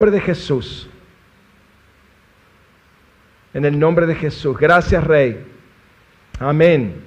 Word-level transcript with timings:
nombre 0.00 0.20
de 0.20 0.24
Jesús. 0.24 0.88
En 3.52 3.64
el 3.64 3.76
nombre 3.76 4.06
de 4.06 4.14
Jesús. 4.14 4.56
Gracias, 4.56 5.02
Rey. 5.02 5.44
Amén. 6.38 7.02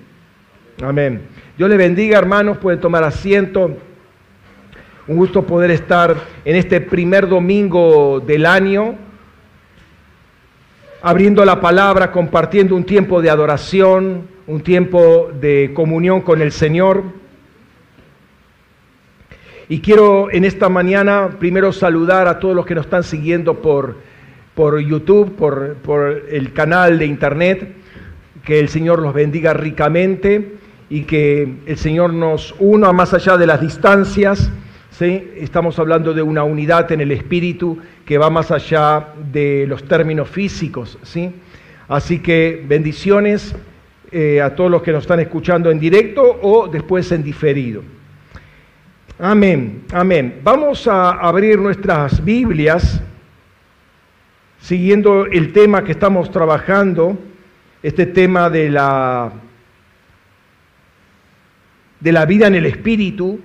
Amén. 0.83 1.22
Dios 1.58 1.69
le 1.69 1.77
bendiga, 1.77 2.17
hermanos. 2.17 2.58
Pueden 2.58 2.82
tomar 2.82 3.06
asiento. 3.06 3.77
Un 5.08 5.16
gusto 5.16 5.43
poder 5.43 5.72
estar 5.72 6.17
en 6.43 6.58
este 6.58 6.82
primer 6.82 7.30
domingo 7.30 8.20
del 8.20 8.46
año, 8.46 8.96
abriendo 11.02 11.46
la 11.46 11.62
palabra, 11.62 12.12
compartiendo 12.12 12.76
un 12.76 12.84
tiempo 12.84 13.21
de 13.21 13.30
adoración, 13.30 14.28
un 14.48 14.60
tiempo 14.60 15.32
de 15.39 15.71
comunión 15.73 16.20
con 16.20 16.42
el 16.42 16.52
Señor. 16.52 17.21
Y 19.72 19.80
quiero 19.80 20.30
en 20.30 20.44
esta 20.44 20.68
mañana 20.68 21.38
primero 21.40 21.72
saludar 21.72 22.28
a 22.28 22.40
todos 22.40 22.54
los 22.54 22.66
que 22.66 22.76
nos 22.76 22.88
están 22.88 23.06
siguiendo 23.06 23.62
por, 23.62 23.96
por 24.54 24.78
YouTube, 24.82 25.34
por, 25.38 25.76
por 25.76 26.23
el 26.30 26.52
canal 26.52 27.00
de 27.00 27.05
internet. 27.05 27.73
Que 28.44 28.59
el 28.59 28.68
Señor 28.68 29.02
los 29.02 29.14
bendiga 29.14 29.54
ricamente 29.54 30.55
y 30.90 31.04
que 31.04 31.54
el 31.66 31.78
Señor 31.78 32.12
nos 32.12 32.54
una 32.59 32.92
más 32.92 33.14
allá 33.14 33.38
de 33.38 33.48
las 33.48 33.62
distancias. 33.62 34.52
¿sí? 34.90 35.31
Estamos 35.38 35.80
hablando 35.80 36.14
de 36.14 36.22
una 36.22 36.44
unidad 36.44 36.92
en 36.92 37.00
el 37.00 37.14
espíritu 37.14 37.78
que 38.03 38.17
va 38.17 38.30
más 38.30 38.52
allá 38.52 39.14
de 39.31 39.64
los 39.70 39.86
términos 39.86 40.28
físicos. 40.28 41.00
¿sí? 41.03 41.31
Así 41.88 42.20
que 42.20 42.62
bendiciones 42.67 43.56
eh, 44.12 44.42
a 44.42 44.53
todos 44.53 44.70
los 44.70 44.81
que 44.81 44.92
nos 44.92 45.06
están 45.06 45.22
escuchando 45.22 45.72
en 45.72 45.80
directo 45.80 46.40
o 46.42 46.67
después 46.67 47.09
en 47.14 47.23
diferido. 47.23 48.01
Amén, 49.23 49.84
amén. 49.93 50.41
Vamos 50.43 50.88
a 50.88 51.11
abrir 51.11 51.59
nuestras 51.59 52.25
Biblias 52.25 53.03
siguiendo 54.59 55.27
el 55.27 55.53
tema 55.53 55.84
que 55.84 55.91
estamos 55.91 56.31
trabajando, 56.31 57.19
este 57.83 58.08
tema 58.08 58.50
de 58.50 58.72
la, 58.72 59.31
de 62.00 62.11
la 62.11 62.25
vida 62.25 62.47
en 62.47 62.55
el 62.55 62.66
espíritu, 62.66 63.39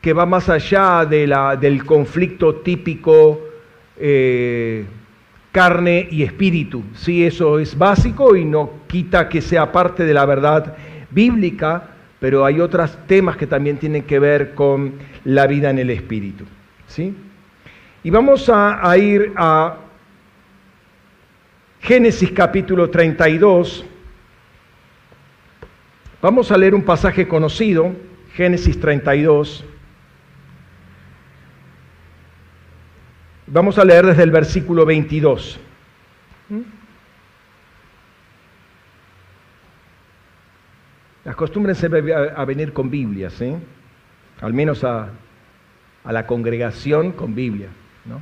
que 0.00 0.14
va 0.14 0.24
más 0.24 0.48
allá 0.48 1.04
de 1.04 1.26
la, 1.26 1.56
del 1.56 1.84
conflicto 1.84 2.54
típico 2.54 3.38
eh, 3.98 4.86
carne 5.52 6.08
y 6.10 6.22
espíritu. 6.22 6.84
Sí, 6.94 7.22
eso 7.22 7.58
es 7.58 7.76
básico 7.76 8.34
y 8.34 8.46
no 8.46 8.70
quita 8.86 9.28
que 9.28 9.42
sea 9.42 9.70
parte 9.70 10.06
de 10.06 10.14
la 10.14 10.24
verdad 10.24 10.74
bíblica, 11.10 11.95
pero 12.26 12.44
hay 12.44 12.58
otros 12.58 12.98
temas 13.06 13.36
que 13.36 13.46
también 13.46 13.78
tienen 13.78 14.02
que 14.02 14.18
ver 14.18 14.52
con 14.52 14.94
la 15.22 15.46
vida 15.46 15.70
en 15.70 15.78
el 15.78 15.90
Espíritu. 15.90 16.44
¿sí? 16.88 17.14
Y 18.02 18.10
vamos 18.10 18.50
a, 18.52 18.98
ir 18.98 19.32
a 19.36 19.76
Génesis 21.78 22.32
capítulo 22.32 22.90
32. 22.90 23.86
Vamos 26.20 26.50
a 26.50 26.58
leer 26.58 26.74
un 26.74 26.82
pasaje 26.82 27.28
conocido, 27.28 27.94
Génesis 28.34 28.80
32. 28.80 29.64
Vamos 33.46 33.78
a 33.78 33.84
leer 33.84 34.04
desde 34.04 34.24
el 34.24 34.32
versículo 34.32 34.84
22. 34.84 35.60
Acostúmbrense 41.26 41.86
a 42.36 42.44
venir 42.44 42.72
con 42.72 42.88
Biblias, 42.88 43.40
¿eh? 43.40 43.56
al 44.40 44.52
menos 44.52 44.84
a, 44.84 45.10
a, 46.04 46.12
la 46.12 46.26
congregación 46.26 47.12
con 47.12 47.34
Biblia. 47.34 47.68
¿no? 48.04 48.20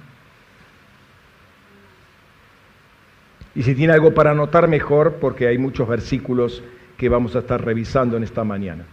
Y 3.55 3.63
si 3.63 3.75
tiene 3.75 3.93
algo 3.93 4.15
para 4.15 4.31
anotar, 4.31 4.69
mejor, 4.69 5.17
porque 5.21 5.47
hay 5.47 5.59
muchos 5.59 5.87
versículos 5.87 6.63
que 6.97 7.09
vamos 7.09 7.37
a 7.37 7.41
estar 7.41 7.65
revisando 7.65 8.17
en 8.17 8.25
esta 8.25 8.43
mañana. 8.43 8.85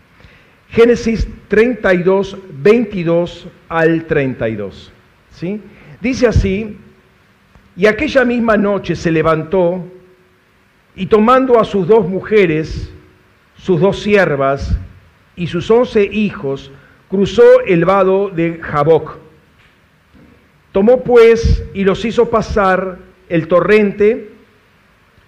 Génesis 0.69 1.27
32, 1.47 2.37
22 2.53 3.47
al 3.69 4.05
32. 4.05 4.91
¿sí? 5.31 5.61
Dice 5.99 6.27
así, 6.27 6.77
y 7.75 7.85
aquella 7.85 8.25
misma 8.25 8.57
noche 8.57 8.95
se 8.95 9.11
levantó 9.11 9.85
y 10.95 11.05
tomando 11.07 11.59
a 11.59 11.65
sus 11.65 11.87
dos 11.87 12.07
mujeres, 12.07 12.91
sus 13.61 13.79
dos 13.79 13.99
siervas 13.99 14.75
y 15.35 15.47
sus 15.47 15.69
once 15.69 16.03
hijos, 16.03 16.71
cruzó 17.09 17.43
el 17.65 17.85
vado 17.85 18.29
de 18.29 18.59
Jaboc. 18.59 19.17
Tomó 20.71 21.03
pues 21.03 21.63
y 21.73 21.83
los 21.83 22.03
hizo 22.03 22.29
pasar 22.29 22.97
el 23.29 23.47
torrente, 23.47 24.31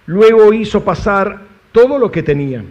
luego 0.06 0.52
hizo 0.52 0.82
pasar 0.82 1.42
todo 1.70 1.98
lo 1.98 2.10
que 2.10 2.22
tenían. 2.22 2.66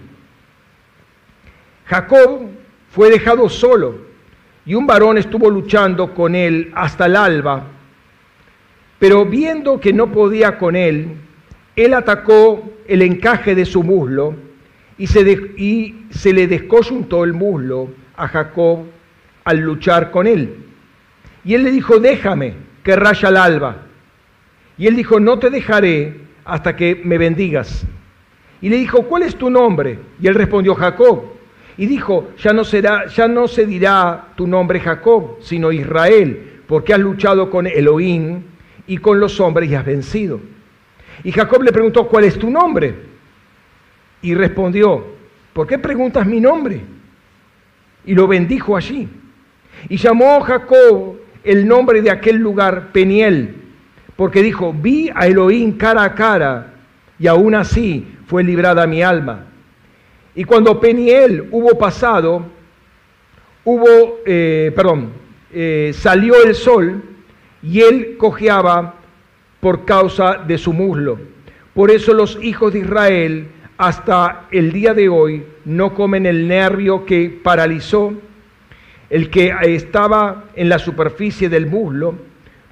Jacob 1.85 2.49
fue 2.89 3.09
dejado 3.09 3.47
solo 3.47 3.95
y 4.65 4.75
un 4.75 4.85
varón 4.85 5.17
estuvo 5.17 5.49
luchando 5.49 6.13
con 6.13 6.35
él 6.35 6.71
hasta 6.75 7.05
el 7.05 7.15
alba, 7.15 7.63
pero 8.99 9.25
viendo 9.25 9.79
que 9.79 9.93
no 9.93 10.11
podía 10.11 10.57
con 10.57 10.75
él, 10.75 11.15
él 11.75 11.93
atacó 11.93 12.69
el 12.87 13.01
encaje 13.01 13.55
de 13.55 13.65
su 13.65 13.81
muslo, 13.83 14.35
y 14.97 15.07
se, 15.07 16.33
le 16.33 16.47
descoyuntó 16.47 17.23
el 17.23 17.33
muslo 17.33 17.89
a 18.15 18.27
Jacob 18.27 18.85
al 19.43 19.59
luchar 19.59 20.11
con 20.11 20.27
él. 20.27 20.57
Y 21.43 21.55
él 21.55 21.63
le 21.63 21.71
dijo, 21.71 21.99
déjame, 21.99 22.53
que 22.83 22.95
raya 22.95 23.29
el 23.29 23.37
alba. 23.37 23.77
Y 24.77 24.87
él 24.87 24.95
dijo, 24.95 25.19
no 25.19 25.39
te 25.39 25.49
dejaré 25.49 26.21
hasta 26.45 26.75
que 26.75 27.01
me 27.03 27.17
bendigas. 27.17 27.85
Y 28.61 28.69
le 28.69 28.77
dijo, 28.77 29.03
¿cuál 29.03 29.23
es 29.23 29.35
tu 29.35 29.49
nombre? 29.49 29.99
Y 30.21 30.27
él 30.27 30.35
respondió, 30.35 30.75
Jacob. 30.75 31.33
Y 31.75 31.87
dijo, 31.87 32.29
ya 32.37 32.53
no, 32.53 32.63
será, 32.63 33.07
ya 33.07 33.27
no 33.27 33.47
se 33.47 33.65
dirá 33.65 34.29
tu 34.35 34.47
nombre 34.47 34.79
Jacob, 34.79 35.37
sino 35.41 35.71
Israel, 35.71 36.61
porque 36.67 36.93
has 36.93 36.99
luchado 36.99 37.49
con 37.49 37.65
Elohim 37.65 38.43
y 38.85 38.97
con 38.97 39.19
los 39.19 39.39
hombres 39.39 39.69
y 39.69 39.75
has 39.75 39.85
vencido. 39.85 40.39
Y 41.23 41.31
Jacob 41.31 41.63
le 41.63 41.71
preguntó, 41.71 42.07
¿cuál 42.07 42.25
es 42.25 42.37
tu 42.37 42.49
nombre? 42.49 43.12
Y 44.23 44.33
respondió, 44.33 45.05
¿por 45.53 45.67
qué 45.67 45.77
preguntas 45.77 46.25
mi 46.25 46.39
nombre? 46.39 46.81
Y 48.05 48.15
lo 48.15 48.27
bendijo 48.27 48.75
allí. 48.75 49.07
Y 49.89 49.97
llamó 49.97 50.39
Jacob 50.41 51.17
el 51.43 51.67
nombre 51.67 52.01
de 52.01 52.09
aquel 52.09 52.37
lugar 52.37 52.93
Peniel, 52.93 53.55
porque 54.15 54.41
dijo, 54.41 54.73
vi 54.73 55.11
a 55.13 55.27
Elohim 55.27 55.77
cara 55.77 56.03
a 56.05 56.15
cara, 56.15 56.73
y 57.19 57.27
aún 57.27 57.53
así 57.53 58.07
fue 58.25 58.43
librada 58.43 58.87
mi 58.87 59.03
alma. 59.03 59.45
Y 60.35 60.45
cuando 60.45 60.79
Peniel 60.79 61.49
hubo 61.51 61.77
pasado, 61.77 62.45
hubo, 63.65 64.19
eh, 64.25 64.71
perdón, 64.73 65.09
eh, 65.51 65.91
salió 65.93 66.41
el 66.43 66.55
sol, 66.55 67.03
y 67.61 67.81
él 67.81 68.15
cojeaba 68.17 68.95
por 69.59 69.83
causa 69.83 70.35
de 70.35 70.57
su 70.57 70.71
muslo. 70.71 71.19
Por 71.73 71.91
eso 71.91 72.13
los 72.13 72.41
hijos 72.41 72.71
de 72.71 72.79
Israel 72.79 73.47
hasta 73.77 74.47
el 74.51 74.71
día 74.71 74.93
de 74.93 75.09
hoy 75.09 75.43
no 75.65 75.93
comen 75.93 76.25
el 76.25 76.47
nervio 76.47 77.05
que 77.05 77.29
paralizó, 77.29 78.13
el 79.09 79.29
que 79.29 79.53
estaba 79.63 80.45
en 80.55 80.69
la 80.69 80.79
superficie 80.79 81.49
del 81.49 81.67
muslo, 81.67 82.15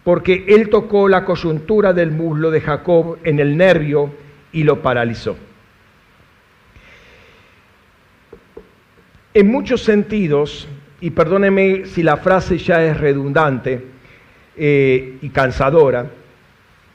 porque 0.04 0.46
él 0.48 0.70
tocó 0.70 1.08
la 1.08 1.26
coyuntura 1.26 1.94
del 1.94 2.12
muslo 2.12 2.50
de 2.52 2.62
Jacob 2.62 3.18
en 3.24 3.40
el 3.40 3.58
nervio 3.58 4.12
y 4.52 4.64
lo 4.64 4.82
paralizó. 4.82 5.38
En 9.34 9.50
muchos 9.50 9.84
sentidos, 9.84 10.68
y 11.00 11.12
perdóneme 11.12 11.86
si 11.86 12.04
la 12.04 12.18
frase 12.18 12.58
ya 12.58 12.84
es 12.84 13.00
redundante 13.00 13.86
eh, 14.58 15.18
y 15.22 15.30
cansadora, 15.30 16.06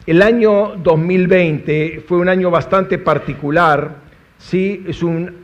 el 0.06 0.22
año 0.22 0.76
2020 0.76 2.04
fue 2.06 2.18
un 2.18 2.28
año 2.28 2.50
bastante 2.50 2.98
particular 2.98 4.06
¿sí? 4.38 4.84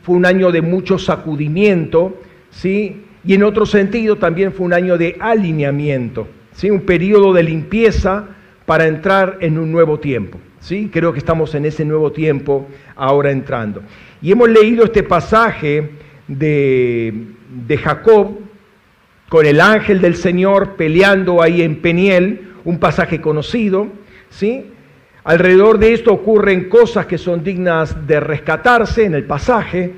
Fue 0.01 0.15
un 0.15 0.25
año 0.25 0.51
de 0.51 0.61
mucho 0.61 0.97
sacudimiento, 0.97 2.19
¿sí? 2.49 3.05
y 3.25 3.33
en 3.33 3.43
otro 3.43 3.65
sentido 3.65 4.17
también 4.17 4.51
fue 4.51 4.65
un 4.65 4.73
año 4.73 4.97
de 4.97 5.15
alineamiento, 5.19 6.27
¿sí? 6.51 6.69
un 6.69 6.81
periodo 6.81 7.33
de 7.33 7.43
limpieza 7.43 8.27
para 8.65 8.87
entrar 8.87 9.37
en 9.41 9.57
un 9.57 9.71
nuevo 9.71 9.99
tiempo. 9.99 10.39
¿sí? 10.59 10.89
Creo 10.91 11.11
que 11.13 11.19
estamos 11.19 11.53
en 11.55 11.65
ese 11.65 11.85
nuevo 11.85 12.11
tiempo 12.11 12.67
ahora 12.95 13.31
entrando. 13.31 13.81
Y 14.21 14.31
hemos 14.31 14.49
leído 14.49 14.85
este 14.85 15.03
pasaje 15.03 15.91
de, 16.27 17.13
de 17.67 17.77
Jacob 17.77 18.39
con 19.29 19.45
el 19.45 19.59
ángel 19.59 19.99
del 19.99 20.15
Señor 20.15 20.75
peleando 20.75 21.41
ahí 21.41 21.61
en 21.61 21.81
Peniel, 21.81 22.53
un 22.63 22.79
pasaje 22.79 23.19
conocido, 23.19 23.87
¿sí? 24.33 24.65
Alrededor 25.23 25.77
de 25.77 25.93
esto 25.93 26.11
ocurren 26.11 26.67
cosas 26.67 27.05
que 27.05 27.17
son 27.17 27.43
dignas 27.43 28.05
de 28.05 28.19
rescatarse 28.19 29.05
en 29.05 29.15
el 29.15 29.23
pasaje 29.23 29.91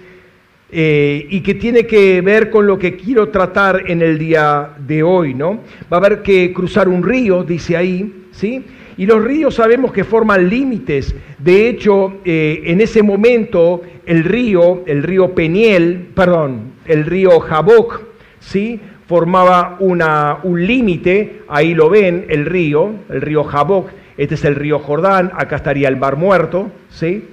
eh, 0.70 1.26
y 1.30 1.42
que 1.42 1.56
tiene 1.56 1.88
que 1.88 2.22
ver 2.22 2.52
con 2.52 2.68
lo 2.68 2.78
que 2.78 2.96
quiero 2.96 3.30
tratar 3.30 3.90
en 3.90 4.02
el 4.02 4.20
día 4.20 4.72
de 4.78 5.02
hoy, 5.02 5.34
¿no? 5.34 5.62
Va 5.92 5.98
a 5.98 6.00
haber 6.00 6.22
que 6.22 6.54
cruzar 6.54 6.88
un 6.88 7.02
río, 7.02 7.44
dice 7.44 7.76
ahí, 7.76 8.28
¿sí? 8.32 8.64
Y 8.98 9.06
los 9.06 9.24
ríos 9.24 9.56
sabemos 9.56 9.92
que 9.92 10.04
forman 10.04 10.48
límites. 10.48 11.16
De 11.40 11.70
hecho, 11.70 12.20
eh, 12.24 12.62
en 12.66 12.82
ese 12.82 13.02
momento 13.02 13.82
el 14.06 14.24
río, 14.24 14.84
el 14.86 15.02
río 15.02 15.34
Peniel, 15.34 16.08
perdón, 16.14 16.74
el 16.86 17.06
río 17.06 17.40
Jaboc, 17.40 18.02
¿sí? 18.40 18.80
formaba 19.08 19.78
una, 19.80 20.40
un 20.44 20.66
límite, 20.66 21.44
ahí 21.48 21.74
lo 21.74 21.90
ven, 21.90 22.26
el 22.30 22.46
río, 22.46 22.92
el 23.10 23.22
río 23.22 23.44
Jaboc, 23.44 23.90
este 24.18 24.36
es 24.36 24.46
el 24.46 24.56
río 24.56 24.80
Jordán, 24.80 25.32
acá 25.36 25.58
estaría 25.58 25.88
el 25.88 25.98
Mar 25.98 26.16
Muerto, 26.16 26.72
¿sí? 26.90 27.28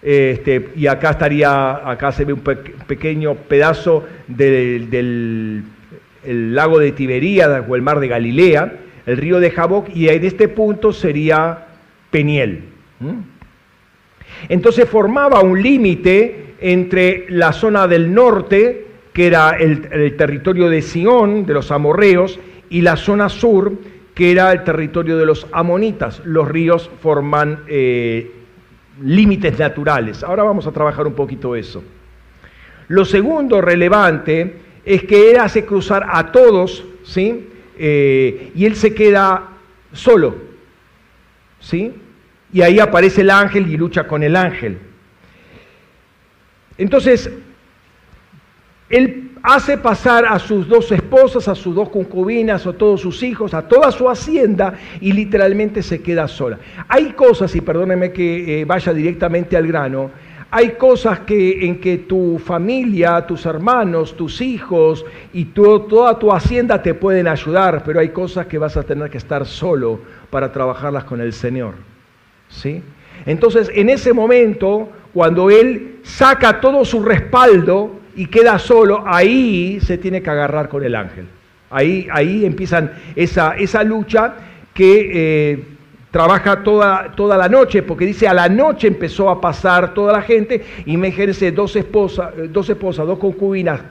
Este, 0.00 0.68
y 0.76 0.86
acá 0.86 1.10
estaría, 1.10 1.90
acá 1.90 2.12
se 2.12 2.24
ve 2.24 2.32
un 2.32 2.40
pequeño 2.40 3.34
pedazo 3.34 4.04
del, 4.28 5.64
lago 6.24 6.78
de 6.78 6.92
Tiberíades 6.92 7.64
o 7.68 7.74
el 7.74 7.82
mar 7.82 7.98
de 7.98 8.08
Galilea, 8.08 8.72
el 9.06 9.16
río 9.16 9.40
de 9.40 9.50
Jaboc, 9.50 9.88
y 9.94 10.08
en 10.08 10.24
este 10.24 10.48
punto 10.48 10.92
sería 10.92 11.66
Peniel. 12.10 12.64
Entonces 14.48 14.88
formaba 14.88 15.40
un 15.40 15.60
límite 15.60 16.54
entre 16.60 17.26
la 17.30 17.52
zona 17.52 17.88
del 17.88 18.12
norte, 18.12 18.86
que 19.12 19.26
era 19.26 19.56
el, 19.58 20.16
territorio 20.16 20.68
de 20.68 20.82
Sión, 20.82 21.46
de 21.46 21.54
los 21.54 21.70
amorreos, 21.70 22.38
y 22.70 22.82
la 22.82 22.96
zona 22.96 23.28
sur, 23.28 23.72
que 24.18 24.32
era 24.32 24.50
el 24.50 24.64
territorio 24.64 25.16
de 25.16 25.24
los 25.24 25.46
amonitas. 25.52 26.20
Los 26.24 26.48
ríos 26.48 26.90
forman 27.00 27.60
eh, 27.68 28.32
límites 29.00 29.56
naturales. 29.60 30.24
Ahora 30.24 30.42
vamos 30.42 30.66
a 30.66 30.72
trabajar 30.72 31.06
un 31.06 31.14
poquito 31.14 31.54
eso. 31.54 31.84
Lo 32.88 33.04
segundo 33.04 33.60
relevante 33.60 34.56
es 34.84 35.04
que 35.04 35.30
él 35.30 35.38
hace 35.38 35.64
cruzar 35.64 36.04
a 36.10 36.32
todos, 36.32 36.84
¿sí? 37.04 37.48
Eh, 37.78 38.50
y 38.56 38.66
él 38.66 38.74
se 38.74 38.92
queda 38.92 39.50
solo, 39.92 40.34
¿sí? 41.60 41.94
Y 42.52 42.62
ahí 42.62 42.80
aparece 42.80 43.20
el 43.20 43.30
ángel 43.30 43.70
y 43.70 43.76
lucha 43.76 44.08
con 44.08 44.24
el 44.24 44.34
ángel. 44.34 44.78
Entonces, 46.76 47.30
él 48.90 49.27
hace 49.42 49.78
pasar 49.78 50.24
a 50.26 50.38
sus 50.38 50.68
dos 50.68 50.90
esposas, 50.92 51.48
a 51.48 51.54
sus 51.54 51.74
dos 51.74 51.88
concubinas, 51.88 52.66
a 52.66 52.72
todos 52.72 53.00
sus 53.00 53.22
hijos, 53.22 53.54
a 53.54 53.66
toda 53.66 53.90
su 53.90 54.08
hacienda 54.08 54.74
y 55.00 55.12
literalmente 55.12 55.82
se 55.82 56.02
queda 56.02 56.28
sola. 56.28 56.58
Hay 56.88 57.12
cosas, 57.12 57.54
y 57.54 57.60
perdóneme 57.60 58.12
que 58.12 58.60
eh, 58.60 58.64
vaya 58.64 58.92
directamente 58.92 59.56
al 59.56 59.66
grano, 59.66 60.10
hay 60.50 60.70
cosas 60.72 61.20
que, 61.20 61.66
en 61.66 61.78
que 61.78 61.98
tu 61.98 62.38
familia, 62.38 63.26
tus 63.26 63.44
hermanos, 63.44 64.16
tus 64.16 64.40
hijos 64.40 65.04
y 65.34 65.46
toda 65.46 66.18
tu 66.18 66.32
hacienda 66.32 66.82
te 66.82 66.94
pueden 66.94 67.28
ayudar, 67.28 67.82
pero 67.84 68.00
hay 68.00 68.08
cosas 68.08 68.46
que 68.46 68.56
vas 68.56 68.76
a 68.78 68.82
tener 68.82 69.10
que 69.10 69.18
estar 69.18 69.44
solo 69.44 70.00
para 70.30 70.50
trabajarlas 70.50 71.04
con 71.04 71.20
el 71.20 71.34
Señor. 71.34 71.74
¿Sí? 72.48 72.82
Entonces, 73.26 73.70
en 73.74 73.90
ese 73.90 74.14
momento, 74.14 74.88
cuando 75.12 75.50
Él 75.50 75.98
saca 76.02 76.60
todo 76.60 76.82
su 76.86 77.02
respaldo, 77.02 77.97
y 78.18 78.26
queda 78.26 78.58
solo, 78.58 79.04
ahí 79.06 79.78
se 79.80 79.96
tiene 79.96 80.20
que 80.20 80.28
agarrar 80.28 80.68
con 80.68 80.82
el 80.82 80.96
ángel. 80.96 81.26
Ahí, 81.70 82.08
ahí 82.10 82.44
empiezan 82.44 82.90
esa, 83.14 83.56
esa 83.56 83.84
lucha 83.84 84.34
que 84.74 85.10
eh, 85.52 85.64
trabaja 86.10 86.64
toda, 86.64 87.12
toda 87.14 87.36
la 87.36 87.48
noche, 87.48 87.84
porque 87.84 88.06
dice 88.06 88.26
a 88.26 88.34
la 88.34 88.48
noche 88.48 88.88
empezó 88.88 89.30
a 89.30 89.40
pasar 89.40 89.94
toda 89.94 90.12
la 90.14 90.22
gente, 90.22 90.64
imagínense 90.86 91.52
dos 91.52 91.76
esposas, 91.76 92.32
dos 92.50 92.68
esposas, 92.68 93.06
dos 93.06 93.20
concubinas, 93.20 93.82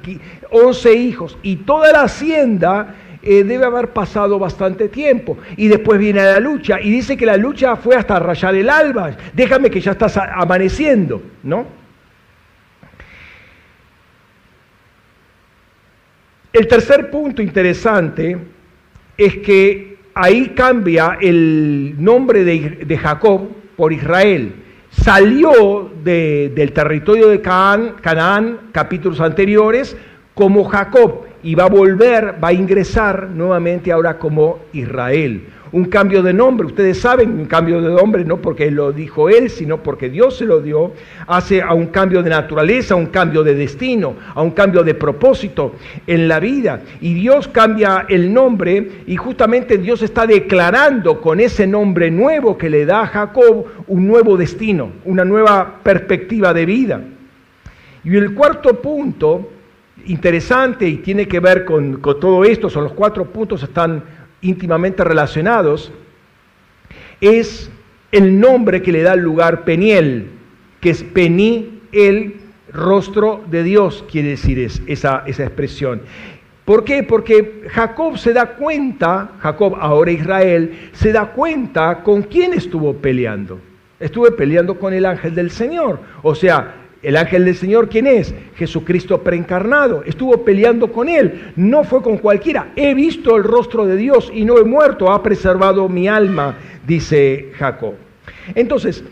once 0.52 0.94
hijos 0.94 1.38
y 1.42 1.56
toda 1.58 1.94
la 1.94 2.02
hacienda 2.02 2.96
eh, 3.24 3.46
debe 3.46 3.64
haber 3.64 3.90
pasado 3.90 4.38
bastante 4.38 4.90
tiempo. 4.90 5.38
Y 5.56 5.70
después 5.70 6.00
viene 6.00 6.22
la 6.22 6.42
lucha, 6.42 6.82
y 6.82 6.92
dice 6.92 7.16
que 7.16 7.26
la 7.26 7.38
lucha 7.38 7.78
fue 7.78 7.96
hasta 7.96 8.20
rayar 8.20 8.56
el 8.56 8.70
alba. 8.70 9.12
Déjame 9.34 9.70
que 9.70 9.80
ya 9.80 9.92
estás 9.92 10.18
amaneciendo, 10.18 11.22
¿no? 11.44 11.77
El 16.58 16.68
tercer 16.68 17.12
punto 17.12 17.44
interesante 17.44 18.36
es 19.16 19.38
que 19.38 19.98
ahí 20.16 20.56
cambia 20.56 21.20
el 21.22 21.94
nombre 22.00 22.44
de, 22.44 22.98
Jacob 22.98 23.50
por 23.76 23.94
Israel. 23.94 24.56
Salió 24.90 25.92
del 26.04 26.72
territorio 26.74 27.28
de 27.28 27.42
Canaán, 27.42 28.72
capítulos 28.72 29.22
anteriores, 29.22 29.96
como 30.34 30.64
Jacob 30.64 31.26
y 31.44 31.54
va 31.54 31.66
a 31.66 31.70
volver, 31.70 32.44
va 32.44 32.48
a 32.48 32.54
ingresar 32.54 33.30
nuevamente 33.30 33.92
ahora 33.92 34.18
como 34.18 34.58
Israel 34.74 35.44
un 35.72 35.86
cambio 35.86 36.24
de 36.24 36.34
nombre. 36.34 36.68
Ustedes 36.68 37.00
saben, 37.00 37.32
un 37.32 37.46
cambio 37.46 37.82
de 37.82 37.90
nombre 37.90 38.24
no 38.26 38.38
porque 38.38 38.72
lo 38.72 38.92
dijo 38.92 39.30
él, 39.30 39.50
sino 39.50 39.84
porque 39.84 40.10
Dios 40.10 40.38
se 40.38 40.46
lo 40.46 40.62
dio, 40.62 40.94
hace 41.28 41.62
a 41.62 41.74
un 41.74 41.88
cambio 41.88 42.24
de 42.24 42.30
naturaleza, 42.30 42.94
a 42.94 42.98
un 42.98 43.08
cambio 43.08 43.44
de 43.44 43.56
destino, 43.56 44.16
a 44.34 44.42
un 44.42 44.52
cambio 44.52 44.84
de 44.84 44.94
propósito 44.94 45.74
en 46.06 46.28
la 46.28 46.40
vida. 46.40 46.82
Y 47.02 47.14
Dios 47.14 47.48
cambia 47.48 48.06
el 48.10 48.34
nombre 48.34 49.04
y 49.08 49.16
justamente 49.16 49.78
Dios 49.78 50.02
está 50.02 50.26
declarando 50.26 51.22
con 51.22 51.40
ese 51.40 51.68
nombre 51.68 52.12
nuevo 52.12 52.58
que 52.58 52.70
le 52.70 52.86
da 52.86 53.02
a 53.02 53.08
Jacob 53.08 53.66
un 53.88 54.08
nuevo 54.08 54.38
destino, 54.38 54.92
una 55.06 55.26
nueva 55.26 55.80
perspectiva 55.84 56.54
de 56.54 56.66
vida. 56.66 57.02
Y 58.04 58.16
el 58.16 58.34
cuarto 58.34 58.82
punto, 58.82 59.50
interesante 60.06 60.88
y 60.88 60.98
tiene 60.98 61.28
que 61.28 61.40
ver 61.40 61.66
con, 61.66 61.98
con 61.98 62.20
todo 62.20 62.46
esto, 62.46 62.70
son 62.70 62.86
los 62.86 62.94
cuatro 62.94 63.26
puntos, 63.26 63.64
están 63.64 64.02
íntimamente 64.42 65.04
relacionados, 65.04 65.92
es 67.22 67.72
el 68.12 68.40
nombre 68.40 68.82
que 68.82 68.92
le 68.92 69.02
da 69.02 69.14
el 69.14 69.22
lugar 69.22 69.64
Peniel, 69.64 70.30
que 70.80 70.92
es 70.92 71.04
Pení, 71.04 71.82
el 71.92 72.36
rostro 72.72 73.44
de 73.50 73.64
Dios, 73.64 74.06
quiere 74.10 74.30
decir 74.30 74.60
esa, 74.60 75.24
esa 75.26 75.44
expresión. 75.44 76.02
¿Por 76.66 76.84
qué? 76.84 77.04
Porque 77.04 77.64
Jacob 77.70 78.18
se 78.18 78.34
da 78.34 78.56
cuenta, 78.56 79.32
Jacob, 79.40 79.78
ahora 79.80 80.12
Israel, 80.12 80.90
se 80.92 81.14
da 81.14 81.28
cuenta 81.28 82.04
con 82.04 82.24
quién 82.24 82.54
estuvo 82.54 82.94
peleando. 82.94 83.60
Estuve 84.00 84.32
peleando 84.32 84.78
con 84.78 84.94
el 84.94 85.06
ángel 85.06 85.34
del 85.34 85.50
Señor. 85.50 86.02
O 86.22 86.36
sea, 86.36 86.87
el 87.08 87.16
ángel 87.16 87.46
del 87.46 87.56
Señor, 87.56 87.88
¿quién 87.88 88.06
es? 88.06 88.36
Jesucristo 88.58 89.24
preencarnado. 89.24 90.04
Estuvo 90.06 90.44
peleando 90.44 90.92
con 90.92 91.08
él. 91.08 91.54
No 91.56 91.86
fue 91.86 92.02
con 92.02 92.18
cualquiera. 92.18 92.74
He 92.76 92.94
visto 92.94 93.38
el 93.38 93.46
rostro 93.46 93.86
de 93.86 93.96
Dios 93.96 94.30
y 94.34 94.44
no 94.44 94.58
he 94.58 94.66
muerto. 94.66 95.10
Ha 95.10 95.24
preservado 95.24 95.88
mi 95.88 96.10
alma, 96.10 96.58
dice 96.86 97.54
Jacob. 97.58 97.94
Entonces, 98.54 99.06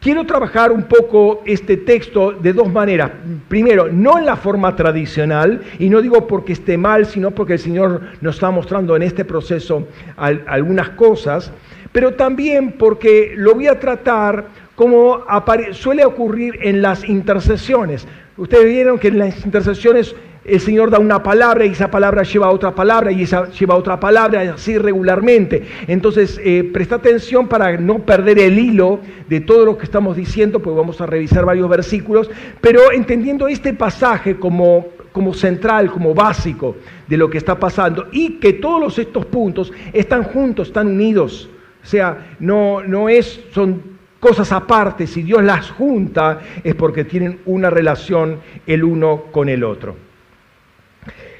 quiero 0.00 0.24
trabajar 0.24 0.72
un 0.72 0.84
poco 0.84 1.42
este 1.44 1.76
texto 1.76 2.32
de 2.32 2.54
dos 2.54 2.72
maneras. 2.72 3.10
Primero, 3.48 3.92
no 3.92 4.18
en 4.18 4.24
la 4.24 4.36
forma 4.36 4.74
tradicional, 4.74 5.60
y 5.78 5.90
no 5.90 6.00
digo 6.00 6.26
porque 6.26 6.54
esté 6.54 6.78
mal, 6.78 7.04
sino 7.04 7.32
porque 7.32 7.52
el 7.52 7.58
Señor 7.58 8.00
nos 8.22 8.36
está 8.36 8.50
mostrando 8.50 8.96
en 8.96 9.02
este 9.02 9.22
proceso 9.26 9.86
algunas 10.16 10.88
cosas, 10.90 11.52
pero 11.92 12.14
también 12.14 12.72
porque 12.72 13.34
lo 13.36 13.54
voy 13.54 13.66
a 13.66 13.78
tratar 13.78 14.63
como 14.74 15.24
suele 15.72 16.04
ocurrir 16.04 16.58
en 16.62 16.82
las 16.82 17.08
intercesiones. 17.08 18.06
Ustedes 18.36 18.66
vieron 18.66 18.98
que 18.98 19.08
en 19.08 19.18
las 19.18 19.44
intercesiones 19.44 20.14
el 20.44 20.60
Señor 20.60 20.90
da 20.90 20.98
una 20.98 21.22
palabra 21.22 21.64
y 21.64 21.70
esa 21.70 21.90
palabra 21.90 22.22
lleva 22.22 22.50
otra 22.50 22.74
palabra 22.74 23.10
y 23.10 23.22
esa 23.22 23.48
lleva 23.50 23.76
otra 23.76 23.98
palabra, 23.98 24.42
así 24.54 24.76
regularmente. 24.76 25.64
Entonces, 25.86 26.38
eh, 26.44 26.68
presta 26.72 26.96
atención 26.96 27.48
para 27.48 27.76
no 27.78 28.00
perder 28.00 28.38
el 28.38 28.58
hilo 28.58 29.00
de 29.28 29.40
todo 29.40 29.64
lo 29.64 29.78
que 29.78 29.84
estamos 29.84 30.16
diciendo, 30.16 30.60
pues 30.60 30.76
vamos 30.76 31.00
a 31.00 31.06
revisar 31.06 31.46
varios 31.46 31.68
versículos, 31.68 32.30
pero 32.60 32.92
entendiendo 32.92 33.48
este 33.48 33.72
pasaje 33.72 34.36
como, 34.36 34.88
como 35.12 35.32
central, 35.32 35.90
como 35.90 36.12
básico 36.12 36.76
de 37.06 37.16
lo 37.16 37.30
que 37.30 37.38
está 37.38 37.58
pasando 37.58 38.08
y 38.12 38.38
que 38.38 38.54
todos 38.54 38.98
estos 38.98 39.24
puntos 39.24 39.72
están 39.92 40.24
juntos, 40.24 40.68
están 40.68 40.88
unidos. 40.88 41.48
O 41.82 41.86
sea, 41.86 42.36
no, 42.38 42.82
no 42.82 43.08
es, 43.08 43.40
son 43.52 43.93
cosas 44.24 44.52
aparte, 44.52 45.06
si 45.06 45.22
Dios 45.22 45.44
las 45.44 45.70
junta, 45.70 46.40
es 46.64 46.74
porque 46.74 47.04
tienen 47.04 47.40
una 47.44 47.68
relación 47.68 48.38
el 48.66 48.82
uno 48.82 49.24
con 49.30 49.50
el 49.50 49.62
otro. 49.62 49.96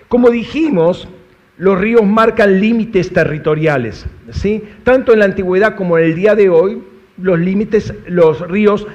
Como 0.07 0.29
dijimos, 0.29 1.09
los 1.57 1.81
ríos 1.81 2.05
marcan 2.05 2.61
límites 2.61 3.11
territoriales, 3.11 4.05
¿sí? 4.33 4.63
Tanto 4.83 5.15
en 5.15 5.21
la 5.21 5.25
antigüedad 5.25 5.77
como 5.77 5.97
en 5.97 6.05
el 6.05 6.15
día 6.15 6.35
de 6.35 6.51
hoy, 6.51 6.83
los 7.17 7.39
límites, 7.39 7.95
los 8.07 8.47
ríos 8.51 8.87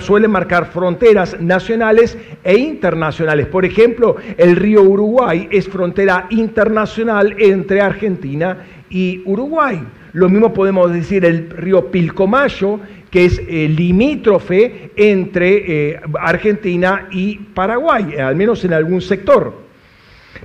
suelen 0.00 0.30
marcar 0.30 0.72
fronteras 0.72 1.38
nacionales 1.38 2.16
e 2.42 2.56
internacionales. 2.56 3.46
Por 3.46 3.66
ejemplo, 3.66 4.16
el 4.38 4.56
río 4.56 4.82
Uruguay 4.84 5.48
es 5.50 5.68
frontera 5.68 6.28
internacional 6.30 7.34
entre 7.38 7.82
Argentina 7.82 8.64
y 8.88 9.20
Uruguay. 9.26 9.82
Lo 10.12 10.28
mismo 10.28 10.54
podemos 10.54 10.92
decir 10.92 11.24
el 11.24 11.50
río 11.50 11.90
Pilcomayo, 11.90 12.80
que 13.10 13.24
es 13.24 13.38
eh, 13.38 13.68
limítrofe 13.68 14.90
entre 14.96 15.90
eh, 15.90 16.00
Argentina 16.20 17.08
y 17.10 17.36
Paraguay, 17.36 18.16
al 18.16 18.36
menos 18.36 18.64
en 18.64 18.74
algún 18.74 19.00
sector. 19.00 19.54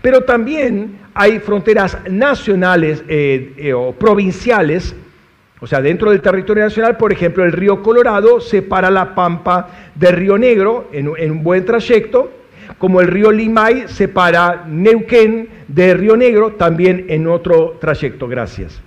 Pero 0.02 0.22
también 0.22 1.00
hay 1.14 1.40
fronteras 1.40 1.98
nacionales 2.10 3.04
eh, 3.08 3.74
o 3.76 3.92
provinciales 3.94 4.96
O 5.62 5.68
sea, 5.68 5.82
dentro 5.82 6.12
del 6.12 6.20
territorio 6.20 6.64
nacional, 6.64 6.98
por 6.98 7.14
ejemplo, 7.14 7.46
el 7.46 7.54
río 7.54 7.82
Colorado 7.82 8.42
separa 8.42 8.92
la 8.92 9.16
pampa 9.16 9.70
del 9.96 10.16
río 10.18 10.38
Negro 10.38 10.90
en, 10.92 11.08
un 11.08 11.42
buen 11.42 11.64
trayecto, 11.64 12.32
como 12.78 13.00
el 13.00 13.08
río 13.08 13.32
Limay 13.32 13.86
separa 13.88 14.66
Neuquén 14.68 15.48
de 15.70 15.94
Río 15.94 16.18
Negro 16.18 16.54
también 16.54 17.06
en 17.08 17.28
otro 17.28 17.78
trayecto. 17.80 18.28
Gracias. 18.28 18.82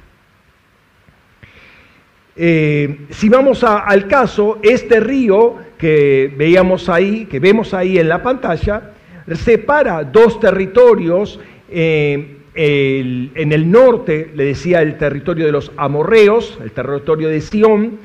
Eh, 2.36 3.06
si 3.10 3.28
vamos 3.28 3.64
al 3.64 4.06
caso, 4.08 4.58
este 4.62 5.00
río 5.00 5.56
que 5.78 6.32
veíamos 6.36 6.88
ahí, 6.88 7.26
que 7.26 7.40
vemos 7.40 7.72
ahí 7.72 7.98
en 7.98 8.08
la 8.08 8.22
pantalla, 8.22 8.92
separa 9.34 10.04
dos 10.04 10.38
territorios 10.38 11.40
eh, 11.68 12.36
en 12.54 13.52
el 13.52 13.70
norte, 13.70 14.30
le 14.34 14.44
decía 14.44 14.82
el 14.82 14.96
territorio 14.96 15.46
de 15.46 15.52
los 15.52 15.72
amorreos, 15.76 16.58
el 16.62 16.72
territorio 16.72 17.28
de 17.28 17.40
Sión, 17.40 17.98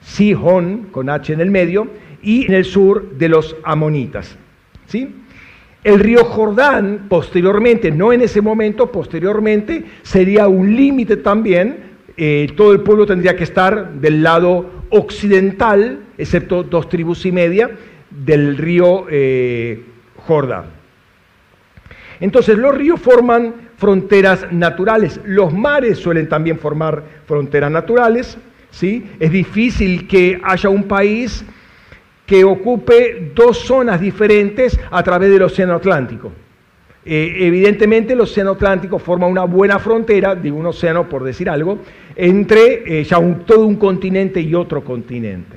Sihón, 0.00 0.88
con 0.92 1.10
H 1.10 1.32
en 1.32 1.40
el 1.40 1.50
medio, 1.50 1.88
y 2.22 2.46
en 2.46 2.54
el 2.54 2.64
sur 2.64 3.10
de 3.16 3.28
los 3.28 3.56
amonitas. 3.64 4.36
¿sí? 4.86 5.14
El 5.84 6.00
río 6.00 6.24
Jordán, 6.24 7.06
posteriormente, 7.08 7.90
no 7.90 8.12
en 8.12 8.22
ese 8.22 8.40
momento, 8.40 8.90
posteriormente, 8.90 9.84
sería 10.02 10.48
un 10.48 10.74
límite 10.74 11.16
también. 11.18 11.85
Eh, 12.16 12.52
todo 12.56 12.72
el 12.72 12.80
pueblo 12.80 13.06
tendría 13.06 13.36
que 13.36 13.44
estar 13.44 13.92
del 13.92 14.22
lado 14.22 14.84
occidental, 14.90 16.00
excepto 16.16 16.62
dos 16.62 16.88
tribus 16.88 17.26
y 17.26 17.32
media, 17.32 17.70
del 18.10 18.56
río 18.56 19.06
eh, 19.10 19.84
Jordán. 20.16 20.76
Entonces 22.20 22.56
los 22.56 22.74
ríos 22.74 23.00
forman 23.00 23.54
fronteras 23.76 24.50
naturales. 24.50 25.20
Los 25.24 25.52
mares 25.52 25.98
suelen 25.98 26.28
también 26.28 26.58
formar 26.58 27.02
fronteras 27.26 27.70
naturales. 27.70 28.38
¿sí? 28.70 29.10
Es 29.20 29.30
difícil 29.30 30.08
que 30.08 30.40
haya 30.42 30.70
un 30.70 30.84
país 30.84 31.44
que 32.24 32.44
ocupe 32.44 33.32
dos 33.34 33.58
zonas 33.58 34.00
diferentes 34.00 34.78
a 34.90 35.02
través 35.02 35.30
del 35.30 35.42
Océano 35.42 35.74
Atlántico. 35.74 36.32
Eh, 37.08 37.46
evidentemente 37.46 38.14
el 38.14 38.20
Océano 38.20 38.52
Atlántico 38.52 38.98
forma 38.98 39.28
una 39.28 39.44
buena 39.44 39.78
frontera, 39.78 40.34
digo 40.34 40.56
un 40.56 40.66
océano 40.66 41.08
por 41.08 41.22
decir 41.22 41.48
algo, 41.48 41.78
entre 42.16 42.82
eh, 42.84 43.04
ya 43.04 43.20
todo 43.46 43.64
un 43.64 43.76
continente 43.76 44.40
y 44.40 44.52
otro 44.56 44.82
continente. 44.82 45.56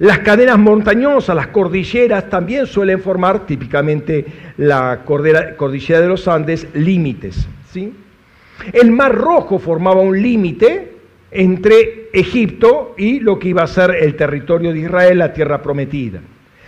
Las 0.00 0.18
cadenas 0.18 0.58
montañosas, 0.58 1.34
las 1.34 1.46
cordilleras, 1.46 2.28
también 2.28 2.66
suelen 2.66 3.00
formar 3.00 3.46
típicamente 3.46 4.26
la 4.58 5.00
cordillera 5.06 6.00
de 6.02 6.08
los 6.08 6.28
Andes 6.28 6.66
límites. 6.74 7.48
¿sí? 7.70 7.90
El 8.70 8.90
Mar 8.90 9.14
Rojo 9.14 9.58
formaba 9.58 10.02
un 10.02 10.20
límite 10.20 10.92
entre 11.30 12.10
Egipto 12.12 12.94
y 12.98 13.20
lo 13.20 13.38
que 13.38 13.48
iba 13.48 13.62
a 13.62 13.66
ser 13.66 13.94
el 13.94 14.14
territorio 14.14 14.74
de 14.74 14.80
Israel, 14.80 15.18
la 15.18 15.32
tierra 15.32 15.62
prometida. 15.62 16.20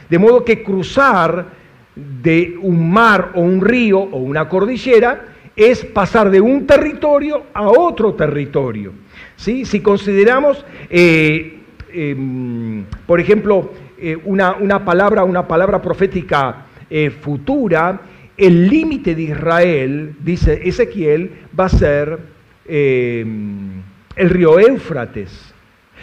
De 0.08 0.18
modo 0.18 0.42
que 0.42 0.62
cruzar 0.62 1.63
de 1.94 2.56
un 2.60 2.90
mar 2.90 3.32
o 3.34 3.40
un 3.40 3.60
río 3.60 3.98
o 3.98 4.18
una 4.18 4.48
cordillera 4.48 5.26
es 5.56 5.84
pasar 5.84 6.30
de 6.30 6.40
un 6.40 6.66
territorio 6.66 7.44
a 7.54 7.68
otro 7.68 8.14
territorio. 8.14 8.92
¿sí? 9.36 9.64
Si 9.64 9.80
consideramos 9.80 10.64
eh, 10.90 11.60
Em, 11.96 12.84
por 13.06 13.20
ejemplo, 13.20 13.70
eh, 13.98 14.18
una, 14.24 14.84
palabra, 14.84 15.22
una 15.22 15.46
palabra 15.46 15.80
profética 15.80 16.66
eh, 16.90 17.08
futura, 17.10 18.00
el 18.36 18.68
límite 18.68 19.14
de 19.14 19.22
Israel, 19.22 20.16
dice 20.18 20.60
Ezequiel, 20.64 21.30
va 21.58 21.66
a 21.66 21.68
ser 21.68 22.18
em, 22.66 23.80
el 24.16 24.28
río 24.28 24.58
Éufrates. 24.58 25.54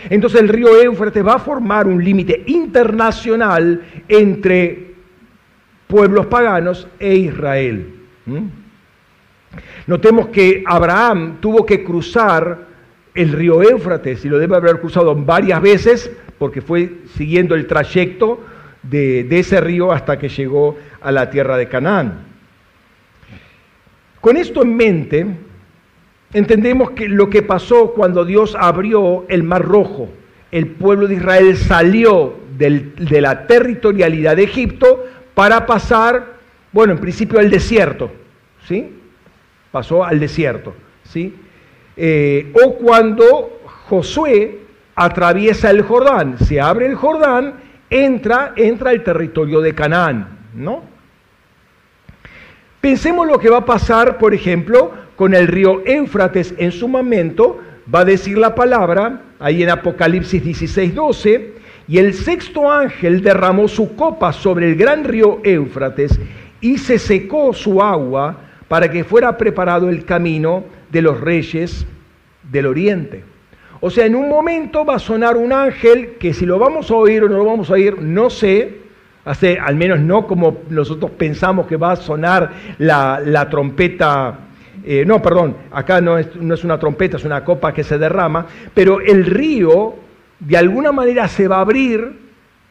Entonces 0.09 0.39
el 0.39 0.47
río 0.47 0.81
Éufrates 0.81 1.27
va 1.27 1.33
a 1.33 1.39
formar 1.39 1.87
un 1.87 2.01
límite 2.01 2.41
internacional 2.47 3.81
entre 4.07 4.90
pueblos 5.91 6.27
paganos 6.27 6.87
e 6.97 7.15
Israel. 7.15 7.93
Notemos 9.85 10.29
que 10.29 10.63
Abraham 10.65 11.41
tuvo 11.41 11.65
que 11.65 11.83
cruzar 11.83 12.71
el 13.13 13.33
río 13.33 13.61
Éufrates 13.61 14.23
y 14.23 14.29
lo 14.29 14.39
debe 14.39 14.55
haber 14.55 14.79
cruzado 14.79 15.13
varias 15.13 15.61
veces 15.61 16.09
porque 16.39 16.61
fue 16.61 17.01
siguiendo 17.17 17.55
el 17.55 17.67
trayecto 17.67 18.39
de, 18.83 19.27
ese 19.29 19.59
río 19.59 19.91
hasta 19.91 20.17
que 20.17 20.29
llegó 20.29 20.77
a 21.01 21.11
la 21.11 21.29
tierra 21.29 21.57
de 21.57 21.67
Canaán. 21.67 22.19
Con 24.21 24.37
esto 24.37 24.61
en 24.61 24.75
mente, 24.77 25.27
entendemos 26.31 26.91
que 26.91 27.09
lo 27.09 27.29
que 27.29 27.41
pasó 27.41 27.91
cuando 27.91 28.23
Dios 28.23 28.55
abrió 28.57 29.25
el 29.27 29.43
Mar 29.43 29.63
Rojo, 29.63 30.09
el 30.53 30.67
pueblo 30.67 31.07
de 31.07 31.15
Israel 31.15 31.57
salió 31.57 32.39
de 32.57 33.21
la 33.21 33.45
territorialidad 33.45 34.37
de 34.37 34.43
Egipto 34.43 35.05
para 35.33 35.65
pasar, 35.65 36.33
bueno, 36.71 36.93
en 36.93 36.99
principio 36.99 37.39
al 37.39 37.49
desierto, 37.49 38.11
¿sí? 38.67 38.97
Pasó 39.71 40.03
al 40.03 40.19
desierto, 40.19 40.73
¿sí? 41.03 41.35
Eh, 41.95 42.51
o 42.63 42.75
cuando 42.75 43.59
Josué 43.87 44.59
atraviesa 44.95 45.69
el 45.69 45.81
Jordán, 45.81 46.37
se 46.39 46.59
abre 46.59 46.85
el 46.85 46.95
Jordán, 46.95 47.55
entra, 47.89 48.53
entra 48.55 48.91
al 48.91 49.03
territorio 49.03 49.61
de 49.61 49.73
Canaán, 49.73 50.39
¿no? 50.53 50.83
Pensemos 52.79 53.27
lo 53.27 53.37
que 53.37 53.49
va 53.49 53.57
a 53.57 53.65
pasar, 53.65 54.17
por 54.17 54.33
ejemplo, 54.33 54.91
con 55.15 55.35
el 55.35 55.47
río 55.47 55.83
Éufrates 55.85 56.55
en 56.57 56.71
su 56.71 56.87
momento, 56.87 57.61
va 57.93 57.99
a 57.99 58.05
decir 58.05 58.37
la 58.37 58.55
palabra, 58.55 59.21
ahí 59.39 59.61
en 59.61 59.69
Apocalipsis 59.69 60.43
16, 60.43 60.95
12, 60.95 61.53
y 61.91 61.97
el 61.97 62.13
sexto 62.13 62.71
ángel 62.71 63.21
derramó 63.21 63.67
su 63.67 63.97
copa 63.97 64.31
sobre 64.31 64.69
el 64.69 64.77
gran 64.77 65.03
río 65.03 65.41
Éufrates 65.43 66.17
y 66.61 66.77
se 66.77 66.97
secó 66.97 67.51
su 67.51 67.81
agua 67.81 68.37
para 68.69 68.89
que 68.89 69.03
fuera 69.03 69.37
preparado 69.37 69.89
el 69.89 70.05
camino 70.05 70.63
de 70.89 71.01
los 71.01 71.19
reyes 71.19 71.85
del 72.49 72.67
oriente. 72.67 73.25
O 73.81 73.89
sea, 73.89 74.05
en 74.05 74.15
un 74.15 74.29
momento 74.29 74.85
va 74.85 74.95
a 74.95 74.99
sonar 74.99 75.35
un 75.35 75.51
ángel 75.51 76.11
que 76.17 76.33
si 76.33 76.45
lo 76.45 76.57
vamos 76.57 76.89
a 76.89 76.95
oír 76.95 77.25
o 77.25 77.27
no 77.27 77.39
lo 77.39 77.43
vamos 77.43 77.69
a 77.69 77.73
oír, 77.73 78.01
no 78.01 78.29
sé, 78.29 78.77
hace, 79.25 79.59
al 79.59 79.75
menos 79.75 79.99
no 79.99 80.25
como 80.27 80.59
nosotros 80.69 81.11
pensamos 81.11 81.67
que 81.67 81.75
va 81.75 81.91
a 81.91 81.95
sonar 81.97 82.51
la, 82.77 83.47
trompeta. 83.51 84.39
Eh, 84.85 85.03
no, 85.05 85.21
perdón, 85.21 85.57
acá 85.73 85.99
no 85.99 86.17
es, 86.17 86.37
no 86.37 86.53
es 86.53 86.63
una 86.63 86.79
trompeta, 86.79 87.17
es 87.17 87.25
una 87.25 87.43
copa 87.43 87.73
que 87.73 87.83
se 87.83 87.97
derrama, 87.97 88.45
pero 88.73 89.01
el 89.01 89.25
río 89.25 89.95
de 90.41 90.57
alguna 90.57 90.91
manera 90.91 91.27
se 91.27 91.47
va 91.47 91.57
a 91.57 91.61
abrir 91.61 92.19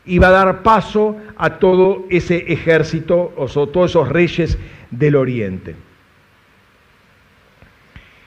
y 0.05 0.19
va 0.19 0.29
a 0.29 0.33
dar 0.33 0.62
paso 0.62 1.17
a 1.37 1.59
todo 1.59 2.05
ese 2.11 2.53
ejército, 2.53 3.33
o 3.37 3.47
todos 3.69 3.93
esos 3.93 4.09
reyes 4.09 4.59
del 4.91 5.15
oriente. 5.15 5.77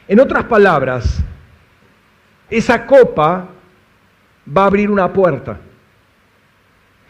En 0.07 0.19
otras 0.19 0.45
palabras, 0.45 1.21
esa 2.49 2.85
copa 2.85 3.49
va 4.55 4.63
a 4.63 4.67
abrir 4.67 4.89
una 4.89 5.11
puerta. 5.11 5.59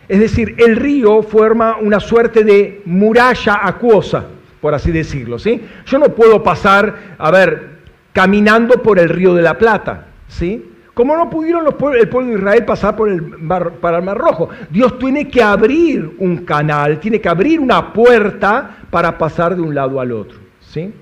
Es 0.08 0.20
decir, 0.20 0.56
el 0.58 0.76
río 0.76 1.22
forma 1.22 1.78
una 1.78 2.00
suerte 2.00 2.44
de 2.44 2.82
muralla 2.86 3.60
acuosa, 3.62 4.26
por 4.60 4.74
así 4.74 4.92
decirlo. 4.92 5.38
¿sí? 5.38 5.62
Yo 5.86 6.00
no 6.00 6.10
puedo 6.16 6.42
pasar, 6.42 7.16
a 7.18 7.30
ver, 7.30 7.78
caminando 8.12 8.82
por 8.82 8.98
el 8.98 9.10
río 9.10 9.36
de 9.36 9.44
la 9.44 9.58
Plata. 9.58 10.08
¿sí? 10.28 10.73
Como 10.94 11.16
no 11.18 11.30
pudieron 11.30 11.66
el 11.66 11.74
pueblo 11.74 12.30
de 12.30 12.38
Israel 12.38 12.66
pasar 12.66 12.96
por 12.96 13.10
el 13.10 13.22
mar, 13.22 13.74
para 13.82 13.98
el 13.98 14.04
Mar 14.04 14.18
Rojo. 14.18 14.50
Dios 14.70 15.00
tiene 15.00 15.28
que 15.28 15.42
abrir 15.42 16.16
un 16.20 16.46
canal, 16.46 17.00
tiene 17.00 17.20
que 17.20 17.30
abrir 17.30 17.60
una 17.60 17.92
puerta 17.92 18.78
para 18.92 19.18
pasar 19.18 19.56
de 19.56 19.62
un 19.62 19.74
lado 19.74 20.00
al 20.00 20.12
otro. 20.12 20.38
¿sí? 20.60 20.94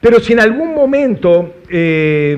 Pero 0.00 0.18
si 0.18 0.32
en 0.32 0.40
algún 0.40 0.74
momento, 0.74 1.56
eh, 1.68 2.36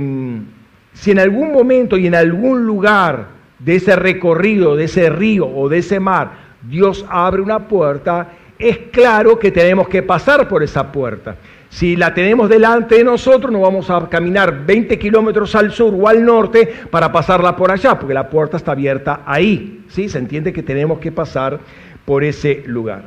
si 0.92 1.12
en 1.12 1.18
algún 1.20 1.52
momento 1.52 1.96
y 1.96 2.08
en 2.08 2.14
algún 2.16 2.66
lugar 2.66 3.28
de 3.58 3.76
ese 3.76 3.94
recorrido, 3.94 4.74
de 4.74 4.84
ese 4.84 5.08
río 5.10 5.46
o 5.46 5.68
de 5.68 5.78
ese 5.78 6.00
mar, 6.00 6.32
Dios 6.60 7.06
abre 7.08 7.40
una 7.40 7.68
puerta, 7.68 8.32
es 8.58 8.78
claro 8.92 9.38
que 9.38 9.50
tenemos 9.50 9.88
que 9.88 10.02
pasar 10.02 10.48
por 10.48 10.62
esa 10.62 10.90
puerta. 10.90 11.36
Si 11.74 11.96
la 11.96 12.14
tenemos 12.14 12.48
delante 12.48 12.98
de 12.98 13.02
nosotros, 13.02 13.50
no 13.50 13.58
vamos 13.58 13.90
a 13.90 14.08
caminar 14.08 14.64
20 14.64 14.96
kilómetros 14.96 15.56
al 15.56 15.72
sur 15.72 15.92
o 15.92 16.06
al 16.06 16.24
norte 16.24 16.72
para 16.88 17.10
pasarla 17.10 17.56
por 17.56 17.72
allá, 17.72 17.98
porque 17.98 18.14
la 18.14 18.30
puerta 18.30 18.56
está 18.56 18.70
abierta 18.70 19.22
ahí. 19.26 19.84
¿sí? 19.88 20.08
Se 20.08 20.18
entiende 20.18 20.52
que 20.52 20.62
tenemos 20.62 21.00
que 21.00 21.10
pasar 21.10 21.58
por 22.04 22.22
ese 22.22 22.62
lugar. 22.66 23.06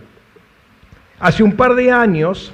Hace 1.18 1.44
un 1.44 1.54
par 1.54 1.76
de 1.76 1.94
años, 1.94 2.54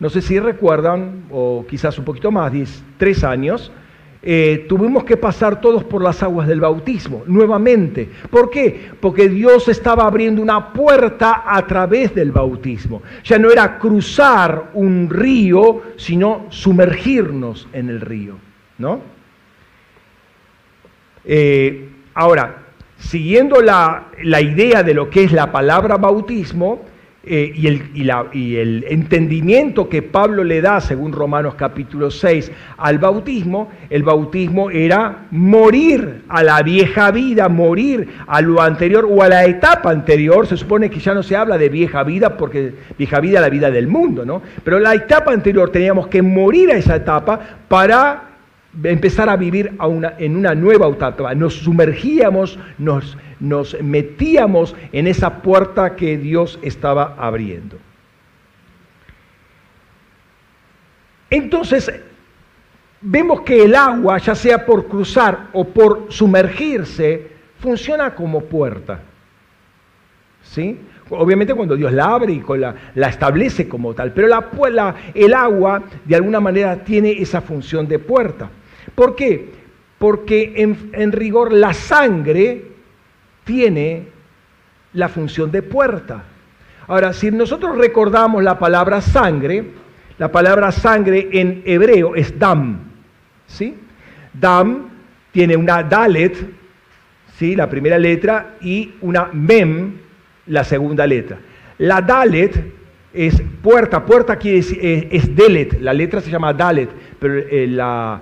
no 0.00 0.10
sé 0.10 0.20
si 0.20 0.40
recuerdan, 0.40 1.26
o 1.30 1.64
quizás 1.64 1.96
un 1.96 2.04
poquito 2.04 2.32
más, 2.32 2.52
tres 2.98 3.22
años, 3.22 3.70
eh, 4.26 4.64
tuvimos 4.66 5.04
que 5.04 5.18
pasar 5.18 5.60
todos 5.60 5.84
por 5.84 6.02
las 6.02 6.22
aguas 6.22 6.48
del 6.48 6.58
bautismo, 6.58 7.24
nuevamente. 7.26 8.08
¿Por 8.30 8.48
qué? 8.48 8.88
Porque 8.98 9.28
Dios 9.28 9.68
estaba 9.68 10.06
abriendo 10.06 10.40
una 10.40 10.72
puerta 10.72 11.42
a 11.44 11.66
través 11.66 12.14
del 12.14 12.32
bautismo. 12.32 13.02
Ya 13.22 13.38
no 13.38 13.50
era 13.50 13.78
cruzar 13.78 14.70
un 14.72 15.10
río, 15.10 15.82
sino 15.96 16.46
sumergirnos 16.48 17.68
en 17.74 17.90
el 17.90 18.00
río. 18.00 18.36
¿no? 18.78 19.02
Eh, 21.26 21.90
ahora, 22.14 22.62
siguiendo 22.96 23.60
la, 23.60 24.06
la 24.22 24.40
idea 24.40 24.82
de 24.82 24.94
lo 24.94 25.10
que 25.10 25.24
es 25.24 25.32
la 25.32 25.52
palabra 25.52 25.98
bautismo, 25.98 26.80
eh, 27.26 27.52
y, 27.54 27.66
el, 28.58 28.84
entendimiento 28.88 29.88
que 29.88 30.02
Pablo 30.02 30.44
le 30.44 30.60
da, 30.60 30.80
según 30.80 31.12
Romanos 31.12 31.54
capítulo 31.54 32.10
6, 32.10 32.52
al 32.76 32.98
bautismo, 32.98 33.70
el 33.90 34.02
bautismo 34.02 34.70
era 34.70 35.26
morir 35.30 36.24
a 36.28 36.42
la 36.42 36.62
vieja 36.62 37.10
vida, 37.10 37.48
morir 37.48 38.08
a 38.26 38.40
lo 38.40 38.60
anterior 38.60 39.06
o 39.10 39.22
a 39.22 39.28
la 39.28 39.44
etapa 39.44 39.90
anterior. 39.90 40.46
Se 40.46 40.56
supone 40.56 40.90
que 40.90 41.00
ya 41.00 41.14
no 41.14 41.22
se 41.22 41.36
habla 41.36 41.56
de 41.56 41.68
vieja 41.68 42.02
vida 42.02 42.36
porque 42.36 42.74
vieja 42.98 43.20
vida 43.20 43.38
es 43.38 43.42
la 43.42 43.50
vida 43.50 43.70
del 43.70 43.88
mundo, 43.88 44.24
¿no? 44.24 44.42
Pero 44.62 44.78
la 44.78 44.94
etapa 44.94 45.32
anterior 45.32 45.70
teníamos 45.70 46.08
que 46.08 46.20
morir 46.22 46.70
a 46.70 46.76
esa 46.76 46.96
etapa 46.96 47.40
para 47.68 48.34
empezar 48.82 49.28
a 49.28 49.36
vivir 49.36 49.72
en 50.18 50.36
una 50.36 50.54
nueva 50.54 50.88
etapa. 50.88 51.34
Nos 51.34 51.54
sumergíamos, 51.54 52.58
nos, 52.78 53.16
nos 53.48 53.80
metíamos 53.82 54.74
en 54.92 55.06
esa 55.06 55.42
puerta 55.42 55.96
que 55.96 56.18
Dios 56.18 56.58
estaba 56.62 57.14
abriendo. 57.18 57.78
Entonces, 61.30 61.92
vemos 63.00 63.42
que 63.42 63.64
el 63.64 63.74
agua, 63.74 64.18
ya 64.18 64.34
sea 64.34 64.64
por 64.64 64.86
cruzar 64.86 65.48
o 65.52 65.64
por 65.64 66.06
sumergirse, 66.08 67.28
funciona 67.58 68.14
como 68.14 68.44
puerta. 68.44 69.00
¿Sí? 70.42 70.78
Obviamente 71.10 71.54
cuando 71.54 71.76
Dios 71.76 71.92
la 71.92 72.06
abre 72.06 72.32
y 72.32 72.42
la, 72.94 73.08
establece 73.08 73.68
como 73.68 73.94
tal, 73.94 74.12
pero 74.12 74.28
la, 74.28 74.94
el 75.14 75.34
agua 75.34 75.82
de 76.04 76.16
alguna 76.16 76.40
manera 76.40 76.82
tiene 76.82 77.12
esa 77.12 77.40
función 77.40 77.86
de 77.86 77.98
puerta. 77.98 78.50
¿Por 78.94 79.14
qué? 79.14 79.50
Porque 79.98 80.52
en, 80.56 81.12
rigor 81.12 81.52
la 81.52 81.74
sangre 81.74 82.73
tiene 83.44 84.08
la 84.92 85.08
función 85.08 85.50
de 85.50 85.62
puerta. 85.62 86.24
Ahora, 86.86 87.12
si 87.12 87.30
nosotros 87.30 87.76
recordamos 87.76 88.42
la 88.42 88.58
palabra 88.58 89.00
sangre, 89.00 89.64
la 90.18 90.30
palabra 90.30 90.70
sangre 90.70 91.28
en 91.32 91.62
hebreo 91.64 92.14
es 92.14 92.38
dam. 92.38 92.78
¿sí? 93.46 93.74
Dam 94.32 94.88
tiene 95.32 95.56
una 95.56 95.82
dalet, 95.82 96.36
¿sí? 97.36 97.56
la 97.56 97.68
primera 97.68 97.98
letra, 97.98 98.56
y 98.60 98.92
una 99.00 99.28
mem, 99.32 99.92
la 100.46 100.62
segunda 100.64 101.06
letra. 101.06 101.38
La 101.78 102.00
dalet 102.00 102.72
es 103.12 103.42
puerta, 103.62 104.04
puerta 104.04 104.36
quiere 104.36 104.58
decir, 104.58 105.08
es, 105.10 105.34
delet, 105.34 105.80
la 105.80 105.92
letra 105.92 106.20
se 106.20 106.30
llama 106.30 106.52
dalet, 106.52 106.90
pero 107.18 107.38
eh, 107.38 107.66
la, 107.68 108.20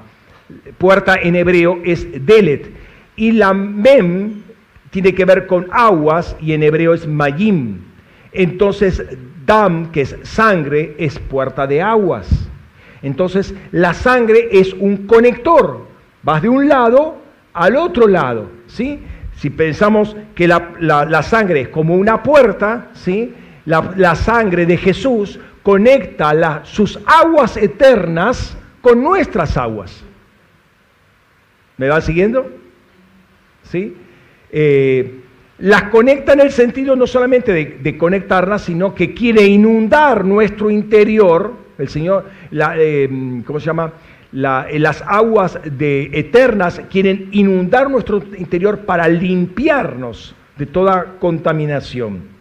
puerta 0.78 1.16
en 1.16 1.36
hebreo 1.36 1.80
es 1.84 2.06
delet. 2.24 2.70
Y 3.16 3.32
la 3.32 3.52
mem 3.52 4.42
tiene 4.92 5.14
que 5.14 5.24
ver 5.24 5.46
con 5.46 5.68
aguas 5.72 6.36
y 6.38 6.52
en 6.52 6.62
hebreo 6.62 6.92
es 6.92 7.08
mayim. 7.08 7.78
Entonces, 8.30 9.02
dam, 9.46 9.90
que 9.90 10.02
es 10.02 10.16
sangre, 10.22 10.94
es 10.98 11.18
puerta 11.18 11.66
de 11.66 11.80
aguas. 11.80 12.28
Entonces, 13.00 13.54
la 13.70 13.94
sangre 13.94 14.50
es 14.52 14.74
un 14.74 15.06
conector. 15.06 15.86
Vas 16.22 16.42
de 16.42 16.50
un 16.50 16.68
lado 16.68 17.16
al 17.54 17.76
otro 17.76 18.06
lado. 18.06 18.50
¿sí? 18.66 19.00
Si 19.34 19.48
pensamos 19.48 20.14
que 20.34 20.46
la, 20.46 21.22
sangre 21.22 21.62
es 21.62 21.68
como 21.68 21.94
una 21.94 22.22
puerta, 22.22 22.90
¿sí? 22.92 23.34
la, 23.64 24.14
sangre 24.14 24.66
de 24.66 24.76
Jesús 24.76 25.40
conecta 25.62 26.60
sus 26.64 26.98
aguas 27.06 27.56
eternas 27.56 28.58
con 28.82 29.02
nuestras 29.02 29.56
aguas. 29.56 30.04
¿Me 31.78 31.88
va 31.88 32.02
siguiendo? 32.02 32.46
¿Sí? 33.62 33.96
Eh, 34.52 35.20
las 35.58 35.84
conecta 35.84 36.34
en 36.34 36.40
el 36.40 36.50
sentido 36.50 36.94
no 36.94 37.06
solamente 37.06 37.52
de, 37.52 37.96
conectarlas, 37.98 38.62
sino 38.62 38.94
que 38.94 39.14
quiere 39.14 39.46
inundar 39.46 40.24
nuestro 40.24 40.70
interior, 40.70 41.52
el 41.78 41.88
Señor, 41.88 42.26
eh, 42.50 43.42
¿cómo 43.46 43.58
se 43.58 43.66
llama? 43.66 43.92
Eh, 44.32 44.78
las 44.78 45.02
aguas 45.06 45.58
de, 45.64 46.10
eternas 46.12 46.80
quieren 46.90 47.28
inundar 47.32 47.90
nuestro 47.90 48.22
interior 48.36 48.80
para 48.80 49.08
limpiarnos 49.08 50.34
de 50.56 50.66
toda 50.66 51.14
contaminación. 51.18 52.32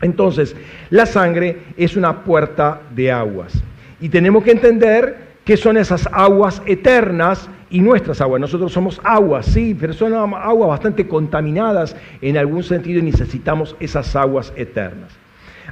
Entonces, 0.00 0.54
la 0.90 1.04
sangre 1.06 1.58
es 1.76 1.96
una 1.96 2.22
puerta 2.22 2.80
de 2.94 3.10
aguas. 3.10 3.60
Y 4.00 4.08
tenemos 4.08 4.44
que 4.44 4.52
entender 4.52 5.28
que 5.44 5.56
son 5.56 5.76
esas 5.76 6.08
aguas 6.12 6.62
eternas 6.66 7.48
y 7.70 7.80
nuestras 7.80 8.20
aguas. 8.20 8.40
Nosotros 8.40 8.72
somos 8.72 9.00
aguas, 9.04 9.46
sí, 9.46 9.76
pero 9.78 9.92
son 9.92 10.14
aguas 10.14 10.68
bastante 10.68 11.06
contaminadas 11.06 11.96
en 12.20 12.36
algún 12.36 12.62
sentido 12.62 12.98
y 12.98 13.02
necesitamos 13.02 13.76
esas 13.80 14.14
aguas 14.16 14.52
eternas. 14.56 15.12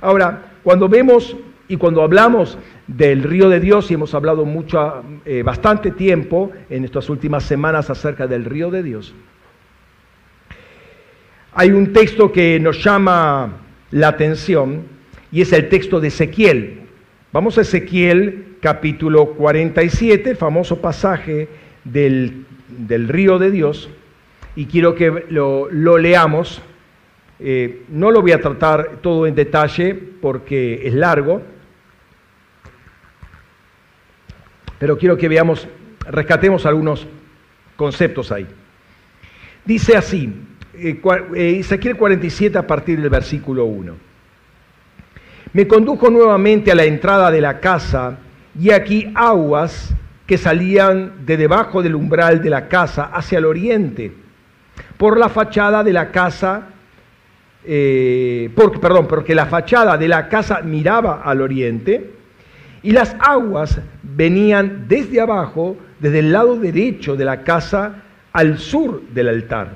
Ahora, 0.00 0.42
cuando 0.62 0.88
vemos 0.88 1.36
y 1.68 1.76
cuando 1.76 2.02
hablamos 2.02 2.58
del 2.86 3.22
río 3.22 3.48
de 3.48 3.60
Dios, 3.60 3.90
y 3.90 3.94
hemos 3.94 4.14
hablado 4.14 4.44
mucho, 4.44 5.02
eh, 5.24 5.42
bastante 5.42 5.90
tiempo 5.90 6.52
en 6.70 6.84
estas 6.84 7.08
últimas 7.08 7.44
semanas 7.44 7.90
acerca 7.90 8.26
del 8.26 8.44
río 8.44 8.70
de 8.70 8.82
Dios, 8.82 9.14
hay 11.52 11.70
un 11.70 11.92
texto 11.92 12.30
que 12.30 12.60
nos 12.60 12.84
llama 12.84 13.50
la 13.90 14.08
atención 14.08 14.82
y 15.32 15.40
es 15.40 15.52
el 15.52 15.70
texto 15.70 16.00
de 16.00 16.08
Ezequiel. 16.08 16.80
Vamos 17.32 17.56
a 17.56 17.62
Ezequiel 17.62 18.56
capítulo 18.60 19.32
47, 19.32 20.34
famoso 20.34 20.80
pasaje 20.80 21.48
del, 21.92 22.44
río 23.08 23.38
de 23.38 23.50
Dios 23.50 23.88
y 24.54 24.66
quiero 24.66 24.94
que 24.94 25.26
lo, 25.28 25.98
leamos. 25.98 26.60
Eh, 27.38 27.82
no 27.88 28.10
lo 28.10 28.22
voy 28.22 28.32
a 28.32 28.40
tratar 28.40 28.98
todo 29.02 29.26
en 29.26 29.34
detalle 29.34 29.94
porque 29.94 30.86
es 30.86 30.94
largo, 30.94 31.42
pero 34.78 34.96
quiero 34.96 35.18
que 35.18 35.28
veamos, 35.28 35.68
rescatemos 36.06 36.64
algunos 36.64 37.06
conceptos 37.76 38.32
ahí. 38.32 38.46
Dice 39.64 39.96
así, 39.96 40.32
eh, 40.74 41.00
eh, 41.34 41.56
Ezequiel 41.60 41.96
47 41.96 42.56
a 42.56 42.66
partir 42.66 43.00
del 43.00 43.10
versículo 43.10 43.66
1. 43.66 43.94
Me 45.52 45.66
condujo 45.66 46.10
nuevamente 46.10 46.72
a 46.72 46.74
la 46.74 46.84
entrada 46.84 47.30
de 47.30 47.40
la 47.40 47.60
casa 47.60 48.18
y 48.58 48.70
aquí 48.70 49.12
aguas 49.14 49.94
que 50.26 50.38
salían 50.38 51.24
de 51.24 51.36
debajo 51.36 51.82
del 51.82 51.94
umbral 51.94 52.42
de 52.42 52.50
la 52.50 52.68
casa 52.68 53.04
hacia 53.04 53.38
el 53.38 53.44
oriente, 53.44 54.12
por 54.96 55.18
la 55.18 55.28
fachada 55.28 55.84
de 55.84 55.92
la 55.92 56.10
casa, 56.10 56.68
eh, 57.64 58.50
perdón, 58.80 59.06
porque 59.06 59.34
la 59.34 59.46
fachada 59.46 59.96
de 59.96 60.08
la 60.08 60.28
casa 60.28 60.60
miraba 60.62 61.22
al 61.22 61.40
oriente, 61.40 62.10
y 62.82 62.92
las 62.92 63.16
aguas 63.20 63.80
venían 64.02 64.86
desde 64.88 65.20
abajo, 65.20 65.76
desde 65.98 66.20
el 66.20 66.32
lado 66.32 66.56
derecho 66.56 67.16
de 67.16 67.24
la 67.24 67.42
casa, 67.42 68.02
al 68.32 68.58
sur 68.58 69.02
del 69.12 69.28
altar. 69.28 69.74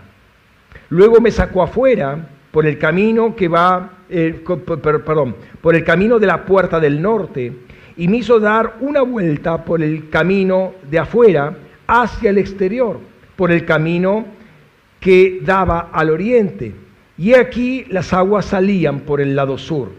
Luego 0.90 1.20
me 1.20 1.30
sacó 1.30 1.62
afuera 1.62 2.18
por 2.50 2.66
el 2.66 2.78
camino 2.78 3.34
que 3.34 3.48
va, 3.48 3.90
eh, 4.08 4.44
perdón, 4.82 5.36
por 5.60 5.74
el 5.74 5.84
camino 5.84 6.18
de 6.18 6.26
la 6.26 6.44
puerta 6.44 6.80
del 6.80 7.00
norte, 7.00 7.52
y 8.00 8.08
me 8.08 8.16
hizo 8.16 8.40
dar 8.40 8.78
una 8.80 9.02
vuelta 9.02 9.62
por 9.62 9.82
el 9.82 10.08
camino 10.08 10.72
de 10.90 10.98
afuera 10.98 11.54
hacia 11.86 12.30
el 12.30 12.38
exterior, 12.38 12.98
por 13.36 13.50
el 13.50 13.66
camino 13.66 14.24
que 14.98 15.40
daba 15.42 15.90
al 15.92 16.08
oriente. 16.08 16.74
Y 17.18 17.34
aquí 17.34 17.84
las 17.90 18.14
aguas 18.14 18.46
salían 18.46 19.00
por 19.00 19.20
el 19.20 19.36
lado 19.36 19.58
sur. 19.58 19.90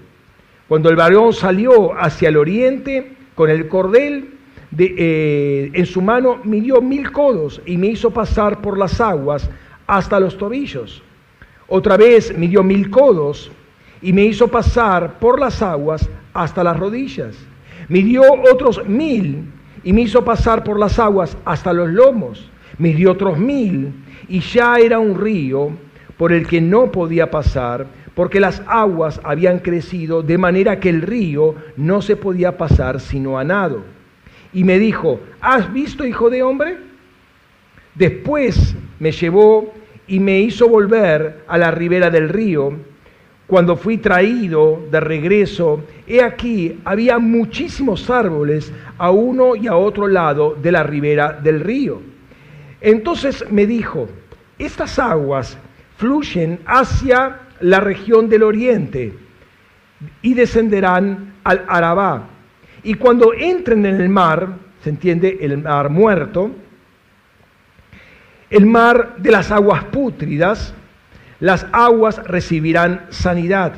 Cuando 0.68 0.90
el 0.90 0.96
varón 0.96 1.32
salió 1.32 1.94
hacia 1.94 2.30
el 2.30 2.38
oriente 2.38 3.12
con 3.36 3.52
el 3.52 3.68
cordel 3.68 4.32
de, 4.72 4.96
eh, 4.98 5.72
en 5.72 5.86
su 5.86 6.02
mano, 6.02 6.40
midió 6.44 6.82
mil 6.82 7.12
codos 7.12 7.62
y 7.68 7.78
me 7.78 7.86
hizo 7.86 8.10
pasar 8.10 8.62
por 8.62 8.80
las 8.80 9.00
aguas 9.00 9.48
hasta 9.86 10.20
los 10.20 10.40
tobillos. 10.40 11.04
Otra 11.68 11.98
vez 11.98 12.36
midió 12.36 12.64
mil 12.64 12.90
codos 12.90 13.52
y 14.02 14.12
me 14.12 14.26
hizo 14.26 14.48
pasar 14.48 15.20
por 15.20 15.40
las 15.40 15.62
aguas 15.62 16.10
hasta 16.34 16.64
las 16.64 16.80
rodillas 16.80 17.51
Midió 17.92 18.24
otros 18.50 18.88
mil 18.88 19.52
y 19.84 19.92
me 19.92 20.04
hizo 20.04 20.24
pasar 20.24 20.64
por 20.64 20.80
las 20.80 20.98
aguas 20.98 21.36
hasta 21.44 21.74
los 21.74 21.90
lomos. 21.90 22.50
Midió 22.78 23.12
otros 23.12 23.38
mil 23.38 23.92
y 24.30 24.40
ya 24.40 24.78
era 24.78 24.98
un 24.98 25.20
río 25.20 25.72
por 26.16 26.32
el 26.32 26.48
que 26.48 26.62
no 26.62 26.90
podía 26.90 27.30
pasar 27.30 27.86
porque 28.16 28.40
las 28.40 28.64
aguas 28.66 29.20
habían 29.26 29.60
crecido 29.60 30.22
de 30.24 30.38
manera 30.38 30.80
que 30.80 30.88
el 30.88 31.02
río 31.02 31.56
no 31.76 32.02
se 32.02 32.16
podía 32.16 32.58
pasar 32.58 33.02
sino 33.02 33.38
a 33.38 33.44
nado. 33.44 33.84
y 34.54 34.64
me 34.64 34.80
dijo, 34.80 35.20
¿has 35.42 35.74
visto, 35.74 36.06
hijo 36.06 36.30
de 36.30 36.44
hombre? 36.44 36.78
Después 37.96 38.74
me 39.00 39.12
llevó 39.12 39.74
y 40.08 40.22
me 40.22 40.40
hizo 40.40 40.70
volver 40.70 41.44
a 41.46 41.58
la 41.58 41.72
ribera 41.72 42.10
del 42.10 42.30
río. 42.30 42.74
Cuando 43.52 43.76
fui 43.76 43.98
traído 43.98 44.88
de 44.90 45.02
regreso, 45.02 45.84
he 46.08 46.24
aquí, 46.24 46.80
había 46.86 47.20
muchísimos 47.20 48.10
árboles 48.10 48.72
a 48.98 49.12
uno 49.12 49.58
y 49.58 49.68
a 49.68 49.76
otro 49.76 50.08
lado 50.08 50.56
de 50.56 50.72
la 50.72 50.84
ribera 50.84 51.34
del 51.34 51.60
río. 51.60 52.02
Entonces 52.80 53.44
me 53.52 53.66
dijo, 53.66 54.08
estas 54.58 54.98
aguas 55.00 55.58
fluyen 55.98 56.62
hacia 56.66 57.40
la 57.60 57.82
región 57.82 58.30
del 58.30 58.44
oriente 58.44 59.16
y 60.22 60.34
descenderán 60.34 61.34
al 61.44 61.66
Arabá. 61.68 62.30
Y 62.84 62.94
cuando 62.94 63.34
entren 63.34 63.86
en 63.86 64.00
el 64.00 64.08
mar, 64.08 64.48
se 64.82 64.92
entiende 64.92 65.40
el 65.42 65.58
mar 65.58 65.90
muerto, 65.90 66.52
el 68.50 68.66
mar 68.66 69.16
de 69.18 69.32
las 69.32 69.52
aguas 69.52 69.84
pútridas, 69.84 70.74
las 71.42 71.66
aguas 71.74 72.24
recibirán 72.24 73.08
sanidad. 73.10 73.74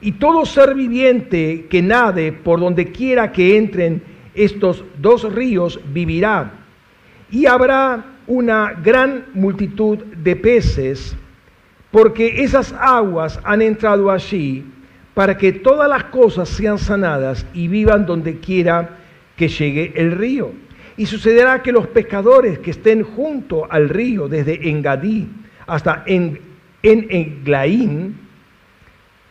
Y 0.00 0.12
todo 0.12 0.44
ser 0.46 0.74
viviente 0.74 1.66
que 1.68 1.82
nade 1.82 2.32
por 2.32 2.60
donde 2.60 2.92
quiera 2.92 3.32
que 3.32 3.56
entren 3.56 4.02
estos 4.34 4.84
dos 4.98 5.32
ríos 5.32 5.80
vivirá. 5.92 6.52
Y 7.30 7.46
habrá 7.46 8.04
una 8.26 8.72
gran 8.72 9.26
multitud 9.32 9.98
de 9.98 10.36
peces, 10.36 11.16
porque 11.90 12.42
esas 12.42 12.74
aguas 12.78 13.40
han 13.44 13.62
entrado 13.62 14.10
allí 14.10 14.64
para 15.14 15.36
que 15.36 15.52
todas 15.52 15.88
las 15.88 16.04
cosas 16.04 16.48
sean 16.48 16.78
sanadas 16.78 17.46
y 17.54 17.68
vivan 17.68 18.04
donde 18.04 18.40
quiera 18.40 18.98
que 19.36 19.48
llegue 19.48 19.92
el 19.96 20.12
río. 20.12 20.52
Y 20.98 21.06
sucederá 21.06 21.62
que 21.62 21.72
los 21.72 21.86
pescadores 21.86 22.58
que 22.58 22.72
estén 22.72 23.02
junto 23.02 23.70
al 23.70 23.88
río, 23.88 24.28
desde 24.28 24.68
Engadí 24.68 25.28
hasta 25.72 26.02
en, 26.06 26.38
en 26.82 27.06
Eglaín, 27.08 28.18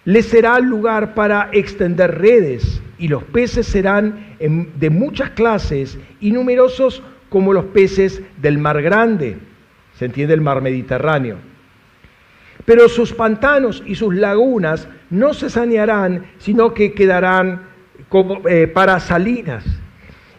les 0.06 0.26
será 0.26 0.60
lugar 0.60 1.14
para 1.14 1.50
extender 1.52 2.18
redes, 2.18 2.82
y 2.98 3.08
los 3.08 3.24
peces 3.24 3.68
serán 3.68 4.36
de 4.40 4.90
muchas 4.90 5.32
clases 5.32 6.00
y 6.20 6.32
numerosos 6.32 7.04
como 7.30 7.54
los 7.54 7.66
peces 7.66 8.22
del 8.38 8.58
mar 8.58 8.82
grande, 8.82 9.38
se 9.98 10.06
entiende 10.06 10.34
el 10.34 10.42
mar 10.42 10.62
Mediterráneo. 10.62 11.38
Pero 12.66 12.90
sus 12.90 13.14
pantanos 13.14 13.84
y 13.86 13.96
sus 13.96 14.16
lagunas 14.16 14.88
no 15.10 15.34
se 15.34 15.50
sanearán, 15.50 16.26
sino 16.40 16.74
que 16.74 16.94
quedarán 16.94 17.64
como, 18.10 18.48
eh, 18.48 18.68
para 18.68 19.00
salinas. 19.00 19.64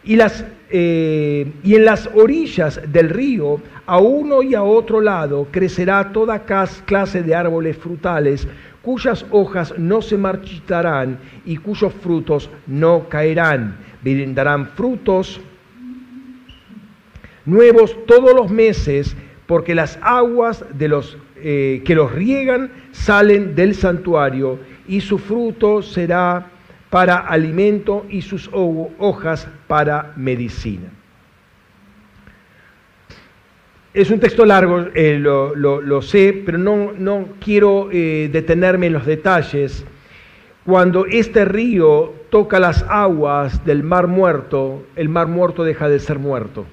Y, 0.04 0.16
las, 0.16 0.44
eh, 0.74 1.52
y 1.62 1.74
en 1.74 1.84
las 1.84 2.08
orillas 2.14 2.80
del 2.90 3.10
río, 3.10 3.60
a 3.84 3.98
uno 3.98 4.42
y 4.42 4.54
a 4.54 4.62
otro 4.62 5.02
lado, 5.02 5.46
crecerá 5.50 6.12
toda 6.12 6.44
clase 6.86 7.22
de 7.22 7.34
árboles 7.34 7.76
frutales, 7.76 8.48
cuyas 8.80 9.26
hojas 9.30 9.74
no 9.76 10.00
se 10.00 10.16
marchitarán 10.16 11.18
y 11.44 11.58
cuyos 11.58 11.92
frutos 11.92 12.48
no 12.66 13.06
caerán. 13.10 13.76
Brindarán 14.02 14.68
frutos 14.68 15.42
nuevos 17.44 17.94
todos 18.06 18.34
los 18.34 18.50
meses, 18.50 19.14
porque 19.46 19.74
las 19.74 19.98
aguas 20.00 20.64
de 20.72 20.88
los, 20.88 21.18
eh, 21.36 21.82
que 21.84 21.94
los 21.94 22.12
riegan 22.12 22.70
salen 22.92 23.54
del 23.54 23.74
santuario, 23.74 24.58
y 24.88 25.02
su 25.02 25.18
fruto 25.18 25.82
será 25.82 26.50
para 26.92 27.16
alimento 27.16 28.04
y 28.10 28.20
sus 28.20 28.50
hojas 28.52 29.48
para 29.66 30.12
medicina. 30.14 30.90
Es 33.94 34.10
un 34.10 34.20
texto 34.20 34.44
largo, 34.44 34.88
eh, 34.94 35.18
lo, 35.18 36.02
sé, 36.02 36.42
pero 36.44 36.58
no, 36.58 36.92
no 36.92 37.28
quiero 37.42 37.88
eh, 37.90 38.28
detenerme 38.30 38.88
en 38.88 38.92
los 38.92 39.06
detalles. 39.06 39.86
Cuando 40.66 41.06
este 41.06 41.46
río 41.46 42.12
toca 42.28 42.60
las 42.60 42.82
aguas 42.86 43.64
del 43.64 43.82
mar 43.82 44.06
muerto, 44.06 44.84
el 44.94 45.08
mar 45.08 45.28
muerto 45.28 45.64
deja 45.64 45.88
de 45.88 45.98
ser 45.98 46.18
muerto. 46.18 46.66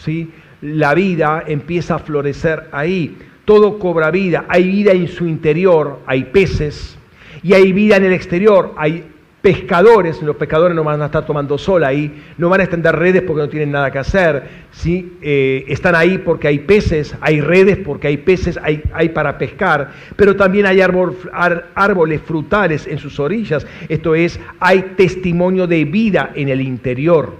¿sí? 0.00 0.32
La 0.60 0.92
vida 0.92 1.44
empieza 1.46 1.94
a 1.94 1.98
florecer 2.00 2.68
ahí. 2.72 3.16
Todo 3.44 3.78
cobra 3.78 4.10
vida. 4.10 4.44
Hay 4.48 4.66
vida 4.66 4.90
en 4.90 5.06
su 5.06 5.28
interior, 5.28 6.00
hay 6.06 6.24
peces, 6.24 6.98
y 7.44 7.54
hay 7.54 7.72
vida 7.72 7.96
en 7.96 8.04
el 8.04 8.12
exterior, 8.12 8.72
hay 8.76 9.11
pescadores, 9.42 10.22
los 10.22 10.36
pescadores 10.36 10.74
no 10.74 10.84
van 10.84 11.02
a 11.02 11.06
estar 11.06 11.26
tomando 11.26 11.58
sol 11.58 11.82
ahí, 11.82 12.22
no 12.38 12.48
van 12.48 12.60
a 12.60 12.62
extender 12.62 12.94
redes 12.94 13.22
porque 13.22 13.42
no 13.42 13.48
tienen 13.48 13.72
nada 13.72 13.90
que 13.90 13.98
hacer, 13.98 14.44
¿sí? 14.70 15.18
Eh, 15.20 15.64
están 15.66 15.96
ahí 15.96 16.18
porque 16.18 16.46
hay 16.46 16.60
peces, 16.60 17.16
hay 17.20 17.40
redes 17.40 17.76
porque 17.76 18.06
hay 18.06 18.18
peces, 18.18 18.58
hay, 18.62 18.82
hay 18.94 19.08
para 19.08 19.36
pescar, 19.38 19.90
pero 20.14 20.36
también 20.36 20.66
hay 20.66 20.80
árboles 20.80 22.20
frutales 22.22 22.86
en 22.86 22.98
sus 22.98 23.18
orillas, 23.18 23.66
esto 23.88 24.14
es, 24.14 24.38
hay 24.60 24.94
testimonio 24.96 25.66
de 25.66 25.84
vida 25.84 26.30
en 26.36 26.48
el 26.48 26.60
interior, 26.60 27.34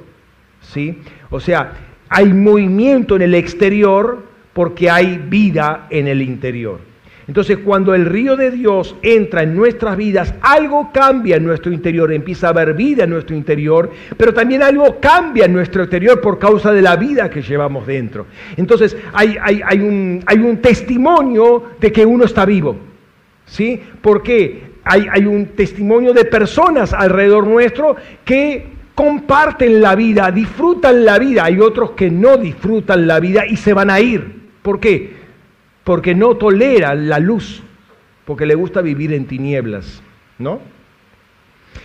¿sí? 0.61 0.99
O 1.31 1.39
sea, 1.39 1.73
hay 2.09 2.33
movimiento 2.35 3.15
en 3.15 3.23
el 3.23 3.35
exterior 3.37 4.27
porque 4.53 4.91
hay 4.91 5.19
vida 5.19 5.87
en 5.89 6.09
el 6.09 6.21
interior. 6.21 6.92
Entonces, 7.29 7.59
cuando 7.59 7.95
el 7.95 8.07
río 8.07 8.37
de 8.37 8.51
Dios 8.51 8.97
entra 9.03 9.43
en 9.43 9.55
nuestras 9.55 9.97
vidas, 9.97 10.35
algo 10.41 10.91
cambia 10.93 11.37
en 11.37 11.45
nuestro 11.45 11.73
interior, 11.73 12.13
empieza 12.13 12.49
a 12.49 12.51
haber 12.51 12.75
vida 12.75 13.05
en 13.05 13.11
nuestro 13.11 13.37
interior, 13.37 13.91
pero 14.17 14.35
también 14.35 14.63
algo 14.63 14.99
cambia 15.01 15.45
en 15.45 15.53
nuestro 15.53 15.83
exterior 15.83 16.21
por 16.21 16.39
causa 16.39 16.73
de 16.73 16.83
la 16.83 16.97
vida 16.97 17.31
que 17.31 17.43
llevamos 17.43 17.87
dentro. 17.87 18.27
Entonces, 18.57 18.97
hay, 19.13 19.37
hay, 19.41 19.81
un, 19.81 20.23
hay 20.27 20.39
un, 20.39 20.57
testimonio 20.59 21.63
de 21.81 21.93
que 21.93 22.05
uno 22.05 22.25
está 22.25 22.45
vivo. 22.45 22.77
¿Sí? 23.47 23.81
Porque 24.01 24.73
hay, 24.85 25.07
hay 25.11 25.25
un 25.25 25.47
testimonio 25.47 26.13
de 26.13 26.25
personas 26.25 26.93
alrededor 26.93 27.47
nuestro 27.47 27.97
que 28.25 28.67
comparten 28.95 29.81
la 29.81 29.95
vida, 29.95 30.31
disfrutan 30.31 31.05
la 31.05 31.19
vida. 31.19 31.45
Hay 31.45 31.59
otros 31.61 31.93
que 31.93 32.11
no 32.11 32.37
disfrutan 32.37 33.07
la 33.07 33.21
vida 33.21 33.47
y 33.47 33.57
se 33.57 33.73
van 33.73 33.91
a 33.91 34.01
ir. 34.01 34.43
¿Por 34.63 34.81
qué? 34.81 35.22
Porque 35.85 36.15
no 36.15 36.37
tolera 36.37 36.95
la 36.95 37.19
luz, 37.19 37.63
porque 38.25 38.47
le 38.47 38.55
gusta 38.55 38.81
vivir 38.81 39.13
en 39.13 39.27
tinieblas, 39.27 40.03
¿no? 40.39 40.61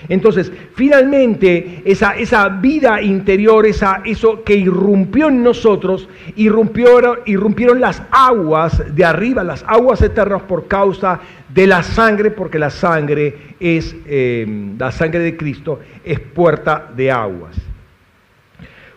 Entonces, 0.10 0.52
finalmente, 0.76 1.82
esa, 1.86 2.16
esa 2.18 2.50
vida 2.50 3.02
interior, 3.02 3.66
esa, 3.66 4.02
eso 4.06 4.44
que 4.44 4.56
irrumpió 4.56 5.30
en 5.30 5.44
nosotros, 5.44 6.08
irrumpió, 6.36 7.24
irrumpieron 7.26 7.82
las 7.82 8.04
aguas 8.12 8.96
de 8.96 9.06
arriba, 9.06 9.44
las 9.44 9.64
aguas 9.68 10.02
eternas 10.02 10.44
por 10.44 10.68
causa 10.68 11.20
de 11.50 11.68
la 11.68 11.84
sangre, 11.84 12.32
porque 12.32 12.60
la 12.60 12.70
sangre 12.70 13.56
es, 13.60 13.96
eh, 14.06 14.74
la 14.78 14.92
sangre 14.92 15.20
de 15.20 15.36
Cristo 15.36 15.80
es 16.04 16.20
puerta 16.20 16.92
de 16.96 17.12
aguas. 17.12 17.58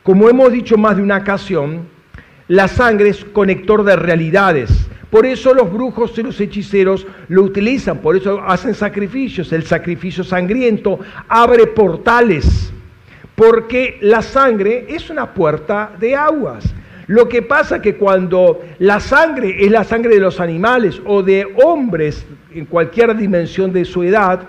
Como 0.02 0.28
hemos 0.28 0.52
dicho 0.52 0.76
más 0.76 0.96
de 0.96 1.02
una 1.02 1.18
ocasión, 1.18 1.88
la 2.50 2.66
sangre 2.66 3.10
es 3.10 3.24
conector 3.26 3.84
de 3.84 3.94
realidades. 3.94 4.70
Por 5.08 5.24
eso 5.24 5.54
los 5.54 5.72
brujos 5.72 6.18
y 6.18 6.24
los 6.24 6.40
hechiceros 6.40 7.06
lo 7.28 7.44
utilizan, 7.44 7.98
por 7.98 8.16
eso 8.16 8.42
hacen 8.44 8.74
sacrificios. 8.74 9.52
El 9.52 9.62
sacrificio 9.62 10.24
sangriento 10.24 10.98
abre 11.28 11.68
portales, 11.68 12.72
porque 13.36 13.98
la 14.00 14.20
sangre 14.20 14.86
es 14.88 15.10
una 15.10 15.32
puerta 15.32 15.92
de 16.00 16.16
aguas. 16.16 16.74
Lo 17.06 17.28
que 17.28 17.42
pasa 17.42 17.80
que 17.80 17.94
cuando 17.94 18.60
la 18.80 18.98
sangre 18.98 19.64
es 19.64 19.70
la 19.70 19.84
sangre 19.84 20.14
de 20.14 20.20
los 20.20 20.40
animales 20.40 21.00
o 21.06 21.22
de 21.22 21.46
hombres 21.64 22.26
en 22.52 22.64
cualquier 22.64 23.16
dimensión 23.16 23.72
de 23.72 23.84
su 23.84 24.02
edad, 24.02 24.48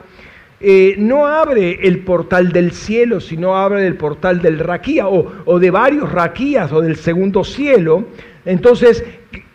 eh, 0.64 0.94
no 1.00 1.26
abre 1.26 1.80
el 1.88 2.00
portal 2.00 2.52
del 2.52 2.72
cielo, 2.72 3.20
sino 3.20 3.58
abre 3.58 3.88
el 3.88 3.96
portal 3.96 4.44
del 4.44 4.60
raquía 4.60 5.08
o, 5.08 5.60
de 5.60 5.72
varios 5.72 6.12
raquías 6.12 6.72
o 6.72 6.82
del 6.82 6.98
segundo 6.98 7.44
cielo. 7.44 8.06
Entonces, 8.46 9.04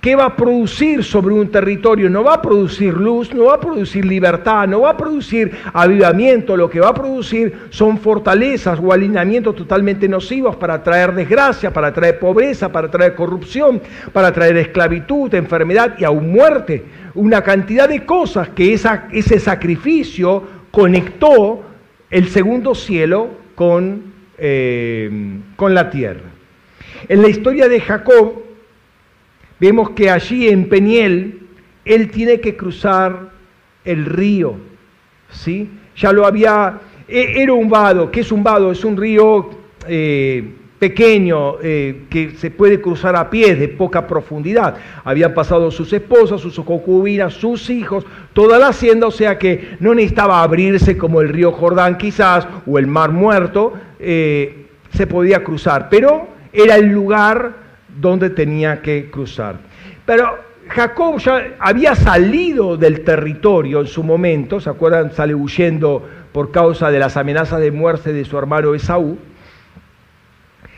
¿qué 0.01 0.17
va 0.17 0.25
a 0.25 0.37
producir 0.37 1.05
sobre 1.05 1.33
un 1.33 1.49
territorio? 1.49 2.11
No 2.11 2.25
va 2.25 2.35
a 2.35 2.43
producir 2.43 2.93
luz, 2.93 3.33
no 3.33 3.45
va 3.45 3.55
a 3.55 3.61
producir 3.61 4.05
libertad, 4.05 4.67
no 4.67 4.81
va 4.81 4.91
a 4.91 4.97
producir 4.97 5.53
avivamiento, 5.73 6.57
lo 6.57 6.69
que 6.69 6.81
va 6.81 6.89
a 6.89 6.95
producir 6.95 7.55
son 7.71 7.99
fortalezas 7.99 8.81
o 8.83 8.93
alineamientos 8.93 9.55
totalmente 9.55 10.09
nocivos 10.09 10.57
para 10.57 10.83
traer 10.83 11.15
desgracia, 11.15 11.73
para 11.73 11.93
traer 11.93 12.19
pobreza, 12.19 12.73
para 12.73 12.91
traer 12.91 13.15
corrupción, 13.15 13.81
para 14.13 14.33
traer 14.33 14.57
esclavitud, 14.57 15.33
enfermedad 15.35 15.95
y 15.99 16.05
aún 16.05 16.33
muerte. 16.33 16.85
Una 17.15 17.43
cantidad 17.43 17.89
de 17.89 18.05
cosas 18.05 18.51
que 18.51 18.75
ese 18.75 19.41
sacrificio 19.41 20.56
conectó 20.77 21.63
el 22.11 22.29
segundo 22.29 22.75
cielo 22.75 23.31
con, 23.55 24.13
eh, 24.37 25.41
con 25.57 25.73
la 25.73 25.89
tierra. 25.89 26.29
En 27.09 27.23
la 27.23 27.29
historia 27.31 27.67
de 27.67 27.81
Jacob 27.81 28.43
vemos 29.59 29.89
que 29.93 30.11
allí 30.11 30.49
en 30.49 30.69
Peniel 30.69 31.41
él 31.87 32.11
tiene 32.11 32.41
que 32.41 32.59
cruzar 32.59 33.31
el 33.87 34.05
río, 34.05 34.57
¿sí? 35.31 35.71
Ya 35.97 36.13
lo 36.13 36.27
había, 36.27 36.79
e, 37.09 37.41
era 37.41 37.55
un 37.55 37.71
vado, 37.71 38.11
¿qué 38.11 38.21
es 38.21 38.31
un 38.31 38.43
vado? 38.43 38.71
Es 38.71 38.85
un 38.85 38.99
río 38.99 39.49
eh, 39.89 40.45
pequeño 40.79 41.57
eh, 41.63 42.05
que 42.11 42.31
se 42.33 42.51
puede 42.51 42.81
cruzar 42.81 43.17
a 43.17 43.31
pie 43.31 43.57
de 43.57 43.69
poca 43.69 44.07
profundidad. 44.07 44.77
Habían 45.05 45.33
pasado 45.33 45.71
sus 45.71 45.93
esposas, 45.93 46.41
sus 46.41 46.55
concubinas, 46.61 47.35
sus 47.35 47.71
hijos, 47.71 48.05
toda 48.33 48.59
la 48.59 48.69
hacienda, 48.69 49.07
o 49.07 49.11
sea 49.11 49.39
que 49.39 49.77
no 49.81 49.95
necesitaba 49.95 50.43
abrirse 50.43 50.99
como 50.99 51.21
el 51.21 51.31
río 51.31 51.53
Jordán 51.53 51.97
quizás 51.97 52.47
o 52.67 52.79
el 52.79 52.87
mar 52.87 53.11
muerto, 53.11 53.73
eh, 53.99 54.67
se 54.93 55.07
podía 55.07 55.43
cruzar, 55.43 55.89
pero 55.89 56.29
era 56.53 56.77
el 56.77 56.87
lugar 56.87 57.53
donde 57.89 58.31
tenía 58.31 58.83
que 58.83 59.11
cruzar. 59.11 59.57
Pero 60.05 60.39
Jacob 60.69 61.19
ya 61.19 61.55
había 61.59 61.95
salido 61.95 62.77
del 62.77 63.03
territorio 63.03 63.81
en 63.81 63.87
su 63.87 64.03
momento, 64.03 64.61
¿se 64.61 64.69
acuerdan? 64.69 65.13
Sale 65.13 65.35
huyendo 65.35 66.07
por 66.33 66.51
causa 66.51 66.91
de 66.91 66.99
las 66.99 67.17
amenazas 67.17 67.61
de 67.61 67.71
muerte 67.71 68.13
de 68.13 68.25
su 68.25 68.37
hermano 68.37 68.75
Esaú 68.75 69.17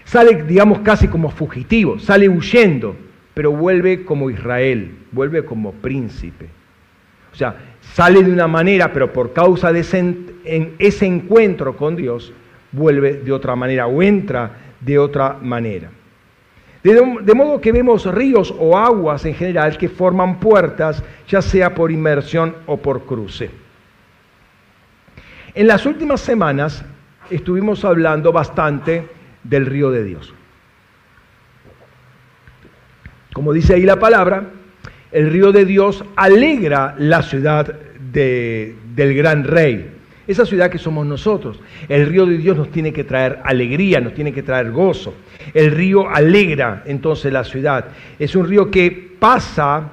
sale, 0.08 0.42
digamos, 0.44 0.78
casi 0.80 1.06
como 1.06 1.30
fugitivo, 1.30 1.98
sale 1.98 2.28
huyendo, 2.28 2.96
pero 3.34 3.52
vuelve 3.52 4.04
como 4.04 4.30
Israel, 4.30 4.96
vuelve 5.12 5.44
como 5.44 5.72
príncipe. 5.72 6.48
O 7.30 7.36
sea, 7.36 7.54
sale 7.80 8.22
de 8.22 8.32
una 8.32 8.48
manera, 8.48 8.90
pero 8.92 9.12
por 9.12 9.34
causa 9.34 9.70
de 9.70 9.80
ese, 9.80 9.98
en 9.98 10.74
ese 10.78 11.04
encuentro 11.04 11.76
con 11.76 11.94
Dios, 11.94 12.32
vuelve 12.72 13.14
de 13.14 13.32
otra 13.32 13.54
manera 13.54 13.86
o 13.86 14.02
entra 14.02 14.50
de 14.80 14.98
otra 14.98 15.36
manera. 15.42 15.90
De, 16.82 17.34
modo 17.34 17.60
que 17.60 17.70
vemos 17.70 18.06
ríos 18.06 18.54
o 18.58 18.78
aguas 18.78 19.26
en 19.26 19.34
general 19.34 19.76
que 19.76 19.90
forman 19.90 20.40
puertas, 20.40 21.04
ya 21.28 21.42
sea 21.42 21.74
por 21.74 21.90
inmersión 21.90 22.56
o 22.64 22.78
por 22.78 23.04
cruce. 23.04 23.50
En 25.54 25.66
las 25.66 25.84
últimas 25.84 26.20
semanas 26.20 26.82
estuvimos 27.28 27.84
hablando 27.84 28.32
bastante 28.32 29.17
del 29.48 29.66
río 29.66 29.90
de 29.90 30.04
Dios. 30.04 30.34
Como 33.32 33.52
dice 33.52 33.74
ahí 33.74 33.82
la 33.82 33.98
palabra, 33.98 34.50
el 35.12 35.30
río 35.30 35.52
de 35.52 35.64
Dios 35.64 36.04
alegra 36.16 36.94
la 36.98 37.22
ciudad 37.22 37.74
del 38.12 39.14
gran 39.14 39.44
rey, 39.44 39.90
esa 40.26 40.44
ciudad 40.44 40.70
que 40.70 40.78
somos 40.78 41.06
nosotros. 41.06 41.60
El 41.88 42.06
río 42.06 42.26
de 42.26 42.36
Dios 42.36 42.56
nos 42.56 42.70
tiene 42.70 42.92
que 42.92 43.04
traer 43.04 43.38
alegría, 43.44 44.00
nos 44.00 44.14
tiene 44.14 44.32
que 44.32 44.42
traer 44.42 44.70
gozo. 44.70 45.14
El 45.54 45.70
río 45.70 46.08
alegra 46.08 46.82
entonces 46.86 47.32
la 47.32 47.44
ciudad. 47.44 47.86
Es 48.18 48.34
un 48.36 48.46
río 48.46 48.70
que 48.70 48.90
pasa 49.18 49.92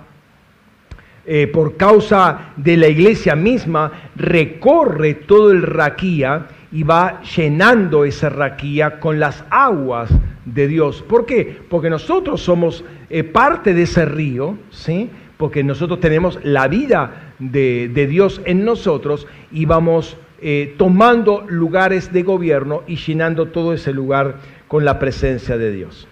eh, 1.28 1.48
por 1.48 1.76
causa 1.76 2.54
de 2.56 2.78
la 2.78 2.88
iglesia 2.88 3.36
misma, 3.36 3.92
recorre 4.16 5.16
todo 5.16 5.52
el 5.52 5.64
Raquía 5.64 6.48
y 6.76 6.84
va 6.84 7.22
llenando 7.22 8.04
esa 8.04 8.28
raquía 8.28 9.00
con 9.00 9.18
las 9.18 9.46
aguas 9.50 10.10
de 10.44 10.68
Dios. 10.68 11.02
¿Por 11.08 11.26
qué? 11.26 11.58
Porque 11.70 11.90
nosotros 11.90 12.42
somos 12.42 12.84
eh, 13.10 13.24
parte 13.24 13.74
de 13.74 13.84
ese 13.84 14.04
río, 14.04 14.58
¿sí? 14.72 15.10
porque 15.38 15.64
nosotros 15.64 16.02
tenemos 16.02 16.38
la 16.44 16.68
vida 16.68 17.34
de, 17.40 17.88
Dios 18.10 18.42
en 18.44 18.66
nosotros 18.66 19.26
y 19.54 19.64
vamos 19.64 20.18
eh, 20.42 20.76
tomando 20.78 21.46
lugares 21.48 22.12
de 22.12 22.24
gobierno 22.24 22.84
y 22.88 22.98
llenando 22.98 23.46
todo 23.46 23.72
ese 23.72 23.94
lugar 23.94 24.40
con 24.68 24.84
la 24.84 25.00
presencia 25.00 25.58
de 25.58 25.72
Dios. 25.72 26.10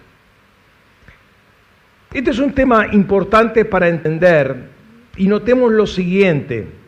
Este 2.13 2.32
es 2.32 2.39
un 2.39 2.54
tema 2.54 2.88
importante 2.93 3.65
para 3.65 3.89
entender 3.89 4.69
y 5.17 5.28
notemos 5.28 5.73
lo 5.73 5.88
siguiente. 5.88 6.83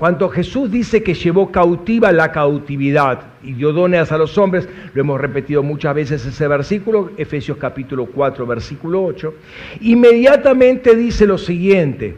Cuando 0.00 0.30
Jesús 0.30 0.70
dice 0.70 1.02
que 1.02 1.12
llevó 1.12 1.52
cautiva 1.52 2.10
la 2.10 2.32
cautividad 2.32 3.20
y 3.42 3.52
dio 3.52 3.70
dones 3.70 4.10
a 4.10 4.16
los 4.16 4.38
hombres, 4.38 4.66
lo 4.94 5.02
hemos 5.02 5.20
repetido 5.20 5.62
muchas 5.62 5.94
veces 5.94 6.24
ese 6.24 6.48
versículo, 6.48 7.10
Efesios 7.18 7.58
capítulo 7.58 8.06
4, 8.06 8.46
versículo 8.46 9.04
8, 9.04 9.34
inmediatamente 9.82 10.96
dice 10.96 11.26
lo 11.26 11.36
siguiente, 11.36 12.16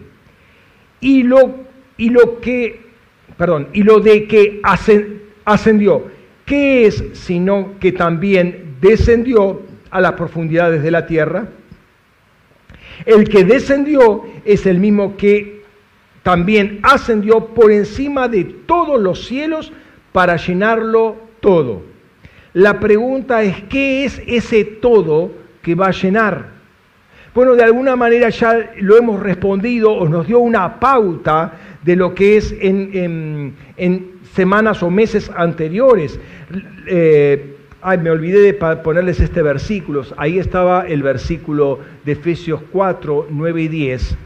y 1.01 1.25
lo, 1.25 1.57
y 1.97 2.11
lo 2.11 2.40
que, 2.40 2.83
perdón, 3.37 3.66
y 3.73 3.83
lo 3.83 3.99
de 3.99 4.29
que 4.29 4.61
ascendió, 5.45 6.05
¿qué 6.47 6.87
es 6.87 7.03
sino 7.14 7.81
que 7.81 7.90
también 7.90 8.77
descendió 8.81 9.61
a 9.90 10.01
las 10.01 10.12
profundidades 10.12 10.85
de 10.85 10.90
la 10.92 11.05
tierra? 11.05 11.49
El 13.05 13.29
que 13.29 13.42
descendió 13.42 14.23
es 14.45 14.66
el 14.66 14.79
mismo 14.79 15.16
que 15.16 15.62
también 16.23 16.81
ascendió 16.83 17.47
por 17.47 17.73
encima 17.73 18.29
de 18.29 18.45
todos 18.45 19.01
los 19.01 19.27
cielos 19.27 19.73
para 20.13 20.37
llenarlo 20.37 21.17
todo. 21.41 21.83
La 22.55 22.81
pregunta 22.81 23.43
es, 23.43 23.63
¿qué 23.65 24.05
es 24.05 24.23
ese 24.27 24.65
todo 24.65 25.33
que 25.63 25.75
va 25.75 25.87
a 25.87 25.93
llenar? 25.93 26.53
Bueno, 27.35 27.55
de 27.55 27.65
alguna 27.65 27.97
manera 27.97 28.29
ya 28.29 28.73
lo 28.79 28.97
hemos 28.97 29.21
respondido 29.21 29.91
o 29.91 30.07
nos 30.07 30.27
dio 30.27 30.39
una 30.39 30.79
pauta 30.79 31.55
de 31.83 31.97
lo 31.97 32.15
que 32.15 32.37
es 32.37 32.55
en, 32.61 33.55
semanas 34.35 34.83
o 34.83 34.91
meses 34.91 35.31
anteriores. 35.35 36.21
Eh, 36.87 37.57
ay, 37.81 37.99
me 37.99 38.11
olvidé 38.11 38.41
de 38.41 38.53
ponerles 38.53 39.19
este 39.19 39.41
versículo. 39.41 40.03
Ahí 40.19 40.39
estaba 40.39 40.87
el 40.87 41.03
versículo 41.03 41.79
de 42.05 42.13
Efesios 42.13 42.61
4, 42.71 43.29
9 43.31 43.63
y 43.63 43.69
10 43.69 44.17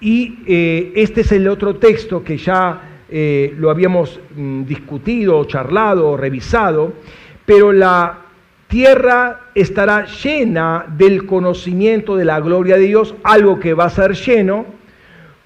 y 0.00 0.38
eh, 0.46 0.92
este 0.96 1.22
es 1.22 1.32
el 1.32 1.48
otro 1.48 1.76
texto 1.76 2.22
que 2.22 2.36
ya 2.36 3.00
eh, 3.08 3.54
lo 3.58 3.70
habíamos 3.70 4.20
mm, 4.36 4.64
discutido, 4.64 5.44
charlado, 5.44 6.16
revisado, 6.16 6.92
pero 7.44 7.72
la 7.72 8.18
tierra 8.68 9.50
estará 9.54 10.06
llena 10.06 10.84
del 10.96 11.26
conocimiento 11.26 12.16
de 12.16 12.24
la 12.24 12.38
gloria 12.40 12.76
de 12.76 12.86
Dios, 12.86 13.14
algo 13.24 13.58
que 13.58 13.74
va 13.74 13.86
a 13.86 13.90
ser 13.90 14.14
lleno, 14.14 14.66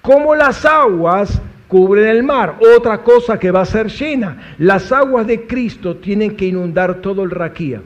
como 0.01 0.35
las 0.35 0.65
aguas 0.65 1.41
cubren 1.67 2.07
el 2.07 2.23
mar, 2.23 2.59
otra 2.77 3.01
cosa 3.01 3.39
que 3.39 3.49
va 3.49 3.61
a 3.61 3.65
ser 3.65 3.87
llena. 3.87 4.55
Las 4.59 4.91
aguas 4.91 5.25
de 5.25 5.47
Cristo 5.47 5.95
tienen 5.95 6.35
que 6.35 6.45
inundar 6.45 7.01
todo 7.01 7.23
el 7.23 7.31
raquía, 7.31 7.81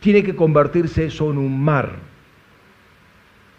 tiene 0.00 0.22
que 0.22 0.36
convertirse 0.36 1.06
eso 1.06 1.30
en 1.30 1.38
un 1.38 1.60
mar 1.60 2.13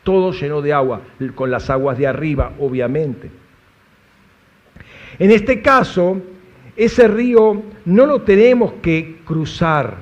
todo 0.05 0.31
lleno 0.31 0.61
de 0.61 0.71
agua, 0.71 1.01
con 1.33 1.49
las 1.51 1.69
aguas 1.69 1.97
de 1.97 2.05
arriba, 2.05 2.53
obviamente. 2.59 3.29
En 5.17 5.31
este 5.31 5.61
caso, 5.61 6.21
ese 6.77 7.07
río 7.07 7.63
no 7.85 8.05
lo 8.05 8.21
tenemos 8.21 8.73
que 8.83 9.17
cruzar, 9.25 9.97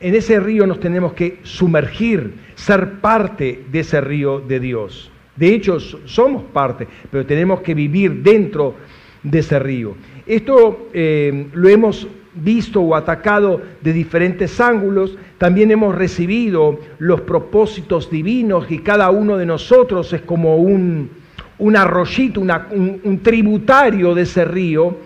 en 0.00 0.14
ese 0.14 0.38
río 0.38 0.66
nos 0.66 0.80
tenemos 0.80 1.14
que 1.14 1.38
sumergir, 1.44 2.34
ser 2.56 3.00
parte 3.00 3.64
de 3.72 3.80
ese 3.80 4.00
río 4.02 4.40
de 4.40 4.60
Dios. 4.60 5.10
De 5.34 5.54
hecho, 5.54 5.80
somos 5.80 6.42
parte, 6.52 6.86
pero 7.10 7.24
tenemos 7.24 7.62
que 7.62 7.74
vivir 7.74 8.22
dentro 8.22 8.74
de 9.22 9.38
ese 9.38 9.58
río. 9.58 9.94
Esto 10.26 10.88
eh, 10.92 11.46
lo 11.54 11.68
hemos 11.68 12.06
visto 12.34 12.80
o 12.80 12.94
atacado 12.94 13.60
de 13.80 13.92
diferentes 13.92 14.60
ángulos, 14.60 15.16
también 15.38 15.70
hemos 15.70 15.94
recibido 15.94 16.78
los 16.98 17.22
propósitos 17.22 18.10
divinos 18.10 18.70
y 18.70 18.78
cada 18.78 19.10
uno 19.10 19.36
de 19.36 19.46
nosotros 19.46 20.12
es 20.12 20.22
como 20.22 20.56
un, 20.56 21.10
un 21.58 21.76
arroyito, 21.76 22.40
un, 22.40 23.20
tributario 23.22 24.14
de 24.14 24.22
ese 24.22 24.44
río. 24.44 24.96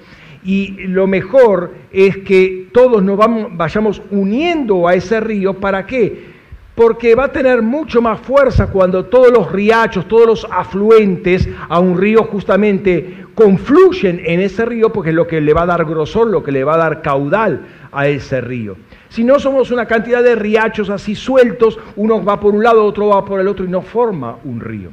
Y 0.45 0.87
lo 0.87 1.09
mejor 1.09 1.75
es 1.91 2.19
que 2.19 2.69
todos 2.73 3.03
nos 3.03 3.17
vamos, 3.17 3.49
vayamos 3.57 4.01
uniendo 4.11 4.87
a 4.87 4.95
ese 4.95 5.19
río. 5.19 5.55
¿Para 5.55 5.87
qué? 5.87 6.36
Porque 6.77 7.17
va 7.17 7.25
a 7.25 7.33
tener 7.33 7.63
mucho 7.63 8.01
más 8.01 8.21
fuerza 8.21 8.69
cuando 8.69 9.07
todos 9.07 9.33
los 9.33 9.51
riachos, 9.51 10.07
todos 10.07 10.27
los 10.27 10.47
afluentes 10.49 11.49
a 11.69 11.81
un 11.81 11.99
río 11.99 12.23
justamente 12.25 13.27
confluyen 13.35 14.21
en 14.25 14.41
ese 14.41 14.65
río 14.65 14.93
porque 14.93 15.11
es 15.11 15.17
lo 15.17 15.27
que 15.27 15.41
le 15.41 15.53
va 15.53 15.63
a 15.63 15.67
dar 15.67 15.85
grosor, 15.85 16.29
lo 16.29 16.45
que 16.45 16.53
le 16.53 16.65
va 16.65 16.75
a 16.75 16.79
dar 16.79 17.03
caudal 17.03 17.67
a 17.93 18.07
ese 18.07 18.41
río. 18.41 18.77
Si 19.09 19.25
no 19.25 19.39
somos 19.39 19.71
una 19.71 19.87
cantidad 19.87 20.23
de 20.23 20.35
riachos 20.35 20.91
así 20.91 21.15
sueltos, 21.15 21.79
uno 21.97 22.23
va 22.23 22.39
por 22.39 22.55
un 22.55 22.63
lado, 22.63 22.85
otro 22.85 23.09
va 23.09 23.25
por 23.25 23.41
el 23.41 23.49
otro 23.49 23.65
y 23.65 23.69
no 23.69 23.81
forma 23.81 24.37
un 24.45 24.61
río. 24.61 24.91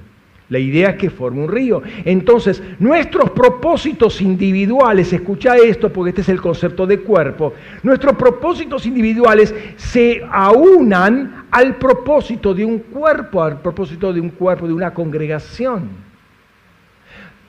La 0.50 0.60
idea 0.60 0.92
es 0.92 0.98
que 0.98 1.10
forme 1.10 1.42
un 1.42 1.50
río. 1.50 1.82
Entonces, 2.06 2.62
nuestros 2.80 3.32
propósitos 3.32 4.22
individuales, 4.22 5.12
escucha 5.12 5.56
esto 5.56 5.92
porque 5.92 6.10
este 6.10 6.22
es 6.22 6.30
el 6.30 6.42
concepto 6.42 6.86
de 6.86 7.00
cuerpo, 7.00 7.54
nuestros 7.82 8.16
propósitos 8.16 8.86
individuales 8.86 9.56
se 9.78 10.22
aunan 10.32 11.43
al 11.54 11.76
propósito 11.76 12.52
de 12.52 12.66
un 12.66 12.80
cuerpo, 12.80 13.44
al 13.44 13.62
propósito 13.62 14.12
de 14.12 14.20
un 14.20 14.32
cuerpo, 14.32 14.66
de 14.66 14.74
una 14.74 14.92
congregación. 14.92 15.88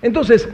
Entonces, 0.02 0.46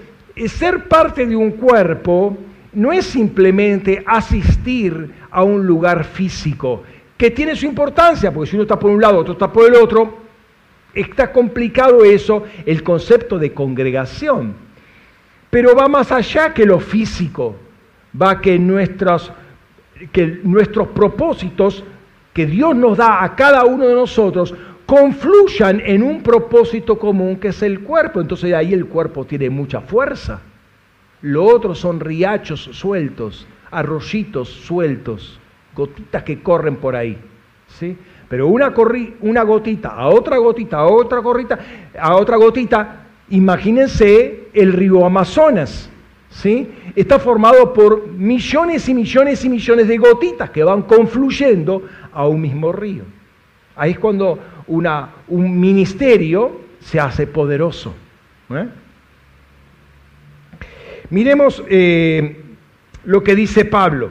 ser 0.47 0.87
parte 0.87 1.27
de 1.27 1.35
un 1.35 1.51
cuerpo 1.51 2.39
no 2.73 2.93
es 2.93 3.07
simplemente 3.07 4.05
asistir 4.07 5.11
a 5.33 5.43
un 5.43 5.67
lugar 5.67 6.05
físico, 6.05 6.85
que 7.17 7.33
tiene 7.33 7.57
su 7.57 7.67
importancia, 7.67 8.33
porque 8.33 8.51
si 8.51 8.57
uno 8.57 8.63
está 8.63 8.79
por 8.79 8.93
un 8.93 9.01
lado, 9.01 9.19
otro 9.19 9.33
está 9.33 9.53
por 9.53 9.67
el 9.67 9.75
otro, 9.75 10.19
está 10.95 11.33
complicado 11.33 12.05
eso, 12.05 12.45
el 12.65 12.85
concepto 12.85 13.37
de 13.37 13.53
congregación. 13.53 14.55
Pero 15.51 15.75
va 15.75 15.89
más 15.89 16.13
allá 16.13 16.55
que 16.55 16.65
lo 16.65 16.79
físico, 16.79 17.57
va 18.15 18.41
que 18.41 18.61
nuestros, 18.61 19.33
que 20.13 20.39
nuestros 20.45 20.87
propósitos 20.87 21.83
que 22.33 22.47
Dios 22.47 22.77
nos 22.77 22.97
da 22.97 23.23
a 23.25 23.35
cada 23.35 23.65
uno 23.65 23.87
de 23.87 23.95
nosotros 23.95 24.55
confluyan 24.87 25.81
en 25.85 26.03
un 26.03 26.23
propósito 26.23 26.99
común 26.99 27.37
que 27.37 27.49
es 27.49 27.63
el 27.63 27.81
cuerpo. 27.81 28.21
Entonces 28.21 28.53
ahí 28.55 28.73
el 28.73 28.87
cuerpo 28.87 29.25
tiene 29.25 29.51
mucha 29.51 29.81
fuerza. 29.81 30.41
Lo 31.23 31.45
otro 31.45 31.75
son 31.75 32.01
riachos 32.01 32.71
sueltos, 32.73 33.47
arroyitos 33.71 34.49
sueltos, 34.49 35.39
gotitas 35.75 36.23
que 36.23 36.43
corren 36.43 36.77
por 36.77 36.97
ahí. 36.97 37.19
¿sí? 37.69 37.97
Pero 38.29 38.47
una, 38.47 38.73
una 39.21 39.43
gotita 39.43 39.89
a 39.91 40.09
otra 40.09 40.39
gotita, 40.39 40.79
a 40.79 40.87
otra 40.87 41.19
gorrita, 41.19 41.59
a 41.99 42.15
otra 42.15 42.37
gotita, 42.37 43.07
imagínense 43.31 44.49
el 44.55 44.73
río 44.73 45.05
Amazonas. 45.05 45.90
¿Sí? 46.31 46.71
Está 46.95 47.19
formado 47.19 47.73
por 47.73 48.09
millones 48.09 48.89
y 48.89 48.95
millones 48.95 49.45
y 49.45 49.49
millones 49.49 49.89
de 49.89 49.99
gotitas 49.99 50.51
que 50.51 50.65
van 50.65 50.83
confluyendo 50.83 51.83
a 52.13 52.27
un 52.27 52.41
mismo 52.41 52.73
río. 52.73 53.05
Ahí 53.77 53.93
es 53.93 53.99
cuando 53.99 54.39
un 54.67 55.61
ministerio 55.61 56.61
se 56.81 57.01
hace 57.01 57.27
poderoso. 57.27 57.95
¿eh? 58.51 58.69
Miremos 61.11 61.63
eh, 61.69 62.43
lo 63.05 63.23
que 63.23 63.35
dice 63.35 63.65
Pablo. 63.65 64.11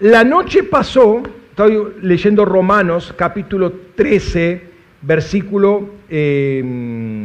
La 0.00 0.24
noche 0.24 0.64
pasó, 0.64 1.22
estoy 1.50 1.94
leyendo 2.02 2.44
Romanos 2.44 3.14
capítulo 3.16 3.72
13, 3.94 4.70
versículo... 5.02 5.96
Eh, 6.08 7.15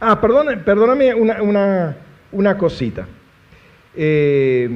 ah, 0.00 0.20
perdóname 0.20 1.14
una, 1.14 2.56
cosita. 2.58 3.06
Eh, 3.94 4.68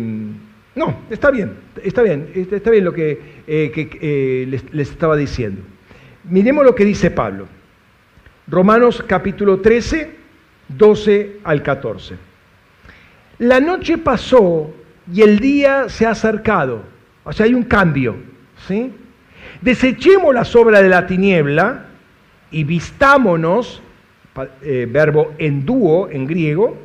no, 0.74 1.00
está 1.10 1.30
bien, 1.30 1.52
está 1.82 2.02
bien, 2.02 2.30
está 2.34 2.70
bien 2.70 2.84
lo 2.84 2.92
que, 2.92 3.42
eh, 3.46 4.46
les, 4.48 4.72
les 4.72 4.90
estaba 4.90 5.16
diciendo. 5.16 5.62
Miremos 6.24 6.64
lo 6.64 6.74
que 6.74 6.84
dice 6.84 7.10
Pablo. 7.10 7.46
Romanos 8.46 9.04
capítulo 9.06 9.60
13, 9.60 10.10
12 10.68 11.40
al 11.44 11.62
14. 11.62 12.16
La 13.38 13.60
noche 13.60 13.98
pasó 13.98 14.72
y 15.12 15.22
el 15.22 15.38
día 15.38 15.88
se 15.88 16.06
ha 16.06 16.10
acercado. 16.10 16.82
O 17.24 17.32
sea, 17.32 17.46
hay 17.46 17.54
un 17.54 17.64
cambio. 17.64 18.16
¿sí? 18.66 18.92
Desechemos 19.60 20.34
la 20.34 20.44
sobra 20.44 20.82
de 20.82 20.88
la 20.88 21.06
tiniebla 21.06 21.86
y 22.50 22.64
vistámonos, 22.64 23.82
eh, 24.62 24.88
verbo 24.90 25.32
en 25.38 25.64
dúo 25.66 26.08
en 26.10 26.26
griego, 26.26 26.76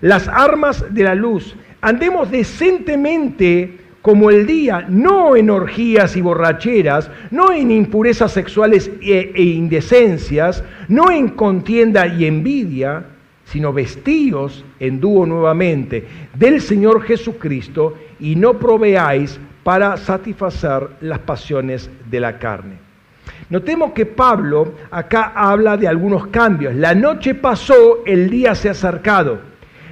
las 0.00 0.28
armas 0.28 0.84
de 0.94 1.02
la 1.02 1.14
luz. 1.14 1.54
Andemos 1.80 2.30
decentemente 2.30 3.78
como 4.02 4.30
el 4.30 4.46
día, 4.46 4.86
no 4.88 5.34
en 5.34 5.50
orgías 5.50 6.16
y 6.16 6.20
borracheras, 6.20 7.10
no 7.32 7.52
en 7.52 7.72
impurezas 7.72 8.32
sexuales 8.32 8.88
e, 9.02 9.32
e 9.34 9.42
indecencias, 9.42 10.62
no 10.86 11.10
en 11.10 11.30
contienda 11.30 12.06
y 12.06 12.24
envidia, 12.24 13.04
sino 13.44 13.72
vestíos 13.72 14.64
en 14.78 15.00
dúo 15.00 15.26
nuevamente 15.26 16.06
del 16.34 16.60
Señor 16.60 17.02
Jesucristo 17.02 17.94
y 18.20 18.36
no 18.36 18.58
proveáis 18.58 19.40
para 19.64 19.96
satisfacer 19.96 20.88
las 21.00 21.18
pasiones 21.18 21.90
de 22.08 22.20
la 22.20 22.38
carne. 22.38 22.85
Notemos 23.50 23.92
que 23.92 24.06
Pablo 24.06 24.74
acá 24.90 25.32
habla 25.34 25.76
de 25.76 25.88
algunos 25.88 26.28
cambios. 26.28 26.74
La 26.74 26.94
noche 26.94 27.34
pasó, 27.34 28.04
el 28.04 28.30
día 28.30 28.54
se 28.54 28.68
ha 28.68 28.72
acercado. 28.72 29.38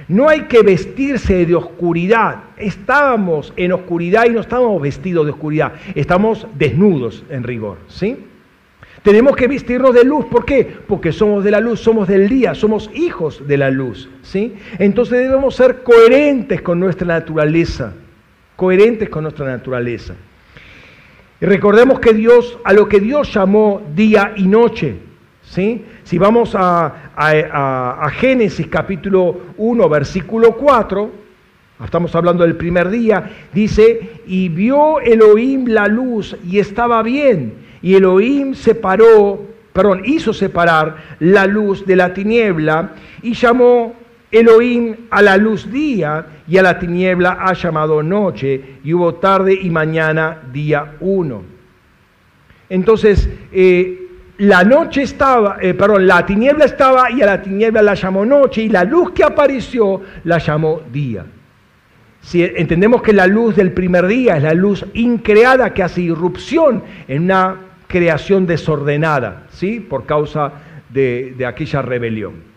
No 0.07 0.29
hay 0.29 0.41
que 0.41 0.61
vestirse 0.61 1.45
de 1.45 1.55
oscuridad. 1.55 2.43
Estábamos 2.57 3.53
en 3.55 3.71
oscuridad 3.71 4.25
y 4.27 4.29
no 4.29 4.41
estábamos 4.41 4.81
vestidos 4.81 5.25
de 5.25 5.31
oscuridad. 5.31 5.73
Estamos 5.95 6.47
desnudos 6.55 7.23
en 7.29 7.43
rigor, 7.43 7.77
¿sí? 7.87 8.17
Tenemos 9.01 9.35
que 9.35 9.47
vestirnos 9.47 9.93
de 9.93 10.03
luz. 10.03 10.25
¿Por 10.25 10.45
qué? 10.45 10.77
Porque 10.87 11.11
somos 11.11 11.43
de 11.43 11.51
la 11.51 11.59
luz, 11.59 11.79
somos 11.79 12.07
del 12.07 12.27
día, 12.27 12.55
somos 12.55 12.89
hijos 12.93 13.47
de 13.47 13.57
la 13.57 13.69
luz, 13.69 14.09
¿sí? 14.21 14.55
Entonces 14.79 15.19
debemos 15.19 15.55
ser 15.55 15.83
coherentes 15.83 16.61
con 16.61 16.79
nuestra 16.79 17.07
naturaleza 17.07 17.93
coherentes 18.55 19.09
con 19.09 19.23
nuestra 19.23 19.45
naturaleza. 19.45 20.15
Y 21.41 21.45
recordemos 21.45 21.99
que 21.99 22.13
Dios, 22.13 22.57
a 22.63 22.71
lo 22.71 22.87
que 22.87 22.99
Dios 22.99 23.33
llamó 23.33 23.81
día 23.93 24.33
y 24.37 24.47
noche, 24.47 24.95
¿sí? 25.43 25.83
Si 26.03 26.17
vamos 26.17 26.55
a, 26.55 27.11
a, 27.15 28.09
Génesis 28.11 28.67
capítulo 28.67 29.37
1, 29.57 29.89
versículo 29.89 30.55
4, 30.55 31.11
estamos 31.83 32.15
hablando 32.15 32.43
del 32.43 32.55
primer 32.55 32.89
día, 32.89 33.31
dice, 33.53 34.21
y 34.25 34.47
vio 34.47 35.01
Elohim 35.01 35.67
la 35.67 35.87
luz 35.87 36.37
y 36.45 36.59
estaba 36.59 37.03
bien, 37.03 37.55
y 37.81 37.95
Elohim 37.95 38.53
separó, 38.53 39.43
perdón, 39.73 40.03
hizo 40.05 40.31
separar 40.31 40.95
la 41.19 41.45
luz 41.47 41.85
de 41.85 41.97
la 41.97 42.13
tiniebla 42.13 42.93
y 43.21 43.33
llamó 43.33 43.93
Elohim 44.31 44.95
a 45.09 45.21
la 45.21 45.37
luz 45.37 45.71
día 45.71 46.25
y 46.47 46.57
a 46.57 46.63
la 46.63 46.79
tiniebla 46.79 47.37
ha 47.39 47.53
llamado 47.53 48.01
noche 48.01 48.79
y 48.83 48.93
hubo 48.93 49.15
tarde 49.15 49.53
y 49.53 49.69
mañana 49.69 50.41
día 50.51 50.95
uno. 50.99 51.43
Entonces, 52.69 53.29
eh, 53.51 54.07
la 54.39 54.63
noche 54.63 55.03
estaba, 55.03 55.57
eh, 55.61 55.73
perdón, 55.73 56.07
la 56.07 56.25
tiniebla 56.25 56.65
estaba 56.65 57.11
y 57.11 57.21
a 57.21 57.25
la 57.25 57.41
tiniebla 57.41 57.81
la 57.81 57.93
llamó 57.93 58.25
noche 58.25 58.63
y 58.63 58.69
la 58.69 58.83
luz 58.83 59.11
que 59.11 59.23
apareció 59.23 60.01
la 60.23 60.39
llamó 60.39 60.81
día. 60.91 61.25
Si 62.21 62.43
entendemos 62.43 63.03
que 63.03 63.13
la 63.13 63.27
luz 63.27 63.55
del 63.55 63.71
primer 63.71 64.07
día 64.07 64.37
es 64.37 64.43
la 64.43 64.55
luz 64.55 64.83
increada 64.95 65.73
que 65.73 65.83
hace 65.83 66.01
irrupción 66.01 66.83
en 67.07 67.23
una 67.23 67.57
creación 67.87 68.47
desordenada, 68.47 69.43
¿sí? 69.51 69.79
Por 69.79 70.07
causa 70.07 70.51
de 70.89 71.45
aquella 71.45 71.81
rebelión. 71.83 72.54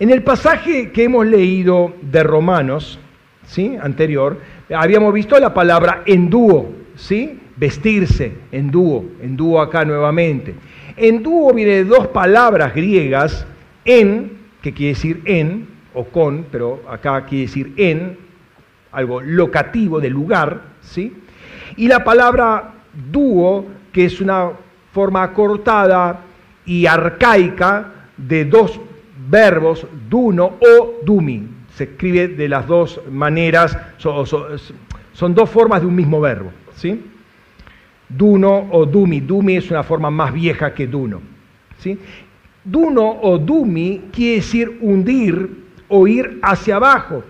En 0.00 0.10
el 0.10 0.22
pasaje 0.22 0.92
que 0.92 1.04
hemos 1.04 1.26
leído 1.26 1.92
de 2.00 2.22
Romanos, 2.22 3.00
¿sí? 3.44 3.76
anterior, 3.82 4.38
habíamos 4.72 5.12
visto 5.12 5.36
la 5.40 5.52
palabra 5.52 6.02
en 6.06 6.30
dúo, 6.30 6.70
¿sí? 6.94 7.40
vestirse, 7.56 8.32
en 8.52 8.70
dúo, 8.70 9.04
en 9.20 9.36
dúo 9.36 9.60
acá 9.60 9.84
nuevamente. 9.84 10.54
En 10.96 11.20
dúo 11.20 11.52
viene 11.52 11.72
de 11.72 11.84
dos 11.84 12.06
palabras 12.08 12.76
griegas, 12.76 13.44
en, 13.84 14.38
que 14.62 14.72
quiere 14.72 14.94
decir 14.94 15.20
en, 15.24 15.66
o 15.94 16.04
con, 16.04 16.46
pero 16.52 16.80
acá 16.88 17.24
quiere 17.24 17.46
decir 17.46 17.72
en, 17.76 18.18
algo 18.92 19.20
locativo 19.20 20.00
de 20.00 20.10
lugar, 20.10 20.62
¿sí? 20.80 21.12
y 21.76 21.88
la 21.88 22.04
palabra 22.04 22.72
dúo, 23.10 23.66
que 23.92 24.04
es 24.04 24.20
una 24.20 24.50
forma 24.92 25.24
acortada 25.24 26.20
y 26.64 26.86
arcaica 26.86 27.92
de 28.16 28.44
dos 28.44 28.80
verbos 29.28 29.86
duno 30.08 30.54
o 30.60 31.00
dumi. 31.04 31.48
Se 31.74 31.84
escribe 31.84 32.28
de 32.28 32.48
las 32.48 32.66
dos 32.66 33.00
maneras, 33.10 33.76
son, 33.98 35.34
dos 35.34 35.50
formas 35.50 35.80
de 35.80 35.86
un 35.86 35.94
mismo 35.94 36.20
verbo. 36.20 36.50
¿sí? 36.74 37.00
Duno 38.08 38.68
o 38.70 38.84
dumi. 38.86 39.20
Dumi 39.20 39.56
es 39.56 39.70
una 39.70 39.82
forma 39.82 40.10
más 40.10 40.32
vieja 40.32 40.74
que 40.74 40.86
duno. 40.86 41.20
¿sí? 41.78 41.98
Duno 42.64 43.18
o 43.22 43.38
dumi 43.38 44.04
quiere 44.12 44.36
decir 44.36 44.78
hundir 44.80 45.68
o 45.88 46.06
ir 46.06 46.38
hacia 46.42 46.76
abajo. 46.76 47.22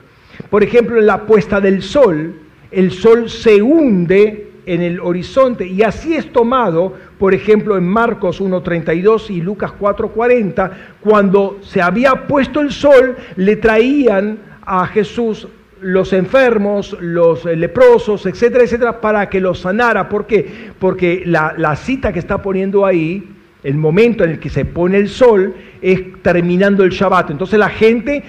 Por 0.50 0.62
ejemplo, 0.62 0.98
en 0.98 1.06
la 1.06 1.26
puesta 1.26 1.61
del 1.61 1.82
sol, 1.82 2.34
el 2.70 2.92
sol 2.92 3.28
se 3.28 3.61
hunde 3.61 4.48
en 4.66 4.82
el 4.82 5.00
horizonte. 5.00 5.66
Y 5.66 5.82
así 5.82 6.14
es 6.14 6.32
tomado, 6.32 6.94
por 7.18 7.35
ejemplo, 7.35 7.76
en 7.76 7.87
Marcos 7.87 8.40
1.32 8.40 9.31
y 9.31 9.40
Lucas 9.40 9.72
4.40, 9.78 10.70
cuando 11.00 11.59
se 11.62 11.83
había 11.83 12.26
puesto 12.26 12.61
el 12.61 12.70
sol, 12.70 13.16
le 13.37 13.57
traían 13.57 14.38
a 14.64 14.87
Jesús 14.87 15.48
los 15.81 16.12
enfermos, 16.12 16.96
los 17.00 17.44
leprosos, 17.44 18.26
etcétera, 18.26 18.64
etcétera, 18.64 19.00
para 19.00 19.28
que 19.28 19.40
los 19.40 19.61
sanara. 19.61 20.09
¿Por 20.09 20.26
qué? 20.26 20.70
Porque 20.78 21.22
la, 21.26 21.54
la 21.57 21.76
cita 21.76 22.12
que 22.12 22.18
está 22.18 22.40
poniendo 22.42 22.87
ahí, 22.87 23.28
el 23.62 23.76
momento 23.76 24.24
en 24.24 24.31
el 24.31 24.38
que 24.38 24.50
se 24.50 24.64
pone 24.64 24.98
el 24.98 25.09
sol, 25.09 25.54
es 25.83 26.23
terminando 26.23 26.85
el 26.85 26.90
Shabbat. 26.90 27.31
Entonces 27.31 27.58
la 27.58 27.71
gente 27.71 28.23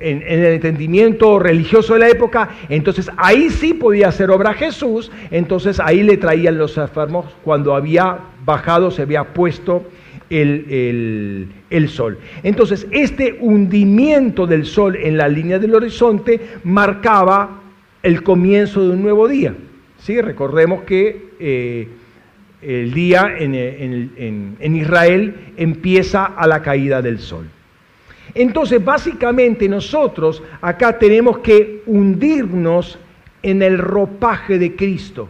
en, 0.00 0.22
el 0.22 0.44
entendimiento 0.46 1.38
religioso 1.38 1.94
de 1.94 2.00
la 2.00 2.08
época, 2.08 2.48
entonces 2.68 3.10
ahí 3.16 3.50
sí 3.50 3.74
podía 3.74 4.08
hacer 4.08 4.30
obra 4.30 4.54
Jesús, 4.54 5.10
entonces 5.30 5.78
ahí 5.80 6.02
le 6.02 6.16
traían 6.16 6.58
los 6.58 6.76
enfermos 6.78 7.26
cuando 7.44 7.74
había 7.74 8.18
bajado, 8.44 8.90
se 8.90 9.02
había 9.02 9.24
puesto 9.24 9.84
el, 10.30 11.48
el, 11.70 11.88
sol. 11.88 12.18
Entonces, 12.42 12.86
este 12.92 13.36
hundimiento 13.40 14.46
del 14.46 14.64
sol 14.64 14.96
en 14.96 15.16
la 15.16 15.28
línea 15.28 15.58
del 15.58 15.74
horizonte 15.74 16.40
marcaba 16.62 17.60
el 18.02 18.22
comienzo 18.22 18.86
de 18.86 18.90
un 18.94 19.02
nuevo 19.02 19.26
día. 19.26 19.54
¿Sí? 19.98 20.20
Recordemos 20.20 20.84
que 20.84 21.30
eh, 21.40 21.88
el 22.62 22.94
día 22.94 23.34
en, 23.38 23.54
en 24.58 24.76
Israel 24.76 25.52
empieza 25.56 26.24
a 26.24 26.46
la 26.46 26.62
caída 26.62 27.02
del 27.02 27.18
sol. 27.18 27.46
Entonces, 28.34 28.84
básicamente 28.84 29.68
nosotros 29.68 30.42
acá 30.60 30.98
tenemos 30.98 31.38
que 31.38 31.82
hundirnos 31.86 32.98
en 33.42 33.62
el 33.62 33.78
ropaje 33.78 34.58
de 34.58 34.76
Cristo. 34.76 35.28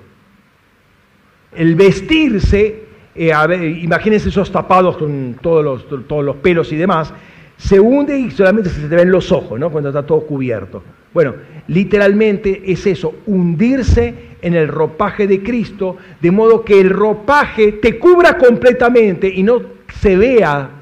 El 1.55 1.75
vestirse, 1.75 2.85
eh, 3.15 3.79
imagínense 3.83 4.29
esos 4.29 4.51
tapados 4.51 4.97
con 4.97 5.37
todos 5.41 5.65
los, 5.65 6.07
todos 6.07 6.25
los 6.25 6.37
pelos 6.37 6.73
y 6.73 6.77
demás, 6.77 7.13
se 7.57 7.79
hunde 7.79 8.19
y 8.19 8.31
solamente 8.31 8.71
se 8.71 8.89
te 8.89 8.97
ven 8.97 9.11
los 9.11 9.31
ojos, 9.33 9.59
¿no? 9.59 9.71
Cuando 9.71 9.91
está 9.91 10.05
todo 10.05 10.23
cubierto. 10.23 10.83
Bueno, 11.13 11.35
literalmente 11.69 12.63
es 12.67 12.87
eso, 12.87 13.15
hundirse 13.27 14.15
en 14.41 14.55
el 14.55 14.69
ropaje 14.69 15.27
de 15.27 15.43
Cristo, 15.43 15.97
de 16.21 16.31
modo 16.31 16.65
que 16.65 16.81
el 16.81 16.89
ropaje 16.89 17.73
te 17.73 17.99
cubra 17.99 18.39
completamente 18.39 19.29
y 19.29 19.43
no 19.43 19.61
se 20.01 20.17
vea 20.17 20.80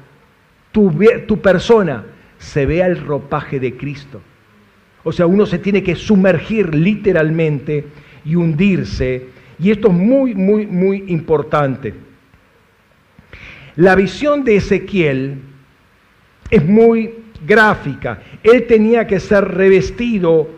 tu, 0.71 1.41
persona, 1.41 2.05
se 2.37 2.65
vea 2.65 2.87
el 2.87 2.99
ropaje 2.99 3.59
de 3.59 3.75
Cristo. 3.75 4.21
O 5.03 5.11
sea, 5.11 5.25
uno 5.25 5.45
se 5.45 5.59
tiene 5.59 5.83
que 5.83 5.95
sumergir 5.95 6.75
literalmente 6.75 7.85
y 8.25 8.35
hundirse. 8.35 9.27
Y 9.59 9.71
esto 9.71 9.87
es 9.87 9.93
muy, 9.93 10.35
muy, 10.35 10.65
muy 10.67 11.05
importante. 11.07 11.93
La 13.75 13.95
visión 13.95 14.43
de 14.43 14.57
Ezequiel 14.57 15.37
es 16.49 16.65
muy 16.65 17.13
gráfica. 17.45 18.21
Él 18.43 18.67
tenía 18.67 19.07
que 19.07 19.19
ser 19.19 19.45
revestido 19.45 20.49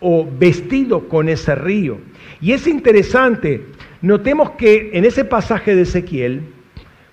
o 0.00 0.26
vestido 0.38 1.08
con 1.08 1.28
ese 1.28 1.54
río. 1.54 1.98
Y 2.40 2.52
es 2.52 2.66
interesante, 2.66 3.66
notemos 4.00 4.52
que 4.52 4.90
en 4.94 5.04
ese 5.04 5.24
pasaje 5.24 5.74
de 5.74 5.82
Ezequiel, 5.82 6.42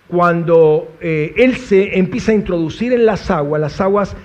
cuando 0.07 0.95
eh, 1.01 1.33
él 1.37 1.57
se 1.57 1.97
empieza 1.97 2.31
a 2.31 2.35
introducir 2.35 2.93
en 2.93 3.05
las 3.05 3.29
aguas, 3.29 3.59
las 3.59 3.81
aguas 3.81 4.15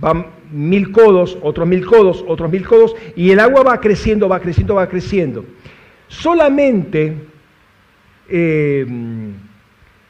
van 0.00 0.26
mil 0.52 0.92
codos, 0.92 1.38
otros 1.42 1.66
mil 1.66 1.86
codos, 1.86 2.24
otros 2.26 2.50
mil 2.50 2.66
codos, 2.66 2.94
y 3.16 3.30
el 3.30 3.40
agua 3.40 3.62
va 3.62 3.80
creciendo, 3.80 4.28
va 4.28 4.40
creciendo, 4.40 4.74
va 4.74 4.88
creciendo. 4.88 5.44
Solamente 6.08 7.14
eh, 8.28 8.86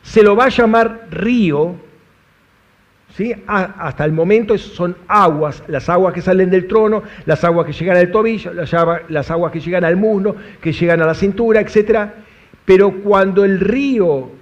se 0.03 0.23
lo 0.23 0.35
va 0.35 0.47
a 0.47 0.49
llamar 0.49 1.09
río 1.11 1.77
¿sí? 3.17 3.35
hasta 3.47 4.05
el 4.05 4.13
momento 4.13 4.57
son 4.59 4.97
aguas, 5.09 5.63
las 5.69 5.89
aguas 5.89 6.15
que 6.15 6.23
salen 6.23 6.51
del 6.51 6.67
trono, 6.67 7.03
las 7.27 7.45
aguas 7.45 7.67
que 7.67 7.73
llegan 7.73 7.97
al 7.97 8.11
tobillo, 8.11 8.53
las 8.53 9.31
aguas 9.31 9.53
que 9.53 9.61
llegan 9.61 9.85
al 9.85 9.97
muslo, 9.97 10.37
que 10.61 10.73
llegan 10.73 11.03
a 11.03 11.07
la 11.07 11.15
cintura, 11.15 11.61
etc. 11.61 12.11
Pero 12.65 13.03
cuando 13.03 13.45
el 13.45 13.61
río 13.61 14.40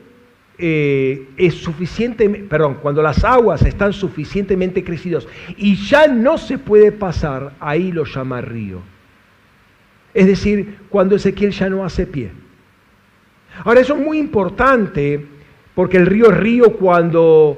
eh, 0.60 1.28
es 1.36 1.54
suficiente, 1.54 2.28
perdón, 2.28 2.78
cuando 2.82 3.00
las 3.00 3.22
aguas 3.22 3.62
están 3.62 3.92
suficientemente 3.92 4.82
crecidas 4.82 5.26
y 5.56 5.76
ya 5.76 6.08
no 6.08 6.36
se 6.36 6.58
puede 6.58 6.90
pasar, 6.90 7.52
ahí 7.60 7.92
lo 7.92 8.04
llama 8.04 8.40
río. 8.40 8.80
Es 10.12 10.26
decir, 10.26 10.78
cuando 10.88 11.14
Ezequiel 11.14 11.52
ya 11.52 11.68
no 11.68 11.84
hace 11.84 12.06
pie. 12.06 12.30
Ahora, 13.64 13.80
eso 13.80 13.94
es 13.94 14.04
muy 14.04 14.18
importante 14.18 15.24
porque 15.76 15.96
el 15.96 16.06
río 16.06 16.30
es 16.30 16.36
río 16.36 16.72
cuando 16.72 17.56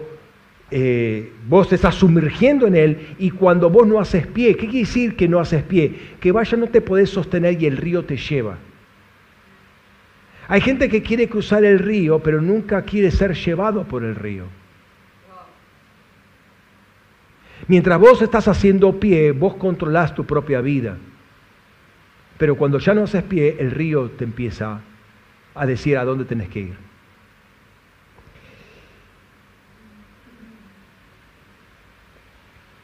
eh, 0.70 1.32
vos 1.48 1.70
te 1.70 1.76
estás 1.76 1.94
sumergiendo 1.94 2.66
en 2.66 2.76
él 2.76 3.14
y 3.18 3.30
cuando 3.30 3.70
vos 3.70 3.86
no 3.86 3.98
haces 3.98 4.26
pie, 4.26 4.56
¿qué 4.56 4.66
quiere 4.66 4.80
decir 4.80 5.16
que 5.16 5.26
no 5.26 5.40
haces 5.40 5.62
pie? 5.62 5.94
Que 6.20 6.32
vaya 6.32 6.58
no 6.58 6.66
te 6.66 6.82
podés 6.82 7.08
sostener 7.08 7.60
y 7.62 7.64
el 7.64 7.78
río 7.78 8.04
te 8.04 8.18
lleva. 8.18 8.58
Hay 10.50 10.60
gente 10.60 10.88
que 10.88 11.00
quiere 11.00 11.28
cruzar 11.28 11.64
el 11.64 11.78
río, 11.78 12.18
pero 12.18 12.42
nunca 12.42 12.82
quiere 12.82 13.12
ser 13.12 13.36
llevado 13.36 13.84
por 13.84 14.02
el 14.02 14.16
río. 14.16 14.46
Mientras 17.68 18.00
vos 18.00 18.20
estás 18.20 18.48
haciendo 18.48 18.98
pie, 18.98 19.30
vos 19.30 19.54
controlás 19.54 20.12
tu 20.12 20.26
propia 20.26 20.60
vida. 20.60 20.96
Pero 22.36 22.56
cuando 22.56 22.80
ya 22.80 22.94
no 22.94 23.04
haces 23.04 23.22
pie, 23.22 23.58
el 23.60 23.70
río 23.70 24.10
te 24.10 24.24
empieza 24.24 24.80
a 25.54 25.66
decir 25.66 25.96
a 25.96 26.04
dónde 26.04 26.24
tenés 26.24 26.48
que 26.48 26.58
ir. 26.58 26.74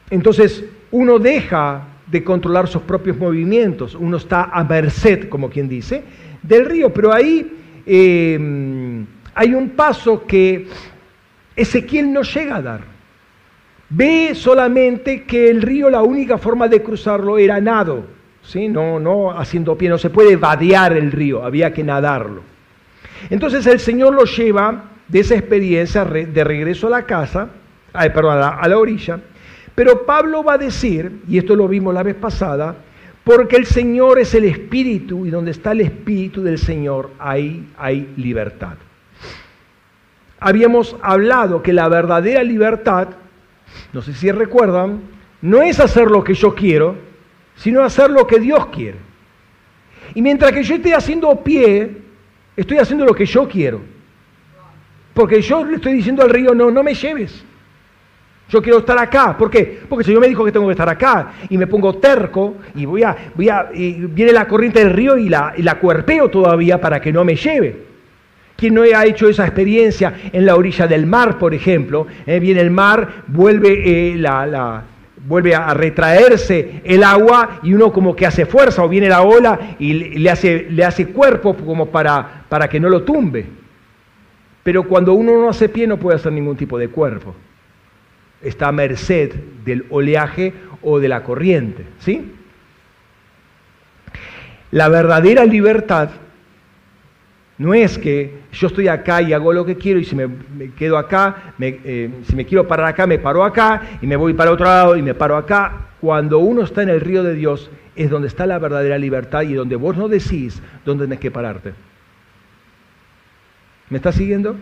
Entonces 0.09 0.63
uno 0.89 1.19
deja 1.19 1.83
de 2.09 2.23
controlar 2.23 2.69
sus 2.69 2.83
propios 2.83 3.17
movimientos, 3.17 3.93
uno 3.93 4.15
está 4.15 4.43
a 4.43 4.63
merced, 4.63 5.27
como 5.27 5.49
quien 5.49 5.67
dice, 5.67 6.05
del 6.43 6.65
río, 6.65 6.93
pero 6.93 7.13
ahí 7.13 7.83
em, 7.85 9.05
hay 9.33 9.53
un 9.53 9.69
paso 9.69 10.25
que 10.25 10.67
Ezequiel 11.55 12.11
no 12.11 12.21
llega 12.21 12.57
a 12.57 12.61
dar. 12.61 12.81
Ve 13.89 14.31
solamente 14.35 15.23
que 15.23 15.49
el 15.49 15.61
río, 15.61 15.89
la 15.89 16.01
única 16.01 16.37
forma 16.37 16.67
de 16.67 16.83
cruzarlo 16.83 17.37
era 17.37 17.61
nado, 17.61 18.05
¿sí? 18.41 18.67
no, 18.67 18.99
no 18.99 19.31
haciendo 19.31 19.77
pie, 19.77 19.89
no 19.89 19.97
se 19.97 20.09
puede 20.09 20.35
vadear 20.35 20.93
el 20.93 21.11
río, 21.11 21.43
había 21.43 21.71
que 21.71 21.83
nadarlo. 21.83 22.41
Entonces 23.29 23.65
el 23.65 23.79
Señor 23.79 24.13
lo 24.13 24.25
lleva 24.25 24.83
de 25.07 25.19
esa 25.19 25.35
experiencia 25.35 26.03
de 26.03 26.43
regreso 26.43 26.87
a 26.87 26.89
la 26.89 27.03
casa, 27.03 27.49
perdón, 27.93 28.41
a 28.41 28.67
la 28.67 28.77
orilla, 28.77 29.19
pero 29.77 30.07
Pablo 30.07 30.43
va 30.43 30.53
a 30.53 30.57
decir, 30.57 31.21
y 31.27 31.37
esto 31.37 31.55
lo 31.55 31.67
vimos 31.67 31.93
la 31.93 32.01
vez 32.01 32.15
pasada, 32.15 32.75
porque 33.27 33.57
el 33.57 33.65
Señor 33.65 34.19
es 34.19 34.33
el 34.35 34.45
Espíritu 34.45 35.25
y 35.25 35.29
donde 35.29 35.51
está 35.51 35.73
el 35.73 35.81
Espíritu 35.81 36.41
del 36.43 36.57
Señor, 36.57 37.11
ahí 37.19 37.67
hay 37.77 38.13
libertad. 38.15 38.75
Habíamos 40.39 40.95
hablado 41.01 41.61
que 41.61 41.73
la 41.73 41.89
verdadera 41.89 42.41
libertad, 42.41 43.09
no 43.91 44.01
sé 44.01 44.13
si 44.13 44.31
recuerdan, 44.31 45.01
no 45.41 45.61
es 45.61 45.81
hacer 45.81 46.09
lo 46.09 46.23
que 46.23 46.35
yo 46.35 46.55
quiero, 46.55 46.95
sino 47.57 47.83
hacer 47.83 48.09
lo 48.11 48.25
que 48.25 48.39
Dios 48.39 48.67
quiere. 48.67 48.99
Y 50.15 50.21
mientras 50.21 50.53
que 50.53 50.63
yo 50.63 50.75
esté 50.75 50.95
haciendo 50.95 51.43
pie, 51.43 51.97
estoy 52.55 52.77
haciendo 52.77 53.03
lo 53.03 53.13
que 53.13 53.25
yo 53.25 53.45
quiero. 53.49 53.81
Porque 55.13 55.41
yo 55.41 55.65
le 55.65 55.75
estoy 55.75 55.95
diciendo 55.95 56.23
al 56.23 56.29
río, 56.29 56.55
no, 56.55 56.71
no 56.71 56.81
me 56.81 56.93
lleves. 56.93 57.43
Yo 58.49 58.61
quiero 58.61 58.79
estar 58.79 58.97
acá. 58.97 59.37
¿Por 59.37 59.49
qué? 59.49 59.79
Porque 59.89 60.03
el 60.03 60.05
Señor 60.05 60.21
me 60.21 60.27
dijo 60.27 60.45
que 60.45 60.51
tengo 60.51 60.67
que 60.67 60.71
estar 60.71 60.87
acá. 60.87 61.33
Y 61.49 61.57
me 61.57 61.67
pongo 61.67 61.95
terco 61.95 62.55
y 62.75 62.85
voy 62.85 63.03
a, 63.03 63.15
voy 63.35 63.49
a, 63.49 63.69
viene 63.73 64.31
la 64.31 64.47
corriente 64.47 64.79
del 64.79 64.91
río 64.91 65.17
y 65.17 65.27
la, 65.27 65.53
la 65.57 65.75
cuerpeo 65.75 66.29
todavía 66.29 66.79
para 66.79 67.01
que 67.01 67.11
no 67.11 67.25
me 67.25 67.35
lleve. 67.35 67.87
¿Quién 68.55 68.73
no 68.73 68.81
ha 68.81 69.05
hecho 69.05 69.27
esa 69.27 69.45
experiencia 69.45 70.13
en 70.31 70.45
la 70.45 70.55
orilla 70.55 70.87
del 70.87 71.05
mar, 71.05 71.37
por 71.37 71.53
ejemplo? 71.53 72.07
Eh, 72.25 72.39
viene 72.39 72.61
el 72.61 72.71
mar, 72.71 73.23
vuelve, 73.27 74.13
eh, 74.13 74.17
la, 74.17 74.83
vuelve 75.27 75.53
a 75.53 75.73
retraerse 75.75 76.81
el 76.83 77.03
agua 77.03 77.59
y 77.61 77.73
uno 77.73 77.91
como 77.91 78.15
que 78.15 78.25
hace 78.25 78.47
fuerza 78.47 78.83
o 78.83 78.89
viene 78.89 79.09
la 79.09 79.21
ola 79.21 79.75
y 79.77 79.93
le 79.93 80.29
hace, 80.31 80.67
le 80.71 80.83
hace 80.83 81.07
cuerpo 81.09 81.53
como 81.53 81.87
para, 81.87 82.45
para 82.49 82.67
que 82.67 82.79
no 82.79 82.89
lo 82.89 83.03
tumbe. 83.03 83.45
Pero 84.63 84.83
cuando 84.83 85.13
uno 85.13 85.39
no 85.39 85.49
hace 85.49 85.69
pie 85.69 85.85
no 85.85 85.97
puede 85.97 86.15
hacer 86.15 86.31
ningún 86.31 86.55
tipo 86.55 86.79
de 86.79 86.87
cuerpo 86.87 87.35
está 88.41 88.67
a 88.67 88.71
merced 88.71 89.33
del 89.65 89.85
oleaje 89.89 90.53
o 90.81 90.99
de 90.99 91.07
la 91.07 91.23
corriente. 91.23 91.85
¿sí? 91.99 92.33
La 94.71 94.89
verdadera 94.89 95.45
libertad 95.45 96.09
no 97.57 97.73
es 97.73 97.97
que 97.97 98.41
yo 98.51 98.67
estoy 98.67 98.87
acá 98.87 99.21
y 99.21 99.33
hago 99.33 99.51
lo 99.51 99.65
que 99.65 99.75
quiero 99.75 99.99
y 99.99 100.05
si 100.05 100.15
me, 100.15 100.29
quedo 100.77 100.97
acá, 100.97 101.53
eh, 101.59 102.11
si 102.23 102.35
me 102.35 102.45
quiero 102.45 102.67
parar 102.67 102.87
acá, 102.87 103.07
me 103.07 103.17
paro 103.17 103.43
acá 103.43 103.81
y 104.01 104.07
me 104.07 104.15
voy 104.15 104.33
para 104.33 104.51
otro 104.51 104.65
lado 104.65 104.95
y 104.95 105.01
me 105.01 105.15
paro 105.15 105.35
acá. 105.35 105.87
Cuando 105.99 106.37
uno 106.37 106.61
está 106.61 106.83
en 106.83 106.89
el 106.89 107.01
río 107.01 107.23
de 107.23 107.33
Dios 107.33 107.71
es 107.95 108.11
donde 108.11 108.27
está 108.27 108.45
la 108.45 108.59
verdadera 108.59 108.99
libertad 108.99 109.41
y 109.41 109.53
donde 109.53 109.75
vos 109.75 109.97
no 109.97 110.07
decís 110.07 110.61
dónde 110.85 111.05
tenés 111.05 111.19
que 111.19 111.31
pararte. 111.31 111.73
¿Me 113.89 113.97
estás 113.97 114.15
siguiendo? 114.15 114.55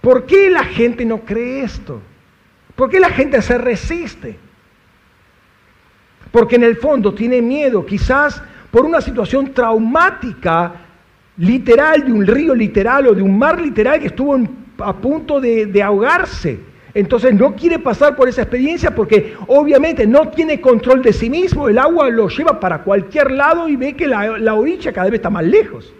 ¿Por 0.00 0.26
qué 0.26 0.50
la 0.50 0.64
gente 0.64 1.04
no 1.04 1.20
cree 1.20 1.62
esto? 1.62 2.00
¿Por 2.74 2.88
qué 2.88 3.00
la 3.00 3.10
gente 3.10 3.42
se 3.42 3.58
resiste? 3.58 4.38
Porque 6.30 6.56
en 6.56 6.64
el 6.64 6.76
fondo 6.76 7.14
tiene 7.14 7.42
miedo, 7.42 7.84
quizás 7.84 8.42
por 8.70 8.84
una 8.84 9.00
situación 9.00 9.52
traumática 9.52 10.72
literal, 11.38 12.04
de 12.04 12.12
un 12.12 12.26
río 12.26 12.54
literal 12.54 13.08
o 13.08 13.14
de 13.14 13.22
un 13.22 13.38
mar 13.38 13.60
literal 13.60 14.00
que 14.00 14.08
estuvo 14.08 14.38
a 14.78 14.96
punto 14.96 15.40
de, 15.40 15.82
ahogarse. 15.82 16.60
Entonces 16.94 17.34
no 17.34 17.54
quiere 17.54 17.78
pasar 17.78 18.16
por 18.16 18.28
esa 18.28 18.42
experiencia 18.42 18.94
porque 18.94 19.34
obviamente 19.46 20.06
no 20.06 20.28
tiene 20.28 20.60
control 20.60 21.02
de 21.02 21.12
sí 21.12 21.30
mismo, 21.30 21.68
el 21.68 21.78
agua 21.78 22.08
lo 22.10 22.28
lleva 22.28 22.58
para 22.58 22.82
cualquier 22.82 23.30
lado 23.30 23.68
y 23.68 23.76
ve 23.76 23.94
que 23.94 24.06
la, 24.06 24.38
la 24.38 24.54
orilla 24.54 24.92
cada 24.92 25.08
vez 25.08 25.18
está 25.18 25.30
más 25.30 25.44
lejos. 25.44 25.92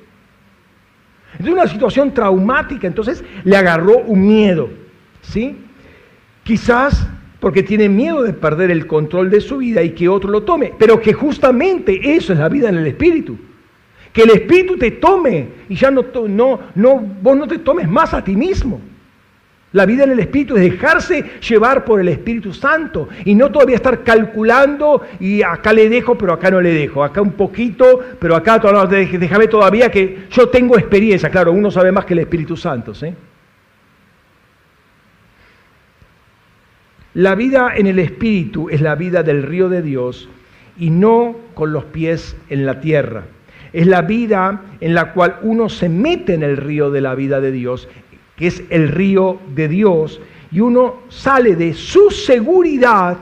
Es 1.38 1.46
una 1.46 1.66
situación 1.66 2.12
traumática, 2.12 2.86
entonces 2.86 3.24
le 3.44 3.56
agarró 3.56 3.98
un 3.98 4.26
miedo, 4.26 4.70
¿sí? 5.22 5.56
Quizás 6.42 7.08
porque 7.40 7.62
tiene 7.62 7.88
miedo 7.88 8.22
de 8.22 8.32
perder 8.32 8.70
el 8.70 8.86
control 8.86 9.30
de 9.30 9.40
su 9.40 9.58
vida 9.58 9.82
y 9.82 9.90
que 9.90 10.08
otro 10.08 10.30
lo 10.30 10.42
tome, 10.42 10.72
pero 10.78 11.00
que 11.00 11.12
justamente 11.12 12.16
eso 12.16 12.32
es 12.32 12.38
la 12.38 12.48
vida 12.48 12.68
en 12.68 12.76
el 12.76 12.86
Espíritu. 12.86 13.36
Que 14.12 14.22
el 14.22 14.30
Espíritu 14.30 14.76
te 14.76 14.92
tome 14.92 15.48
y 15.68 15.76
ya 15.76 15.90
no, 15.90 16.04
no, 16.28 16.60
no, 16.74 16.96
vos 17.22 17.36
no 17.36 17.46
te 17.46 17.58
tomes 17.58 17.88
más 17.88 18.14
a 18.14 18.24
ti 18.24 18.34
mismo. 18.34 18.80
La 19.72 19.84
vida 19.84 20.04
en 20.04 20.12
el 20.12 20.20
Espíritu 20.20 20.56
es 20.56 20.62
dejarse 20.62 21.22
llevar 21.46 21.84
por 21.84 22.00
el 22.00 22.08
Espíritu 22.08 22.54
Santo 22.54 23.08
y 23.26 23.34
no 23.34 23.52
todavía 23.52 23.76
estar 23.76 24.02
calculando 24.02 25.02
y 25.20 25.42
acá 25.42 25.74
le 25.74 25.90
dejo, 25.90 26.16
pero 26.16 26.32
acá 26.32 26.50
no 26.50 26.60
le 26.60 26.72
dejo, 26.72 27.04
acá 27.04 27.20
un 27.20 27.32
poquito, 27.32 28.00
pero 28.18 28.34
acá 28.34 28.58
déjame 28.88 29.46
todavía 29.46 29.90
que 29.90 30.26
yo 30.30 30.48
tengo 30.48 30.78
experiencia. 30.78 31.28
Claro, 31.28 31.52
uno 31.52 31.70
sabe 31.70 31.92
más 31.92 32.06
que 32.06 32.14
el 32.14 32.20
Espíritu 32.20 32.56
Santo. 32.56 32.94
¿sí? 32.94 33.08
La 37.12 37.34
vida 37.34 37.72
en 37.76 37.86
el 37.88 37.98
Espíritu 37.98 38.70
es 38.70 38.80
la 38.80 38.94
vida 38.94 39.22
del 39.22 39.42
río 39.42 39.68
de 39.68 39.82
Dios 39.82 40.30
y 40.78 40.88
no 40.88 41.36
con 41.52 41.74
los 41.74 41.84
pies 41.84 42.36
en 42.48 42.64
la 42.64 42.80
tierra. 42.80 43.24
Es 43.74 43.86
la 43.86 44.00
vida 44.00 44.62
en 44.80 44.94
la 44.94 45.12
cual 45.12 45.40
uno 45.42 45.68
se 45.68 45.90
mete 45.90 46.32
en 46.32 46.42
el 46.42 46.56
río 46.56 46.90
de 46.90 47.02
la 47.02 47.14
vida 47.14 47.42
de 47.42 47.52
Dios 47.52 47.86
que 48.38 48.46
es 48.46 48.62
el 48.70 48.88
río 48.88 49.40
de 49.54 49.68
Dios, 49.68 50.20
y 50.50 50.60
uno 50.60 51.02
sale 51.08 51.56
de 51.56 51.74
su 51.74 52.10
seguridad 52.10 53.18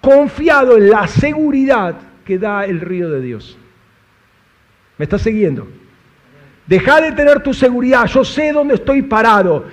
confiado 0.00 0.76
en 0.76 0.90
la 0.90 1.06
seguridad 1.06 1.96
que 2.24 2.38
da 2.38 2.64
el 2.64 2.80
río 2.80 3.10
de 3.10 3.20
Dios. 3.20 3.56
¿Me 4.98 5.04
está 5.04 5.18
siguiendo? 5.18 5.68
Deja 6.64 7.00
de 7.00 7.10
tener 7.10 7.42
tu 7.42 7.52
seguridad, 7.52 8.06
yo 8.06 8.24
sé 8.24 8.52
dónde 8.52 8.74
estoy 8.74 9.02
parado. 9.02 9.64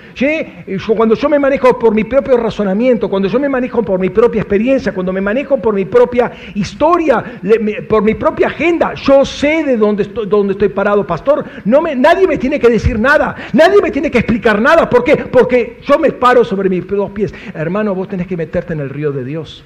Cuando 0.96 1.14
yo 1.14 1.28
me 1.28 1.38
manejo 1.38 1.78
por 1.78 1.94
mi 1.94 2.02
propio 2.02 2.36
razonamiento, 2.36 3.08
cuando 3.08 3.28
yo 3.28 3.38
me 3.38 3.48
manejo 3.48 3.80
por 3.84 4.00
mi 4.00 4.10
propia 4.10 4.40
experiencia, 4.40 4.92
cuando 4.92 5.12
me 5.12 5.20
manejo 5.20 5.56
por 5.58 5.72
mi 5.72 5.84
propia 5.84 6.32
historia, 6.54 7.40
por 7.88 8.02
mi 8.02 8.14
propia 8.14 8.48
agenda, 8.48 8.94
yo 8.94 9.24
sé 9.24 9.62
de 9.62 9.76
dónde 9.76 10.02
estoy, 10.02 10.68
parado, 10.68 11.06
pastor. 11.06 11.44
No 11.64 11.80
me, 11.80 11.94
nadie 11.94 12.26
me 12.26 12.38
tiene 12.38 12.58
que 12.58 12.68
decir 12.68 12.98
nada, 12.98 13.36
nadie 13.52 13.80
me 13.80 13.92
tiene 13.92 14.10
que 14.10 14.18
explicar 14.18 14.60
nada. 14.60 14.90
¿Por 14.90 15.04
qué? 15.04 15.16
Porque 15.16 15.78
yo 15.86 15.96
me 15.96 16.10
paro 16.10 16.44
sobre 16.44 16.68
mis 16.68 16.84
dos 16.88 17.12
pies. 17.12 17.32
Hermano, 17.54 17.94
vos 17.94 18.08
tenés 18.08 18.26
que 18.26 18.36
meterte 18.36 18.72
en 18.72 18.80
el 18.80 18.90
río 18.90 19.12
de 19.12 19.24
Dios. 19.24 19.64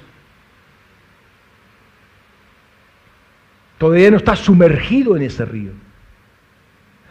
Todavía 3.79 4.11
no 4.11 4.17
estás 4.17 4.39
sumergido 4.39 5.17
en 5.17 5.23
ese 5.23 5.43
río. 5.43 5.71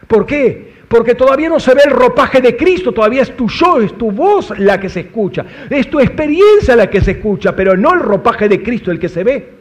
¿Por 0.07 0.25
qué? 0.25 0.75
Porque 0.87 1.15
todavía 1.15 1.49
no 1.49 1.59
se 1.59 1.73
ve 1.73 1.81
el 1.85 1.91
ropaje 1.91 2.41
de 2.41 2.55
Cristo, 2.55 2.91
todavía 2.91 3.23
es 3.23 3.35
tu 3.35 3.47
yo, 3.49 3.81
es 3.81 3.97
tu 3.97 4.11
voz 4.11 4.57
la 4.59 4.79
que 4.79 4.89
se 4.89 5.01
escucha, 5.01 5.45
es 5.69 5.89
tu 5.89 5.99
experiencia 5.99 6.75
la 6.75 6.89
que 6.89 7.01
se 7.01 7.11
escucha, 7.11 7.55
pero 7.55 7.75
no 7.75 7.93
el 7.93 8.01
ropaje 8.01 8.47
de 8.47 8.61
Cristo 8.61 8.91
el 8.91 8.99
que 8.99 9.09
se 9.09 9.23
ve. 9.23 9.55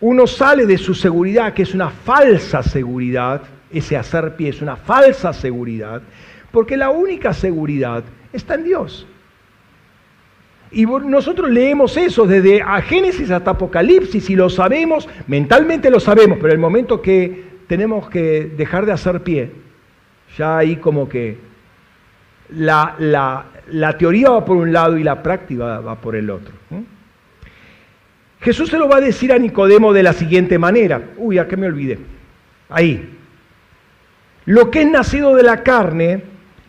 Uno 0.00 0.26
sale 0.26 0.64
de 0.64 0.78
su 0.78 0.94
seguridad, 0.94 1.52
que 1.54 1.62
es 1.62 1.74
una 1.74 1.90
falsa 1.90 2.62
seguridad, 2.62 3.42
ese 3.72 3.96
hacer 3.96 4.36
pie 4.36 4.50
es 4.50 4.62
una 4.62 4.76
falsa 4.76 5.32
seguridad, 5.32 6.02
porque 6.52 6.76
la 6.76 6.90
única 6.90 7.32
seguridad 7.32 8.04
está 8.32 8.54
en 8.54 8.64
Dios. 8.64 9.06
Y 10.70 10.84
nosotros 10.84 11.50
leemos 11.50 11.96
eso 11.96 12.26
desde 12.26 12.62
Génesis 12.82 13.30
hasta 13.30 13.52
Apocalipsis 13.52 14.28
y 14.28 14.36
lo 14.36 14.50
sabemos, 14.50 15.08
mentalmente 15.26 15.90
lo 15.90 15.98
sabemos, 15.98 16.38
pero 16.40 16.52
el 16.52 16.58
momento 16.58 17.00
que 17.00 17.44
tenemos 17.66 18.08
que 18.10 18.52
dejar 18.56 18.84
de 18.84 18.92
hacer 18.92 19.22
pie, 19.22 19.50
ya 20.36 20.58
ahí 20.58 20.76
como 20.76 21.08
que 21.08 21.38
la, 22.50 23.94
teoría 23.98 24.30
va 24.30 24.44
por 24.44 24.56
un 24.56 24.72
lado 24.72 24.98
y 24.98 25.04
la 25.04 25.22
práctica 25.22 25.80
va 25.80 26.00
por 26.00 26.16
el 26.16 26.28
otro. 26.30 26.52
Jesús 28.40 28.68
se 28.68 28.78
lo 28.78 28.88
va 28.88 28.96
a 28.96 29.00
decir 29.00 29.32
a 29.32 29.38
Nicodemo 29.38 29.92
de 29.92 30.02
la 30.02 30.12
siguiente 30.12 30.58
manera. 30.58 31.10
Uy, 31.16 31.38
¿a 31.38 31.48
qué 31.48 31.56
me 31.56 31.66
olvidé? 31.66 31.98
Ahí. 32.68 33.16
Lo 34.44 34.70
que 34.70 34.82
es 34.82 34.90
nacido 34.90 35.34
de 35.34 35.42
la 35.42 35.62
carne 35.62 36.22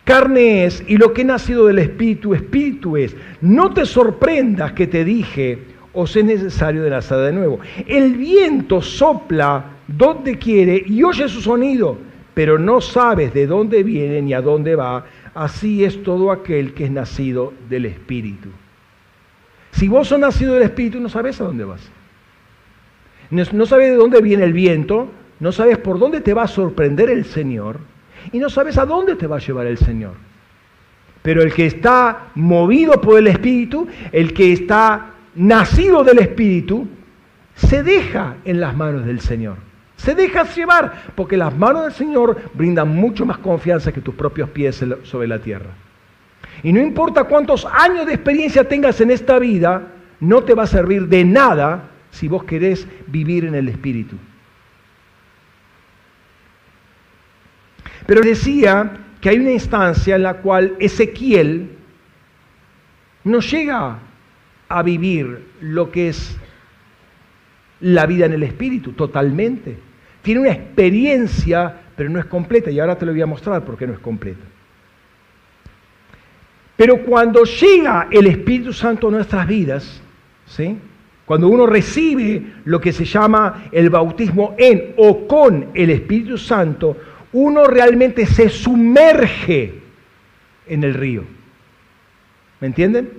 carne 0.09 0.65
es 0.65 0.83
y 0.87 0.97
lo 0.97 1.13
que 1.13 1.21
ha 1.21 1.25
nacido 1.25 1.67
del 1.67 1.77
Espíritu, 1.77 2.33
Espíritu 2.33 2.97
es. 2.97 3.15
No 3.41 3.71
te 3.75 3.85
sorprendas 3.85 4.73
que 4.73 4.87
te 4.87 5.05
dije, 5.05 5.59
os 5.93 6.15
es 6.15 6.25
necesario 6.25 6.81
de 6.81 6.89
nacer 6.89 7.19
de 7.19 7.31
nuevo. 7.31 7.59
El 7.85 8.15
viento 8.15 8.81
sopla 8.81 9.65
donde 9.87 10.39
quiere 10.39 10.83
y 10.83 11.03
oye 11.03 11.29
su 11.29 11.41
sonido, 11.41 11.95
pero 12.33 12.57
no 12.57 12.81
sabes 12.81 13.35
de 13.35 13.45
dónde 13.45 13.83
viene 13.83 14.23
ni 14.23 14.33
a 14.33 14.41
dónde 14.41 14.75
va. 14.75 15.05
Así 15.35 15.83
es 15.83 16.01
todo 16.01 16.31
aquel 16.31 16.73
que 16.73 16.85
es 16.85 16.91
nacido 16.91 17.53
del 17.69 17.85
Espíritu. 17.85 18.49
Si 19.73 19.87
vos 19.87 20.07
sos 20.07 20.19
nacido 20.19 20.55
del 20.55 20.63
Espíritu, 20.63 20.99
no 20.99 21.09
sabes 21.09 21.39
a 21.39 21.43
dónde 21.43 21.65
vas. 21.65 21.87
No 23.29 23.67
sabes 23.67 23.91
de 23.91 23.95
dónde 23.95 24.21
viene 24.21 24.43
el 24.43 24.53
viento, 24.53 25.07
no 25.39 25.51
sabes 25.51 25.77
por 25.77 25.99
dónde 25.99 26.19
te 26.21 26.33
va 26.33 26.43
a 26.43 26.47
sorprender 26.47 27.11
el 27.11 27.25
Señor 27.25 27.79
y 28.31 28.39
no 28.39 28.49
sabes 28.49 28.77
a 28.77 28.85
dónde 28.85 29.15
te 29.15 29.27
va 29.27 29.37
a 29.37 29.39
llevar 29.39 29.67
el 29.67 29.77
Señor. 29.77 30.13
Pero 31.21 31.41
el 31.41 31.53
que 31.53 31.65
está 31.65 32.29
movido 32.35 33.01
por 33.01 33.19
el 33.19 33.27
Espíritu, 33.27 33.87
el 34.11 34.33
que 34.33 34.53
está 34.53 35.11
nacido 35.35 36.03
del 36.03 36.19
Espíritu, 36.19 36.87
se 37.55 37.83
deja 37.83 38.35
en 38.45 38.59
las 38.59 38.75
manos 38.75 39.05
del 39.05 39.19
Señor. 39.19 39.57
Se 39.97 40.15
deja 40.15 40.43
llevar, 40.43 41.11
porque 41.15 41.35
las 41.35 41.55
manos 41.57 41.83
del 41.83 41.93
Señor 41.93 42.39
brindan 42.53 42.87
mucho 42.95 43.25
más 43.25 43.37
confianza 43.39 43.91
que 43.91 43.99
tus 43.99 44.15
propios 44.15 44.49
pies 44.49 44.83
sobre 45.03 45.27
la 45.27 45.39
tierra. 45.39 45.71
Y 46.63 46.71
no 46.71 46.79
importa 46.79 47.25
cuántos 47.25 47.65
años 47.65 48.05
de 48.05 48.13
experiencia 48.13 48.67
tengas 48.67 49.01
en 49.01 49.11
esta 49.11 49.39
vida, 49.39 49.87
no 50.21 50.43
te 50.43 50.53
va 50.53 50.63
a 50.63 50.67
servir 50.67 51.07
de 51.07 51.25
nada 51.25 51.89
si 52.11 52.27
vos 52.27 52.45
querés 52.45 52.87
vivir 53.07 53.45
en 53.45 53.55
el 53.55 53.67
Espíritu. 53.67 54.15
Pero 58.09 58.21
decía 58.21 58.91
que 59.21 59.29
hay 59.29 59.37
una 59.37 59.51
instancia 59.51 60.15
en 60.15 60.23
la 60.23 60.37
cual 60.37 60.75
Ezequiel 60.79 61.69
no 63.23 63.39
llega 63.39 63.99
a 64.67 64.81
vivir 64.81 65.49
lo 65.61 65.91
que 65.91 66.09
es 66.09 66.35
la 67.81 68.07
vida 68.07 68.25
en 68.25 68.33
el 68.33 68.41
Espíritu 68.41 68.93
totalmente. 68.93 69.77
Tiene 70.23 70.41
una 70.41 70.49
experiencia, 70.49 71.81
pero 71.95 72.09
no 72.09 72.17
es 72.17 72.25
completa. 72.25 72.71
Y 72.71 72.79
ahora 72.79 72.97
te 72.97 73.05
lo 73.05 73.11
voy 73.11 73.21
a 73.21 73.27
mostrar 73.27 73.63
por 73.63 73.77
qué 73.77 73.85
no 73.85 73.93
es 73.93 73.99
completa. 73.99 74.43
Pero 76.77 77.03
cuando 77.03 77.43
llega 77.43 78.07
el 78.09 78.25
Espíritu 78.25 78.73
Santo 78.73 79.09
a 79.09 79.11
nuestras 79.11 79.45
vidas, 79.45 80.01
¿sí? 80.47 80.79
cuando 81.27 81.47
uno 81.47 81.67
recibe 81.67 82.53
lo 82.65 82.81
que 82.81 82.91
se 82.91 83.05
llama 83.05 83.65
el 83.71 83.91
bautismo 83.91 84.55
en 84.57 84.95
o 84.97 85.27
con 85.27 85.67
el 85.75 85.91
Espíritu 85.91 86.39
Santo, 86.39 86.97
uno 87.33 87.65
realmente 87.65 88.25
se 88.25 88.49
sumerge 88.49 89.73
en 90.67 90.83
el 90.83 90.93
río. 90.93 91.23
¿Me 92.59 92.67
entienden? 92.67 93.09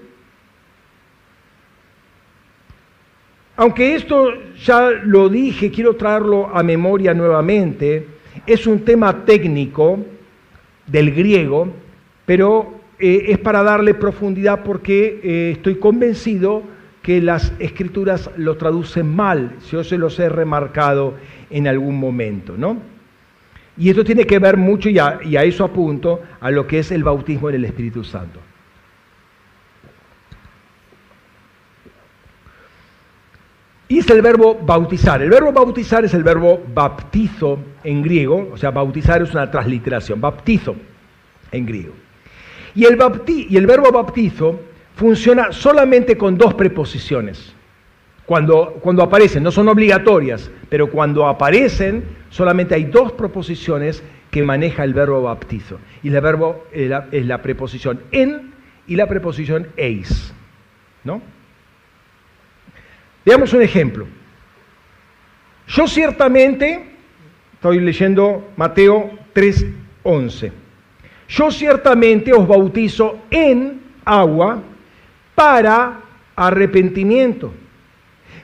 Aunque 3.56 3.94
esto 3.94 4.32
ya 4.64 4.90
lo 4.90 5.28
dije, 5.28 5.70
quiero 5.70 5.94
traerlo 5.96 6.48
a 6.54 6.62
memoria 6.62 7.12
nuevamente, 7.12 8.06
es 8.46 8.66
un 8.66 8.84
tema 8.84 9.24
técnico 9.24 9.98
del 10.86 11.14
griego, 11.14 11.68
pero 12.24 12.80
eh, 12.98 13.26
es 13.28 13.38
para 13.38 13.62
darle 13.62 13.94
profundidad 13.94 14.62
porque 14.64 15.20
eh, 15.22 15.50
estoy 15.56 15.76
convencido 15.76 16.62
que 17.02 17.20
las 17.20 17.52
escrituras 17.58 18.30
lo 18.36 18.56
traducen 18.56 19.14
mal, 19.14 19.56
si 19.60 19.72
yo 19.72 19.84
se 19.84 19.98
los 19.98 20.18
he 20.18 20.28
remarcado 20.28 21.14
en 21.50 21.66
algún 21.66 21.98
momento, 21.98 22.56
¿no? 22.56 22.89
Y 23.80 23.88
esto 23.88 24.04
tiene 24.04 24.26
que 24.26 24.38
ver 24.38 24.58
mucho, 24.58 24.90
y 24.90 24.98
a, 24.98 25.18
eso 25.42 25.64
apunto, 25.64 26.20
a 26.38 26.50
lo 26.50 26.66
que 26.66 26.80
es 26.80 26.92
el 26.92 27.02
bautismo 27.02 27.48
en 27.48 27.54
el 27.54 27.64
Espíritu 27.64 28.04
Santo. 28.04 28.38
Y 33.88 34.00
es 34.00 34.10
el 34.10 34.20
verbo 34.20 34.54
bautizar. 34.54 35.22
El 35.22 35.30
verbo 35.30 35.50
bautizar 35.50 36.04
es 36.04 36.12
el 36.12 36.22
verbo 36.22 36.62
baptizo 36.74 37.58
en 37.82 38.02
griego, 38.02 38.50
o 38.52 38.58
sea, 38.58 38.70
bautizar 38.70 39.22
es 39.22 39.32
una 39.32 39.50
transliteración, 39.50 40.20
baptizo 40.20 40.76
en 41.50 41.64
griego. 41.64 41.94
Y 42.74 42.84
el, 42.84 42.98
y 43.26 43.56
el 43.56 43.66
verbo 43.66 43.90
bautizo 43.90 44.60
funciona 44.94 45.52
solamente 45.52 46.18
con 46.18 46.36
dos 46.36 46.52
preposiciones. 46.52 47.54
Cuando, 48.30 49.02
aparecen, 49.02 49.42
no 49.42 49.50
son 49.50 49.68
obligatorias, 49.68 50.52
pero 50.68 50.88
cuando 50.88 51.26
aparecen, 51.26 52.04
solamente 52.28 52.76
hay 52.76 52.84
dos 52.84 53.10
proposiciones 53.10 54.04
que 54.30 54.44
maneja 54.44 54.84
el 54.84 54.94
verbo 54.94 55.22
bautizo. 55.22 55.80
Y 56.04 56.14
el 56.14 56.20
verbo 56.20 56.64
es 56.70 57.26
la, 57.26 57.42
preposición 57.42 57.98
en 58.12 58.54
y 58.86 58.94
la 58.94 59.08
preposición 59.08 59.66
eis. 59.76 60.32
¿no? 61.02 61.20
Veamos 63.26 63.52
un 63.52 63.62
ejemplo. 63.62 64.06
Yo 65.66 65.88
ciertamente, 65.88 66.84
estoy 67.54 67.80
leyendo 67.80 68.52
Mateo 68.56 69.10
3:11, 69.34 70.52
yo 71.28 71.50
ciertamente 71.50 72.32
os 72.32 72.46
bautizo 72.46 73.22
en 73.28 73.80
agua 74.04 74.62
para 75.34 76.02
arrepentimiento 76.36 77.54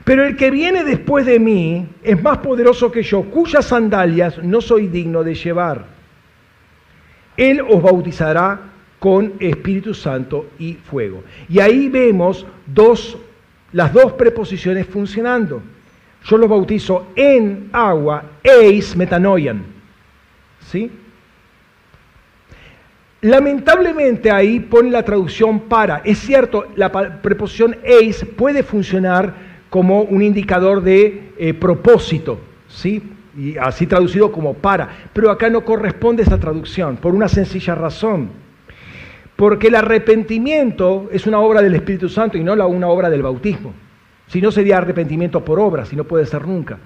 Pero 0.07 0.25
el 0.25 0.37
que 0.37 0.49
viene 0.51 0.85
después 0.85 1.25
de 1.25 1.37
mí 1.37 1.85
es 2.01 2.23
más 2.23 2.37
poderoso 2.37 2.89
que 2.89 3.03
yo, 3.03 3.23
cuyas 3.23 3.65
sandalias 3.65 4.41
no 4.41 4.61
soy 4.61 4.87
digno 4.87 5.21
de 5.21 5.35
llevar. 5.35 5.83
Él 7.35 7.59
os 7.59 7.83
bautizará 7.83 8.57
con 8.99 9.33
Espíritu 9.37 9.93
Santo 9.93 10.51
y 10.59 10.75
fuego. 10.75 11.25
Y 11.49 11.59
ahí 11.59 11.89
vemos 11.89 12.45
las 13.73 13.91
dos 13.91 14.13
preposiciones 14.13 14.87
funcionando. 14.87 15.61
Yo 16.23 16.37
los 16.37 16.49
bautizo 16.49 17.07
en 17.13 17.67
agua, 17.73 18.23
eis 18.41 18.95
metanoian. 18.95 19.61
¿Sí? 20.61 20.89
Lamentablemente 23.19 24.31
ahí 24.31 24.61
pone 24.61 24.89
la 24.89 25.03
traducción 25.03 25.59
para. 25.67 25.97
Es 26.05 26.19
cierto, 26.19 26.67
la 26.77 26.89
preposición 27.21 27.75
eis 27.83 28.25
puede 28.37 28.63
funcionar 28.63 29.46
como 29.69 30.01
un 30.01 30.21
indicador 30.21 30.81
de 30.81 31.31
eh, 31.37 31.53
propósito, 31.53 32.39
¿sí? 32.67 33.01
Y 33.37 33.57
así 33.57 33.85
traducido 33.85 34.31
como 34.31 34.55
para. 34.55 34.89
Pero 35.13 35.29
acá 35.29 35.49
no 35.49 35.63
corresponde 35.63 36.23
esa 36.23 36.39
traducción, 36.39 36.97
por 36.97 37.13
una 37.13 37.27
sencilla 37.27 37.75
razón. 37.75 38.29
Porque 39.35 39.67
el 39.67 39.75
arrepentimiento 39.75 41.09
es 41.11 41.27
una 41.27 41.39
obra 41.39 41.61
del 41.61 41.75
Espíritu 41.75 42.09
Santo 42.09 42.37
y 42.37 42.43
no 42.43 42.53
una 42.67 42.87
obra 42.87 43.09
del 43.09 43.21
bautismo. 43.21 43.73
Si 44.27 44.41
no 44.41 44.51
sería 44.51 44.79
arrepentimiento 44.79 45.45
por 45.45 45.59
obra, 45.59 45.85
si 45.85 45.95
no 45.95 46.03
puede 46.03 46.25
ser 46.25 46.47
nunca. 46.47 46.79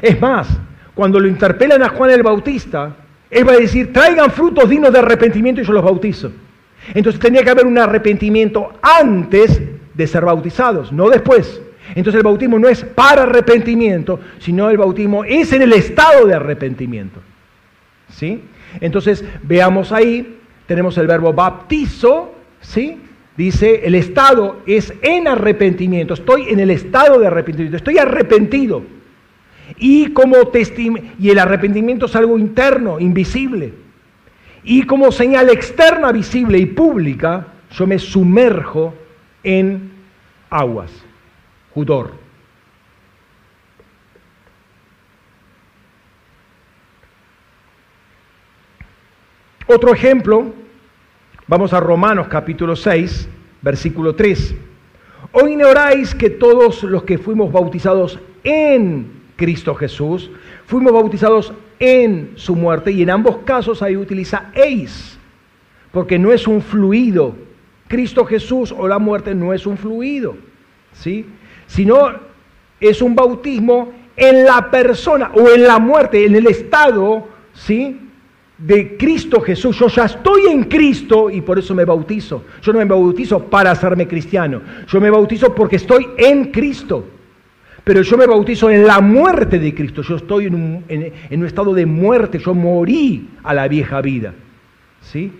Es 0.00 0.20
más, 0.20 0.48
cuando 0.94 1.18
lo 1.18 1.26
interpelan 1.26 1.82
a 1.82 1.88
Juan 1.88 2.10
el 2.10 2.22
Bautista, 2.22 2.94
él 3.28 3.48
va 3.48 3.52
a 3.52 3.56
decir, 3.56 3.92
traigan 3.92 4.30
frutos 4.30 4.68
dignos 4.68 4.92
de 4.92 5.00
arrepentimiento 5.00 5.60
y 5.60 5.64
yo 5.64 5.72
los 5.72 5.84
bautizo. 5.84 6.30
Entonces 6.94 7.20
tenía 7.20 7.42
que 7.42 7.50
haber 7.50 7.66
un 7.66 7.78
arrepentimiento 7.78 8.72
antes 8.80 9.60
de 10.00 10.06
ser 10.06 10.24
bautizados, 10.24 10.92
no 10.92 11.10
después. 11.10 11.60
Entonces 11.94 12.18
el 12.18 12.24
bautismo 12.24 12.58
no 12.58 12.68
es 12.68 12.82
para 12.82 13.22
arrepentimiento, 13.22 14.18
sino 14.38 14.70
el 14.70 14.78
bautismo 14.78 15.24
es 15.24 15.52
en 15.52 15.62
el 15.62 15.72
estado 15.72 16.26
de 16.26 16.34
arrepentimiento. 16.34 17.20
¿Sí? 18.08 18.42
Entonces 18.80 19.24
veamos 19.42 19.92
ahí, 19.92 20.38
tenemos 20.66 20.96
el 20.98 21.06
verbo 21.06 21.32
baptizo, 21.32 22.32
¿sí? 22.60 22.98
Dice, 23.36 23.82
el 23.84 23.94
estado 23.94 24.60
es 24.66 24.92
en 25.02 25.28
arrepentimiento, 25.28 26.14
estoy 26.14 26.48
en 26.48 26.60
el 26.60 26.70
estado 26.70 27.18
de 27.18 27.26
arrepentimiento, 27.26 27.76
estoy 27.76 27.98
arrepentido. 27.98 28.82
Y, 29.78 30.12
como 30.12 30.36
y 31.18 31.30
el 31.30 31.38
arrepentimiento 31.38 32.06
es 32.06 32.16
algo 32.16 32.38
interno, 32.38 32.98
invisible. 32.98 33.72
Y 34.62 34.82
como 34.82 35.12
señal 35.12 35.48
externa, 35.48 36.12
visible 36.12 36.58
y 36.58 36.66
pública, 36.66 37.46
yo 37.70 37.86
me 37.86 37.98
sumerjo 37.98 38.94
en 39.42 39.92
aguas, 40.48 40.90
judor. 41.74 42.12
Otro 49.66 49.94
ejemplo, 49.94 50.52
vamos 51.46 51.72
a 51.72 51.78
Romanos 51.78 52.26
capítulo 52.28 52.74
6, 52.74 53.28
versículo 53.62 54.14
3. 54.16 54.54
O 55.32 55.46
ignoráis 55.46 56.14
que 56.14 56.28
todos 56.28 56.82
los 56.82 57.04
que 57.04 57.18
fuimos 57.18 57.52
bautizados 57.52 58.18
en 58.42 59.20
Cristo 59.36 59.74
Jesús, 59.74 60.30
fuimos 60.66 60.92
bautizados 60.92 61.52
en 61.78 62.32
su 62.34 62.54
muerte 62.56 62.92
y 62.92 63.02
en 63.02 63.10
ambos 63.10 63.38
casos 63.38 63.80
ahí 63.80 63.96
utiliza 63.96 64.50
eis, 64.54 65.18
porque 65.92 66.18
no 66.18 66.32
es 66.32 66.46
un 66.46 66.60
fluido. 66.60 67.34
Cristo 67.90 68.24
Jesús 68.24 68.72
o 68.76 68.86
la 68.86 69.00
muerte 69.00 69.34
no 69.34 69.52
es 69.52 69.66
un 69.66 69.76
fluido, 69.76 70.36
¿sí? 70.92 71.26
sino 71.66 72.10
es 72.80 73.02
un 73.02 73.14
bautismo 73.14 73.92
en 74.16 74.44
la 74.44 74.70
persona 74.70 75.32
o 75.34 75.50
en 75.50 75.64
la 75.64 75.78
muerte, 75.80 76.24
en 76.24 76.36
el 76.36 76.46
estado, 76.46 77.26
¿sí? 77.52 77.98
de 78.56 78.96
Cristo 78.96 79.40
Jesús. 79.40 79.76
Yo 79.76 79.88
ya 79.88 80.04
estoy 80.04 80.46
en 80.52 80.64
Cristo 80.64 81.30
y 81.30 81.40
por 81.40 81.58
eso 81.58 81.74
me 81.74 81.84
bautizo. 81.84 82.44
Yo 82.62 82.72
no 82.72 82.78
me 82.78 82.84
bautizo 82.84 83.40
para 83.46 83.72
hacerme 83.72 84.06
cristiano. 84.06 84.62
Yo 84.86 85.00
me 85.00 85.10
bautizo 85.10 85.52
porque 85.52 85.76
estoy 85.76 86.06
en 86.16 86.52
Cristo 86.52 87.04
pero 87.84 88.02
yo 88.02 88.16
me 88.16 88.26
bautizo 88.26 88.70
en 88.70 88.86
la 88.86 89.00
muerte 89.00 89.58
de 89.58 89.74
Cristo. 89.74 90.02
Yo 90.02 90.16
estoy 90.16 90.46
en 90.46 90.54
un, 90.54 91.44
estado 91.44 91.74
de 91.74 91.86
muerte, 91.86 92.38
yo 92.38 92.54
morí 92.54 93.28
a 93.42 93.54
la 93.54 93.68
vieja 93.68 94.00
vida. 94.00 94.34
¿Sí? 95.00 95.32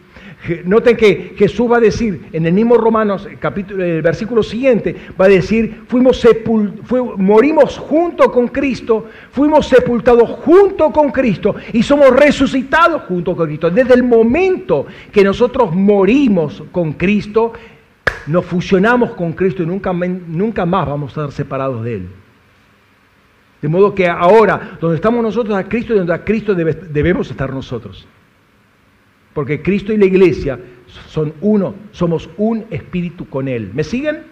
Noten 0.64 0.96
que 0.96 1.34
Jesús 1.36 1.70
va 1.70 1.76
a 1.76 1.80
decir 1.80 2.28
en 2.32 2.46
el 2.46 2.54
mismo 2.54 2.76
Romanos, 2.78 3.28
capítulo, 3.38 3.84
el 3.84 4.00
versículo 4.00 4.42
siguiente, 4.42 4.96
va 5.20 5.26
a 5.26 5.28
decir, 5.28 5.82
fuimos 5.86 6.26
morimos 7.18 7.76
junto 7.76 8.32
con 8.32 8.48
Cristo, 8.48 9.06
fuimos 9.32 9.68
sepultados 9.68 10.30
junto 10.42 10.90
con 10.92 11.10
Cristo 11.10 11.56
y 11.74 11.82
somos 11.82 12.10
resucitados 12.10 13.02
junto 13.02 13.36
con 13.36 13.48
Cristo. 13.48 13.70
Desde 13.70 13.92
el 13.92 14.02
momento 14.02 14.86
que 15.12 15.22
nosotros 15.22 15.74
morimos 15.74 16.62
con 16.72 16.94
Cristo, 16.94 17.52
nos 18.26 18.46
fusionamos 18.46 19.10
con 19.10 19.32
Cristo 19.32 19.62
y 19.62 19.66
nunca, 19.66 19.92
nunca 19.92 20.64
más 20.64 20.86
vamos 20.86 21.10
a 21.10 21.20
estar 21.20 21.32
separados 21.32 21.84
de 21.84 21.94
Él. 21.96 22.08
De 23.60 23.68
modo 23.68 23.94
que 23.94 24.08
ahora, 24.08 24.78
donde 24.80 24.96
estamos 24.96 25.22
nosotros 25.22 25.54
a 25.54 25.68
Cristo 25.68 25.92
y 25.92 25.98
donde 25.98 26.14
a 26.14 26.24
Cristo 26.24 26.54
debemos 26.54 27.30
estar 27.30 27.52
nosotros. 27.52 28.06
Porque 29.34 29.62
Cristo 29.62 29.92
y 29.92 29.96
la 29.96 30.06
iglesia 30.06 30.58
son 31.08 31.32
uno, 31.40 31.74
somos 31.92 32.28
un 32.36 32.66
espíritu 32.70 33.28
con 33.28 33.48
Él. 33.48 33.70
¿Me 33.74 33.84
siguen? 33.84 34.24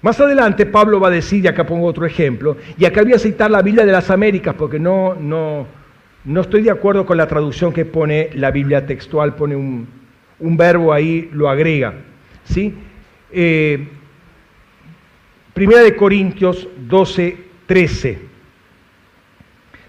Más 0.00 0.18
adelante 0.18 0.66
Pablo 0.66 0.98
va 0.98 1.08
a 1.08 1.12
decir, 1.12 1.44
y 1.44 1.48
acá 1.48 1.64
pongo 1.64 1.86
otro 1.86 2.04
ejemplo, 2.04 2.56
y 2.76 2.84
acá 2.84 3.02
voy 3.02 3.12
a 3.12 3.18
citar 3.18 3.50
la 3.50 3.62
Biblia 3.62 3.86
de 3.86 3.92
las 3.92 4.10
Américas 4.10 4.54
porque 4.58 4.80
no, 4.80 5.14
no, 5.14 5.66
no 6.24 6.40
estoy 6.40 6.62
de 6.62 6.72
acuerdo 6.72 7.06
con 7.06 7.16
la 7.16 7.28
traducción 7.28 7.72
que 7.72 7.84
pone 7.84 8.30
la 8.34 8.50
Biblia 8.50 8.84
textual, 8.84 9.36
pone 9.36 9.54
un, 9.54 9.86
un 10.40 10.56
verbo 10.56 10.92
ahí, 10.92 11.30
lo 11.32 11.48
agrega. 11.48 11.94
¿sí? 12.44 12.74
Eh, 13.30 13.88
Primera 15.54 15.82
de 15.82 15.94
Corintios 15.94 16.66
12, 16.88 17.36
13. 17.66 18.31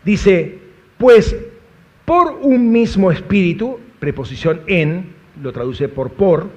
Dice, 0.04 0.60
pues 0.98 1.36
por 2.06 2.40
un 2.42 2.72
mismo 2.72 3.12
espíritu, 3.12 3.80
preposición 4.00 4.62
en, 4.68 5.14
lo 5.42 5.52
traduce 5.52 5.88
por 5.88 6.12
por, 6.12 6.50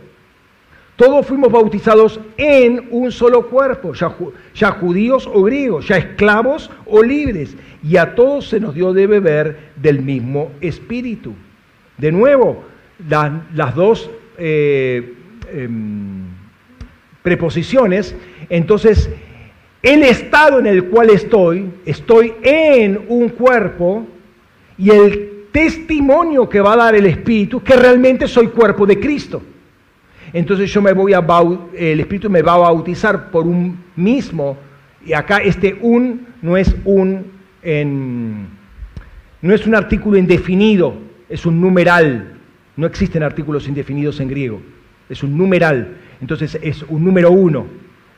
todos 0.96 1.26
fuimos 1.26 1.52
bautizados 1.52 2.18
en 2.38 2.88
un 2.90 3.12
solo 3.12 3.48
cuerpo, 3.48 3.92
ya, 3.92 4.70
judíos 4.70 5.28
o 5.32 5.42
griegos, 5.42 5.86
ya 5.86 5.98
esclavos 5.98 6.70
o 6.86 7.02
libres, 7.02 7.54
y 7.84 7.98
a 7.98 8.14
todos 8.14 8.48
se 8.48 8.60
nos 8.60 8.74
dio 8.74 8.94
de 8.94 9.06
beber 9.06 9.72
del 9.76 10.00
mismo 10.00 10.52
espíritu. 10.62 11.34
De 11.98 12.10
nuevo, 12.10 12.64
las 13.06 13.74
dos 13.74 14.10
eh, 14.38 15.14
em, 15.52 16.24
preposiciones, 17.22 18.16
entonces 18.48 19.10
el 19.86 20.02
estado 20.02 20.58
en 20.58 20.66
el 20.66 20.86
cual 20.86 21.10
estoy, 21.10 21.70
estoy 21.84 22.34
en 22.42 23.02
un 23.08 23.28
cuerpo 23.28 24.04
y 24.76 24.90
el 24.90 25.46
testimonio 25.52 26.48
que 26.48 26.60
va 26.60 26.72
a 26.72 26.76
dar 26.76 26.96
el 26.96 27.06
Espíritu, 27.06 27.62
que 27.62 27.76
realmente 27.76 28.26
soy 28.26 28.48
cuerpo 28.48 28.84
de 28.84 28.98
Cristo. 28.98 29.40
Entonces 30.32 30.72
yo 30.72 30.82
me 30.82 30.92
voy 30.92 31.12
a 31.12 31.24
el 31.72 32.00
Espíritu 32.00 32.28
me 32.28 32.42
va 32.42 32.54
a 32.54 32.58
bautizar 32.58 33.30
por 33.30 33.46
un 33.46 33.78
mismo, 33.94 34.56
y 35.04 35.12
acá 35.12 35.38
este 35.38 35.78
un 35.80 36.26
no 36.42 36.56
es 36.56 36.74
un 36.84 37.24
en, 37.62 38.48
no 39.40 39.54
es 39.54 39.68
un 39.68 39.76
artículo 39.76 40.18
indefinido, 40.18 40.94
es 41.28 41.46
un 41.46 41.60
numeral. 41.60 42.32
No 42.76 42.88
existen 42.88 43.22
artículos 43.22 43.68
indefinidos 43.68 44.18
en 44.18 44.28
griego, 44.28 44.60
es 45.08 45.22
un 45.22 45.38
numeral. 45.38 45.96
Entonces 46.20 46.58
es 46.60 46.82
un 46.82 47.04
número 47.04 47.30
uno, 47.30 47.66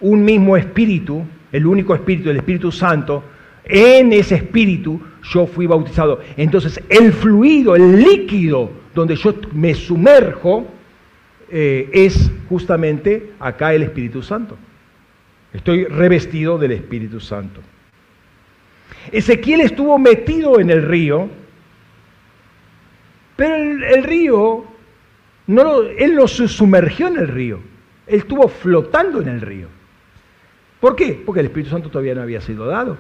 un 0.00 0.24
mismo 0.24 0.56
espíritu, 0.56 1.24
el 1.52 1.66
único 1.66 1.94
espíritu, 1.94 2.30
el 2.30 2.36
Espíritu 2.36 2.70
Santo, 2.70 3.24
en 3.64 4.12
ese 4.12 4.36
espíritu 4.36 5.00
yo 5.22 5.46
fui 5.46 5.66
bautizado. 5.66 6.20
Entonces 6.36 6.80
el 6.88 7.12
fluido, 7.12 7.76
el 7.76 8.02
líquido 8.02 8.70
donde 8.94 9.16
yo 9.16 9.34
me 9.52 9.74
sumerjo 9.74 10.66
eh, 11.50 11.88
es 11.92 12.30
justamente 12.48 13.32
acá 13.38 13.74
el 13.74 13.82
Espíritu 13.82 14.22
Santo. 14.22 14.56
Estoy 15.52 15.84
revestido 15.84 16.58
del 16.58 16.72
Espíritu 16.72 17.20
Santo. 17.20 17.60
Ezequiel 19.12 19.62
estuvo 19.62 19.98
metido 19.98 20.60
en 20.60 20.70
el 20.70 20.82
río, 20.82 21.28
pero 23.36 23.54
el, 23.54 24.02
río, 24.02 24.64
no, 25.46 25.82
él 25.82 26.14
no 26.14 26.26
se 26.26 26.48
sumergió 26.48 27.08
en 27.08 27.18
el 27.18 27.28
río. 27.28 27.60
Él 28.06 28.18
estuvo 28.18 28.48
flotando 28.48 29.22
en 29.22 29.28
el 29.28 29.40
río. 29.40 29.68
¿Por 30.80 30.94
qué? 30.94 31.22
Porque 31.24 31.40
el 31.40 31.46
Espíritu 31.46 31.70
Santo 31.70 31.90
todavía 31.90 32.14
no 32.14 32.22
había 32.22 32.40
sido 32.40 32.66
dado. 32.66 32.96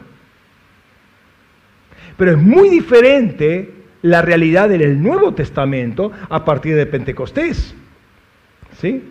Pero 2.16 2.32
es 2.32 2.38
muy 2.38 2.68
diferente 2.68 3.72
la 4.02 4.22
realidad 4.22 4.68
del 4.68 5.02
Nuevo 5.02 5.34
Testamento 5.34 6.12
a 6.28 6.44
partir 6.44 6.74
de 6.74 6.86
Pentecostés. 6.86 7.74
¿Sí? 8.78 9.02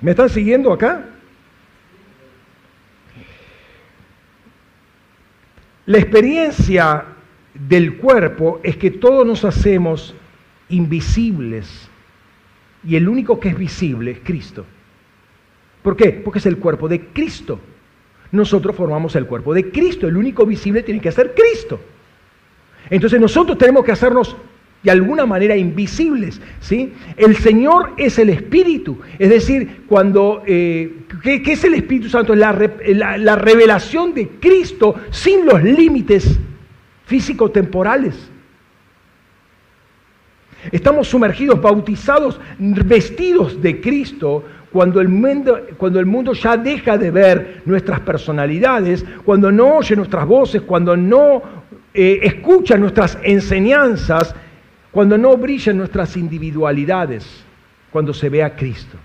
¿Me 0.00 0.10
están 0.10 0.28
siguiendo 0.28 0.72
acá? 0.72 1.06
La 5.86 5.98
experiencia 5.98 7.04
del 7.54 7.96
cuerpo 7.96 8.60
es 8.62 8.76
que 8.76 8.90
todos 8.90 9.26
nos 9.26 9.44
hacemos 9.44 10.14
invisibles 10.68 11.88
y 12.84 12.96
el 12.96 13.08
único 13.08 13.38
que 13.38 13.50
es 13.50 13.58
visible 13.58 14.12
es 14.12 14.20
Cristo. 14.22 14.64
¿Por 15.82 15.96
qué? 15.96 16.10
Porque 16.12 16.38
es 16.38 16.46
el 16.46 16.58
cuerpo 16.58 16.88
de 16.88 17.00
Cristo. 17.06 17.58
Nosotros 18.30 18.74
formamos 18.74 19.14
el 19.16 19.26
cuerpo 19.26 19.52
de 19.52 19.70
Cristo. 19.70 20.08
El 20.08 20.16
único 20.16 20.46
visible 20.46 20.82
tiene 20.82 21.00
que 21.00 21.12
ser 21.12 21.34
Cristo. 21.34 21.80
Entonces 22.88 23.20
nosotros 23.20 23.58
tenemos 23.58 23.84
que 23.84 23.92
hacernos 23.92 24.36
de 24.82 24.90
alguna 24.90 25.26
manera 25.26 25.56
invisibles. 25.56 26.40
¿sí? 26.60 26.92
El 27.16 27.36
Señor 27.36 27.92
es 27.96 28.18
el 28.18 28.30
Espíritu. 28.30 28.98
Es 29.18 29.28
decir, 29.28 29.84
cuando, 29.88 30.42
eh, 30.46 31.04
¿qué, 31.22 31.42
es 31.44 31.64
el 31.64 31.74
Espíritu 31.74 32.08
Santo? 32.08 32.34
La, 32.34 32.56
la, 32.88 33.18
la 33.18 33.36
revelación 33.36 34.14
de 34.14 34.28
Cristo 34.40 34.94
sin 35.10 35.44
los 35.44 35.62
límites 35.62 36.38
físico-temporales. 37.06 38.30
Estamos 40.70 41.08
sumergidos, 41.08 41.60
bautizados, 41.60 42.40
vestidos 42.58 43.60
de 43.60 43.80
Cristo 43.80 44.44
cuando 44.72 45.00
el, 45.00 45.08
mundo, 45.08 45.60
cuando 45.76 46.00
el 46.00 46.06
mundo 46.06 46.32
ya 46.32 46.56
deja 46.56 46.96
de 46.96 47.10
ver 47.10 47.62
nuestras 47.66 48.00
personalidades, 48.00 49.04
cuando 49.24 49.52
no 49.52 49.76
oye 49.76 49.94
nuestras 49.94 50.26
voces, 50.26 50.62
cuando 50.62 50.96
no 50.96 51.42
eh, 51.92 52.20
escucha 52.22 52.78
nuestras 52.78 53.18
enseñanzas, 53.22 54.34
cuando 54.90 55.18
no 55.18 55.36
brillan 55.36 55.76
nuestras 55.76 56.16
individualidades, 56.16 57.44
cuando 57.90 58.14
se 58.14 58.30
ve 58.30 58.42
a 58.42 58.56
Cristo. 58.56 58.96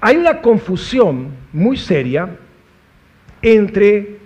Hay 0.00 0.16
una 0.16 0.40
confusión 0.40 1.28
muy 1.52 1.76
seria 1.76 2.30
entre 3.42 4.18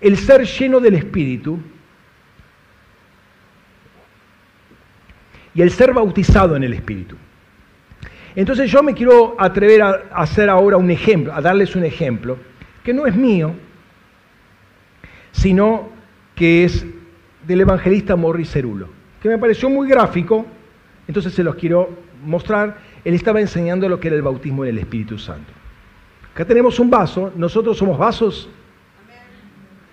el 0.00 0.16
ser 0.16 0.44
lleno 0.46 0.80
del 0.80 0.94
Espíritu 0.94 1.58
y 5.54 5.60
el 5.60 5.70
ser 5.70 5.92
bautizado 5.92 6.56
en 6.56 6.64
el 6.64 6.72
Espíritu. 6.72 7.16
Entonces 8.36 8.70
yo 8.70 8.82
me 8.82 8.94
quiero 8.94 9.34
atrever 9.38 9.82
a 9.82 9.92
hacer 10.14 10.48
ahora 10.48 10.76
un 10.76 10.90
ejemplo, 10.90 11.32
a 11.32 11.40
darles 11.40 11.74
un 11.74 11.84
ejemplo, 11.84 12.38
que 12.84 12.94
no 12.94 13.06
es 13.06 13.16
mío, 13.16 13.54
sino 15.32 15.88
que 16.34 16.64
es 16.64 16.86
del 17.46 17.60
evangelista 17.62 18.16
Morris 18.16 18.50
Cerulo, 18.50 18.88
que 19.22 19.28
me 19.28 19.38
pareció 19.38 19.68
muy 19.68 19.88
gráfico, 19.88 20.46
entonces 21.08 21.34
se 21.34 21.42
los 21.42 21.56
quiero 21.56 21.90
mostrar. 22.24 22.78
Él 23.04 23.14
estaba 23.14 23.40
enseñando 23.40 23.88
lo 23.88 23.98
que 23.98 24.08
era 24.08 24.16
el 24.16 24.22
bautismo 24.22 24.64
en 24.64 24.70
el 24.70 24.78
Espíritu 24.78 25.18
Santo. 25.18 25.52
Acá 26.32 26.44
tenemos 26.44 26.78
un 26.78 26.90
vaso, 26.90 27.32
nosotros 27.34 27.76
somos 27.76 27.98
vasos. 27.98 28.48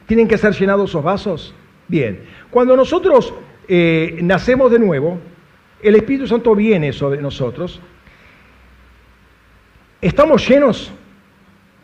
¿Tienen 0.06 0.28
que 0.28 0.38
ser 0.38 0.54
llenados 0.54 0.90
esos 0.90 1.04
vasos? 1.04 1.56
Bien, 1.88 2.22
cuando 2.50 2.76
nosotros 2.76 3.34
eh, 3.68 4.20
nacemos 4.22 4.72
de 4.72 4.80
nuevo, 4.80 5.20
el 5.82 5.96
Espíritu 5.96 6.28
Santo 6.28 6.56
viene 6.56 6.94
sobre 6.94 7.22
nosotros. 7.22 7.82
¿Estamos 10.02 10.48
llenos? 10.48 10.92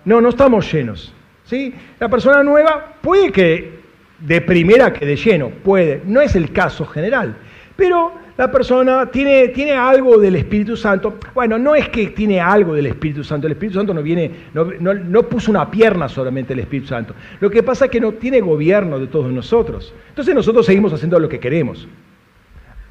No, 0.05 0.21
no 0.21 0.29
estamos 0.29 0.71
llenos. 0.71 1.13
¿sí? 1.45 1.73
La 1.99 2.09
persona 2.09 2.43
nueva 2.43 2.95
puede 3.01 3.31
que 3.31 3.83
de 4.19 4.41
primera 4.41 4.93
quede 4.93 5.15
lleno, 5.15 5.49
puede, 5.49 6.01
no 6.05 6.21
es 6.21 6.35
el 6.35 6.51
caso 6.51 6.85
general, 6.85 7.35
pero 7.75 8.13
la 8.37 8.51
persona 8.51 9.09
tiene, 9.11 9.49
tiene 9.49 9.73
algo 9.73 10.17
del 10.17 10.35
Espíritu 10.35 10.77
Santo. 10.77 11.17
Bueno, 11.33 11.57
no 11.59 11.75
es 11.75 11.89
que 11.89 12.07
tiene 12.07 12.39
algo 12.39 12.73
del 12.73 12.87
Espíritu 12.87 13.23
Santo, 13.23 13.47
el 13.47 13.53
Espíritu 13.53 13.79
Santo 13.79 13.93
no 13.93 14.01
viene, 14.01 14.31
no, 14.53 14.65
no, 14.65 15.23
puso 15.23 15.51
una 15.51 15.69
pierna 15.69 16.07
solamente 16.07 16.53
el 16.53 16.59
Espíritu 16.59 16.87
Santo. 16.87 17.13
Lo 17.39 17.49
que 17.49 17.63
pasa 17.63 17.85
es 17.85 17.91
que 17.91 17.99
no 17.99 18.13
tiene 18.13 18.39
gobierno 18.39 18.97
de 18.97 19.07
todos 19.07 19.31
nosotros. 19.31 19.93
Entonces 20.09 20.33
nosotros 20.33 20.65
seguimos 20.65 20.93
haciendo 20.93 21.19
lo 21.19 21.29
que 21.29 21.39
queremos 21.39 21.87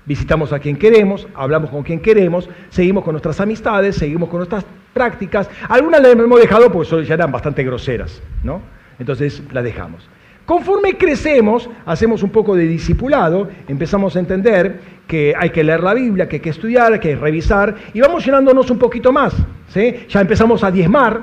visitamos 0.05 0.53
a 0.53 0.59
quien 0.59 0.77
queremos, 0.77 1.29
hablamos 1.35 1.71
con 1.71 1.85
quien 1.85 2.01
queremos, 2.01 2.49
seguimos 2.71 3.05
con 3.05 3.13
nuestras 3.13 3.41
amistades, 3.41 3.97
seguimos 3.97 4.29
con 4.29 4.39
nuestras 4.39 4.65
prácticas. 4.93 5.49
Algunas 5.69 6.03
las 6.03 6.13
hemos 6.13 6.41
dejado 6.41 6.71
porque 6.71 7.05
ya 7.05 7.15
eran 7.15 7.33
bastante 7.33 7.63
groseras, 7.65 8.23
¿no? 8.43 8.63
Entonces 8.99 9.43
las 9.53 9.65
dejamos. 9.65 10.09
Conforme 10.45 10.99
crecemos, 10.99 11.71
hacemos 11.87 12.23
un 12.23 12.31
poco 12.31 12.57
de 12.57 12.67
discipulado, 12.67 13.49
empezamos 13.69 14.17
a 14.17 14.19
entender 14.19 14.81
que 15.07 15.35
hay 15.39 15.51
que 15.51 15.63
leer 15.63 15.83
la 15.83 15.95
Biblia, 15.95 16.29
que 16.29 16.37
hay 16.37 16.41
que 16.41 16.51
estudiar, 16.51 16.99
que 16.99 17.09
hay 17.09 17.15
que 17.15 17.21
revisar, 17.21 17.75
y 17.95 18.01
vamos 18.01 18.25
llenándonos 18.25 18.69
un 18.71 18.79
poquito 18.79 19.13
más. 19.13 19.35
¿sí? 19.69 20.05
Ya 20.09 20.21
empezamos 20.21 20.65
a 20.65 20.71
diezmar, 20.71 21.23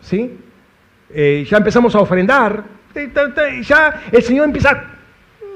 ¿sí? 0.00 0.38
Eh, 1.10 1.44
ya 1.48 1.56
empezamos 1.58 1.94
a 1.94 2.00
ofrendar, 2.00 2.64
ya 3.62 4.02
el 4.10 4.22
Señor 4.22 4.46
empieza 4.46 4.84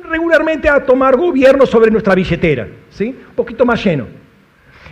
regularmente 0.09 0.69
a 0.69 0.85
tomar 0.85 1.17
gobierno 1.17 1.65
sobre 1.65 1.91
nuestra 1.91 2.15
billetera, 2.15 2.67
¿sí? 2.91 3.17
Un 3.29 3.35
poquito 3.35 3.65
más 3.65 3.83
lleno. 3.85 4.07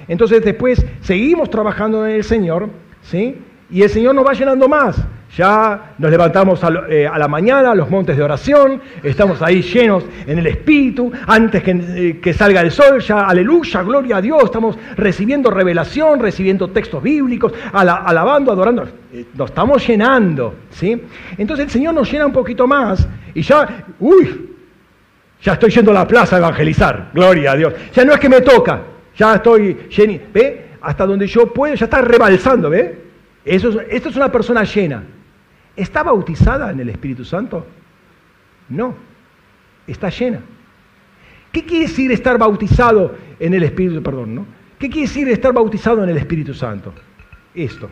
Entonces 0.09 0.45
después 0.45 0.85
seguimos 1.01 1.51
trabajando 1.51 2.07
en 2.07 2.17
el 2.17 2.25
Señor, 2.25 2.69
¿sí? 3.03 3.39
Y 3.71 3.83
el 3.83 3.89
Señor 3.89 4.15
nos 4.15 4.27
va 4.27 4.33
llenando 4.33 4.69
más. 4.69 5.03
Ya 5.37 5.95
nos 5.99 6.11
levantamos 6.13 6.61
eh, 6.89 7.09
a, 7.09 7.19
la 7.19 7.27
mañana 7.27 7.73
a 7.73 7.75
los 7.75 7.91
montes 7.91 8.17
de 8.17 8.23
oración, 8.23 8.81
estamos 9.03 9.43
ahí 9.43 9.63
llenos 9.63 10.05
en 10.29 10.39
el 10.39 10.47
Espíritu, 10.47 11.11
antes 11.27 11.61
que, 11.61 12.21
eh, 12.25 12.33
salga 12.33 12.61
el 12.61 12.71
sol, 12.71 13.01
ya 13.01 13.27
aleluya, 13.27 13.83
gloria 13.83 14.19
a 14.19 14.23
Dios, 14.23 14.45
estamos 14.45 14.79
recibiendo 14.97 15.51
revelación, 15.51 16.21
recibiendo 16.21 16.71
textos 16.71 17.03
bíblicos, 17.03 17.53
alabando, 17.73 18.53
adorando, 18.53 18.85
eh, 19.13 19.25
nos 19.35 19.51
estamos 19.51 19.85
llenando, 19.85 20.55
¿sí? 20.71 21.03
Entonces 21.37 21.65
el 21.65 21.71
Señor 21.73 21.95
nos 21.95 22.09
llena 22.13 22.27
un 22.27 22.33
poquito 22.33 22.69
más 22.69 23.09
y 23.35 23.43
ya, 23.43 23.87
uy, 23.99 24.51
ya 25.43 25.55
estoy 25.55 25.71
yendo 25.71 25.91
a 25.91 25.95
la 25.95 26.07
plaza 26.07 26.37
a 26.37 26.39
evangelizar. 26.39 27.11
Gloria 27.13 27.53
a 27.53 27.57
Dios. 27.57 27.75
Ya 27.93 28.05
no 28.05 28.15
es 28.15 28.21
que 28.21 28.29
me 28.29 28.41
toca. 28.41 28.81
Ya 29.17 29.37
estoy 29.37 29.89
lleno. 29.89 30.21
¿Ve? 30.33 30.71
Hasta 30.81 31.07
donde 31.07 31.27
yo 31.27 31.53
puedo, 31.53 31.75
ya 31.75 31.85
está 31.85 32.01
rebalsando. 32.01 32.71
¿Ve? 32.71 33.03
Eso 33.45 33.81
esto 33.81 34.09
es 34.09 34.17
una 34.17 34.31
persona 34.31 34.65
llena. 34.65 35.05
¿Está 35.77 36.03
bautizada 36.03 36.71
en 36.71 36.81
el 36.81 36.89
Espíritu 36.89 37.25
Santo? 37.25 37.67
No. 38.69 38.95
Está 39.87 40.09
llena. 40.09 40.41
¿Qué 41.53 41.65
quiere 41.65 41.87
decir 41.87 42.11
estar 42.11 42.39
bautizado 42.39 43.15
en 43.39 43.55
el 43.55 43.63
Espíritu? 43.63 44.03
Perdón, 44.03 44.35
¿no? 44.35 44.47
¿Qué 44.79 44.89
quiere 44.89 45.07
decir 45.07 45.29
estar 45.29 45.53
bautizado 45.53 46.03
en 46.03 46.11
el 46.11 46.17
Espíritu 46.17 46.55
Santo? 46.55 46.93
Esto. 47.55 47.91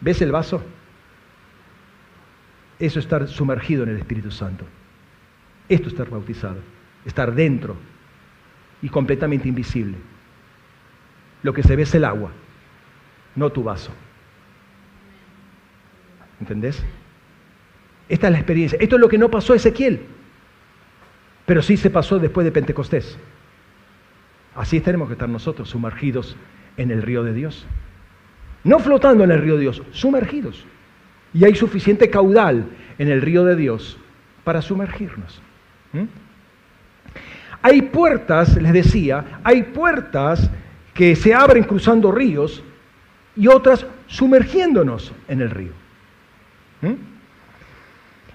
¿Ves 0.00 0.20
el 0.20 0.32
vaso? 0.32 0.62
Eso 2.78 2.98
es 2.98 3.04
estar 3.04 3.26
sumergido 3.28 3.84
en 3.84 3.90
el 3.90 3.98
Espíritu 3.98 4.30
Santo. 4.30 4.64
Esto 5.72 5.86
es 5.86 5.94
estar 5.94 6.10
bautizado, 6.10 6.58
estar 7.06 7.34
dentro 7.34 7.76
y 8.82 8.90
completamente 8.90 9.48
invisible. 9.48 9.96
Lo 11.42 11.54
que 11.54 11.62
se 11.62 11.76
ve 11.76 11.84
es 11.84 11.94
el 11.94 12.04
agua, 12.04 12.30
no 13.34 13.50
tu 13.50 13.62
vaso. 13.62 13.90
¿Entendés? 16.40 16.84
Esta 18.06 18.26
es 18.26 18.32
la 18.32 18.38
experiencia. 18.38 18.76
Esto 18.82 18.96
es 18.96 19.00
lo 19.00 19.08
que 19.08 19.16
no 19.16 19.30
pasó 19.30 19.54
a 19.54 19.56
Ezequiel, 19.56 20.02
pero 21.46 21.62
sí 21.62 21.78
se 21.78 21.88
pasó 21.88 22.18
después 22.18 22.44
de 22.44 22.52
Pentecostés. 22.52 23.18
Así 24.54 24.78
tenemos 24.80 25.08
que 25.08 25.14
estar 25.14 25.30
nosotros 25.30 25.70
sumergidos 25.70 26.36
en 26.76 26.90
el 26.90 27.00
río 27.00 27.24
de 27.24 27.32
Dios. 27.32 27.66
No 28.62 28.78
flotando 28.78 29.24
en 29.24 29.30
el 29.30 29.40
río 29.40 29.54
de 29.54 29.62
Dios, 29.62 29.82
sumergidos. 29.92 30.66
Y 31.32 31.46
hay 31.46 31.54
suficiente 31.54 32.10
caudal 32.10 32.66
en 32.98 33.08
el 33.08 33.22
río 33.22 33.46
de 33.46 33.56
Dios 33.56 33.96
para 34.44 34.60
sumergirnos. 34.60 35.40
¿Mm? 35.92 36.04
Hay 37.62 37.82
puertas, 37.82 38.60
les 38.60 38.72
decía, 38.72 39.40
hay 39.44 39.62
puertas 39.62 40.50
que 40.94 41.14
se 41.14 41.32
abren 41.32 41.64
cruzando 41.64 42.10
ríos 42.10 42.62
y 43.36 43.46
otras 43.46 43.86
sumergiéndonos 44.08 45.12
en 45.28 45.40
el 45.40 45.50
río. 45.50 45.72
¿Mm? 46.80 46.94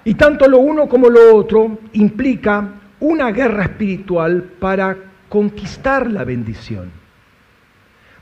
Y 0.06 0.14
tanto 0.14 0.48
lo 0.48 0.60
uno 0.60 0.88
como 0.88 1.10
lo 1.10 1.36
otro 1.36 1.80
implica 1.94 2.70
una 3.00 3.32
guerra 3.32 3.64
espiritual 3.64 4.44
para 4.60 4.96
conquistar 5.28 6.10
la 6.10 6.24
bendición. 6.24 6.90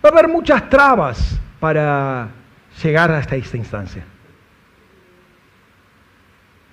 Va 0.03 0.09
a 0.09 0.11
haber 0.11 0.27
muchas 0.27 0.69
trabas 0.69 1.39
para 1.59 2.29
llegar 2.81 3.11
hasta 3.11 3.35
esta 3.35 3.57
instancia. 3.57 4.03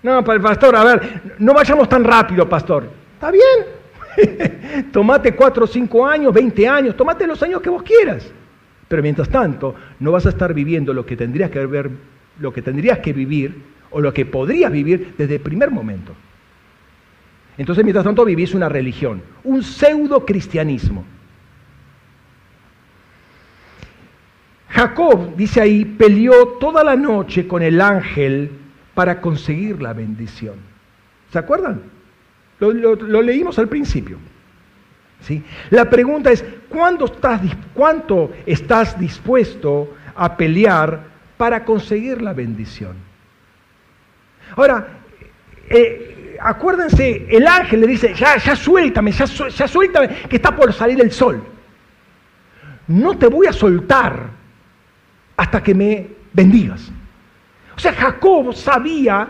No, 0.03 0.25
para 0.25 0.37
el 0.37 0.43
pastor, 0.43 0.75
a 0.75 0.85
ver, 0.85 1.23
no 1.39 1.55
vayamos 1.55 1.89
tan 1.89 2.03
rápido, 2.03 2.49
pastor. 2.49 2.89
¿Está 3.15 3.31
bien? 3.31 4.91
tomate 4.93 5.35
cuatro, 5.35 5.67
cinco 5.67 6.07
años, 6.07 6.33
20 6.33 6.69
años, 6.69 6.97
tomate 6.97 7.27
los 7.27 7.43
años 7.43 7.61
que 7.61 7.71
vos 7.71 7.83
quieras. 7.83 8.31
Pero 8.89 9.03
mientras 9.03 9.29
tanto, 9.29 9.75
no 10.01 10.13
vas 10.13 10.27
a 10.27 10.31
estar 10.31 10.53
viviendo 10.53 10.93
lo 10.93 11.07
que 11.07 11.17
tendrías 11.17 11.51
que 11.51 11.61
haber 11.61 11.91
lo 12.39 12.53
que 12.53 12.63
tendrías 12.63 12.99
que 12.99 13.13
vivir 13.13 13.63
o 13.91 14.01
lo 14.01 14.13
que 14.13 14.25
podrías 14.25 14.73
vivir 14.73 15.15
desde 15.17 15.35
el 15.35 15.41
primer 15.41 15.71
momento. 15.71 16.15
Entonces, 17.59 17.85
mientras 17.85 18.05
tanto, 18.05 18.25
vivís 18.25 18.55
una 18.55 18.69
religión, 18.69 19.23
un 19.45 19.63
pseudo 19.63 20.25
cristianismo. 20.25 21.05
Jacob, 24.71 25.37
dice 25.37 25.61
ahí, 25.61 25.85
peleó 25.85 26.57
toda 26.59 26.83
la 26.83 26.97
noche 26.97 27.47
con 27.47 27.63
el 27.63 27.81
ángel 27.81 28.51
para 28.95 29.21
conseguir 29.21 29.81
la 29.81 29.93
bendición. 29.93 30.57
¿Se 31.33 31.39
acuerdan? 31.39 31.83
Lo, 32.61 33.23
leímos 33.23 33.59
al 33.59 33.69
principio. 33.69 34.19
¿sí? 35.21 35.43
La 35.71 35.89
pregunta 35.89 36.31
es, 36.31 36.45
¿cuánto 36.69 38.33
estás 38.47 38.99
dispuesto 38.99 39.95
a 40.15 40.37
pelear 40.37 41.01
para 41.37 41.65
conseguir 41.65 42.23
la 42.23 42.33
bendición? 42.33 42.97
Ahora, 44.55 44.87
eh, 45.69 46.37
acuérdense, 46.41 47.27
el 47.31 47.47
ángel 47.47 47.81
le 47.81 47.87
dice, 47.87 48.15
ya, 48.15 48.37
ya 48.37 48.55
suéltame, 48.55 49.13
ya, 49.13 49.25
ya 49.25 49.67
suéltame, 49.67 50.09
que 50.29 50.37
está 50.37 50.55
por 50.55 50.73
salir 50.73 51.01
el 51.01 51.11
sol. 51.11 51.43
No 52.89 53.17
te 53.17 53.27
voy 53.27 53.47
a 53.47 53.53
soltar 53.53 54.31
hasta 55.37 55.63
que 55.63 55.75
me 55.75 56.09
bendigas. 56.33 56.93
O 57.77 57.81
sea, 57.81 57.93
Jacob 57.93 58.55
sabía, 58.55 59.29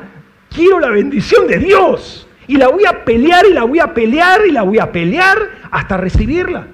quiero 0.51 0.81
la 0.81 0.91
bendición 0.91 1.47
de 1.47 1.59
Dios. 1.59 2.27
Y 2.47 2.57
la 2.57 2.69
voy 2.69 2.85
a 2.85 3.05
pelear 3.05 3.47
y 3.47 3.53
la 3.53 3.65
voy 3.65 3.79
a 3.79 3.95
pelear 3.95 4.47
y 4.47 4.51
la 4.51 4.63
voy 4.63 4.79
a 4.79 4.91
pelear 4.91 5.39
hasta 5.71 5.97
recibirla. 5.97 6.67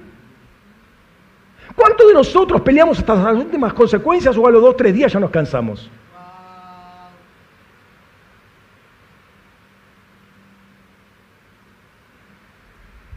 ¿Cuántos 1.77 2.09
de 2.09 2.15
nosotros 2.15 2.61
peleamos 2.63 2.99
hasta 2.99 3.15
las 3.15 3.37
últimas 3.37 3.73
consecuencias 3.73 4.37
o 4.37 4.47
a 4.47 4.51
los 4.51 4.63
dos, 4.63 4.77
tres 4.77 4.95
días 4.95 5.13
ya 5.13 5.21
nos 5.21 5.31
cansamos? 5.31 5.89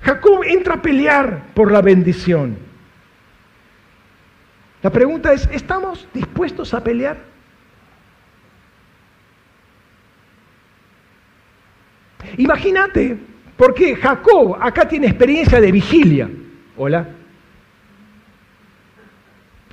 Jacob 0.02 0.44
entra 0.44 0.76
a 0.76 0.82
pelear 0.82 1.54
por 1.54 1.72
la 1.72 1.82
bendición. 1.82 2.58
La 4.84 4.90
pregunta 4.90 5.32
es, 5.32 5.48
¿estamos 5.52 6.08
dispuestos 6.14 6.74
a 6.74 6.84
pelear? 6.84 7.31
Imagínate, 12.38 13.18
porque 13.58 13.96
Jacob 13.96 14.58
acá 14.60 14.88
tiene 14.88 15.08
experiencia 15.08 15.62
de 15.62 15.72
vigilia. 15.72 16.30
Hola. 16.78 17.08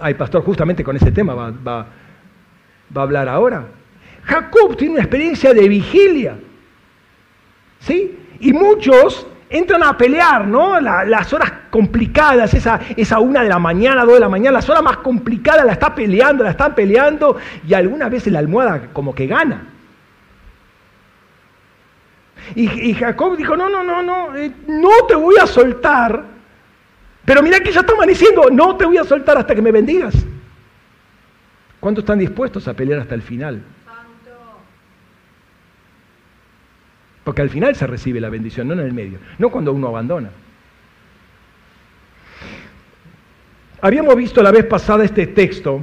Ay, 0.00 0.14
pastor, 0.14 0.42
justamente 0.42 0.84
con 0.84 0.96
ese 0.96 1.11
tema 1.11 1.34
va, 1.34 1.78
a 1.78 3.00
hablar 3.00 3.28
ahora. 3.28 3.66
Jacob 4.24 4.76
tiene 4.76 4.94
una 4.94 5.02
experiencia 5.02 5.52
de 5.54 5.68
vigilia. 5.68 6.38
¿Sí? 7.80 8.18
Y 8.40 8.52
muchos 8.52 9.26
entran 9.50 9.82
a 9.82 9.96
pelear, 9.96 10.46
¿no? 10.46 10.78
las 10.80 11.32
horas 11.32 11.52
complicadas, 11.70 12.52
esa, 12.54 12.80
esa 12.96 13.18
una 13.18 13.42
de 13.42 13.48
la 13.48 13.59
mañana, 13.59 14.04
dos 14.04 14.14
de 14.14 14.20
la 14.20 14.28
mañana, 14.28 14.59
las 14.59 14.68
horas 14.68 14.82
más 14.82 14.98
complicadas 14.98 15.64
la 15.64 15.72
está 15.72 15.94
peleando, 15.94 16.44
la 16.44 16.50
están 16.50 16.74
peleando 16.74 17.36
y 17.66 17.72
algunas 17.74 18.11
veces 18.11 18.32
la 18.32 18.40
almohada 18.40 18.88
como 18.92 19.14
que 19.14 19.26
gana. 19.26 19.78
Y, 22.55 22.94
Jacob 22.94 23.36
dijo, 23.36 23.57
no, 23.57 23.68
no, 23.68 23.82
no, 23.82 24.03
no, 24.03 24.36
eh, 24.36 24.51
no 24.66 24.90
te 25.07 25.14
voy 25.14 25.36
a 25.40 25.46
soltar. 25.46 26.24
Pero 27.24 27.42
mira 27.42 27.61
que 27.61 27.72
ya 27.72 27.80
está 27.80 27.92
amaneciendo, 27.92 28.49
no 28.51 28.76
te 28.76 28.86
voy 28.86 28.96
a 28.96 29.05
soltar 29.05 29.36
hasta 29.38 29.55
que 29.55 29.62
me 29.62 29.70
bendigas. 29.70 30.14
¿Cuántos 31.80 32.03
están 32.03 32.18
dispuestos 32.18 32.66
a 32.66 32.74
pelear 32.74 33.01
hasta 33.01 33.14
el 33.14 33.22
final? 33.22 33.62
Porque 37.22 37.42
al 37.42 37.51
final 37.51 37.76
se 37.76 37.86
recibe 37.86 38.20
la 38.20 38.30
bendición, 38.30 38.68
no 38.68 38.72
en 38.72 38.80
el 38.80 38.94
medio, 38.94 39.18
no 39.38 39.51
cuando 39.51 39.72
uno 39.72 39.88
abandona. 39.88 40.30
Habíamos 43.82 44.16
visto 44.16 44.42
la 44.42 44.51
vez 44.51 44.64
pasada 44.64 45.05
este 45.05 45.26
texto, 45.26 45.82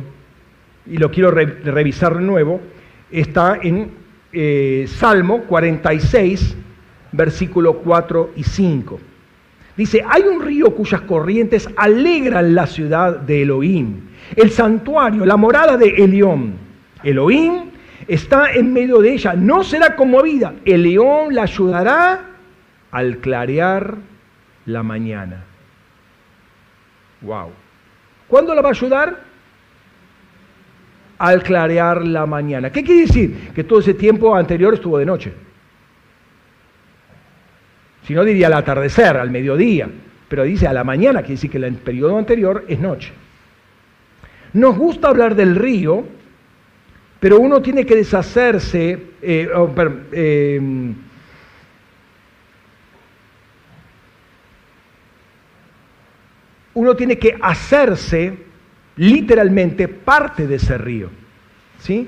y 0.87 0.97
lo 0.97 1.11
quiero 1.11 1.29
revisar 1.29 2.17
de 2.17 2.23
nuevo, 2.23 2.59
está 3.11 3.59
en 3.61 4.04
eh, 4.35 4.85
Salmo 4.87 5.43
46, 5.43 6.55
versículo 7.13 7.77
4 7.77 8.31
y 8.35 8.43
5. 8.43 8.99
Dice, 9.77 10.03
hay 10.07 10.23
un 10.23 10.41
río 10.41 10.75
cuyas 10.75 11.01
corrientes 11.01 11.69
alegran 11.77 12.53
la 12.53 12.67
ciudad 12.67 13.17
de 13.17 13.43
Elohim, 13.43 14.01
el 14.35 14.51
santuario, 14.51 15.25
la 15.25 15.37
morada 15.37 15.77
de 15.77 15.87
Elión. 15.87 16.55
Elohim 17.01 17.71
está 18.07 18.51
en 18.51 18.73
medio 18.73 18.99
de 18.99 19.13
ella, 19.13 19.33
no 19.33 19.63
será 19.63 19.95
conmovida. 19.95 20.53
El 20.65 20.83
león 20.83 21.33
la 21.33 21.43
ayudará 21.43 22.25
al 22.91 23.17
clarear 23.17 23.95
la 24.65 24.83
mañana. 24.83 25.43
Wow. 27.21 27.51
¿Cuándo 28.27 28.53
la 28.53 28.61
va 28.61 28.69
a 28.69 28.71
ayudar? 28.71 29.24
Al 31.17 31.43
clarear 31.43 32.05
la 32.05 32.25
mañana. 32.25 32.71
¿Qué 32.71 32.83
quiere 32.83 33.01
decir? 33.01 33.51
Que 33.53 33.63
todo 33.63 33.79
ese 33.79 33.93
tiempo 33.93 34.35
anterior 34.35 34.73
estuvo 34.73 34.97
de 34.97 35.05
noche. 35.05 35.33
Si 38.03 38.13
no 38.13 38.23
diría 38.23 38.47
al 38.47 38.53
atardecer, 38.53 39.17
al 39.17 39.31
mediodía, 39.31 39.89
pero 40.27 40.43
dice 40.43 40.67
a 40.67 40.73
la 40.73 40.83
mañana, 40.83 41.21
quiere 41.21 41.35
decir 41.35 41.49
que 41.49 41.57
el 41.57 41.73
periodo 41.75 42.17
anterior 42.17 42.65
es 42.67 42.79
noche. 42.79 43.11
Nos 44.53 44.77
gusta 44.77 45.09
hablar 45.09 45.35
del 45.35 45.55
río, 45.55 46.05
pero 47.19 47.39
uno 47.39 47.61
tiene 47.61 47.85
que 47.85 47.95
deshacerse, 47.95 48.99
eh, 49.21 49.49
oh, 49.53 49.73
eh, 50.11 50.93
uno 56.75 56.95
tiene 56.95 57.17
que 57.17 57.37
hacerse 57.41 58.44
literalmente 58.97 59.87
parte 59.87 60.47
de 60.47 60.55
ese 60.55 60.77
río. 60.77 61.09
¿sí? 61.79 62.07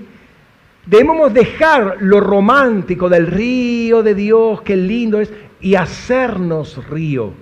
Debemos 0.86 1.34
dejar 1.34 1.98
lo 2.00 2.20
romántico 2.22 3.10
del 3.10 3.28
río 3.28 4.04
de 4.04 4.16
Dios, 4.16 4.62
qué 4.62 4.78
lindo 4.78 5.20
es, 5.20 5.32
y 5.60 5.76
hacernos 5.76 6.88
río, 6.90 7.34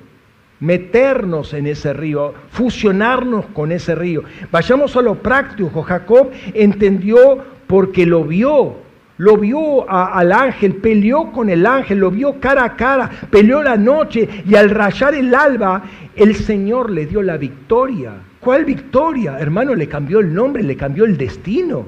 meternos 0.59 1.53
en 1.53 1.67
ese 1.67 1.93
río, 1.93 2.33
fusionarnos 2.49 3.45
con 3.53 3.71
ese 3.71 3.93
río. 3.93 4.23
Vayamos 4.51 4.95
a 4.95 5.01
lo 5.01 5.15
práctico. 5.15 5.83
Jacob 5.83 6.31
entendió 6.53 7.37
porque 7.67 8.05
lo 8.05 8.23
vio, 8.23 8.77
lo 9.17 9.37
vio 9.37 9.89
al 9.89 10.31
ángel, 10.31 10.77
peleó 10.77 11.31
con 11.31 11.49
el 11.49 11.65
ángel, 11.65 11.99
lo 11.99 12.09
vio 12.09 12.39
cara 12.39 12.63
a 12.63 12.75
cara, 12.75 13.09
peleó 13.29 13.61
la 13.61 13.77
noche 13.77 14.27
y 14.47 14.55
al 14.55 14.69
rayar 14.71 15.13
el 15.13 15.35
alba, 15.35 15.83
el 16.15 16.35
Señor 16.35 16.89
le 16.89 17.05
dio 17.05 17.21
la 17.21 17.37
victoria. 17.37 18.13
¿Cuál 18.45 18.63
victoria? 18.63 19.39
Hermano, 19.39 19.73
le 19.73 19.87
cambió 19.87 20.19
el 20.19 20.31
nombre, 20.31 20.61
le 20.61 20.77
cambió 20.77 21.05
el 21.05 21.17
destino. 21.17 21.87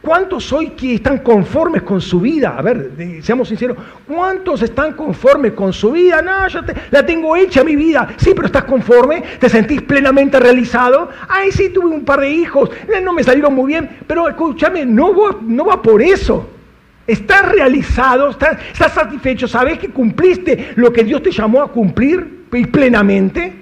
¿Cuántos 0.00 0.52
hoy 0.52 0.70
que 0.70 0.96
están 0.96 1.18
conformes 1.18 1.82
con 1.82 2.00
su 2.00 2.18
vida? 2.18 2.56
A 2.58 2.60
ver, 2.60 2.90
seamos 3.22 3.46
sinceros, 3.46 3.78
¿cuántos 4.04 4.60
están 4.62 4.94
conformes 4.94 5.52
con 5.52 5.72
su 5.72 5.92
vida? 5.92 6.20
No, 6.22 6.48
yo 6.48 6.58
la 6.90 7.06
tengo 7.06 7.36
hecha 7.36 7.62
mi 7.62 7.76
vida. 7.76 8.08
Sí, 8.16 8.32
pero 8.34 8.46
estás 8.46 8.64
conforme, 8.64 9.22
te 9.38 9.48
sentís 9.48 9.80
plenamente 9.82 10.40
realizado. 10.40 11.08
Ay, 11.28 11.52
sí, 11.52 11.68
tuve 11.68 11.86
un 11.86 12.04
par 12.04 12.18
de 12.18 12.30
hijos, 12.30 12.68
eh, 12.92 13.00
no 13.00 13.12
me 13.12 13.22
salieron 13.22 13.54
muy 13.54 13.68
bien, 13.68 13.98
pero 14.08 14.28
escúchame, 14.28 14.84
no 14.84 15.14
va, 15.14 15.36
no 15.40 15.66
va 15.66 15.80
por 15.80 16.02
eso. 16.02 16.50
Estás 17.06 17.48
realizado, 17.52 18.30
estás, 18.30 18.58
estás 18.72 18.92
satisfecho, 18.92 19.46
sabes 19.46 19.78
que 19.78 19.90
cumpliste 19.90 20.72
lo 20.74 20.92
que 20.92 21.04
Dios 21.04 21.22
te 21.22 21.30
llamó 21.30 21.62
a 21.62 21.70
cumplir 21.70 22.48
plenamente. 22.72 23.61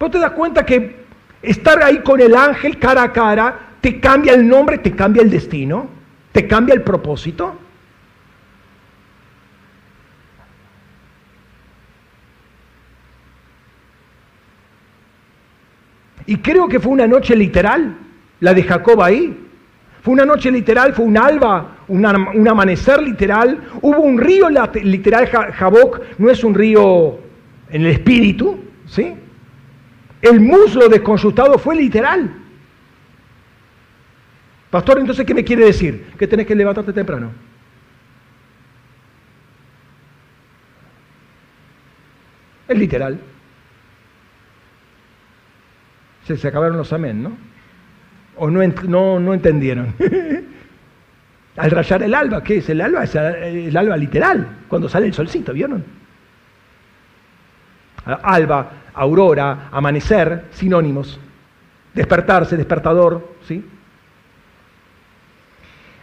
¿No 0.00 0.10
te 0.10 0.18
das 0.18 0.30
cuenta 0.30 0.64
que 0.64 0.96
estar 1.42 1.82
ahí 1.82 1.98
con 1.98 2.20
el 2.20 2.34
ángel 2.34 2.78
cara 2.78 3.02
a 3.02 3.12
cara 3.12 3.68
te 3.82 4.00
cambia 4.00 4.32
el 4.32 4.48
nombre, 4.48 4.78
te 4.78 4.92
cambia 4.92 5.22
el 5.22 5.30
destino, 5.30 5.88
te 6.32 6.48
cambia 6.48 6.74
el 6.74 6.82
propósito? 6.82 7.58
Y 16.24 16.36
creo 16.38 16.66
que 16.66 16.80
fue 16.80 16.92
una 16.92 17.06
noche 17.06 17.36
literal, 17.36 17.94
la 18.40 18.54
de 18.54 18.62
Jacob 18.62 19.02
ahí. 19.02 19.36
Fue 20.00 20.14
una 20.14 20.24
noche 20.24 20.50
literal, 20.50 20.94
fue 20.94 21.04
un 21.04 21.18
alba, 21.18 21.76
un, 21.88 22.06
amanecer 22.48 23.02
literal. 23.02 23.68
Hubo 23.82 24.00
un 24.00 24.18
río 24.18 24.48
literal, 24.82 25.26
Jaboc 25.26 26.00
no 26.16 26.30
es 26.30 26.42
un 26.42 26.54
río 26.54 27.18
en 27.68 27.82
el 27.82 27.90
espíritu, 27.90 28.60
¿sí? 28.86 29.14
El 30.22 30.40
muslo 30.40 30.88
desconsultado 30.88 31.58
fue 31.58 31.76
literal. 31.76 32.30
Pastor, 34.70 34.98
entonces, 34.98 35.26
¿qué 35.26 35.34
me 35.34 35.44
quiere 35.44 35.64
decir? 35.64 36.12
Que 36.18 36.26
tenés 36.26 36.46
que 36.46 36.54
levantarte 36.54 36.92
temprano. 36.92 37.32
Es 42.68 42.78
literal. 42.78 43.18
Se, 46.24 46.46
acabaron 46.46 46.76
los 46.76 46.92
amén, 46.92 47.22
¿no? 47.22 47.36
¿O 48.36 48.48
no, 48.48 48.64
no, 48.86 49.18
no 49.18 49.34
entendieron? 49.34 49.94
Al 51.56 51.70
rayar 51.72 52.04
el 52.04 52.14
alba, 52.14 52.44
¿qué 52.44 52.58
es? 52.58 52.68
El 52.68 52.80
alba 52.80 53.02
es 53.02 53.14
el 53.16 53.76
alba 53.76 53.96
literal, 53.96 54.58
cuando 54.68 54.88
sale 54.88 55.06
el 55.06 55.14
solcito, 55.14 55.52
¿vieron? 55.52 55.84
Alba, 58.04 58.72
aurora, 58.94 59.68
amanecer, 59.70 60.46
sinónimos. 60.52 61.18
Despertarse, 61.94 62.56
despertador, 62.56 63.36
¿sí? 63.46 63.64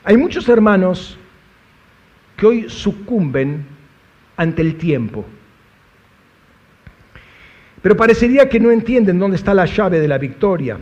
Hay 0.03 0.17
muchos 0.17 0.47
hermanos 0.47 1.17
que 2.35 2.45
hoy 2.45 2.69
sucumben 2.69 3.65
ante 4.37 4.61
el 4.61 4.75
tiempo. 4.75 5.25
Pero 7.81 7.97
parecería 7.97 8.47
que 8.47 8.59
no 8.59 8.71
entienden 8.71 9.19
dónde 9.19 9.37
está 9.37 9.53
la 9.53 9.65
llave 9.65 9.99
de 9.99 10.07
la 10.07 10.17
victoria. 10.17 10.77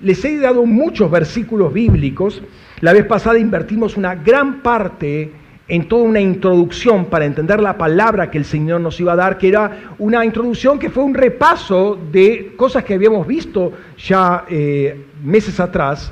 Les 0.00 0.24
he 0.24 0.38
dado 0.38 0.64
muchos 0.64 1.10
versículos 1.10 1.72
bíblicos. 1.72 2.42
La 2.80 2.92
vez 2.92 3.04
pasada 3.06 3.38
invertimos 3.38 3.96
una 3.96 4.14
gran 4.14 4.60
parte 4.60 5.32
en 5.68 5.86
toda 5.86 6.02
una 6.04 6.20
introducción 6.20 7.04
para 7.06 7.26
entender 7.26 7.60
la 7.60 7.76
palabra 7.76 8.30
que 8.30 8.38
el 8.38 8.46
Señor 8.46 8.80
nos 8.80 8.98
iba 9.00 9.12
a 9.12 9.16
dar, 9.16 9.36
que 9.36 9.48
era 9.48 9.94
una 9.98 10.24
introducción 10.24 10.78
que 10.78 10.88
fue 10.88 11.04
un 11.04 11.14
repaso 11.14 11.98
de 12.10 12.54
cosas 12.56 12.84
que 12.84 12.94
habíamos 12.94 13.26
visto 13.26 13.72
ya 13.98 14.46
eh, 14.48 15.04
meses 15.22 15.60
atrás. 15.60 16.10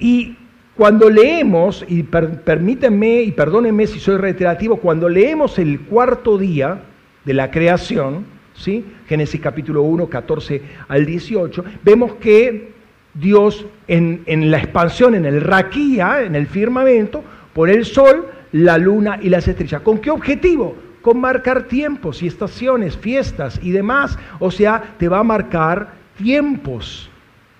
Y 0.00 0.36
cuando 0.76 1.08
leemos, 1.08 1.84
y 1.88 2.02
permítanme 2.02 3.22
y 3.22 3.32
perdónenme 3.32 3.86
si 3.86 4.00
soy 4.00 4.16
reiterativo, 4.16 4.76
cuando 4.76 5.08
leemos 5.08 5.58
el 5.60 5.80
cuarto 5.80 6.36
día 6.36 6.82
de 7.24 7.34
la 7.34 7.50
creación, 7.50 8.26
¿sí? 8.54 8.84
Génesis 9.06 9.40
capítulo 9.40 9.82
1, 9.82 10.08
14 10.08 10.62
al 10.88 11.06
18, 11.06 11.64
vemos 11.84 12.16
que 12.16 12.72
Dios 13.14 13.64
en, 13.86 14.22
en 14.26 14.50
la 14.50 14.58
expansión, 14.58 15.14
en 15.14 15.24
el 15.24 15.40
raquía, 15.40 16.22
en 16.22 16.34
el 16.34 16.46
firmamento, 16.46 17.22
pone 17.54 17.72
el 17.72 17.86
sol, 17.86 18.26
la 18.52 18.78
luna 18.78 19.18
y 19.20 19.28
las 19.28 19.48
estrellas. 19.48 19.82
¿Con 19.82 19.98
qué 19.98 20.10
objetivo? 20.10 20.76
Con 21.02 21.20
marcar 21.20 21.64
tiempos 21.64 22.22
y 22.22 22.26
estaciones, 22.26 22.96
fiestas 22.96 23.60
y 23.62 23.70
demás. 23.70 24.18
O 24.38 24.50
sea, 24.50 24.94
te 24.98 25.08
va 25.08 25.20
a 25.20 25.24
marcar 25.24 25.94
tiempos. 26.16 27.10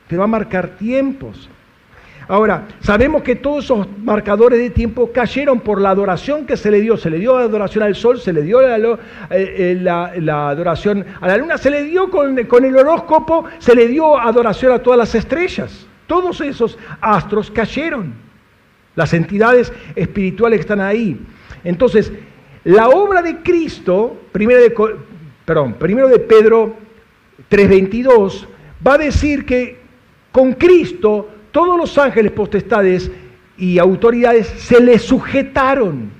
Te 0.08 0.16
va 0.16 0.24
a 0.24 0.28
marcar 0.28 0.76
tiempos. 0.76 1.48
Ahora, 2.28 2.66
sabemos 2.80 3.22
que 3.22 3.36
todos 3.36 3.64
esos 3.64 3.86
marcadores 4.02 4.58
de 4.58 4.70
tiempo 4.70 5.12
cayeron 5.12 5.60
por 5.60 5.80
la 5.80 5.90
adoración 5.90 6.44
que 6.44 6.56
se 6.56 6.72
le 6.72 6.80
dio. 6.80 6.96
Se 6.96 7.08
le 7.08 7.18
dio 7.18 7.36
adoración 7.36 7.84
al 7.84 7.94
sol, 7.94 8.20
se 8.20 8.32
le 8.32 8.42
dio 8.42 8.60
la, 8.60 8.76
eh, 9.30 9.78
eh, 9.80 10.30
adoración 10.30 11.04
a 11.20 11.28
la 11.28 11.36
luna, 11.36 11.56
se 11.56 11.70
le 11.70 11.84
dio 11.84 12.10
con, 12.10 12.36
con 12.46 12.64
el 12.64 12.76
horóscopo, 12.76 13.44
se 13.58 13.76
le 13.76 13.86
dio 13.86 14.18
adoración 14.18 14.72
a 14.72 14.80
todas 14.80 14.98
las 14.98 15.14
estrellas. 15.14 15.86
Todos 16.08 16.40
esos 16.40 16.78
astros 17.00 17.50
cayeron. 17.50 18.25
Las 18.96 19.12
entidades 19.12 19.72
espirituales 19.94 20.60
están 20.60 20.80
ahí. 20.80 21.20
Entonces, 21.62 22.12
la 22.64 22.88
obra 22.88 23.22
de 23.22 23.36
Cristo, 23.42 24.22
primero 24.32 24.60
de, 24.60 24.74
perdón, 25.44 25.74
primero 25.74 26.08
de 26.08 26.18
Pedro 26.18 26.74
3.22, 27.50 28.46
va 28.84 28.94
a 28.94 28.98
decir 28.98 29.46
que 29.46 29.78
con 30.32 30.54
Cristo 30.54 31.28
todos 31.52 31.78
los 31.78 31.96
ángeles 31.96 32.32
potestades 32.32 33.10
y 33.56 33.78
autoridades 33.78 34.46
se 34.46 34.80
le 34.80 34.98
sujetaron. 34.98 36.10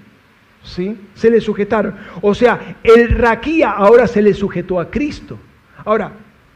¿Sí? 0.62 0.96
Se 1.14 1.30
le 1.30 1.40
sujetaron. 1.40 1.94
O 2.20 2.34
sea, 2.34 2.76
el 2.82 3.08
raquía 3.10 3.70
ahora 3.70 4.06
se 4.06 4.20
le 4.20 4.34
sujetó 4.34 4.80
a 4.80 4.90
Cristo. 4.90 5.38
Ahora, 5.84 6.12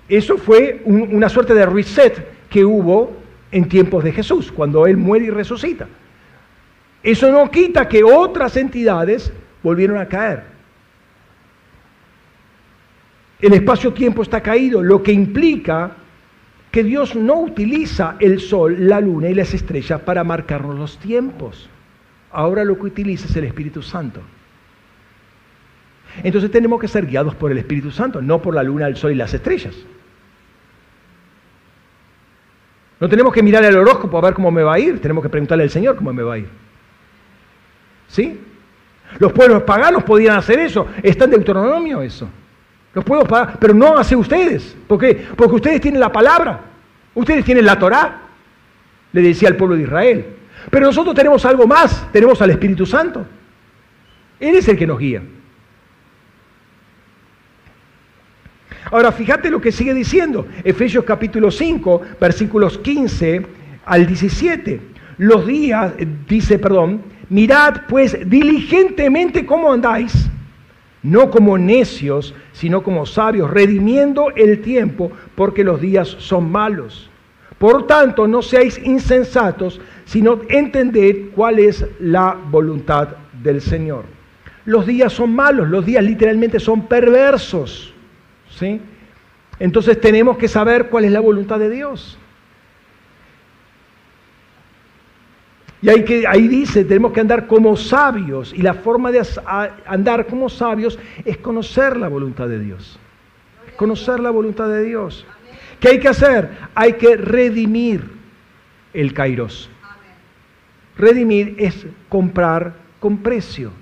eso 0.08 0.36
fue 0.36 0.82
una 0.84 1.28
suerte 1.28 1.54
de 1.54 1.64
reset 1.64 2.48
que 2.48 2.64
hubo 2.64 3.16
en 3.52 3.68
tiempos 3.68 4.02
de 4.02 4.12
Jesús, 4.12 4.50
cuando 4.50 4.86
Él 4.86 4.96
muere 4.96 5.26
y 5.26 5.30
resucita. 5.30 5.86
Eso 7.02 7.30
no 7.30 7.50
quita 7.50 7.88
que 7.88 8.04
otras 8.04 8.56
entidades 8.56 9.32
volvieron 9.62 9.98
a 9.98 10.06
caer. 10.06 10.44
El 13.40 13.54
espacio-tiempo 13.54 14.22
está 14.22 14.42
caído, 14.42 14.82
lo 14.82 15.02
que 15.02 15.12
implica 15.12 15.92
que 16.70 16.84
Dios 16.84 17.16
no 17.16 17.40
utiliza 17.40 18.16
el 18.20 18.40
sol, 18.40 18.76
la 18.78 19.00
luna 19.00 19.28
y 19.28 19.34
las 19.34 19.54
estrellas 19.54 20.00
para 20.02 20.24
marcarnos 20.24 20.78
los 20.78 20.98
tiempos. 20.98 21.68
Ahora 22.32 22.64
lo 22.64 22.76
que 22.76 22.86
utiliza 22.86 23.26
es 23.26 23.36
el 23.36 23.44
Espíritu 23.44 23.82
Santo. 23.82 24.20
Entonces 26.22 26.50
tenemos 26.50 26.80
que 26.80 26.88
ser 26.88 27.06
guiados 27.06 27.34
por 27.34 27.50
el 27.50 27.58
Espíritu 27.58 27.90
Santo, 27.90 28.20
no 28.20 28.42
por 28.42 28.54
la 28.54 28.62
luna, 28.62 28.86
el 28.86 28.96
sol 28.96 29.12
y 29.12 29.14
las 29.14 29.32
estrellas. 29.32 29.74
No 33.00 33.08
tenemos 33.08 33.32
que 33.32 33.42
mirar 33.42 33.64
el 33.64 33.76
horóscopo 33.76 34.18
a 34.18 34.20
ver 34.20 34.34
cómo 34.34 34.50
me 34.50 34.62
va 34.62 34.74
a 34.74 34.78
ir, 34.78 35.00
tenemos 35.00 35.22
que 35.22 35.30
preguntarle 35.30 35.64
al 35.64 35.70
Señor 35.70 35.96
cómo 35.96 36.12
me 36.12 36.22
va 36.22 36.34
a 36.34 36.38
ir. 36.38 36.59
¿Sí? 38.10 38.40
Los 39.18 39.32
pueblos 39.32 39.62
paganos 39.62 40.02
podían 40.02 40.36
hacer 40.36 40.58
eso, 40.60 40.86
está 41.02 41.24
en 41.24 41.32
Deuteronomio 41.32 42.02
eso. 42.02 42.28
Los 42.92 43.04
puedo 43.04 43.24
pagar, 43.24 43.56
pero 43.60 43.72
no 43.72 43.96
hace 43.96 44.16
ustedes. 44.16 44.76
¿Por 44.86 44.98
qué? 44.98 45.26
Porque 45.36 45.54
ustedes 45.54 45.80
tienen 45.80 46.00
la 46.00 46.10
palabra. 46.10 46.60
Ustedes 47.14 47.44
tienen 47.44 47.64
la 47.64 47.78
Torá, 47.78 48.22
le 49.12 49.22
decía 49.22 49.48
al 49.48 49.56
pueblo 49.56 49.76
de 49.76 49.82
Israel. 49.82 50.26
Pero 50.70 50.86
nosotros 50.86 51.14
tenemos 51.14 51.44
algo 51.44 51.66
más, 51.66 52.06
tenemos 52.12 52.40
al 52.42 52.50
Espíritu 52.50 52.86
Santo. 52.86 53.24
Él 54.38 54.56
es 54.56 54.68
el 54.68 54.76
que 54.76 54.86
nos 54.86 54.98
guía. 54.98 55.22
Ahora, 58.90 59.12
fíjate 59.12 59.50
lo 59.50 59.60
que 59.60 59.70
sigue 59.70 59.94
diciendo. 59.94 60.46
Efesios 60.64 61.04
capítulo 61.04 61.50
5, 61.50 62.02
versículos 62.20 62.78
15 62.78 63.46
al 63.86 64.06
17. 64.06 64.80
Los 65.18 65.46
días, 65.46 65.92
dice, 66.28 66.58
perdón, 66.58 67.02
mirad 67.30 67.82
pues 67.88 68.28
diligentemente 68.28 69.46
cómo 69.46 69.72
andáis 69.72 70.30
no 71.02 71.30
como 71.30 71.56
necios, 71.56 72.34
sino 72.52 72.82
como 72.82 73.06
sabios, 73.06 73.50
redimiendo 73.50 74.30
el 74.36 74.60
tiempo, 74.60 75.10
porque 75.34 75.64
los 75.64 75.80
días 75.80 76.08
son 76.18 76.50
malos. 76.50 77.08
Por 77.58 77.86
tanto, 77.86 78.26
no 78.26 78.42
seáis 78.42 78.80
insensatos, 78.84 79.80
sino 80.04 80.40
entended 80.48 81.30
cuál 81.34 81.58
es 81.58 81.84
la 82.00 82.36
voluntad 82.50 83.08
del 83.42 83.60
Señor. 83.60 84.04
Los 84.64 84.86
días 84.86 85.12
son 85.12 85.34
malos, 85.34 85.68
los 85.68 85.84
días 85.84 86.04
literalmente 86.04 86.60
son 86.60 86.86
perversos. 86.86 87.94
¿sí? 88.48 88.80
Entonces 89.58 90.00
tenemos 90.00 90.36
que 90.36 90.48
saber 90.48 90.88
cuál 90.88 91.04
es 91.04 91.12
la 91.12 91.20
voluntad 91.20 91.58
de 91.58 91.70
Dios. 91.70 92.18
Y 95.82 95.88
hay 95.88 96.04
que, 96.04 96.26
ahí 96.26 96.46
dice, 96.46 96.84
tenemos 96.84 97.12
que 97.12 97.20
andar 97.20 97.46
como 97.46 97.76
sabios. 97.76 98.52
Y 98.54 98.62
la 98.62 98.74
forma 98.74 99.10
de 99.10 99.26
andar 99.86 100.26
como 100.26 100.48
sabios 100.48 100.98
es 101.24 101.38
conocer 101.38 101.96
la 101.96 102.08
voluntad 102.08 102.48
de 102.48 102.58
Dios. 102.58 102.98
Conocer 103.76 104.20
la 104.20 104.30
voluntad 104.30 104.68
de 104.68 104.84
Dios. 104.84 105.26
¿Qué 105.78 105.88
hay 105.88 105.98
que 106.00 106.08
hacer? 106.08 106.50
Hay 106.74 106.94
que 106.94 107.16
redimir 107.16 108.10
el 108.92 109.14
kairos. 109.14 109.70
Redimir 110.98 111.54
es 111.58 111.86
comprar 112.10 112.74
con 112.98 113.18
precio. 113.18 113.72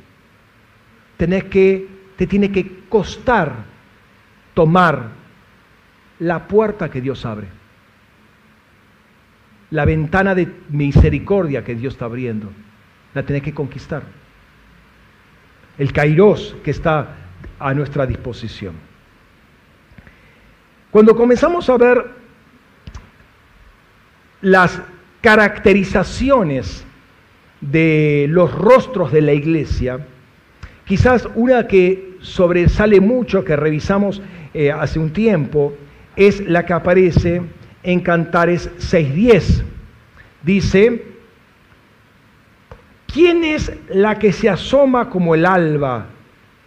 Tenés 1.16 1.44
que, 1.44 1.88
te 2.16 2.28
tiene 2.28 2.52
que 2.52 2.84
costar 2.88 3.52
tomar 4.54 5.08
la 6.20 6.46
puerta 6.46 6.88
que 6.88 7.00
Dios 7.00 7.26
abre 7.26 7.57
la 9.70 9.84
ventana 9.84 10.34
de 10.34 10.48
misericordia 10.70 11.64
que 11.64 11.74
Dios 11.74 11.94
está 11.94 12.06
abriendo. 12.06 12.50
La 13.14 13.22
tenés 13.22 13.42
que 13.42 13.54
conquistar. 13.54 14.02
El 15.76 15.92
kairos 15.92 16.56
que 16.64 16.70
está 16.70 17.16
a 17.58 17.74
nuestra 17.74 18.06
disposición. 18.06 18.74
Cuando 20.90 21.14
comenzamos 21.14 21.68
a 21.68 21.76
ver 21.76 22.04
las 24.40 24.80
caracterizaciones 25.20 26.84
de 27.60 28.26
los 28.30 28.52
rostros 28.52 29.12
de 29.12 29.20
la 29.20 29.32
iglesia, 29.32 30.06
quizás 30.86 31.28
una 31.34 31.66
que 31.66 32.16
sobresale 32.20 33.00
mucho, 33.00 33.44
que 33.44 33.56
revisamos 33.56 34.22
eh, 34.54 34.72
hace 34.72 34.98
un 34.98 35.12
tiempo, 35.12 35.76
es 36.16 36.40
la 36.48 36.64
que 36.64 36.72
aparece 36.72 37.42
en 37.88 38.00
Cantares 38.00 38.70
6.10. 38.80 39.62
Dice, 40.42 41.06
¿quién 43.06 43.44
es 43.44 43.72
la 43.88 44.18
que 44.18 44.30
se 44.30 44.50
asoma 44.50 45.08
como 45.08 45.34
el 45.34 45.46
alba, 45.46 46.04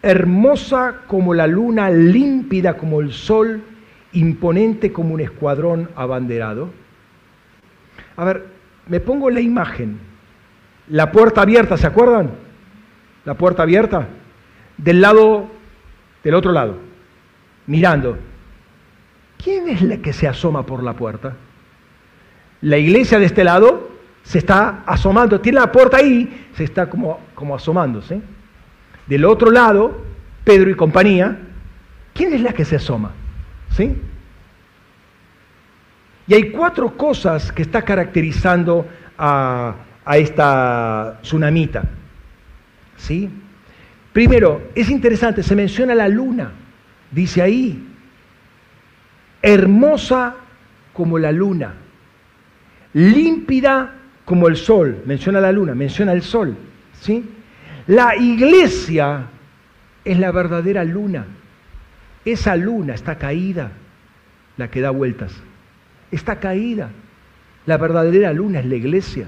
hermosa 0.01 1.01
como 1.05 1.36
la 1.36 1.45
luna, 1.45 1.91
límpida 1.91 2.76
como 2.76 3.01
el 3.01 3.13
sol, 3.13 3.61
imponente 4.13 4.91
como 4.91 5.13
un 5.13 5.22
escuadrón 5.22 5.89
abanderado? 5.95 6.72
A 8.17 8.26
ver, 8.26 8.47
me 8.88 8.99
pongo 8.99 9.30
la 9.30 9.41
imagen. 9.41 9.99
La 10.88 11.11
puerta 11.11 11.43
abierta, 11.43 11.78
¿se 11.78 11.86
acuerdan? 11.86 12.32
La 13.26 13.36
puerta 13.36 13.61
abierta. 13.61 14.07
Del 14.76 15.01
lado, 15.01 15.51
del 16.24 16.34
otro 16.34 16.51
lado, 16.51 16.80
mirando. 17.67 18.30
¿Quién 19.44 19.70
es 19.70 19.82
la 19.82 19.98
que 19.98 20.14
se 20.14 20.28
asoma 20.28 20.66
por 20.66 20.84
la 20.84 20.94
puerta? 20.94 21.36
La 22.62 22.78
iglesia 22.78 23.18
de 23.18 23.26
este 23.26 23.44
lado 23.44 23.89
se 24.24 24.38
está 24.38 24.84
asomando, 24.86 25.42
tiene 25.42 25.60
la 25.60 25.72
puerta 25.72 25.98
ahí, 25.98 26.48
se 26.56 26.64
está 26.64 26.89
como, 26.89 27.20
como 27.34 27.56
asomándose. 27.56 28.22
Del 29.08 29.26
otro 29.26 29.50
lado, 29.50 30.04
Pedro 30.44 30.70
y 30.70 30.76
compañía, 30.76 31.39
¿quién 32.14 32.34
es 32.34 32.42
la 32.42 32.54
que 32.54 32.66
se 32.66 32.76
asoma? 32.76 33.12
¿Sí? 33.76 34.00
Y 36.28 36.34
hay 36.36 36.52
cuatro 36.52 36.96
cosas 36.96 37.52
que 37.52 37.64
está 37.64 37.82
caracterizando 37.82 38.88
a, 39.18 39.76
a 40.06 40.18
esta 40.18 41.20
tsunamita. 41.24 41.84
¿Sí? 42.96 43.28
Primero, 44.14 44.70
es 44.76 44.89
interesante, 44.92 45.42
se 45.42 45.56
menciona 45.56 45.96
la 45.96 46.08
luna, 46.08 46.52
dice 47.12 47.42
ahí, 47.42 47.91
hermosa 49.42 50.36
como 50.94 51.18
la 51.20 51.32
luna, 51.32 51.74
límpida 52.94 53.94
como 54.26 54.48
el 54.48 54.56
sol, 54.56 55.02
menciona 55.06 55.39
la 55.42 55.52
luna, 55.52 55.76
menciona 55.76 56.14
el 56.14 56.22
sol, 56.22 56.56
¿sí? 57.00 57.24
La 57.88 58.16
iglesia 58.16 59.26
es 60.06 60.20
la 60.20 60.32
verdadera 60.32 60.84
luna. 60.84 61.26
Esa 62.24 62.56
luna 62.56 62.94
está 62.94 63.18
caída, 63.18 63.72
la 64.58 64.70
que 64.70 64.82
da 64.82 64.92
vueltas. 64.92 65.34
Está 66.12 66.39
caída. 66.39 66.89
La 67.66 67.78
verdadera 67.78 68.34
luna 68.34 68.60
es 68.60 68.66
la 68.66 68.76
iglesia. 68.76 69.28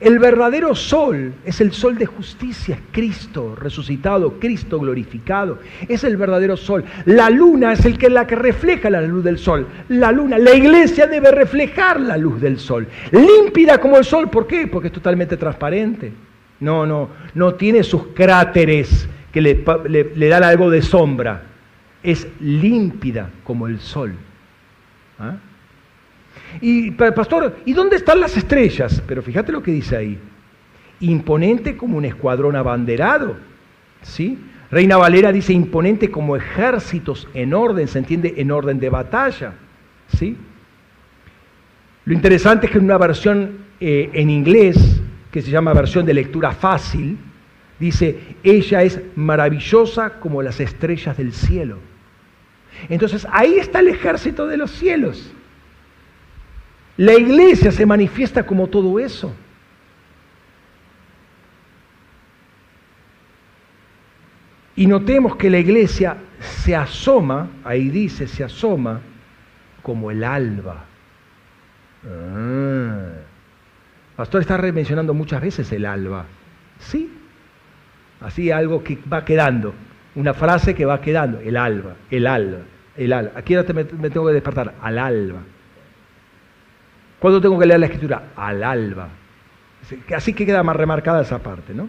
El 0.00 0.18
verdadero 0.18 0.74
sol 0.74 1.34
es 1.44 1.60
el 1.60 1.72
sol 1.72 1.98
de 1.98 2.06
justicia, 2.06 2.78
Cristo 2.90 3.54
resucitado, 3.54 4.38
Cristo 4.38 4.78
glorificado. 4.78 5.58
Es 5.88 6.04
el 6.04 6.16
verdadero 6.16 6.56
sol. 6.56 6.84
La 7.04 7.28
luna 7.30 7.72
es 7.74 7.84
el 7.84 7.98
que 7.98 8.08
la 8.08 8.26
que 8.26 8.36
refleja 8.36 8.90
la 8.90 9.02
luz 9.02 9.24
del 9.24 9.38
sol. 9.38 9.66
La 9.88 10.10
luna, 10.12 10.38
la 10.38 10.54
iglesia 10.54 11.06
debe 11.06 11.30
reflejar 11.30 12.00
la 12.00 12.16
luz 12.16 12.40
del 12.40 12.58
sol. 12.58 12.88
Límpida 13.10 13.78
como 13.78 13.98
el 13.98 14.04
sol, 14.04 14.30
¿por 14.30 14.46
qué? 14.46 14.66
Porque 14.66 14.88
es 14.88 14.94
totalmente 14.94 15.36
transparente. 15.36 16.12
No, 16.60 16.86
no, 16.86 17.10
no 17.34 17.54
tiene 17.54 17.82
sus 17.82 18.08
cráteres 18.08 19.08
que 19.30 19.40
le, 19.40 19.64
le 20.14 20.28
dan 20.28 20.44
algo 20.44 20.70
de 20.70 20.80
sombra. 20.80 21.42
Es 22.02 22.26
límpida 22.40 23.30
como 23.44 23.66
el 23.66 23.80
sol. 23.80 24.14
¿Ah? 25.18 25.36
Y 26.60 26.90
pastor, 26.92 27.56
¿y 27.64 27.72
dónde 27.72 27.96
están 27.96 28.20
las 28.20 28.36
estrellas? 28.36 29.02
Pero 29.06 29.22
fíjate 29.22 29.52
lo 29.52 29.62
que 29.62 29.72
dice 29.72 29.96
ahí. 29.96 30.18
Imponente 31.00 31.76
como 31.76 31.98
un 31.98 32.04
escuadrón 32.04 32.56
abanderado. 32.56 33.36
¿Sí? 34.02 34.38
Reina 34.70 34.96
Valera 34.96 35.32
dice 35.32 35.52
imponente 35.52 36.10
como 36.10 36.36
ejércitos 36.36 37.28
en 37.34 37.54
orden, 37.54 37.88
se 37.88 37.98
entiende 37.98 38.34
en 38.36 38.50
orden 38.50 38.78
de 38.78 38.88
batalla. 38.88 39.54
¿Sí? 40.16 40.36
Lo 42.04 42.14
interesante 42.14 42.66
es 42.66 42.72
que 42.72 42.78
en 42.78 42.84
una 42.84 42.98
versión 42.98 43.58
eh, 43.80 44.10
en 44.12 44.30
inglés, 44.30 45.00
que 45.30 45.42
se 45.42 45.50
llama 45.50 45.72
versión 45.72 46.04
de 46.04 46.14
lectura 46.14 46.52
fácil, 46.52 47.18
dice, 47.78 48.18
ella 48.42 48.82
es 48.82 49.00
maravillosa 49.16 50.20
como 50.20 50.42
las 50.42 50.60
estrellas 50.60 51.16
del 51.16 51.32
cielo. 51.32 51.78
Entonces 52.88 53.26
ahí 53.30 53.58
está 53.58 53.80
el 53.80 53.88
ejército 53.88 54.46
de 54.46 54.56
los 54.56 54.70
cielos. 54.70 55.32
La 57.02 57.14
iglesia 57.14 57.72
se 57.72 57.84
manifiesta 57.84 58.46
como 58.46 58.68
todo 58.68 59.00
eso. 59.00 59.34
Y 64.76 64.86
notemos 64.86 65.34
que 65.34 65.50
la 65.50 65.58
iglesia 65.58 66.16
se 66.38 66.76
asoma, 66.76 67.50
ahí 67.64 67.88
dice, 67.88 68.28
se 68.28 68.44
asoma 68.44 69.00
como 69.82 70.12
el 70.12 70.22
alba. 70.22 70.84
Ah. 72.06 73.14
Pastor 74.14 74.42
está 74.42 74.56
mencionando 74.58 75.12
muchas 75.12 75.42
veces 75.42 75.72
el 75.72 75.86
alba. 75.86 76.26
Sí, 76.78 77.12
así 78.20 78.52
algo 78.52 78.84
que 78.84 78.96
va 79.12 79.24
quedando, 79.24 79.74
una 80.14 80.34
frase 80.34 80.76
que 80.76 80.84
va 80.84 81.00
quedando, 81.00 81.40
el 81.40 81.56
alba, 81.56 81.96
el 82.12 82.28
alba, 82.28 82.58
el 82.96 83.12
alba. 83.12 83.32
Aquí 83.34 83.56
ahora 83.56 83.74
me 83.74 84.08
tengo 84.08 84.28
que 84.28 84.34
despertar, 84.34 84.74
al 84.80 84.98
alba. 85.00 85.40
¿Cuándo 87.22 87.40
tengo 87.40 87.56
que 87.56 87.66
leer 87.66 87.78
la 87.78 87.86
escritura? 87.86 88.30
Al 88.34 88.64
alba. 88.64 89.08
Así 90.12 90.32
que 90.32 90.44
queda 90.44 90.64
más 90.64 90.74
remarcada 90.74 91.22
esa 91.22 91.38
parte, 91.38 91.72
¿no? 91.72 91.88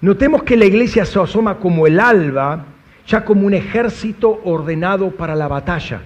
Notemos 0.00 0.44
que 0.44 0.56
la 0.56 0.64
iglesia 0.64 1.04
se 1.06 1.18
asoma 1.18 1.56
como 1.56 1.88
el 1.88 1.98
alba, 1.98 2.66
ya 3.04 3.24
como 3.24 3.48
un 3.48 3.54
ejército 3.54 4.42
ordenado 4.44 5.10
para 5.10 5.34
la 5.34 5.48
batalla. 5.48 6.02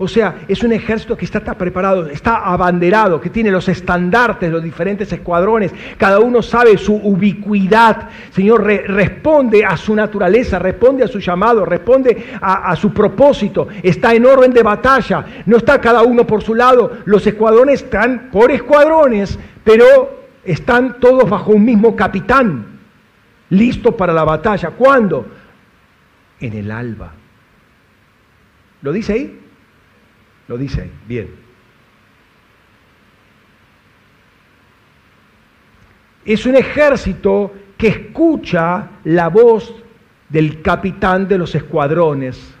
O 0.00 0.06
sea, 0.06 0.42
es 0.46 0.62
un 0.62 0.72
ejército 0.72 1.16
que 1.16 1.24
está, 1.24 1.40
preparado, 1.40 2.06
está 2.06 2.36
abanderado, 2.36 3.20
que 3.20 3.30
tiene 3.30 3.50
los 3.50 3.68
estandartes, 3.68 4.50
los 4.50 4.62
diferentes 4.62 5.12
escuadrones, 5.12 5.74
cada 5.96 6.20
uno 6.20 6.40
sabe 6.40 6.78
su 6.78 6.94
ubicuidad. 6.94 8.08
Señor, 8.30 8.64
responde 8.64 9.64
a 9.64 9.76
su 9.76 9.96
naturaleza, 9.96 10.60
responde 10.60 11.02
a 11.02 11.08
su 11.08 11.18
llamado, 11.18 11.64
responde 11.64 12.26
a, 12.40 12.70
a 12.70 12.76
su 12.76 12.92
propósito, 12.92 13.66
está 13.82 14.14
en 14.14 14.24
orden 14.24 14.52
de 14.52 14.62
batalla, 14.62 15.24
no 15.46 15.56
está 15.56 15.80
cada 15.80 16.02
uno 16.02 16.24
por 16.24 16.44
su 16.44 16.54
lado, 16.54 16.98
los 17.04 17.26
escuadrones 17.26 17.82
están 17.82 18.28
por 18.30 18.52
escuadrones, 18.52 19.36
pero 19.64 20.28
están 20.44 21.00
todos 21.00 21.28
bajo 21.28 21.50
un 21.50 21.64
mismo 21.64 21.96
capitán, 21.96 22.78
listos 23.50 23.94
para 23.96 24.12
la 24.12 24.22
batalla. 24.22 24.70
¿Cuándo? 24.70 25.26
En 26.38 26.52
el 26.52 26.70
alba. 26.70 27.14
¿Lo 28.82 28.92
dice 28.92 29.12
ahí? 29.12 29.47
Lo 30.48 30.56
dice 30.56 30.82
ahí, 30.82 30.90
bien. 31.06 31.28
Es 36.24 36.44
un 36.46 36.56
ejército 36.56 37.52
que 37.76 37.88
escucha 37.88 38.88
la 39.04 39.28
voz 39.28 39.74
del 40.28 40.62
capitán 40.62 41.28
de 41.28 41.38
los 41.38 41.54
escuadrones 41.54 42.54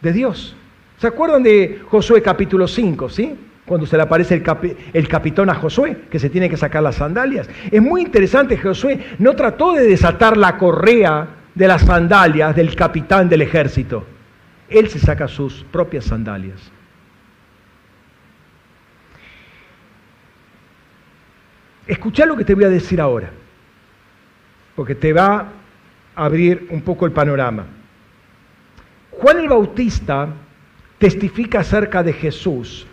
de 0.00 0.12
Dios. 0.12 0.54
¿Se 0.98 1.06
acuerdan 1.06 1.42
de 1.42 1.80
Josué 1.88 2.22
capítulo 2.22 2.68
5, 2.68 3.08
sí? 3.08 3.34
Cuando 3.66 3.86
se 3.86 3.96
le 3.96 4.02
aparece 4.02 4.34
el, 4.34 4.76
el, 4.94 5.08
capitán 5.08 5.50
a 5.50 5.54
Josué, 5.54 6.04
que 6.10 6.18
se 6.18 6.30
tiene 6.30 6.48
que 6.48 6.56
sacar 6.56 6.82
las 6.82 6.96
sandalias. 6.96 7.48
Es 7.70 7.82
muy 7.82 8.02
interesante, 8.02 8.56
Josué 8.56 9.16
no 9.18 9.34
trató 9.34 9.72
de 9.74 9.86
desatar 9.86 10.36
la 10.36 10.56
correa 10.56 11.28
de 11.54 11.68
las 11.68 11.82
sandalias 11.82 12.56
del 12.56 12.74
capitán 12.74 13.28
del 13.28 13.42
ejército 13.42 14.17
él 14.68 14.88
se 14.88 14.98
saca 14.98 15.28
sus 15.28 15.64
propias 15.64 16.04
sandalias. 16.04 16.70
Escucha 21.86 22.26
lo 22.26 22.36
que 22.36 22.44
te 22.44 22.54
voy 22.54 22.64
a 22.64 22.68
decir 22.68 23.00
ahora, 23.00 23.30
porque 24.76 24.94
te 24.94 25.12
va 25.12 25.48
a 26.14 26.24
abrir 26.24 26.66
un 26.70 26.82
poco 26.82 27.06
el 27.06 27.12
panorama. 27.12 27.64
Juan 29.10 29.38
el 29.38 29.48
Bautista 29.48 30.28
testifica 30.98 31.60
acerca 31.60 32.02
de 32.02 32.12
Jesús, 32.12 32.86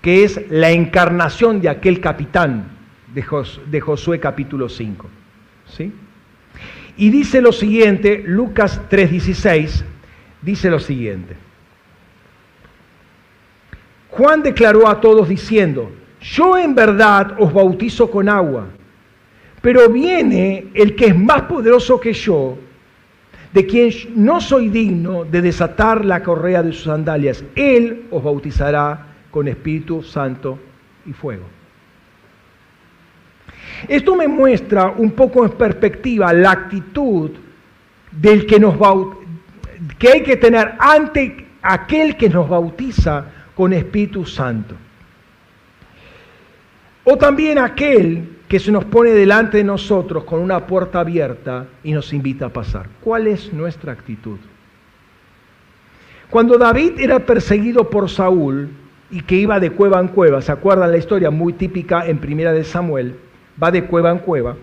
que 0.00 0.24
es 0.24 0.50
la 0.50 0.70
encarnación 0.70 1.60
de 1.60 1.68
aquel 1.68 2.00
capitán 2.00 2.78
de, 3.14 3.80
Josué 3.80 4.20
capítulo 4.20 4.68
5. 4.68 5.08
¿sí? 5.66 5.92
Y 6.96 7.10
dice 7.10 7.40
lo 7.40 7.52
siguiente, 7.52 8.22
Lucas 8.24 8.80
3:16, 8.90 9.84
dice 10.42 10.70
lo 10.70 10.80
siguiente. 10.80 11.36
Juan 14.10 14.42
declaró 14.42 14.88
a 14.88 15.00
todos 15.00 15.28
diciendo, 15.28 15.90
yo 16.20 16.58
en 16.58 16.74
verdad 16.74 17.36
os 17.38 17.52
bautizo 17.52 18.10
con 18.10 18.28
agua, 18.28 18.66
pero 19.62 19.88
viene 19.88 20.66
el 20.74 20.94
que 20.96 21.06
es 21.06 21.16
más 21.16 21.42
poderoso 21.42 22.00
que 22.00 22.12
yo, 22.12 22.58
de 23.52 23.66
quien 23.66 23.90
no 24.16 24.40
soy 24.40 24.68
digno 24.68 25.24
de 25.24 25.42
desatar 25.42 26.04
la 26.04 26.22
correa 26.22 26.62
de 26.62 26.72
sus 26.72 26.84
sandalias. 26.84 27.44
Él 27.54 28.06
os 28.10 28.22
bautizará 28.22 29.06
con 29.30 29.48
Espíritu 29.48 30.02
Santo 30.02 30.58
y 31.06 31.12
fuego. 31.12 31.44
Esto 33.88 34.14
me 34.14 34.28
muestra 34.28 34.88
un 34.96 35.12
poco 35.12 35.44
en 35.44 35.52
perspectiva 35.52 36.32
la 36.32 36.50
actitud 36.50 37.30
del 38.12 38.46
que 38.46 38.60
nos 38.60 38.78
bautiza 38.78 39.19
que 39.98 40.08
hay 40.08 40.22
que 40.22 40.36
tener 40.36 40.74
ante 40.78 41.46
aquel 41.62 42.16
que 42.16 42.28
nos 42.28 42.48
bautiza 42.48 43.26
con 43.54 43.72
Espíritu 43.72 44.24
Santo. 44.24 44.74
O 47.04 47.16
también 47.16 47.58
aquel 47.58 48.38
que 48.48 48.58
se 48.58 48.72
nos 48.72 48.84
pone 48.84 49.10
delante 49.10 49.58
de 49.58 49.64
nosotros 49.64 50.24
con 50.24 50.40
una 50.40 50.66
puerta 50.66 51.00
abierta 51.00 51.66
y 51.82 51.92
nos 51.92 52.12
invita 52.12 52.46
a 52.46 52.52
pasar. 52.52 52.88
¿Cuál 53.00 53.26
es 53.26 53.52
nuestra 53.52 53.92
actitud? 53.92 54.38
Cuando 56.28 56.58
David 56.58 57.00
era 57.00 57.20
perseguido 57.20 57.90
por 57.90 58.08
Saúl 58.10 58.70
y 59.10 59.22
que 59.22 59.36
iba 59.36 59.58
de 59.58 59.70
cueva 59.70 60.00
en 60.00 60.08
cueva, 60.08 60.42
¿se 60.42 60.52
acuerdan 60.52 60.90
la 60.90 60.98
historia 60.98 61.30
muy 61.30 61.54
típica 61.54 62.06
en 62.06 62.18
Primera 62.18 62.52
de 62.52 62.64
Samuel? 62.64 63.16
Va 63.60 63.70
de 63.70 63.84
cueva 63.84 64.10
en 64.10 64.18
cueva. 64.18 64.56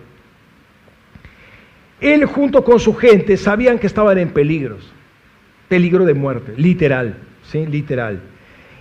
Él 2.00 2.24
junto 2.24 2.64
con 2.64 2.78
su 2.78 2.94
gente 2.94 3.36
sabían 3.36 3.78
que 3.78 3.86
estaban 3.86 4.18
en 4.18 4.30
peligros 4.30 4.92
peligro 5.68 6.04
de 6.04 6.14
muerte, 6.14 6.54
literal, 6.56 7.14
¿sí? 7.42 7.66
literal. 7.66 8.20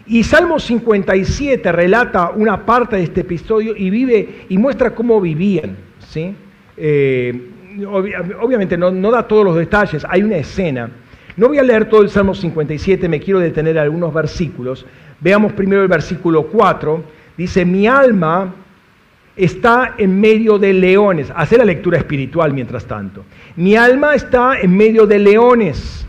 Y 0.07 0.23
Salmo 0.23 0.57
57 0.59 1.69
relata 1.71 2.29
una 2.29 2.65
parte 2.65 2.95
de 2.95 3.03
este 3.03 3.21
episodio 3.21 3.75
y 3.75 3.89
vive 3.89 4.45
y 4.47 4.57
muestra 4.57 4.95
cómo 4.95 5.19
vivían. 5.19 5.75
¿sí? 6.07 6.33
Eh, 6.77 7.49
obviamente 7.85 8.77
no, 8.77 8.89
no, 8.89 9.11
da 9.11 9.27
todos 9.27 9.43
los 9.43 9.55
detalles, 9.55 10.05
hay 10.07 10.23
una 10.23 10.37
escena. 10.37 10.89
No 11.35 11.49
voy 11.49 11.59
a 11.59 11.63
leer 11.63 11.89
todo 11.89 12.01
el 12.01 12.09
Salmo 12.09 12.33
57, 12.33 13.07
me 13.09 13.19
quiero 13.19 13.39
detener 13.39 13.75
en 13.75 13.83
algunos 13.83 14.13
versículos. 14.13 14.85
Veamos 15.19 15.53
primero 15.53 15.83
el 15.83 15.87
versículo 15.87 16.47
4. 16.47 17.03
Dice, 17.37 17.65
mi 17.65 17.85
alma 17.85 18.55
está 19.35 19.95
en 19.97 20.19
medio 20.19 20.57
de 20.57 20.73
leones. 20.73 21.31
Hace 21.35 21.57
la 21.57 21.65
lectura 21.65 21.97
espiritual 21.97 22.53
mientras 22.53 22.85
tanto. 22.85 23.23
Mi 23.55 23.75
alma 23.75 24.15
está 24.15 24.59
en 24.59 24.75
medio 24.75 25.05
de 25.05 25.19
leones. 25.19 26.07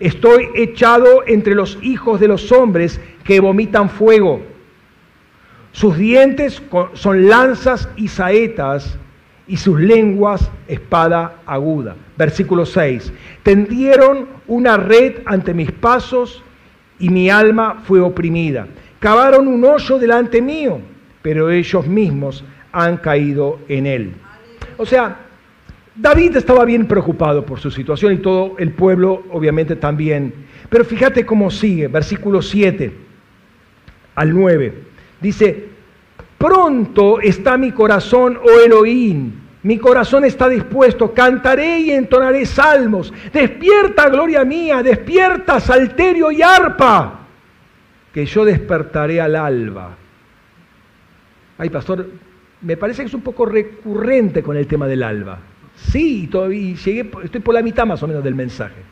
Estoy 0.00 0.48
echado 0.54 1.22
entre 1.26 1.54
los 1.54 1.78
hijos 1.82 2.18
de 2.18 2.28
los 2.28 2.50
hombres 2.50 3.00
que 3.22 3.38
vomitan 3.38 3.90
fuego. 3.90 4.42
Sus 5.72 5.96
dientes 5.96 6.60
son 6.94 7.28
lanzas 7.28 7.88
y 7.96 8.08
saetas 8.08 8.98
y 9.46 9.56
sus 9.56 9.78
lenguas 9.78 10.50
espada 10.66 11.42
aguda. 11.46 11.94
Versículo 12.16 12.66
6. 12.66 13.12
Tendieron 13.42 14.28
una 14.48 14.76
red 14.76 15.18
ante 15.26 15.54
mis 15.54 15.70
pasos 15.70 16.42
y 16.98 17.08
mi 17.10 17.30
alma 17.30 17.82
fue 17.84 18.00
oprimida. 18.00 18.66
Cavaron 18.98 19.46
un 19.46 19.64
hoyo 19.64 19.98
delante 19.98 20.42
mío 20.42 20.80
pero 21.22 21.50
ellos 21.50 21.86
mismos 21.86 22.44
han 22.72 22.96
caído 22.98 23.60
en 23.68 23.86
él. 23.86 24.14
O 24.76 24.86
sea, 24.86 25.16
David 25.94 26.36
estaba 26.36 26.64
bien 26.64 26.86
preocupado 26.86 27.44
por 27.44 27.60
su 27.60 27.70
situación 27.70 28.12
y 28.12 28.18
todo 28.18 28.54
el 28.58 28.72
pueblo 28.72 29.24
obviamente 29.30 29.76
también. 29.76 30.32
Pero 30.68 30.84
fíjate 30.84 31.26
cómo 31.26 31.50
sigue, 31.50 31.88
versículo 31.88 32.42
7 32.42 32.92
al 34.14 34.34
9. 34.34 34.74
Dice, 35.20 35.68
pronto 36.38 37.20
está 37.20 37.56
mi 37.56 37.72
corazón, 37.72 38.38
oh 38.42 38.64
Elohim, 38.64 39.32
mi 39.62 39.78
corazón 39.78 40.24
está 40.24 40.48
dispuesto, 40.48 41.12
cantaré 41.12 41.80
y 41.80 41.90
entonaré 41.90 42.46
salmos. 42.46 43.12
Despierta, 43.32 44.08
gloria 44.08 44.44
mía, 44.44 44.82
despierta, 44.82 45.60
salterio 45.60 46.30
y 46.30 46.40
arpa, 46.40 47.26
que 48.14 48.24
yo 48.24 48.44
despertaré 48.44 49.20
al 49.20 49.36
alba 49.36 49.96
ay 51.60 51.68
pastor, 51.68 52.06
me 52.62 52.76
parece 52.78 53.02
que 53.02 53.08
es 53.08 53.14
un 53.14 53.20
poco 53.20 53.44
recurrente 53.44 54.42
con 54.42 54.56
el 54.56 54.66
tema 54.66 54.88
del 54.88 55.02
alba. 55.02 55.38
Sí, 55.88 56.28
llegué, 56.84 57.10
estoy 57.24 57.40
por 57.40 57.54
la 57.54 57.62
mitad 57.62 57.86
más 57.86 58.02
o 58.02 58.06
menos 58.06 58.22
del 58.22 58.34
mensaje. 58.34 58.82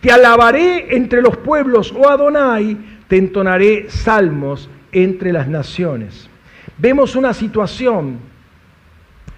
Te 0.00 0.10
alabaré 0.10 0.94
entre 0.94 1.22
los 1.22 1.36
pueblos, 1.38 1.92
oh 1.96 2.08
Adonai, 2.08 2.76
te 3.08 3.16
entonaré 3.16 3.86
salmos 3.88 4.68
entre 4.92 5.32
las 5.32 5.48
naciones. 5.48 6.28
Vemos 6.78 7.16
una 7.16 7.34
situación 7.34 8.18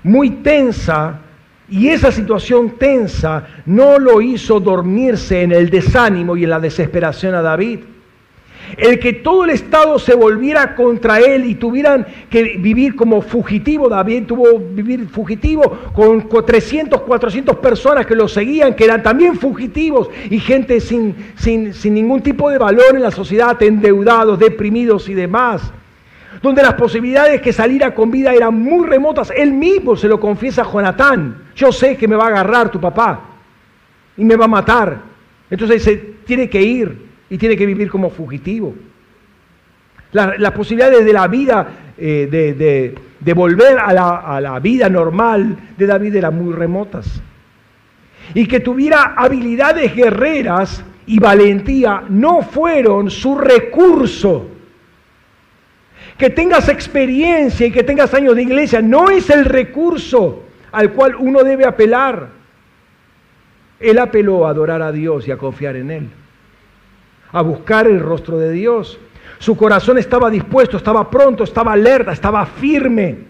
muy 0.03 0.31
tensa 0.31 1.21
y 1.69 1.89
esa 1.89 2.13
situación 2.13 2.79
tensa 2.79 3.47
no 3.67 3.99
lo 3.99 4.21
hizo 4.21 4.61
dormirse 4.61 5.43
en 5.43 5.53
el 5.53 5.69
desánimo 5.69 6.37
y 6.37 6.45
en 6.45 6.51
la 6.51 6.61
desesperación 6.61 7.35
a 7.35 7.43
David 7.43 7.81
el 8.77 8.99
que 8.99 9.13
todo 9.15 9.45
el 9.45 9.51
Estado 9.51 9.99
se 9.99 10.15
volviera 10.15 10.75
contra 10.75 11.19
él 11.19 11.45
y 11.45 11.55
tuvieran 11.55 12.07
que 12.31 12.57
vivir 12.59 12.97
como 12.97 13.23
fugitivo, 13.23 13.89
David 13.89 14.25
tuvo 14.27 14.59
vivir 14.59 15.09
fugitivo 15.09 15.79
con 15.93 16.29
300, 16.29 17.03
400 17.03 17.57
personas 17.57 18.07
que 18.07 18.15
lo 18.15 18.29
seguían, 18.29 18.75
que 18.75 18.85
eran 18.85 19.03
también 19.03 19.37
fugitivos 19.37 20.09
y 20.31 20.39
gente 20.39 20.81
sin, 20.81 21.15
sin, 21.37 21.75
sin 21.75 21.95
ningún 21.95 22.23
tipo 22.23 22.51
de 22.51 22.59
valor 22.59 22.95
en 22.95 23.03
la 23.03 23.11
sociedad, 23.11 23.61
endeudados, 23.63 24.39
deprimidos 24.39 25.09
y 25.09 25.15
demás 25.15 25.73
donde 26.43 26.63
las 26.63 26.75
posibilidades 26.75 27.41
que 27.41 27.53
saliera 27.53 27.95
con 27.95 28.11
vida 28.11 28.33
eran 28.35 28.55
muy 28.55 28.87
remotas. 28.87 29.33
Él 29.35 29.53
mismo 29.53 29.97
se 29.97 30.07
lo 30.07 30.21
confiesa 30.21 30.63
a 30.63 30.71
Jonatán. 30.71 31.45
Yo 31.55 31.73
sé 31.73 31.97
que 31.97 32.07
me 32.07 32.15
va 32.15 32.25
a 32.25 32.29
agarrar 32.29 32.71
tu 32.71 32.81
papá 32.81 33.21
y 34.17 34.25
me 34.25 34.37
va 34.37 34.45
a 34.45 34.49
matar. 34.49 34.99
Entonces 35.51 35.83
se 35.83 35.97
tiene 35.97 36.49
que 36.49 36.63
ir 36.63 37.06
y 37.29 37.39
tiene 37.39 37.57
que 37.57 37.67
vivir 37.67 37.91
como 37.91 38.11
fugitivo. 38.11 38.75
las 40.13 40.53
posibilidades 40.53 41.05
de 41.05 41.13
la 41.13 41.27
vida, 41.29 41.69
eh, 41.99 42.95
de, 43.21 43.35
volver 43.35 43.79
a 43.79 43.93
la, 43.93 44.17
a 44.19 44.41
la 44.41 44.59
vida 44.61 44.89
normal 44.89 45.57
de 45.77 45.87
David 45.87 46.15
eran 46.15 46.37
muy 46.37 46.55
remotas. 46.55 47.21
Y 48.35 48.47
que 48.47 48.61
tuviera 48.61 49.15
habilidades 49.17 49.95
guerreras 49.95 50.85
y 51.07 51.19
valentía 51.19 52.05
no 52.09 52.43
fueron 52.43 53.11
su 53.11 53.37
recurso. 53.37 54.49
Que 56.17 56.31
tengas 56.31 56.69
experiencia 56.69 57.67
y 57.67 57.71
que 57.71 57.83
tengas 57.83 58.15
años 58.15 58.35
de 58.37 58.43
iglesia 58.43 58.81
no 58.81 59.11
es 59.11 59.29
el 59.29 59.45
recurso 59.45 60.45
al 60.73 60.93
cual 60.93 61.15
uno 61.17 61.43
debe 61.43 61.67
apelar. 61.67 62.29
Él 63.79 63.99
apeló 63.99 64.47
a 64.47 64.51
adorar 64.51 64.81
a 64.81 64.93
Dios 64.93 65.29
y 65.29 65.31
a 65.31 65.37
confiar 65.37 65.77
en 65.77 65.91
Él 65.91 66.09
a 67.37 67.43
buscar 67.43 67.87
el 67.87 68.01
rostro 68.01 68.39
de 68.39 68.51
Dios. 68.51 68.99
Su 69.39 69.57
corazón 69.57 69.99
estaba 69.99 70.31
dispuesto, 70.31 70.79
estaba 70.79 71.11
pronto, 71.11 71.45
estaba 71.45 71.75
alerta, 71.75 72.13
estaba 72.13 72.47
firme 72.47 73.27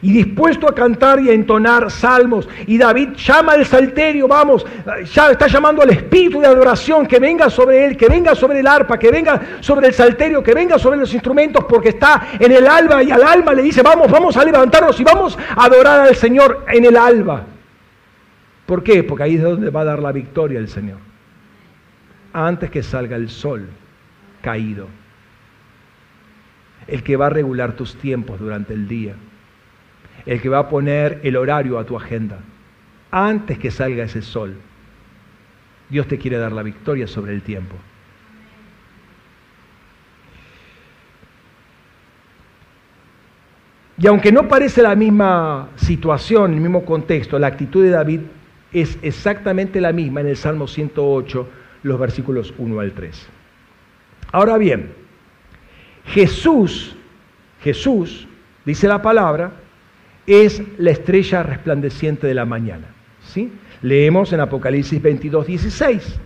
y 0.00 0.12
dispuesto 0.12 0.68
a 0.68 0.74
cantar 0.74 1.18
y 1.18 1.28
a 1.28 1.32
entonar 1.32 1.90
salmos. 1.90 2.48
Y 2.68 2.78
David 2.78 3.14
llama 3.16 3.54
al 3.54 3.66
salterio, 3.66 4.28
vamos, 4.28 4.64
ya 5.12 5.32
está 5.32 5.48
llamando 5.48 5.82
al 5.82 5.90
espíritu 5.90 6.40
de 6.40 6.46
adoración 6.46 7.08
que 7.08 7.18
venga 7.18 7.50
sobre 7.50 7.86
él, 7.86 7.96
que 7.96 8.06
venga 8.06 8.36
sobre 8.36 8.60
el 8.60 8.66
arpa, 8.68 8.96
que 8.96 9.10
venga 9.10 9.40
sobre 9.58 9.88
el 9.88 9.94
salterio, 9.94 10.40
que 10.40 10.54
venga 10.54 10.78
sobre 10.78 10.98
los 10.98 11.12
instrumentos, 11.12 11.64
porque 11.64 11.88
está 11.88 12.28
en 12.38 12.52
el 12.52 12.68
alba 12.68 13.02
y 13.02 13.10
al 13.10 13.24
alma 13.24 13.52
le 13.52 13.62
dice, 13.62 13.82
vamos, 13.82 14.08
vamos 14.08 14.36
a 14.36 14.44
levantarnos 14.44 15.00
y 15.00 15.02
vamos 15.02 15.36
a 15.56 15.64
adorar 15.64 16.02
al 16.02 16.14
Señor 16.14 16.64
en 16.68 16.84
el 16.84 16.96
alba. 16.96 17.42
¿Por 18.64 18.84
qué? 18.84 19.02
Porque 19.02 19.24
ahí 19.24 19.34
es 19.34 19.42
donde 19.42 19.70
va 19.70 19.80
a 19.80 19.84
dar 19.86 19.98
la 19.98 20.12
victoria 20.12 20.60
el 20.60 20.68
Señor 20.68 21.07
antes 22.32 22.70
que 22.70 22.82
salga 22.82 23.16
el 23.16 23.28
sol 23.28 23.68
caído. 24.42 24.88
El 26.86 27.02
que 27.02 27.16
va 27.16 27.26
a 27.26 27.30
regular 27.30 27.72
tus 27.72 27.96
tiempos 27.96 28.40
durante 28.40 28.72
el 28.72 28.88
día. 28.88 29.14
El 30.26 30.40
que 30.40 30.48
va 30.48 30.60
a 30.60 30.68
poner 30.68 31.20
el 31.22 31.36
horario 31.36 31.78
a 31.78 31.84
tu 31.84 31.96
agenda. 31.96 32.38
Antes 33.10 33.58
que 33.58 33.70
salga 33.70 34.04
ese 34.04 34.22
sol. 34.22 34.56
Dios 35.88 36.06
te 36.06 36.18
quiere 36.18 36.38
dar 36.38 36.52
la 36.52 36.62
victoria 36.62 37.06
sobre 37.06 37.34
el 37.34 37.42
tiempo. 37.42 37.76
Y 44.00 44.06
aunque 44.06 44.30
no 44.30 44.46
parece 44.46 44.80
la 44.80 44.94
misma 44.94 45.70
situación, 45.74 46.54
el 46.54 46.60
mismo 46.60 46.84
contexto, 46.84 47.38
la 47.38 47.48
actitud 47.48 47.82
de 47.82 47.90
David 47.90 48.20
es 48.72 48.96
exactamente 49.02 49.80
la 49.80 49.92
misma 49.92 50.20
en 50.20 50.28
el 50.28 50.36
Salmo 50.36 50.68
108, 50.68 51.48
los 51.82 51.98
versículos 51.98 52.52
1 52.58 52.80
al 52.80 52.92
3. 52.92 53.28
Ahora 54.32 54.58
bien, 54.58 54.92
Jesús, 56.06 56.96
Jesús, 57.62 58.26
dice 58.64 58.88
la 58.88 59.02
palabra, 59.02 59.52
es 60.26 60.62
la 60.78 60.90
estrella 60.90 61.42
resplandeciente 61.42 62.26
de 62.26 62.34
la 62.34 62.44
mañana. 62.44 62.86
¿sí? 63.26 63.50
Leemos 63.82 64.32
en 64.32 64.40
Apocalipsis 64.40 65.00
22, 65.00 65.46
16. 65.46 66.20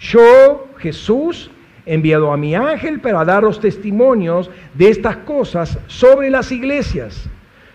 Yo, 0.00 0.68
Jesús, 0.78 1.50
he 1.86 1.94
enviado 1.94 2.32
a 2.32 2.36
mi 2.36 2.54
ángel 2.54 3.00
para 3.00 3.24
daros 3.24 3.60
testimonios 3.60 4.50
de 4.74 4.88
estas 4.88 5.18
cosas 5.18 5.78
sobre 5.86 6.30
las 6.30 6.50
iglesias. 6.50 7.28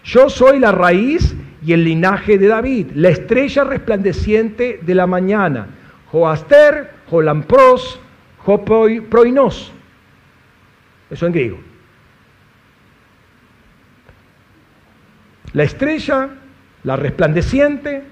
Yo 0.04 0.30
soy 0.30 0.60
la 0.60 0.72
raíz 0.72 1.36
y 1.66 1.74
el 1.74 1.84
linaje 1.84 2.38
de 2.38 2.48
David, 2.48 2.88
la 2.96 3.10
estrella 3.10 3.64
resplandeciente 3.64 4.80
de 4.82 4.96
la 4.96 5.08
mañana. 5.08 5.68
Joaster, 6.12 6.92
Jolampros, 7.10 8.00
Joproinos. 8.40 9.74
Eso 11.10 11.26
en 11.26 11.34
griego. 11.34 11.60
La 15.54 15.64
estrella, 15.64 16.30
la 16.84 16.96
resplandeciente, 16.96 18.04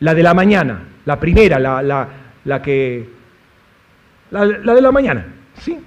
la 0.00 0.14
de 0.14 0.22
la 0.22 0.34
mañana, 0.34 0.82
la 1.04 1.18
primera, 1.18 1.58
la, 1.58 1.82
la, 2.44 2.62
que. 2.62 3.08
La, 4.30 4.46
de 4.46 4.82
la 4.82 4.92
mañana, 4.92 5.26
¿sí? 5.60 5.78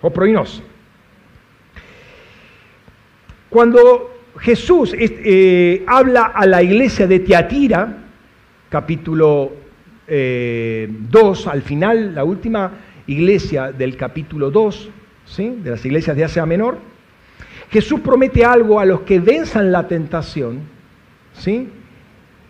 Joproinos. 0.00 0.62
Cuando 3.50 4.22
Jesús 4.38 4.94
eh, 4.98 5.84
habla 5.86 6.24
a 6.34 6.46
la 6.46 6.62
iglesia 6.62 7.06
de 7.06 7.20
Teatira, 7.20 7.96
capítulo 8.68 9.65
2, 10.06 10.08
eh, 10.08 10.88
al 11.50 11.62
final, 11.62 12.14
la 12.14 12.24
última 12.24 12.72
iglesia 13.06 13.72
del 13.72 13.96
capítulo 13.96 14.50
2, 14.50 14.90
¿sí? 15.24 15.58
de 15.62 15.70
las 15.70 15.84
iglesias 15.84 16.16
de 16.16 16.24
Asia 16.24 16.46
Menor, 16.46 16.78
Jesús 17.70 18.00
promete 18.00 18.44
algo 18.44 18.78
a 18.78 18.84
los 18.84 19.00
que 19.00 19.18
venzan 19.18 19.72
la 19.72 19.88
tentación, 19.88 20.60
¿sí? 21.32 21.68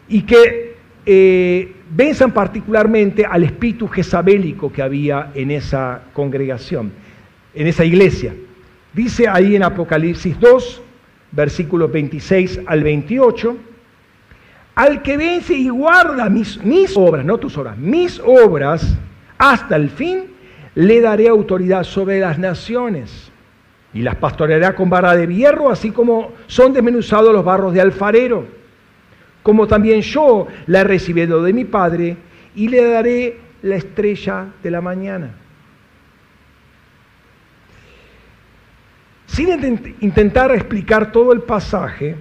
y 0.09 0.23
que 0.23 0.77
eh, 1.07 1.73
benzan 1.91 2.33
particularmente 2.33 3.24
al 3.24 3.45
espíritu 3.45 3.89
jezabélico 3.89 4.70
que 4.73 4.83
había 4.83 5.31
en 5.35 5.51
esa 5.51 6.03
congregación, 6.12 6.93
en 7.55 7.66
esa 7.66 7.85
iglesia. 7.85 8.35
Dice 8.93 9.28
ahí 9.28 9.57
en 9.57 9.62
Apocalipsis 9.62 10.39
2, 10.39 10.83
versículos 11.33 11.91
26 11.91 12.61
al 12.66 12.83
28, 12.83 13.57
al 14.77 15.01
que 15.03 15.16
vence 15.16 15.55
y 15.55 15.70
guarda 15.70 16.28
mis, 16.28 16.61
obras, 16.97 17.24
no 17.24 17.39
tus 17.39 17.57
obras, 17.57 17.78
mis 17.78 18.20
obras 18.24 18.97
hasta 19.39 19.74
el 19.74 19.89
fin, 19.89 20.24
le 20.74 21.01
daré 21.01 21.28
autoridad 21.28 21.82
sobre 21.82 22.20
las 22.20 22.39
naciones 22.39 23.32
y 23.94 24.03
las 24.03 24.16
pastoreará 24.16 24.74
con 24.74 24.90
vara 24.90 25.16
de 25.16 25.27
hierro, 25.35 25.70
así 25.70 25.90
como 25.90 26.32
son 26.47 26.74
desmenuzados 26.74 27.32
los 27.32 27.43
barros 27.43 27.73
de 27.73 27.81
alfarero. 27.81 28.47
Como 29.43 29.66
también 29.66 30.03
yo 30.03 30.47
la 30.66 30.81
he 30.81 30.85
recibido 30.85 31.43
de 31.43 31.55
mi 31.55 31.65
Padre 31.65 32.19
y 32.55 32.69
le 32.69 32.85
daré 32.85 33.40
la 33.62 33.77
estrella 33.77 34.48
de 34.62 34.70
la 34.70 34.82
mañana. 34.82 35.31
Sin 39.27 39.48
intentar 40.01 40.53
explicar 40.53 41.12
todo 41.12 41.32
el 41.32 41.40
pasaje, 41.40 42.16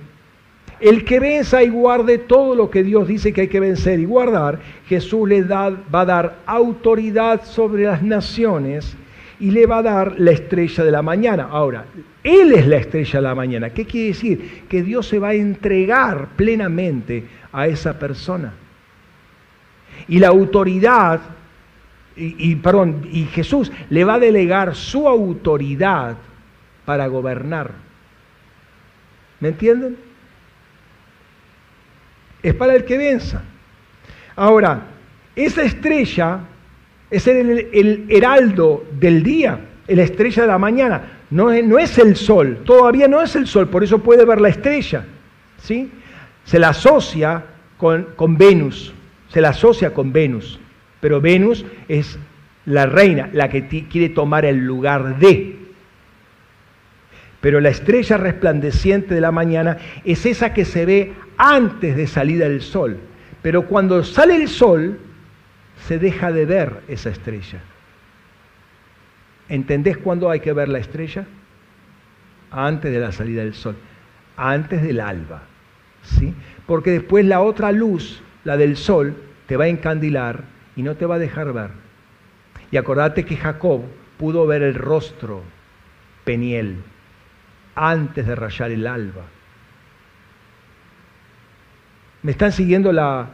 el 0.86 1.04
que 1.04 1.20
venza 1.20 1.64
y 1.64 1.70
guarde 1.70 2.20
todo 2.20 2.54
lo 2.54 2.70
que 2.70 2.84
Dios 2.84 3.08
dice 3.08 3.34
que 3.34 3.42
hay 3.42 3.48
que 3.48 3.60
vencer 3.60 4.00
y 4.00 4.06
guardar, 4.06 4.60
Jesús 4.88 5.28
le 5.28 5.42
da, 5.44 5.72
va 5.72 6.02
a 6.02 6.06
dar 6.06 6.36
autoridad 6.46 7.44
sobre 7.44 7.86
las 7.86 8.04
naciones 8.04 8.96
y 9.40 9.50
le 9.50 9.66
va 9.66 9.80
a 9.80 9.82
dar 9.82 10.20
la 10.20 10.30
estrella 10.30 10.84
de 10.84 10.92
la 10.92 11.02
mañana. 11.02 11.48
Ahora, 11.50 11.86
Él 12.24 12.54
es 12.54 12.68
la 12.68 12.78
estrella 12.78 13.20
de 13.20 13.24
la 13.24 13.34
mañana. 13.34 13.72
¿Qué 13.72 13.86
quiere 13.86 14.10
decir? 14.10 14.64
Que 14.70 14.84
Dios 14.84 15.08
se 15.08 15.18
va 15.18 15.30
a 15.30 15.34
entregar 15.34 16.30
plenamente 16.36 17.26
a 17.52 17.66
esa 17.66 17.98
persona. 17.98 18.54
Y 20.08 20.20
la 20.20 20.28
autoridad, 20.28 21.20
y, 22.16 22.56
perdón, 22.58 23.08
y 23.12 23.24
Jesús 23.26 23.72
le 23.90 24.04
va 24.04 24.14
a 24.14 24.20
delegar 24.20 24.76
su 24.76 25.08
autoridad 25.08 26.16
para 26.86 27.08
gobernar. 27.08 27.72
¿Me 29.40 29.48
entienden? 29.48 29.98
Es 32.46 32.54
para 32.54 32.76
el 32.76 32.86
que 32.86 32.96
venza. 32.96 33.42
Ahora, 34.36 34.84
esa 35.36 35.64
estrella 35.64 36.42
es 37.10 37.26
el, 37.26 38.06
heraldo 38.08 38.86
del 39.00 39.24
día, 39.24 39.60
la 39.88 40.04
estrella 40.04 40.44
de 40.44 40.48
la 40.50 40.60
mañana. 40.60 41.02
No 41.32 41.52
es, 41.52 41.66
no 41.66 41.80
es, 41.80 41.98
el 41.98 42.16
sol, 42.16 42.60
todavía 42.64 43.08
no 43.08 43.20
es 43.20 43.36
el 43.36 43.48
sol, 43.48 43.68
por 43.68 43.84
eso 43.84 43.98
puede 43.98 44.26
ver 44.26 44.40
la 44.40 44.50
estrella. 44.50 45.06
¿sí? 45.58 45.90
Se 46.44 46.60
la 46.60 46.70
asocia 46.70 47.46
con, 47.78 48.10
con 48.16 48.38
Venus, 48.38 48.94
se 49.30 49.42
la 49.42 49.50
asocia 49.50 49.92
con 49.92 50.14
Venus, 50.14 50.60
pero 51.00 51.20
Venus 51.20 51.66
es 51.88 52.20
la 52.68 52.86
reina, 52.86 53.28
la 53.34 53.50
que 53.50 53.68
quiere 53.88 54.10
tomar 54.10 54.46
el 54.46 54.58
lugar 54.58 55.18
de. 55.18 55.65
Pero 57.46 57.62
la 57.62 57.70
estrella 57.70 58.18
resplandeciente 58.18 59.14
de 59.14 59.22
la 59.22 59.32
mañana 59.32 59.78
es 60.04 60.26
esa 60.26 60.52
que 60.52 60.66
se 60.66 60.84
ve 60.84 61.14
antes 61.38 61.96
de 61.96 62.08
salida 62.08 62.50
del 62.50 62.64
sol. 62.64 62.98
Pero 63.44 63.68
cuando 63.68 64.04
sale 64.04 64.36
el 64.36 64.48
sol, 64.48 64.98
se 65.86 66.00
deja 66.00 66.32
de 66.32 66.48
ver 66.48 66.82
esa 66.88 67.12
estrella. 67.12 67.60
¿Entendés 69.48 69.96
cuándo 69.98 70.32
hay 70.32 70.40
que 70.40 70.54
ver 70.54 70.70
la 70.70 70.80
estrella? 70.80 71.28
Antes 72.50 72.92
de 72.92 73.00
la 73.00 73.12
salida 73.12 73.44
del 73.44 73.54
sol, 73.54 73.76
antes 74.38 74.82
del 74.82 75.00
alba. 75.00 75.44
¿sí? 76.02 76.34
Porque 76.66 76.90
después 76.90 77.26
la 77.26 77.42
otra 77.42 77.72
luz, 77.72 78.24
la 78.44 78.58
del 78.58 78.76
sol, 78.76 79.14
te 79.46 79.56
va 79.56 79.66
a 79.66 79.68
encandilar 79.68 80.46
y 80.76 80.82
no 80.82 80.96
te 80.96 81.06
va 81.06 81.14
a 81.14 81.20
dejar 81.20 81.54
ver. 81.54 81.70
Y 82.72 82.78
acordate 82.78 83.24
que 83.24 83.38
Jacob 83.38 83.84
pudo 84.18 84.48
ver 84.48 84.64
el 84.64 84.74
rostro 84.74 85.44
Peniel 86.24 86.78
antes 87.76 88.26
de 88.26 88.36
rayar 88.36 88.72
el 88.72 88.88
alba. 88.88 89.24
¿Me 92.24 92.32
están 92.32 92.52
siguiendo 92.52 92.92
la, 92.92 93.30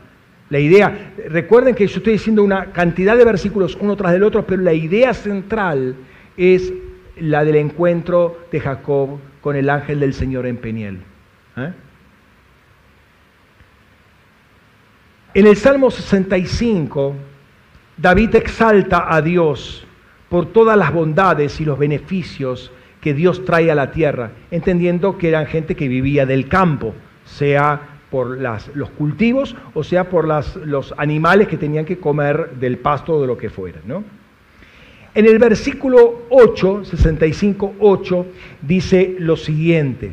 la 0.51 0.59
idea, 0.59 1.13
recuerden 1.30 1.73
que 1.73 1.88
yo 1.88 1.99
estoy 1.99 2.13
diciendo 2.13 2.43
una 2.43 2.73
cantidad 2.73 3.15
de 3.15 3.23
versículos 3.23 3.77
uno 3.80 3.95
tras 3.95 4.11
del 4.11 4.23
otro, 4.23 4.45
pero 4.45 4.61
la 4.61 4.73
idea 4.73 5.13
central 5.13 5.95
es 6.35 6.73
la 7.15 7.45
del 7.45 7.55
encuentro 7.55 8.38
de 8.51 8.59
Jacob 8.59 9.18
con 9.39 9.55
el 9.55 9.69
ángel 9.69 10.01
del 10.01 10.13
Señor 10.13 10.45
en 10.45 10.57
Peniel. 10.57 10.99
¿eh? 11.55 11.72
En 15.35 15.47
el 15.47 15.55
Salmo 15.55 15.89
65, 15.89 17.15
David 17.95 18.35
exalta 18.35 19.13
a 19.13 19.22
Dios 19.22 19.85
por 20.27 20.47
todas 20.47 20.77
las 20.77 20.91
bondades 20.91 21.61
y 21.61 21.65
los 21.65 21.80
beneficios 21.80 22.73
que 23.02 23.14
Dios 23.14 23.44
trae 23.44 23.72
a 23.72 23.76
la 23.76 23.91
tierra, 23.91 24.32
entendiendo 24.52 25.18
que 25.18 25.28
eran 25.28 25.48
gente 25.48 25.76
que 25.76 25.88
vivía 25.88 26.26
del 26.26 26.48
campo, 26.48 26.94
sea 27.26 27.99
por 28.11 28.38
los 28.38 28.90
cultivos, 28.91 29.56
o 29.73 29.84
sea, 29.84 30.10
por 30.10 30.28
los 30.65 30.94
animales 30.98 31.48
que 31.48 31.57
tenían 31.57 31.86
que 31.86 31.98
comer 31.98 32.52
del 32.60 32.78
pasto 32.78 33.14
o 33.14 33.22
de 33.22 33.28
lo 33.28 33.38
que 33.38 33.49
fuera. 33.49 33.80
¿no? 33.86 34.03
En 35.15 35.26
el 35.26 35.40
versículo 35.40 36.23
8, 36.30 36.86
65, 36.86 37.76
8, 37.80 38.26
dice 38.61 39.15
lo 39.18 39.36
siguiente. 39.36 40.11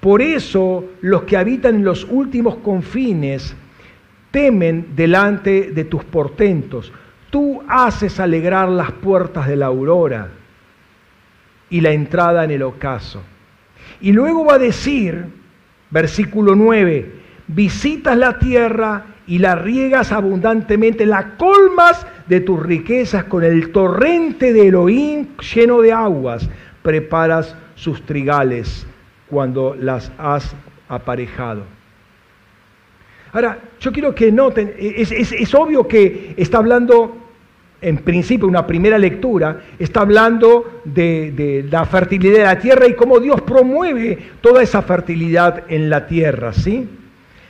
Por 0.00 0.20
eso 0.20 0.84
los 1.00 1.22
que 1.22 1.36
habitan 1.36 1.82
los 1.82 2.04
últimos 2.10 2.56
confines 2.56 3.56
temen 4.30 4.88
delante 4.94 5.70
de 5.70 5.84
tus 5.84 6.04
portentos. 6.04 6.92
Tú 7.30 7.62
haces 7.68 8.20
alegrar 8.20 8.68
las 8.68 8.92
puertas 8.92 9.48
de 9.48 9.56
la 9.56 9.66
aurora 9.66 10.28
y 11.74 11.80
la 11.80 11.90
entrada 11.90 12.44
en 12.44 12.52
el 12.52 12.62
ocaso. 12.62 13.20
Y 14.00 14.12
luego 14.12 14.44
va 14.44 14.54
a 14.54 14.58
decir, 14.60 15.24
Versículo 15.90 16.54
9, 16.54 17.10
visitas 17.48 18.16
la 18.16 18.38
tierra 18.38 19.06
y 19.26 19.38
la 19.38 19.56
riegas 19.56 20.12
abundantemente, 20.12 21.04
la 21.04 21.36
colmas 21.36 22.06
de 22.28 22.40
tus 22.42 22.62
riquezas 22.62 23.24
con 23.24 23.42
el 23.42 23.72
torrente 23.72 24.52
de 24.52 24.68
Elohim 24.68 25.36
lleno 25.38 25.80
de 25.80 25.92
aguas, 25.92 26.48
preparas 26.82 27.56
sus 27.74 28.02
trigales 28.02 28.86
cuando 29.28 29.74
las 29.76 30.12
has 30.16 30.54
aparejado. 30.88 31.64
Ahora, 33.32 33.58
yo 33.80 33.90
quiero 33.90 34.14
que 34.14 34.30
noten, 34.30 34.74
es, 34.78 35.10
es 35.10 35.54
obvio 35.56 35.88
que 35.88 36.34
está 36.36 36.58
hablando 36.58 37.23
en 37.84 37.98
principio, 37.98 38.48
una 38.48 38.66
primera 38.66 38.96
lectura, 38.96 39.60
está 39.78 40.00
hablando 40.00 40.80
de, 40.84 41.66
la 41.70 41.84
fertilidad 41.84 42.38
de 42.38 42.44
la 42.44 42.58
tierra 42.58 42.88
y 42.88 42.94
cómo 42.94 43.20
Dios 43.20 43.42
promueve 43.42 44.18
toda 44.40 44.62
esa 44.62 44.80
fertilidad 44.80 45.64
en 45.68 45.90
la 45.90 46.06
tierra, 46.06 46.54
¿sí? 46.54 46.88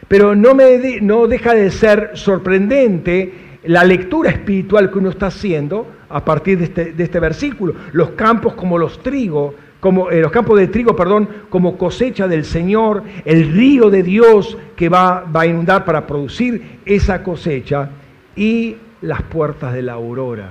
Pero 0.09 0.35
no, 0.35 0.55
me 0.56 1.01
no 1.01 1.28
deja 1.28 1.55
de 1.55 1.70
ser 1.70 2.11
sorprendente 2.15 3.32
la 3.62 3.85
lectura 3.85 4.31
espiritual 4.31 4.90
que 4.90 4.98
uno 4.98 5.11
está 5.11 5.27
haciendo 5.27 5.86
a 6.09 6.24
partir 6.24 6.59
de 6.59 6.65
este, 6.65 6.94
este 6.98 7.20
versículo. 7.20 7.74
Los 7.93 8.11
campos 8.11 8.55
como 8.55 8.77
los 8.77 9.02
trigo, 9.05 9.55
como, 9.78 10.11
eh, 10.11 10.20
los 10.20 10.32
campos 10.32 10.59
de 10.59 10.66
trigo, 10.66 10.97
perdón, 10.97 11.28
como 11.48 11.78
cosecha 11.78 12.27
del 12.27 12.44
Señor, 12.44 13.05
el 13.24 13.52
río 13.52 13.89
de 13.89 14.02
Dios 14.02 14.59
que 14.74 14.89
va, 14.89 15.20
va 15.24 15.43
a 15.43 15.47
inundar 15.47 15.85
para 15.85 16.06
producir 16.09 16.81
esa 16.85 17.23
cosecha 17.23 17.90
y 18.35 18.77
las 19.05 19.22
puertas 19.22 19.72
de 19.72 19.82
la 19.82 19.93
aurora. 19.93 20.51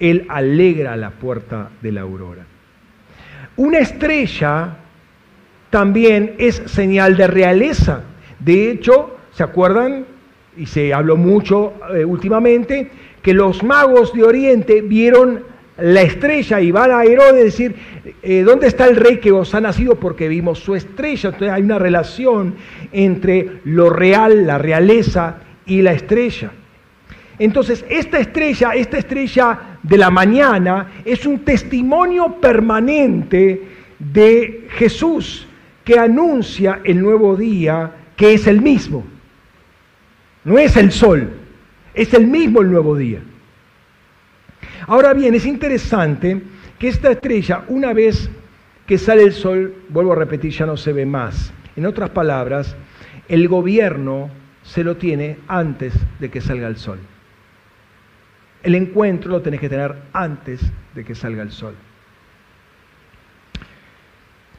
Él 0.00 0.26
alegra 0.28 0.96
la 0.96 1.10
puerta 1.10 1.70
de 1.80 1.92
la 1.92 2.00
aurora. 2.02 2.44
Una 3.56 3.78
estrella 3.78 4.76
también 5.70 6.34
es 6.38 6.62
señal 6.66 7.16
de 7.16 7.26
realeza. 7.26 8.02
De 8.40 8.70
hecho, 8.70 9.16
¿se 9.32 9.42
acuerdan? 9.42 10.04
Y 10.56 10.66
se 10.66 10.92
habló 10.92 11.16
mucho 11.16 11.74
eh, 11.94 12.04
últimamente, 12.04 12.90
que 13.22 13.32
los 13.32 13.62
magos 13.62 14.12
de 14.12 14.24
Oriente 14.24 14.82
vieron 14.82 15.44
la 15.78 16.02
estrella 16.02 16.60
y 16.60 16.70
van 16.70 16.90
a 16.90 17.04
Herodes 17.04 17.44
decir, 17.44 17.74
eh, 18.22 18.42
¿dónde 18.42 18.66
está 18.66 18.86
el 18.86 18.96
rey 18.96 19.18
que 19.18 19.32
os 19.32 19.54
ha 19.54 19.60
nacido? 19.60 19.94
Porque 19.94 20.28
vimos 20.28 20.58
su 20.58 20.74
estrella. 20.74 21.30
Entonces 21.30 21.50
hay 21.50 21.62
una 21.62 21.78
relación 21.78 22.56
entre 22.92 23.60
lo 23.64 23.88
real, 23.88 24.46
la 24.46 24.58
realeza 24.58 25.36
y 25.64 25.80
la 25.82 25.92
estrella. 25.92 26.50
Entonces, 27.44 27.84
esta 27.88 28.20
estrella, 28.20 28.70
esta 28.70 28.98
estrella 28.98 29.58
de 29.82 29.98
la 29.98 30.10
mañana, 30.10 30.92
es 31.04 31.26
un 31.26 31.40
testimonio 31.40 32.36
permanente 32.40 33.62
de 33.98 34.68
Jesús 34.70 35.48
que 35.82 35.98
anuncia 35.98 36.82
el 36.84 37.02
nuevo 37.02 37.34
día 37.34 37.90
que 38.14 38.34
es 38.34 38.46
el 38.46 38.60
mismo. 38.60 39.04
No 40.44 40.56
es 40.56 40.76
el 40.76 40.92
sol, 40.92 41.32
es 41.92 42.14
el 42.14 42.28
mismo 42.28 42.60
el 42.60 42.70
nuevo 42.70 42.96
día. 42.96 43.18
Ahora 44.86 45.12
bien, 45.12 45.34
es 45.34 45.44
interesante 45.44 46.40
que 46.78 46.86
esta 46.86 47.10
estrella, 47.10 47.64
una 47.66 47.92
vez 47.92 48.30
que 48.86 48.98
sale 48.98 49.24
el 49.24 49.32
sol, 49.32 49.74
vuelvo 49.88 50.12
a 50.12 50.16
repetir, 50.16 50.52
ya 50.52 50.66
no 50.66 50.76
se 50.76 50.92
ve 50.92 51.06
más. 51.06 51.52
En 51.74 51.86
otras 51.86 52.10
palabras, 52.10 52.76
el 53.26 53.48
gobierno 53.48 54.30
se 54.62 54.84
lo 54.84 54.96
tiene 54.96 55.38
antes 55.48 55.92
de 56.20 56.30
que 56.30 56.40
salga 56.40 56.68
el 56.68 56.76
sol. 56.76 57.00
El 58.62 58.74
encuentro 58.74 59.30
lo 59.30 59.42
tenés 59.42 59.60
que 59.60 59.68
tener 59.68 59.94
antes 60.12 60.60
de 60.94 61.04
que 61.04 61.14
salga 61.14 61.42
el 61.42 61.50
sol. 61.50 61.74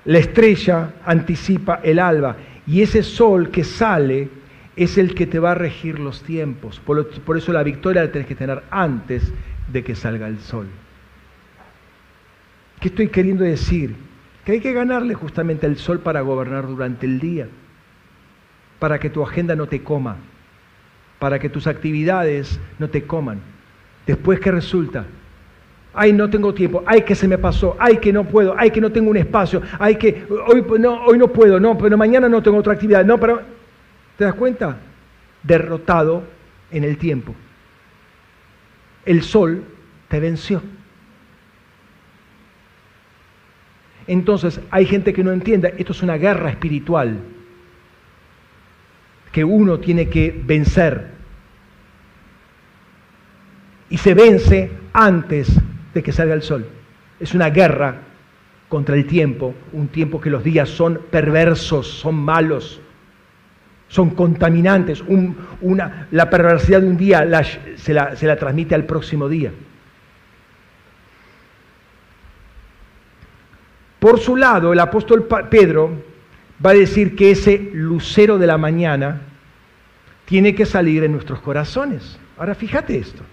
La 0.06 0.18
estrella 0.18 0.96
anticipa 1.06 1.80
el 1.84 2.00
alba 2.00 2.36
y 2.68 2.82
ese 2.82 3.04
sol 3.04 3.50
que 3.50 3.64
sale 3.64 4.30
es 4.76 4.98
el 4.98 5.16
que 5.16 5.28
te 5.28 5.40
va 5.40 5.52
a 5.52 5.56
regir 5.56 6.00
los 6.00 6.24
tiempos. 6.24 6.82
Por, 6.82 7.08
eso 7.38 7.54
la 7.54 7.64
victoria 7.64 8.04
la 8.04 8.12
tenés 8.12 8.28
que 8.28 8.36
tener 8.36 8.64
antes 8.70 9.32
de 9.72 9.84
que 9.84 9.96
salga 9.96 10.28
el 10.28 10.40
sol. 10.40 10.68
¿Qué 12.82 12.90
estoy 12.90 13.08
queriendo 13.08 13.46
decir? 13.46 13.96
Que 14.44 14.54
hay 14.54 14.60
que 14.60 14.74
ganarle 14.74 15.14
justamente 15.14 15.66
al 15.66 15.78
sol 15.78 16.00
para 16.00 16.20
gobernar 16.20 16.68
durante 16.68 17.06
el 17.06 17.22
día, 17.22 17.48
para 18.80 19.00
que 19.00 19.10
tu 19.10 19.24
agenda 19.24 19.56
no 19.56 19.68
te 19.68 19.84
coma, 19.84 20.18
para 21.20 21.40
que 21.40 21.48
tus 21.48 21.66
actividades 21.68 22.60
no 22.80 22.90
te 22.90 23.04
coman. 23.04 23.53
Después, 24.06 24.40
¿qué 24.40 24.52
resulta? 24.52 25.06
Ay, 25.94 26.12
no 26.12 26.30
tengo 26.30 26.54
tiempo, 26.54 26.84
ay, 26.86 27.04
que 27.04 27.14
se 27.14 27.28
me 27.28 27.38
pasó, 27.38 27.76
ay, 27.80 27.98
que 27.98 28.12
no 28.12 28.24
puedo, 28.24 28.56
ay, 28.58 28.72
que 28.72 28.82
no 28.82 28.92
tengo 28.92 29.12
un 29.12 29.18
espacio, 29.18 29.62
ay, 29.78 29.96
que 29.96 30.26
hoy 30.48 30.66
no, 30.80 31.06
hoy 31.06 31.20
no 31.20 31.28
puedo, 31.28 31.60
no, 31.60 31.78
pero 31.78 31.98
mañana 31.98 32.28
no 32.28 32.42
tengo 32.42 32.58
otra 32.58 32.74
actividad, 32.74 33.06
no, 33.06 33.20
pero... 33.20 33.42
¿Te 34.18 34.26
das 34.26 34.34
cuenta? 34.36 34.78
Derrotado 35.42 36.24
en 36.72 36.84
el 36.84 36.98
tiempo. 36.98 37.36
El 39.06 39.24
sol 39.24 39.64
te 40.08 40.20
venció. 40.20 40.62
Entonces 44.08 44.60
hay 44.70 44.86
gente 44.86 45.14
que 45.14 45.24
no 45.24 45.32
entiende, 45.32 45.74
esto 45.78 45.94
es 45.94 46.04
una 46.04 46.18
guerra 46.18 46.50
espiritual 46.50 47.18
que 49.32 49.44
uno 49.44 49.80
tiene 49.80 50.10
que 50.10 50.40
vencer. 50.46 51.13
Y 53.94 53.98
se 54.00 54.16
vence 54.16 54.72
antes 54.92 55.56
de 55.94 56.02
que 56.02 56.12
salga 56.12 56.34
el 56.34 56.42
sol. 56.42 56.66
Es 57.20 57.36
una 57.36 57.52
guerra 57.52 57.98
contra 58.68 58.96
el 58.96 59.06
tiempo, 59.06 59.54
un 59.72 59.88
tiempo 59.88 60.20
que 60.20 60.32
los 60.32 60.44
días 60.44 60.68
son 60.68 61.00
perversos, 61.12 61.90
son 61.90 62.16
malos, 62.16 62.82
son 63.90 64.10
contaminantes. 64.10 65.04
una, 65.62 66.08
la 66.10 66.28
perversidad 66.28 66.82
de 66.82 66.88
un 66.88 66.98
día 66.98 67.24
se, 67.76 67.94
la, 67.94 68.16
se 68.16 68.26
la 68.26 68.36
transmite 68.36 68.74
al 68.74 68.86
próximo 68.86 69.30
día. 69.30 69.52
Por 74.00 74.20
su 74.20 74.36
lado, 74.36 74.74
el 74.74 74.80
apóstol 74.80 75.28
Pedro 75.52 76.02
va 76.66 76.72
a 76.72 76.74
decir 76.74 77.16
que 77.16 77.30
ese 77.30 77.70
lucero 77.74 78.40
de 78.40 78.48
la 78.48 78.58
mañana 78.58 79.22
tiene 80.26 80.56
que 80.56 80.66
salir 80.66 81.04
en 81.04 81.12
nuestros 81.12 81.42
corazones. 81.42 82.18
Ahora 82.40 82.56
fíjate 82.56 82.98
esto. 82.98 83.24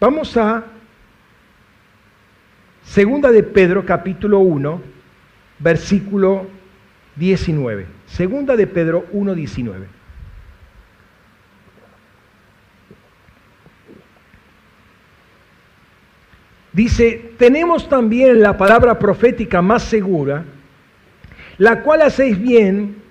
Vamos 0.00 0.36
a 0.36 0.62
Segunda 2.84 3.32
de 3.32 3.42
Pedro 3.42 3.84
capítulo 3.84 4.38
1, 4.38 4.80
versículo 5.58 6.46
19. 7.16 7.86
Segunda 8.06 8.56
de 8.56 8.66
Pedro 8.68 9.06
1, 9.10 9.34
19. 9.34 9.86
Dice, 16.72 17.32
tenemos 17.36 17.88
también 17.88 18.40
la 18.40 18.56
palabra 18.56 19.00
profética 19.00 19.60
más 19.60 19.82
segura, 19.82 20.44
la 21.58 21.82
cual 21.82 22.02
hacéis 22.02 22.40
bien 22.40 23.02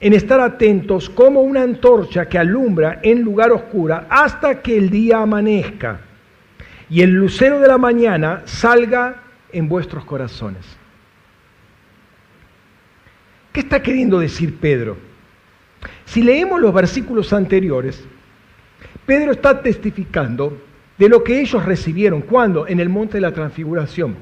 en 0.00 0.14
estar 0.14 0.40
atentos 0.40 1.10
como 1.10 1.42
una 1.42 1.62
antorcha 1.62 2.26
que 2.26 2.38
alumbra 2.38 3.00
en 3.02 3.20
lugar 3.20 3.52
oscura 3.52 4.06
hasta 4.08 4.62
que 4.62 4.78
el 4.78 4.88
día 4.88 5.20
amanezca 5.20 6.00
y 6.92 7.00
el 7.00 7.12
lucero 7.12 7.58
de 7.58 7.68
la 7.68 7.78
mañana 7.78 8.42
salga 8.44 9.22
en 9.50 9.66
vuestros 9.66 10.04
corazones. 10.04 10.60
¿Qué 13.50 13.60
está 13.60 13.82
queriendo 13.82 14.18
decir 14.18 14.58
Pedro? 14.58 14.98
Si 16.04 16.20
leemos 16.22 16.60
los 16.60 16.74
versículos 16.74 17.32
anteriores, 17.32 18.04
Pedro 19.06 19.32
está 19.32 19.62
testificando 19.62 20.60
de 20.98 21.08
lo 21.08 21.24
que 21.24 21.40
ellos 21.40 21.64
recibieron. 21.64 22.20
¿Cuándo? 22.20 22.68
En 22.68 22.78
el 22.78 22.90
monte 22.90 23.14
de 23.14 23.22
la 23.22 23.32
transfiguración. 23.32 24.14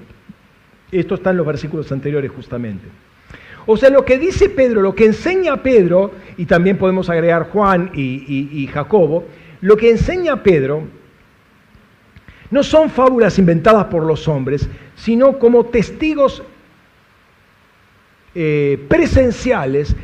Esto 0.92 1.16
está 1.16 1.30
en 1.30 1.38
los 1.38 1.47
versículos 1.47 1.90
anteriores 1.90 2.30
justamente. 2.30 2.86
O 3.66 3.76
sea, 3.76 3.90
lo 3.90 4.05
que 4.05 4.16
dice 4.16 4.48
Pedro, 4.48 4.80
lo 4.80 4.94
que 4.94 5.06
enseña 5.06 5.60
Pedro, 5.60 6.12
y 6.36 6.47
también 6.47 6.78
podemos 6.78 7.10
agregar 7.10 7.51
Juan 7.51 7.90
y, 7.94 8.68
Jacobo, 8.72 9.26
lo 9.60 9.76
que 9.76 9.90
enseña 9.90 10.44
Pedro 10.44 10.99
no 12.51 12.62
son 12.62 12.90
fábulas 12.90 13.39
inventadas 13.39 13.86
por 13.86 14.05
los 14.05 14.27
hombres, 14.28 14.68
sino 14.97 15.39
como 15.39 15.66
testigos 15.66 16.43
eh, 18.35 18.85
presenciales 18.89 19.94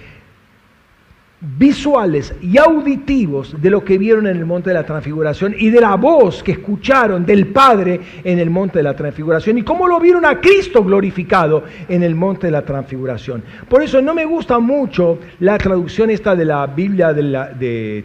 visuales 1.40 2.34
y 2.40 2.56
auditivos 2.56 3.60
de 3.60 3.70
lo 3.70 3.84
que 3.84 3.98
vieron 3.98 4.26
en 4.26 4.36
el 4.36 4.46
monte 4.46 4.70
de 4.70 4.74
la 4.74 4.86
transfiguración 4.86 5.54
y 5.58 5.68
de 5.68 5.80
la 5.80 5.94
voz 5.94 6.42
que 6.42 6.52
escucharon 6.52 7.26
del 7.26 7.48
Padre 7.48 8.00
en 8.24 8.38
el 8.38 8.48
monte 8.48 8.78
de 8.78 8.82
la 8.82 8.96
transfiguración 8.96 9.58
y 9.58 9.62
cómo 9.62 9.86
lo 9.86 10.00
vieron 10.00 10.24
a 10.24 10.40
Cristo 10.40 10.82
glorificado 10.82 11.64
en 11.88 12.02
el 12.02 12.14
monte 12.14 12.46
de 12.46 12.52
la 12.52 12.64
transfiguración. 12.64 13.42
Por 13.68 13.82
eso 13.82 14.00
no 14.00 14.14
me 14.14 14.24
gusta 14.24 14.58
mucho 14.58 15.18
la 15.40 15.58
traducción 15.58 16.10
esta 16.10 16.34
de 16.34 16.46
la 16.46 16.66
Biblia 16.66 17.14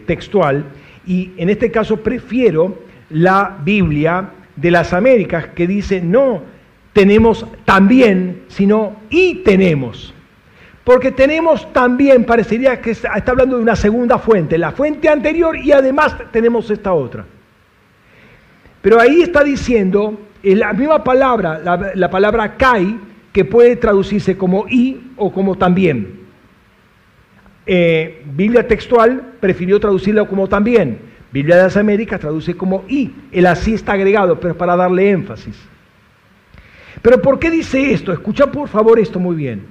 textual 0.06 0.64
y 1.06 1.32
en 1.36 1.48
este 1.48 1.70
caso 1.70 1.96
prefiero 1.96 2.91
la 3.12 3.58
Biblia 3.62 4.30
de 4.56 4.70
las 4.70 4.92
Américas 4.92 5.46
que 5.54 5.66
dice 5.66 6.00
no 6.00 6.42
tenemos 6.92 7.46
también, 7.64 8.42
sino 8.48 8.96
y 9.10 9.36
tenemos. 9.36 10.12
Porque 10.84 11.12
tenemos 11.12 11.72
también, 11.72 12.24
parecería 12.24 12.80
que 12.80 12.90
está 12.90 13.22
hablando 13.26 13.56
de 13.56 13.62
una 13.62 13.76
segunda 13.76 14.18
fuente, 14.18 14.58
la 14.58 14.72
fuente 14.72 15.08
anterior 15.08 15.56
y 15.56 15.72
además 15.72 16.16
tenemos 16.32 16.70
esta 16.70 16.92
otra. 16.92 17.24
Pero 18.82 18.98
ahí 18.98 19.22
está 19.22 19.44
diciendo 19.44 20.18
la 20.42 20.72
misma 20.72 21.04
palabra, 21.04 21.60
la, 21.94 22.10
palabra 22.10 22.56
kai, 22.56 22.98
que 23.32 23.44
puede 23.44 23.76
traducirse 23.76 24.36
como 24.36 24.66
y 24.68 25.12
o 25.16 25.32
como 25.32 25.56
también. 25.56 26.20
Eh, 27.64 28.24
Biblia 28.34 28.66
textual 28.66 29.34
prefirió 29.38 29.78
traducirlo 29.78 30.26
como 30.26 30.48
también. 30.48 31.11
Biblia 31.32 31.56
de 31.56 31.62
las 31.62 31.76
Américas 31.76 32.20
traduce 32.20 32.54
como 32.54 32.84
y. 32.88 33.10
El 33.32 33.46
así 33.46 33.74
está 33.74 33.92
agregado, 33.92 34.38
pero 34.38 34.56
para 34.56 34.76
darle 34.76 35.10
énfasis. 35.10 35.56
Pero 37.00 37.20
¿por 37.22 37.38
qué 37.38 37.50
dice 37.50 37.92
esto? 37.92 38.12
Escucha 38.12 38.46
por 38.46 38.68
favor 38.68 38.98
esto 38.98 39.18
muy 39.18 39.34
bien. 39.34 39.66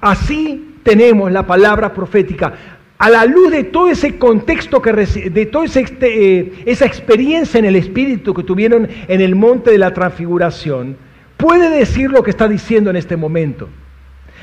Así 0.00 0.76
tenemos 0.82 1.32
la 1.32 1.44
palabra 1.44 1.92
profética. 1.92 2.54
A 2.98 3.10
la 3.10 3.26
luz 3.26 3.50
de 3.50 3.64
todo 3.64 3.90
ese 3.90 4.16
contexto, 4.18 4.80
que, 4.80 4.92
de 4.92 5.46
toda 5.46 5.66
eh, 5.66 6.62
esa 6.64 6.86
experiencia 6.86 7.58
en 7.58 7.66
el 7.66 7.76
Espíritu 7.76 8.32
que 8.32 8.42
tuvieron 8.42 8.88
en 9.08 9.20
el 9.20 9.34
monte 9.34 9.72
de 9.72 9.78
la 9.78 9.92
transfiguración, 9.92 10.96
puede 11.36 11.68
decir 11.68 12.10
lo 12.10 12.22
que 12.22 12.30
está 12.30 12.48
diciendo 12.48 12.88
en 12.88 12.96
este 12.96 13.16
momento. 13.16 13.68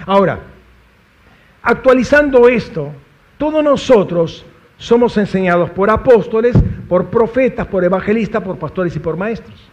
Ahora, 0.06 0.42
actualizando 1.64 2.48
esto, 2.48 2.92
todos 3.44 3.62
nosotros 3.62 4.46
somos 4.78 5.18
enseñados 5.18 5.70
por 5.72 5.90
apóstoles, 5.90 6.56
por 6.88 7.10
profetas, 7.10 7.68
por 7.68 7.84
evangelistas, 7.84 8.42
por 8.42 8.58
pastores 8.58 8.96
y 8.96 9.00
por 9.00 9.18
maestros 9.18 9.70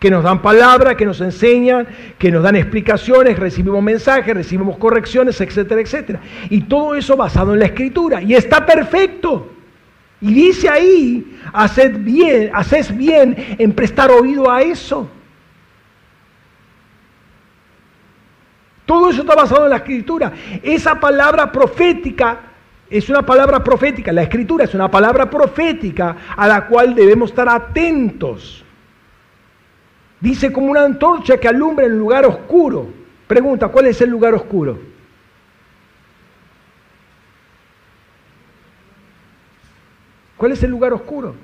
que 0.00 0.10
nos 0.10 0.24
dan 0.24 0.42
palabra, 0.42 0.96
que 0.96 1.06
nos 1.06 1.20
enseñan, 1.20 1.86
que 2.18 2.32
nos 2.32 2.42
dan 2.42 2.56
explicaciones, 2.56 3.38
recibimos 3.38 3.80
mensajes, 3.80 4.34
recibimos 4.34 4.76
correcciones, 4.76 5.40
etcétera, 5.40 5.80
etcétera. 5.80 6.20
Y 6.50 6.62
todo 6.62 6.96
eso 6.96 7.16
basado 7.16 7.52
en 7.52 7.60
la 7.60 7.66
escritura. 7.66 8.20
Y 8.20 8.34
está 8.34 8.66
perfecto. 8.66 9.52
Y 10.20 10.34
dice 10.34 10.68
ahí, 10.68 11.38
haced 11.52 11.98
bien, 12.00 12.50
haced 12.52 12.92
bien 12.96 13.36
en 13.56 13.72
prestar 13.72 14.10
oído 14.10 14.50
a 14.50 14.62
eso. 14.62 15.08
Todo 18.84 19.10
eso 19.10 19.20
está 19.20 19.36
basado 19.36 19.62
en 19.66 19.70
la 19.70 19.76
escritura. 19.76 20.32
Esa 20.64 20.98
palabra 20.98 21.52
profética 21.52 22.48
es 22.98 23.08
una 23.08 23.22
palabra 23.22 23.64
profética. 23.64 24.12
La 24.12 24.22
escritura 24.22 24.64
es 24.64 24.74
una 24.74 24.90
palabra 24.90 25.30
profética 25.30 26.16
a 26.36 26.46
la 26.46 26.66
cual 26.66 26.94
debemos 26.94 27.30
estar 27.30 27.48
atentos. 27.48 28.62
Dice 30.20 30.52
como 30.52 30.70
una 30.70 30.84
antorcha 30.84 31.38
que 31.38 31.48
alumbra 31.48 31.86
en 31.86 31.98
lugar 31.98 32.26
oscuro. 32.26 32.86
Pregunta, 33.26 33.68
¿cuál 33.68 33.86
es 33.86 34.00
el 34.02 34.10
lugar 34.10 34.34
oscuro? 34.34 34.78
¿Cuál 40.36 40.52
es 40.52 40.62
el 40.62 40.70
lugar 40.70 40.92
oscuro? 40.92 41.34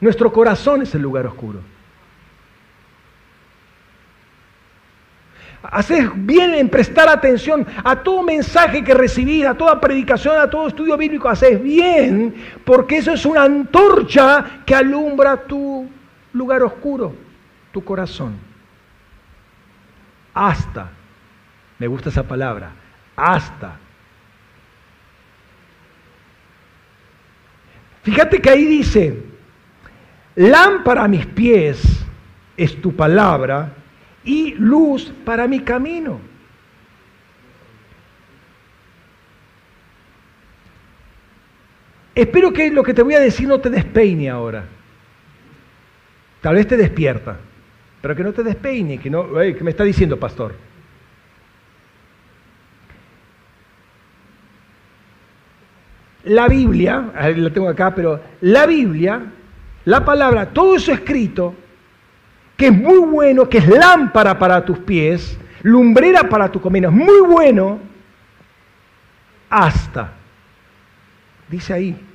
Nuestro 0.00 0.30
corazón 0.32 0.82
es 0.82 0.94
el 0.94 1.02
lugar 1.02 1.26
oscuro. 1.26 1.60
Haces 5.62 6.08
bien 6.14 6.54
en 6.54 6.68
prestar 6.68 7.08
atención 7.08 7.66
a 7.82 7.96
todo 7.96 8.22
mensaje 8.22 8.84
que 8.84 8.94
recibís, 8.94 9.44
a 9.44 9.54
toda 9.54 9.80
predicación, 9.80 10.38
a 10.38 10.48
todo 10.48 10.68
estudio 10.68 10.96
bíblico. 10.96 11.28
Haces 11.28 11.60
bien 11.60 12.34
porque 12.64 12.98
eso 12.98 13.12
es 13.12 13.26
una 13.26 13.42
antorcha 13.42 14.62
que 14.64 14.74
alumbra 14.74 15.36
tu 15.36 15.88
lugar 16.32 16.62
oscuro, 16.62 17.14
tu 17.72 17.82
corazón. 17.82 18.36
Hasta, 20.32 20.90
me 21.78 21.88
gusta 21.88 22.10
esa 22.10 22.22
palabra, 22.22 22.70
hasta. 23.16 23.76
Fíjate 28.04 28.40
que 28.40 28.48
ahí 28.48 28.64
dice, 28.64 29.24
lámpara 30.36 31.04
a 31.04 31.08
mis 31.08 31.26
pies 31.26 31.82
es 32.56 32.80
tu 32.80 32.94
palabra 32.94 33.72
y 34.24 34.54
luz 34.54 35.12
para 35.24 35.46
mi 35.46 35.60
camino. 35.60 36.20
Espero 42.14 42.52
que 42.52 42.70
lo 42.70 42.82
que 42.82 42.94
te 42.94 43.02
voy 43.02 43.14
a 43.14 43.20
decir 43.20 43.46
no 43.46 43.60
te 43.60 43.70
despeine 43.70 44.28
ahora. 44.28 44.64
Tal 46.40 46.56
vez 46.56 46.66
te 46.66 46.76
despierta, 46.76 47.36
pero 48.00 48.16
que 48.16 48.24
no 48.24 48.32
te 48.32 48.42
despeine, 48.42 48.98
que 48.98 49.08
no, 49.08 49.34
¿qué 49.34 49.60
me 49.62 49.70
está 49.70 49.84
diciendo, 49.84 50.18
pastor? 50.18 50.54
La 56.24 56.48
Biblia, 56.48 57.12
la 57.14 57.50
tengo 57.50 57.68
acá, 57.68 57.94
pero 57.94 58.20
la 58.40 58.66
Biblia, 58.66 59.22
la 59.84 60.04
palabra, 60.04 60.46
todo 60.50 60.74
eso 60.76 60.92
escrito, 60.92 61.54
que 62.58 62.66
es 62.66 62.76
muy 62.76 62.98
bueno, 62.98 63.48
que 63.48 63.58
es 63.58 63.68
lámpara 63.68 64.36
para 64.36 64.64
tus 64.64 64.80
pies, 64.80 65.38
lumbrera 65.62 66.28
para 66.28 66.50
tu 66.50 66.60
camino, 66.60 66.88
es 66.88 66.94
muy 66.94 67.20
bueno, 67.20 67.78
hasta. 69.48 70.12
Dice 71.48 71.72
ahí, 71.72 72.06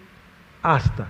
hasta. 0.61 1.07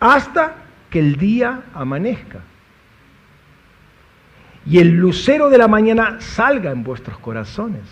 Hasta 0.00 0.54
que 0.88 1.00
el 1.00 1.16
día 1.16 1.64
amanezca. 1.74 2.40
Y 4.64 4.78
el 4.78 4.96
lucero 4.96 5.50
de 5.50 5.58
la 5.58 5.68
mañana 5.68 6.16
salga 6.18 6.70
en 6.70 6.82
vuestros 6.82 7.18
corazones. 7.18 7.82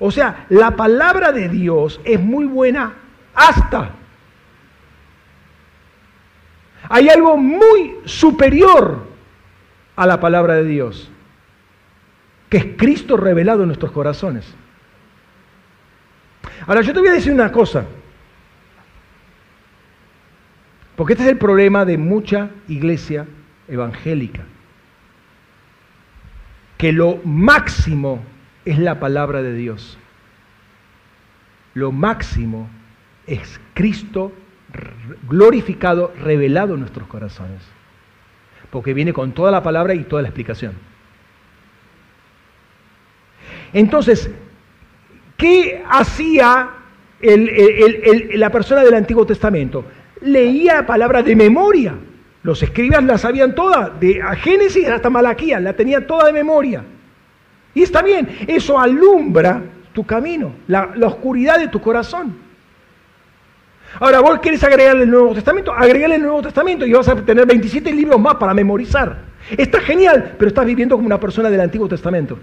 O 0.00 0.10
sea, 0.10 0.46
la 0.48 0.72
palabra 0.72 1.30
de 1.30 1.48
Dios 1.48 2.00
es 2.04 2.18
muy 2.18 2.44
buena 2.44 2.94
hasta. 3.36 3.97
Hay 6.88 7.08
algo 7.08 7.36
muy 7.36 7.96
superior 8.04 9.06
a 9.96 10.06
la 10.06 10.20
palabra 10.20 10.54
de 10.54 10.64
Dios, 10.64 11.10
que 12.48 12.56
es 12.56 12.66
Cristo 12.76 13.16
revelado 13.16 13.62
en 13.62 13.68
nuestros 13.68 13.92
corazones. 13.92 14.54
Ahora, 16.66 16.80
yo 16.80 16.92
te 16.92 17.00
voy 17.00 17.08
a 17.08 17.12
decir 17.12 17.32
una 17.32 17.52
cosa, 17.52 17.84
porque 20.96 21.12
este 21.12 21.24
es 21.24 21.30
el 21.30 21.38
problema 21.38 21.84
de 21.84 21.98
mucha 21.98 22.50
iglesia 22.68 23.26
evangélica, 23.68 24.44
que 26.78 26.92
lo 26.92 27.20
máximo 27.24 28.22
es 28.64 28.78
la 28.78 28.98
palabra 28.98 29.42
de 29.42 29.54
Dios. 29.54 29.98
Lo 31.74 31.92
máximo 31.92 32.68
es 33.26 33.60
Cristo 33.74 34.32
glorificado, 35.28 36.12
revelado 36.20 36.74
en 36.74 36.80
nuestros 36.80 37.08
corazones. 37.08 37.62
Porque 38.70 38.94
viene 38.94 39.12
con 39.12 39.32
toda 39.32 39.50
la 39.50 39.62
palabra 39.62 39.94
y 39.94 40.04
toda 40.04 40.22
la 40.22 40.28
explicación. 40.28 40.72
Entonces, 43.72 44.30
¿qué 45.36 45.82
hacía 45.88 46.70
la 47.20 48.50
persona 48.50 48.82
del 48.82 48.94
Antiguo 48.94 49.26
Testamento? 49.26 49.84
Leía 50.20 50.86
palabras 50.86 51.24
de 51.24 51.36
memoria. 51.36 51.94
Los 52.42 52.62
escribas 52.62 53.02
las 53.04 53.22
sabían 53.22 53.54
todas, 53.54 53.98
de 53.98 54.22
Génesis 54.38 54.88
hasta 54.88 55.10
Malaquía, 55.10 55.60
la 55.60 55.72
tenía 55.72 56.06
toda 56.06 56.26
de 56.26 56.32
memoria. 56.32 56.84
Y 57.74 57.82
está 57.82 58.00
bien, 58.02 58.28
eso 58.46 58.78
alumbra 58.78 59.62
tu 59.92 60.06
camino, 60.06 60.52
la 60.66 60.94
oscuridad 61.02 61.58
de 61.58 61.68
tu 61.68 61.80
corazón. 61.80 62.47
Ahora, 64.00 64.20
vos 64.20 64.38
querés 64.40 64.62
agregarle 64.62 65.04
el 65.04 65.10
Nuevo 65.10 65.34
Testamento, 65.34 65.72
agregale 65.72 66.16
el 66.16 66.22
Nuevo 66.22 66.42
Testamento 66.42 66.86
y 66.86 66.92
vas 66.92 67.08
a 67.08 67.16
tener 67.16 67.46
27 67.46 67.92
libros 67.92 68.20
más 68.20 68.34
para 68.36 68.54
memorizar. 68.54 69.18
Está 69.56 69.80
genial, 69.80 70.34
pero 70.38 70.48
estás 70.48 70.66
viviendo 70.66 70.94
como 70.96 71.06
una 71.06 71.18
persona 71.18 71.50
del 71.50 71.60
Antiguo 71.60 71.88
Testamento. 71.88 72.38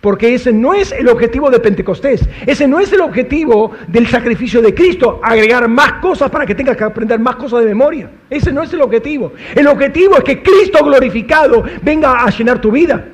Porque 0.00 0.34
ese 0.34 0.52
no 0.52 0.74
es 0.74 0.92
el 0.92 1.08
objetivo 1.08 1.48
de 1.48 1.60
Pentecostés, 1.60 2.28
ese 2.44 2.68
no 2.68 2.78
es 2.78 2.92
el 2.92 3.00
objetivo 3.00 3.72
del 3.86 4.06
sacrificio 4.06 4.60
de 4.60 4.74
Cristo, 4.74 5.20
agregar 5.22 5.66
más 5.68 5.94
cosas 5.94 6.30
para 6.30 6.44
que 6.44 6.54
tengas 6.54 6.76
que 6.76 6.84
aprender 6.84 7.18
más 7.18 7.36
cosas 7.36 7.60
de 7.60 7.66
memoria. 7.66 8.10
Ese 8.28 8.52
no 8.52 8.62
es 8.62 8.72
el 8.74 8.82
objetivo. 8.82 9.32
El 9.54 9.66
objetivo 9.66 10.18
es 10.18 10.24
que 10.24 10.42
Cristo 10.42 10.84
glorificado 10.84 11.64
venga 11.80 12.22
a 12.22 12.28
llenar 12.28 12.60
tu 12.60 12.70
vida. 12.70 13.06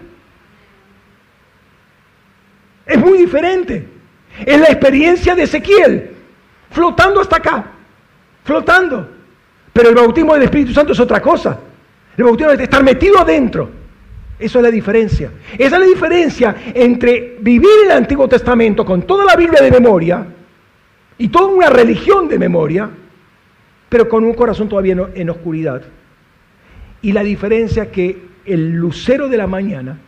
Es 2.87 2.99
muy 2.99 3.19
diferente. 3.19 3.87
Es 4.45 4.59
la 4.59 4.67
experiencia 4.67 5.37
de 5.37 5.45
Ezequiel 5.45 6.20
flotando 6.71 7.21
hasta 7.21 7.37
acá, 7.37 7.65
flotando. 8.45 9.09
Pero 9.73 9.89
el 9.91 9.95
bautismo 9.95 10.35
del 10.35 10.45
Espíritu 10.45 10.73
Santo 10.73 10.93
es 10.93 11.01
otra 11.01 11.21
cosa. 11.21 11.59
El 12.17 12.25
bautismo 12.25 12.53
es 12.53 12.61
estar 12.61 12.83
metido 12.83 13.19
adentro. 13.19 13.71
Eso 14.39 14.59
es 14.59 14.63
la 14.63 14.71
diferencia. 14.71 15.31
Esa 15.53 15.77
es 15.77 15.81
la 15.81 15.87
diferencia 15.87 16.57
entre 16.75 17.37
vivir 17.41 17.71
el 17.85 17.91
Antiguo 17.91 18.27
Testamento 18.27 18.85
con 18.85 19.03
toda 19.03 19.25
la 19.25 19.37
Biblia 19.37 19.63
de 19.63 19.71
memoria 19.71 20.27
y 21.19 21.29
toda 21.29 21.49
una 21.49 21.69
religión 21.69 22.29
de 22.29 22.39
memoria, 22.39 22.89
pero 23.89 24.09
con 24.09 24.25
un 24.25 24.33
corazón 24.33 24.69
todavía 24.69 24.97
en 25.15 25.31
oscuridad. 25.31 25.83
Y 27.03 27.13
la 27.13 27.23
diferencia 27.23 27.91
que 27.91 28.31
el 28.47 28.73
lucero 28.73 29.29
de 29.29 29.37
la 29.37 29.47
mañana 29.47 29.99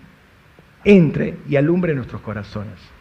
entre 0.84 1.36
y 1.48 1.56
alumbre 1.56 1.94
nuestros 1.94 2.22
corazones. 2.22 2.91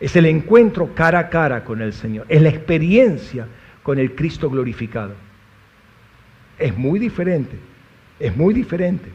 Es 0.00 0.16
el 0.16 0.26
encuentro 0.26 0.94
cara 0.94 1.18
a 1.18 1.28
cara 1.28 1.64
con 1.64 1.80
el 1.80 1.92
Señor. 1.92 2.26
Es 2.28 2.42
la 2.42 2.48
experiencia 2.48 3.46
con 3.82 3.98
el 3.98 4.14
Cristo 4.14 4.50
glorificado. 4.50 5.14
Es 6.58 6.76
muy 6.76 6.98
diferente. 6.98 7.56
Es 8.18 8.36
muy 8.36 8.54
diferente. 8.54 9.08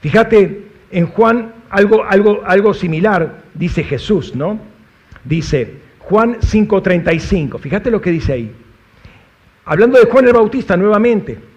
Fíjate, 0.00 0.68
en 0.90 1.06
Juan 1.06 1.54
algo, 1.70 2.04
algo, 2.04 2.42
algo 2.44 2.74
similar 2.74 3.42
dice 3.54 3.84
Jesús, 3.84 4.34
¿no? 4.34 4.58
Dice 5.24 5.74
Juan 5.98 6.38
5:35. 6.40 7.58
Fíjate 7.58 7.90
lo 7.90 8.00
que 8.00 8.10
dice 8.10 8.32
ahí. 8.32 8.52
Hablando 9.64 9.98
de 9.98 10.06
Juan 10.06 10.26
el 10.26 10.32
Bautista 10.32 10.76
nuevamente. 10.76 11.49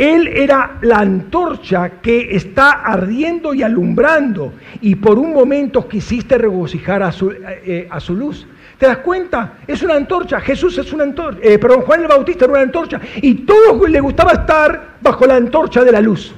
Él 0.00 0.28
era 0.28 0.78
la 0.80 1.00
antorcha 1.00 2.00
que 2.00 2.34
está 2.34 2.70
ardiendo 2.70 3.52
y 3.52 3.62
alumbrando 3.62 4.54
y 4.80 4.94
por 4.94 5.18
un 5.18 5.34
momento 5.34 5.86
quisiste 5.86 6.38
regocijar 6.38 7.02
a 7.02 7.12
su, 7.12 7.30
eh, 7.30 7.86
a 7.90 8.00
su 8.00 8.16
luz. 8.16 8.46
¿Te 8.78 8.86
das 8.86 8.96
cuenta? 8.98 9.58
Es 9.66 9.82
una 9.82 9.96
antorcha. 9.96 10.40
Jesús 10.40 10.78
es 10.78 10.90
una 10.94 11.04
antorcha. 11.04 11.40
Eh, 11.42 11.58
perdón, 11.58 11.82
Juan 11.82 12.00
el 12.00 12.08
Bautista 12.08 12.46
era 12.46 12.54
una 12.54 12.62
antorcha. 12.62 12.98
Y 13.16 13.44
todos 13.44 13.90
le 13.90 14.00
gustaba 14.00 14.32
estar 14.32 14.96
bajo 15.02 15.26
la 15.26 15.36
antorcha 15.36 15.84
de 15.84 15.92
la 15.92 16.00
luz. 16.00 16.34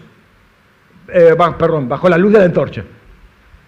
Eh, 1.06 1.36
perdón, 1.56 1.88
bajo 1.88 2.08
la 2.08 2.18
luz 2.18 2.32
de 2.32 2.38
la 2.40 2.46
antorcha 2.46 2.82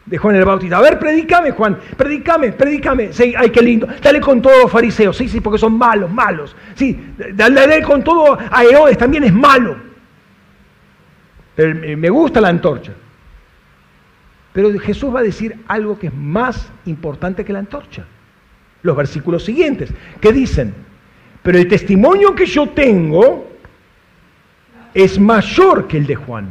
de 0.06 0.18
Juan 0.18 0.36
el 0.36 0.44
Bautista. 0.44 0.78
A 0.78 0.80
ver, 0.80 0.98
predícame, 0.98 1.52
Juan, 1.52 1.78
predícame, 1.96 2.50
predícame. 2.50 3.12
Sí, 3.12 3.32
ay, 3.36 3.50
qué 3.50 3.62
lindo. 3.62 3.86
Dale 4.02 4.20
con 4.20 4.42
todos 4.42 4.62
los 4.62 4.72
fariseos, 4.72 5.16
sí, 5.16 5.28
sí, 5.28 5.40
porque 5.40 5.58
son 5.58 5.78
malos, 5.78 6.10
malos. 6.10 6.54
Sí, 6.74 7.14
dale 7.34 7.82
con 7.82 8.02
todo 8.02 8.36
a 8.50 8.64
Herodes, 8.64 8.98
también 8.98 9.24
es 9.24 9.32
malo. 9.32 9.83
Pero 11.54 11.96
me 11.96 12.10
gusta 12.10 12.40
la 12.40 12.48
antorcha. 12.48 12.92
Pero 14.52 14.78
Jesús 14.78 15.14
va 15.14 15.20
a 15.20 15.24
decir 15.24 15.56
algo 15.66 15.98
que 15.98 16.06
es 16.08 16.14
más 16.14 16.70
importante 16.86 17.44
que 17.44 17.52
la 17.52 17.58
antorcha. 17.58 18.04
Los 18.82 18.96
versículos 18.96 19.44
siguientes, 19.44 19.90
que 20.20 20.32
dicen, 20.32 20.74
pero 21.42 21.58
el 21.58 21.68
testimonio 21.68 22.34
que 22.34 22.46
yo 22.46 22.68
tengo 22.68 23.50
es 24.94 25.18
mayor 25.18 25.88
que 25.88 25.98
el 25.98 26.06
de 26.06 26.14
Juan. 26.14 26.50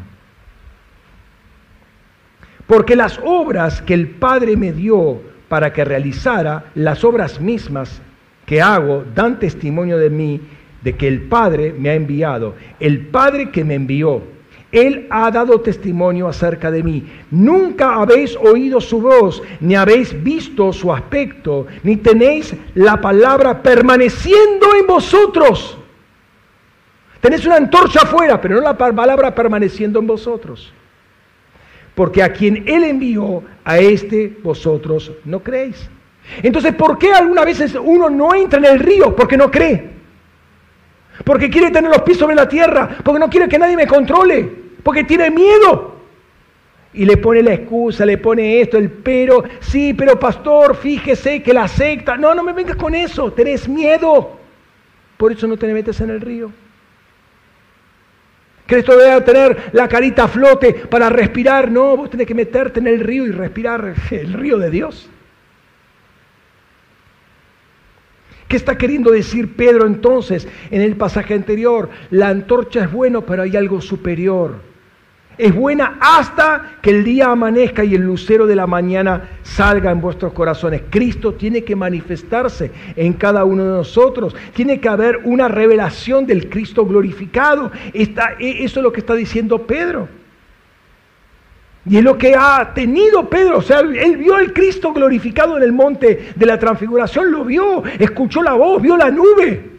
Porque 2.67 2.95
las 2.95 3.19
obras 3.23 3.81
que 3.81 3.93
el 3.93 4.07
Padre 4.07 4.57
me 4.57 4.73
dio 4.73 5.21
para 5.47 5.71
que 5.71 5.85
realizara, 5.85 6.65
las 6.75 7.03
obras 7.03 7.39
mismas 7.39 8.01
que 8.45 8.61
hago, 8.61 9.05
dan 9.15 9.39
testimonio 9.39 9.97
de 9.97 10.09
mí, 10.09 10.41
de 10.81 10.95
que 10.95 11.07
el 11.07 11.21
Padre 11.21 11.73
me 11.77 11.89
ha 11.89 11.95
enviado. 11.95 12.55
El 12.79 13.07
Padre 13.07 13.51
que 13.51 13.63
me 13.63 13.75
envió, 13.75 14.32
Él 14.73 15.05
ha 15.11 15.29
dado 15.29 15.61
testimonio 15.61 16.27
acerca 16.27 16.71
de 16.71 16.81
mí. 16.81 17.05
Nunca 17.29 17.93
habéis 17.93 18.35
oído 18.35 18.81
su 18.81 18.99
voz, 18.99 19.43
ni 19.59 19.75
habéis 19.75 20.21
visto 20.23 20.73
su 20.73 20.91
aspecto, 20.91 21.67
ni 21.83 21.97
tenéis 21.97 22.55
la 22.73 22.99
palabra 22.99 23.61
permaneciendo 23.61 24.75
en 24.75 24.87
vosotros. 24.87 25.77
Tenés 27.21 27.45
una 27.45 27.57
antorcha 27.57 27.99
afuera, 28.01 28.41
pero 28.41 28.55
no 28.55 28.61
la 28.61 28.75
palabra 28.75 29.35
permaneciendo 29.35 29.99
en 29.99 30.07
vosotros. 30.07 30.73
Porque 31.93 32.23
a 32.23 32.33
quien 32.33 32.67
Él 32.67 32.83
envió, 32.83 33.43
a 33.63 33.77
este 33.77 34.35
vosotros 34.41 35.11
no 35.23 35.39
creéis. 35.41 35.87
Entonces, 36.41 36.73
¿por 36.73 36.97
qué 36.97 37.13
algunas 37.13 37.45
veces 37.45 37.75
uno 37.79 38.09
no 38.09 38.33
entra 38.33 38.57
en 38.57 38.65
el 38.65 38.79
río? 38.79 39.15
Porque 39.15 39.37
no 39.37 39.51
cree. 39.51 39.91
Porque 41.23 41.47
quiere 41.51 41.69
tener 41.69 41.91
los 41.91 42.01
pies 42.01 42.17
sobre 42.17 42.35
la 42.35 42.49
tierra. 42.49 42.97
Porque 43.03 43.19
no 43.19 43.29
quiere 43.29 43.47
que 43.47 43.59
nadie 43.59 43.77
me 43.77 43.85
controle. 43.85 44.62
Porque 44.83 45.03
tiene 45.03 45.31
miedo. 45.31 45.93
Y 46.93 47.05
le 47.05 47.17
pone 47.17 47.41
la 47.41 47.53
excusa, 47.53 48.05
le 48.05 48.19
pone 48.19 48.61
esto, 48.61 48.77
el 48.77 48.91
pero. 48.91 49.43
Sí, 49.59 49.93
pero 49.95 50.19
pastor, 50.19 50.75
fíjese 50.75 51.41
que 51.41 51.53
la 51.53 51.67
secta. 51.67 52.17
No, 52.17 52.35
no 52.35 52.43
me 52.43 52.53
vengas 52.53 52.75
con 52.75 52.93
eso. 52.93 53.31
Tenés 53.31 53.67
miedo. 53.67 54.37
Por 55.17 55.31
eso 55.31 55.47
no 55.47 55.57
te 55.57 55.73
metes 55.73 55.99
en 56.01 56.11
el 56.11 56.21
río. 56.21 56.51
¿Crees 58.65 58.85
que 58.85 58.95
debe 58.95 59.21
tener 59.21 59.71
la 59.73 59.87
carita 59.87 60.25
a 60.25 60.27
flote 60.27 60.73
para 60.73 61.09
respirar? 61.09 61.69
No, 61.69 61.97
vos 61.97 62.09
tenés 62.09 62.27
que 62.27 62.35
meterte 62.35 62.79
en 62.79 62.87
el 62.87 62.99
río 62.99 63.25
y 63.25 63.31
respirar 63.31 63.93
el 64.11 64.33
río 64.33 64.57
de 64.57 64.69
Dios. 64.69 65.09
¿Qué 68.47 68.57
está 68.57 68.77
queriendo 68.77 69.11
decir 69.11 69.55
Pedro 69.55 69.87
entonces 69.87 70.47
en 70.69 70.81
el 70.81 70.95
pasaje 70.95 71.33
anterior? 71.33 71.89
La 72.11 72.29
antorcha 72.29 72.83
es 72.83 72.91
bueno, 72.91 73.23
pero 73.25 73.41
hay 73.41 73.57
algo 73.57 73.81
superior. 73.81 74.72
Es 75.37 75.53
buena 75.53 75.97
hasta 75.99 76.77
que 76.81 76.91
el 76.91 77.03
día 77.03 77.31
amanezca 77.31 77.83
y 77.83 77.95
el 77.95 78.01
lucero 78.01 78.45
de 78.45 78.55
la 78.55 78.67
mañana 78.67 79.29
salga 79.41 79.89
en 79.91 79.99
vuestros 79.99 80.31
corazones. 80.33 80.83
Cristo 80.89 81.33
tiene 81.33 81.63
que 81.63 81.75
manifestarse 81.75 82.71
en 82.95 83.13
cada 83.13 83.43
uno 83.43 83.63
de 83.63 83.71
nosotros. 83.71 84.35
Tiene 84.53 84.79
que 84.79 84.89
haber 84.89 85.21
una 85.23 85.47
revelación 85.47 86.27
del 86.27 86.49
Cristo 86.49 86.85
glorificado. 86.85 87.71
E, 87.93 88.13
eso 88.63 88.79
es 88.79 88.83
lo 88.83 88.93
que 88.93 88.99
está 88.99 89.15
diciendo 89.15 89.65
Pedro. 89.65 90.07
Y 91.85 91.97
es 91.97 92.03
lo 92.03 92.17
que 92.17 92.35
ha 92.35 92.71
tenido 92.73 93.27
Pedro. 93.27 93.57
O 93.57 93.61
sea, 93.61 93.79
él 93.79 94.17
vio 94.17 94.35
al 94.35 94.53
Cristo 94.53 94.93
glorificado 94.93 95.57
en 95.57 95.63
el 95.63 95.73
monte 95.73 96.33
de 96.35 96.45
la 96.45 96.59
transfiguración. 96.59 97.31
Lo 97.31 97.43
vio, 97.43 97.83
escuchó 97.97 98.43
la 98.43 98.53
voz, 98.53 98.81
vio 98.81 98.95
la 98.95 99.09
nube. 99.09 99.72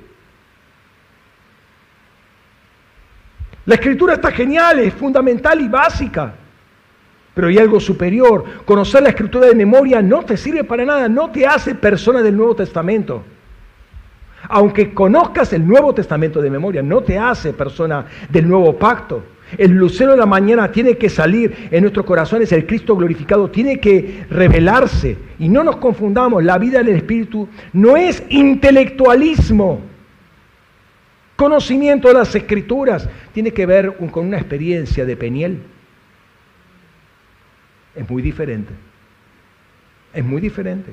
La 3.66 3.76
escritura 3.76 4.14
está 4.14 4.30
genial, 4.30 4.78
es 4.78 4.92
fundamental 4.92 5.60
y 5.60 5.68
básica. 5.68 6.34
Pero 7.34 7.48
hay 7.48 7.58
algo 7.58 7.80
superior. 7.80 8.44
Conocer 8.64 9.02
la 9.02 9.08
escritura 9.08 9.46
de 9.46 9.54
memoria 9.54 10.00
no 10.02 10.22
te 10.22 10.36
sirve 10.36 10.64
para 10.64 10.84
nada, 10.84 11.08
no 11.08 11.30
te 11.30 11.46
hace 11.46 11.74
persona 11.74 12.22
del 12.22 12.36
Nuevo 12.36 12.54
Testamento. 12.54 13.24
Aunque 14.48 14.92
conozcas 14.92 15.52
el 15.52 15.66
Nuevo 15.66 15.94
Testamento 15.94 16.40
de 16.40 16.50
memoria, 16.50 16.82
no 16.82 17.02
te 17.02 17.18
hace 17.18 17.52
persona 17.52 18.04
del 18.28 18.46
nuevo 18.46 18.76
pacto. 18.76 19.24
El 19.56 19.72
lucero 19.72 20.12
de 20.12 20.18
la 20.18 20.26
mañana 20.26 20.70
tiene 20.70 20.96
que 20.96 21.08
salir 21.08 21.68
en 21.70 21.82
nuestros 21.82 22.04
corazones, 22.04 22.52
el 22.52 22.66
Cristo 22.66 22.96
glorificado 22.96 23.50
tiene 23.50 23.80
que 23.80 24.26
revelarse. 24.30 25.16
Y 25.38 25.48
no 25.48 25.64
nos 25.64 25.76
confundamos, 25.76 26.44
la 26.44 26.58
vida 26.58 26.82
del 26.82 26.96
Espíritu 26.96 27.48
no 27.72 27.96
es 27.96 28.22
intelectualismo. 28.28 29.93
Conocimiento 31.36 32.08
de 32.08 32.14
las 32.14 32.34
escrituras 32.34 33.08
tiene 33.32 33.52
que 33.52 33.66
ver 33.66 33.96
con 33.96 34.26
una 34.26 34.38
experiencia 34.38 35.04
de 35.04 35.16
Peniel. 35.16 35.58
Es 37.94 38.08
muy 38.08 38.22
diferente. 38.22 38.72
Es 40.12 40.24
muy 40.24 40.40
diferente. 40.40 40.92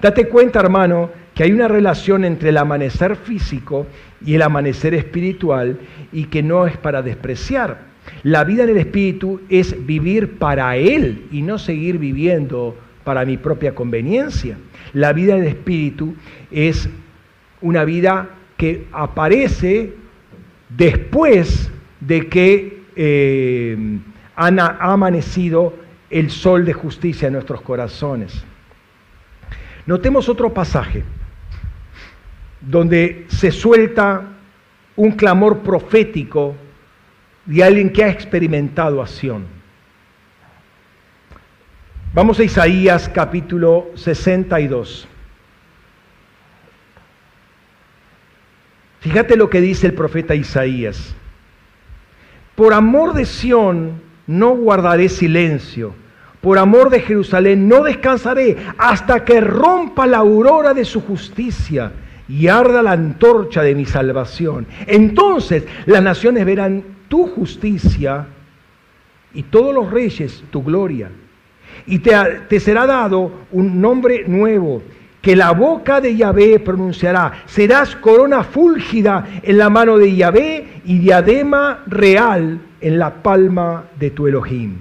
Date 0.00 0.28
cuenta, 0.28 0.60
hermano, 0.60 1.10
que 1.34 1.42
hay 1.42 1.52
una 1.52 1.66
relación 1.66 2.24
entre 2.24 2.50
el 2.50 2.56
amanecer 2.56 3.16
físico 3.16 3.86
y 4.24 4.34
el 4.34 4.42
amanecer 4.42 4.94
espiritual 4.94 5.78
y 6.12 6.26
que 6.26 6.42
no 6.42 6.66
es 6.66 6.76
para 6.76 7.02
despreciar. 7.02 7.78
La 8.22 8.44
vida 8.44 8.64
en 8.64 8.70
el 8.70 8.76
espíritu 8.76 9.40
es 9.48 9.84
vivir 9.86 10.38
para 10.38 10.76
Él 10.76 11.26
y 11.32 11.42
no 11.42 11.58
seguir 11.58 11.98
viviendo 11.98 12.76
para 13.02 13.24
mi 13.24 13.36
propia 13.36 13.74
conveniencia. 13.74 14.56
La 14.92 15.12
vida 15.12 15.34
en 15.34 15.42
el 15.42 15.48
espíritu 15.48 16.14
es 16.50 16.88
una 17.60 17.84
vida 17.84 18.30
que 18.64 18.86
aparece 18.92 19.92
después 20.70 21.70
de 22.00 22.28
que 22.30 22.82
eh, 22.96 23.76
ha 24.34 24.92
amanecido 24.92 25.74
el 26.08 26.30
sol 26.30 26.64
de 26.64 26.72
justicia 26.72 27.26
en 27.26 27.34
nuestros 27.34 27.60
corazones. 27.60 28.42
Notemos 29.84 30.30
otro 30.30 30.54
pasaje 30.54 31.04
donde 32.62 33.26
se 33.28 33.52
suelta 33.52 34.22
un 34.96 35.12
clamor 35.12 35.58
profético 35.58 36.54
de 37.44 37.62
alguien 37.62 37.90
que 37.90 38.02
ha 38.02 38.08
experimentado 38.08 39.02
acción. 39.02 39.44
Vamos 42.14 42.40
a 42.40 42.44
Isaías 42.44 43.10
capítulo 43.10 43.90
62. 43.94 45.08
Fíjate 49.04 49.36
lo 49.36 49.50
que 49.50 49.60
dice 49.60 49.86
el 49.86 49.92
profeta 49.92 50.34
Isaías. 50.34 51.14
Por 52.54 52.72
amor 52.72 53.12
de 53.12 53.26
Sión 53.26 54.00
no 54.26 54.56
guardaré 54.56 55.10
silencio. 55.10 55.94
Por 56.40 56.56
amor 56.56 56.88
de 56.88 57.00
Jerusalén 57.00 57.68
no 57.68 57.84
descansaré 57.84 58.56
hasta 58.78 59.22
que 59.26 59.42
rompa 59.42 60.06
la 60.06 60.18
aurora 60.18 60.72
de 60.72 60.86
su 60.86 61.02
justicia 61.02 61.92
y 62.30 62.48
arda 62.48 62.82
la 62.82 62.92
antorcha 62.92 63.60
de 63.60 63.74
mi 63.74 63.84
salvación. 63.84 64.66
Entonces 64.86 65.64
las 65.84 66.02
naciones 66.02 66.46
verán 66.46 66.82
tu 67.08 67.26
justicia 67.26 68.26
y 69.34 69.42
todos 69.42 69.74
los 69.74 69.90
reyes 69.90 70.42
tu 70.50 70.62
gloria. 70.62 71.10
Y 71.84 71.98
te, 71.98 72.12
te 72.48 72.58
será 72.58 72.86
dado 72.86 73.30
un 73.52 73.82
nombre 73.82 74.24
nuevo 74.26 74.82
que 75.24 75.34
la 75.34 75.52
boca 75.52 76.02
de 76.02 76.14
Yahvé 76.14 76.60
pronunciará. 76.60 77.32
Serás 77.46 77.96
corona 77.96 78.44
fúlgida 78.44 79.26
en 79.42 79.56
la 79.56 79.70
mano 79.70 79.96
de 79.96 80.14
Yahvé 80.14 80.82
y 80.84 80.98
diadema 80.98 81.82
real 81.86 82.60
en 82.78 82.98
la 82.98 83.22
palma 83.22 83.84
de 83.98 84.10
tu 84.10 84.26
Elohim. 84.26 84.76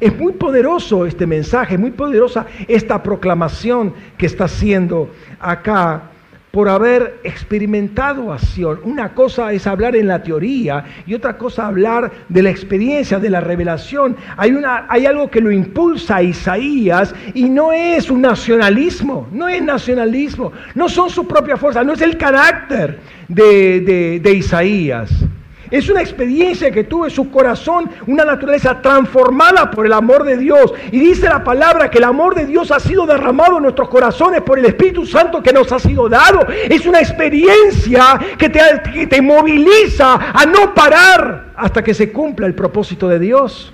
Es 0.00 0.18
muy 0.18 0.32
poderoso 0.32 1.06
este 1.06 1.28
mensaje, 1.28 1.78
muy 1.78 1.92
poderosa 1.92 2.46
esta 2.66 3.04
proclamación 3.04 3.94
que 4.18 4.26
está 4.26 4.46
haciendo 4.46 5.10
acá 5.38 6.10
por 6.54 6.68
haber 6.68 7.18
experimentado 7.24 8.32
acción. 8.32 8.78
Una 8.84 9.12
cosa 9.12 9.52
es 9.52 9.66
hablar 9.66 9.96
en 9.96 10.06
la 10.06 10.22
teoría 10.22 10.84
y 11.04 11.12
otra 11.12 11.36
cosa 11.36 11.66
hablar 11.66 12.12
de 12.28 12.42
la 12.44 12.50
experiencia, 12.50 13.18
de 13.18 13.28
la 13.28 13.40
revelación. 13.40 14.16
Hay, 14.36 14.52
una, 14.52 14.86
hay 14.88 15.04
algo 15.04 15.28
que 15.28 15.40
lo 15.40 15.50
impulsa 15.50 16.18
a 16.18 16.22
Isaías 16.22 17.12
y 17.34 17.50
no 17.50 17.72
es 17.72 18.08
un 18.08 18.20
nacionalismo, 18.20 19.26
no 19.32 19.48
es 19.48 19.60
nacionalismo, 19.62 20.52
no 20.76 20.88
son 20.88 21.10
su 21.10 21.26
propia 21.26 21.56
fuerza, 21.56 21.82
no 21.82 21.94
es 21.94 22.02
el 22.02 22.16
carácter 22.16 23.00
de, 23.26 24.20
de 24.22 24.32
Isaías. 24.32 25.10
Es 25.70 25.88
una 25.88 26.00
experiencia 26.00 26.70
que 26.70 26.84
tuvo 26.84 27.06
en 27.06 27.10
su 27.10 27.30
corazón, 27.30 27.90
una 28.06 28.24
naturaleza 28.24 28.80
transformada 28.80 29.70
por 29.70 29.86
el 29.86 29.92
amor 29.92 30.24
de 30.24 30.36
Dios. 30.36 30.72
Y 30.92 31.00
dice 31.00 31.28
la 31.28 31.42
palabra 31.42 31.90
que 31.90 31.98
el 31.98 32.04
amor 32.04 32.34
de 32.34 32.46
Dios 32.46 32.70
ha 32.70 32.80
sido 32.80 33.06
derramado 33.06 33.56
en 33.56 33.64
nuestros 33.64 33.88
corazones 33.88 34.42
por 34.42 34.58
el 34.58 34.66
Espíritu 34.66 35.06
Santo 35.06 35.42
que 35.42 35.52
nos 35.52 35.70
ha 35.72 35.78
sido 35.78 36.08
dado. 36.08 36.46
Es 36.48 36.86
una 36.86 37.00
experiencia 37.00 38.18
que 38.38 38.48
te, 38.48 38.60
que 38.92 39.06
te 39.06 39.22
moviliza 39.22 40.14
a 40.32 40.44
no 40.46 40.74
parar 40.74 41.52
hasta 41.56 41.82
que 41.82 41.94
se 41.94 42.12
cumpla 42.12 42.46
el 42.46 42.54
propósito 42.54 43.08
de 43.08 43.18
Dios. 43.18 43.72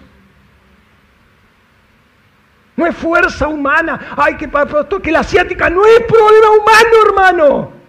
No 2.77 2.87
es 2.87 2.97
fuerza 2.97 3.47
humana. 3.47 4.15
Ay, 4.17 4.37
que, 4.37 4.49
que 5.03 5.13
la 5.13 5.21
asiática 5.21 5.69
no 5.69 5.85
es 5.85 6.01
problema 6.01 6.51
humano, 6.51 6.97
hermano. 7.07 7.80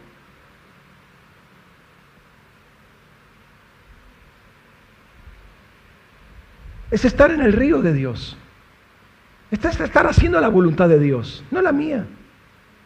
Es 6.92 7.06
estar 7.06 7.32
en 7.32 7.42
el 7.42 7.54
río 7.54 7.82
de 7.82 7.94
Dios. 7.94 8.38
Es 9.50 9.64
estar 9.66 10.08
haciendo 10.08 10.40
la 10.40 10.50
voluntad 10.50 10.90
de 10.90 11.00
Dios, 11.00 11.44
no 11.50 11.62
la 11.62 11.72
mía. 11.72 12.06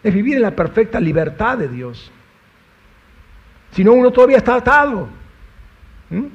Es 0.04 0.14
vivir 0.14 0.38
en 0.38 0.44
la 0.44 0.56
perfecta 0.56 1.00
libertad 1.00 1.58
de 1.58 1.68
Dios. 1.68 2.12
Si 3.72 3.84
no, 3.84 3.94
uno 3.94 4.12
todavía 4.12 4.38
está 4.38 4.56
atado. 4.56 5.10
¿Mm? 6.10 6.26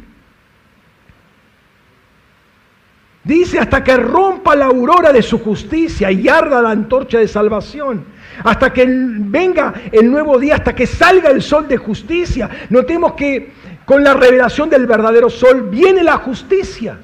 Dice 3.23 3.59
hasta 3.59 3.85
que 3.85 3.97
rompa 3.97 4.57
la 4.57 4.67
aurora 4.67 5.13
de 5.13 5.23
su 5.23 5.39
justicia 5.39 6.11
y 6.11 6.29
arda 6.29 6.63
la 6.63 6.71
antorcha 6.71 7.19
de 7.19 7.29
salvación. 7.29 8.05
Hasta 8.43 8.73
que 8.73 8.87
venga 8.87 9.75
el 9.93 10.11
nuevo 10.11 10.39
día, 10.39 10.57
hasta 10.57 10.75
que 10.75 10.87
salga 10.87 11.31
el 11.31 11.43
sol 11.43 11.69
de 11.69 11.77
justicia. 11.77 12.49
Notemos 12.71 13.13
que 13.13 13.53
con 13.85 14.03
la 14.03 14.15
revelación 14.15 14.71
del 14.71 14.87
verdadero 14.87 15.29
sol 15.29 15.69
viene 15.71 16.03
la 16.03 16.17
justicia. 16.17 16.99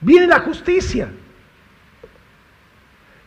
Viene 0.00 0.26
la 0.26 0.40
justicia. 0.40 1.08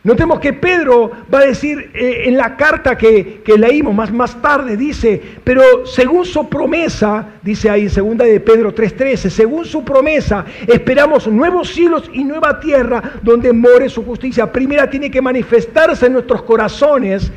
Notemos 0.04 0.40
que 0.40 0.52
Pedro 0.52 1.12
va 1.32 1.38
a 1.38 1.46
decir 1.46 1.92
eh, 1.94 2.24
en 2.24 2.36
la 2.36 2.56
carta 2.56 2.98
que, 2.98 3.40
leímos 3.56 3.94
más, 3.94 4.12
más 4.12 4.42
tarde, 4.42 4.76
dice, 4.76 5.22
pero 5.44 5.86
según 5.86 6.24
su 6.24 6.48
promesa, 6.48 7.34
dice 7.40 7.70
ahí 7.70 7.82
en 7.82 7.90
segunda 7.90 8.24
de 8.24 8.40
Pedro 8.40 8.74
3.13, 8.74 9.30
según 9.30 9.64
su 9.64 9.84
promesa, 9.84 10.44
esperamos 10.66 11.28
nuevos 11.28 11.68
cielos 11.68 12.10
y 12.12 12.24
nueva 12.24 12.58
tierra 12.58 13.12
donde 13.22 13.52
more 13.52 13.88
su 13.88 14.04
justicia. 14.04 14.50
Primera 14.50 14.90
tiene 14.90 15.08
que 15.08 15.22
manifestarse 15.22 16.06
en 16.06 16.14
nuestros 16.14 16.42
corazones. 16.42 17.30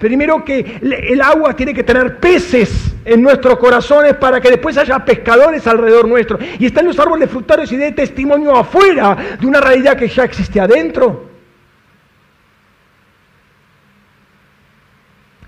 Primero 0.00 0.42
que 0.42 0.80
el 0.80 1.20
agua 1.20 1.54
tiene 1.54 1.74
que 1.74 1.84
tener 1.84 2.18
peces 2.18 2.96
en 3.04 3.20
nuestros 3.20 3.58
corazones 3.58 4.14
para 4.14 4.40
que 4.40 4.48
después 4.48 4.78
haya 4.78 5.04
pescadores 5.04 5.66
alrededor 5.66 6.08
nuestro. 6.08 6.38
Y 6.58 6.64
están 6.64 6.86
los 6.86 6.98
árboles 6.98 7.28
frutarios 7.28 7.70
y 7.70 7.76
de 7.76 7.92
testimonio 7.92 8.56
afuera 8.56 9.36
de 9.38 9.46
una 9.46 9.60
realidad 9.60 9.98
que 9.98 10.08
ya 10.08 10.24
existe 10.24 10.58
adentro. 10.58 11.28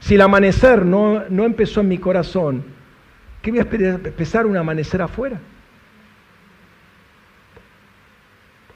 Si 0.01 0.17
el 0.17 0.21
amanecer 0.21 0.85
no, 0.85 1.25
no 1.31 1.45
empezó 1.45 1.81
en 1.81 1.89
mi 1.89 1.97
corazón, 1.97 2.63
¿qué 3.41 3.51
voy 3.51 3.61
a 3.61 3.63
empezar 3.63 4.45
un 4.45 4.59
amanecer 4.59 5.01
afuera? 5.01 5.41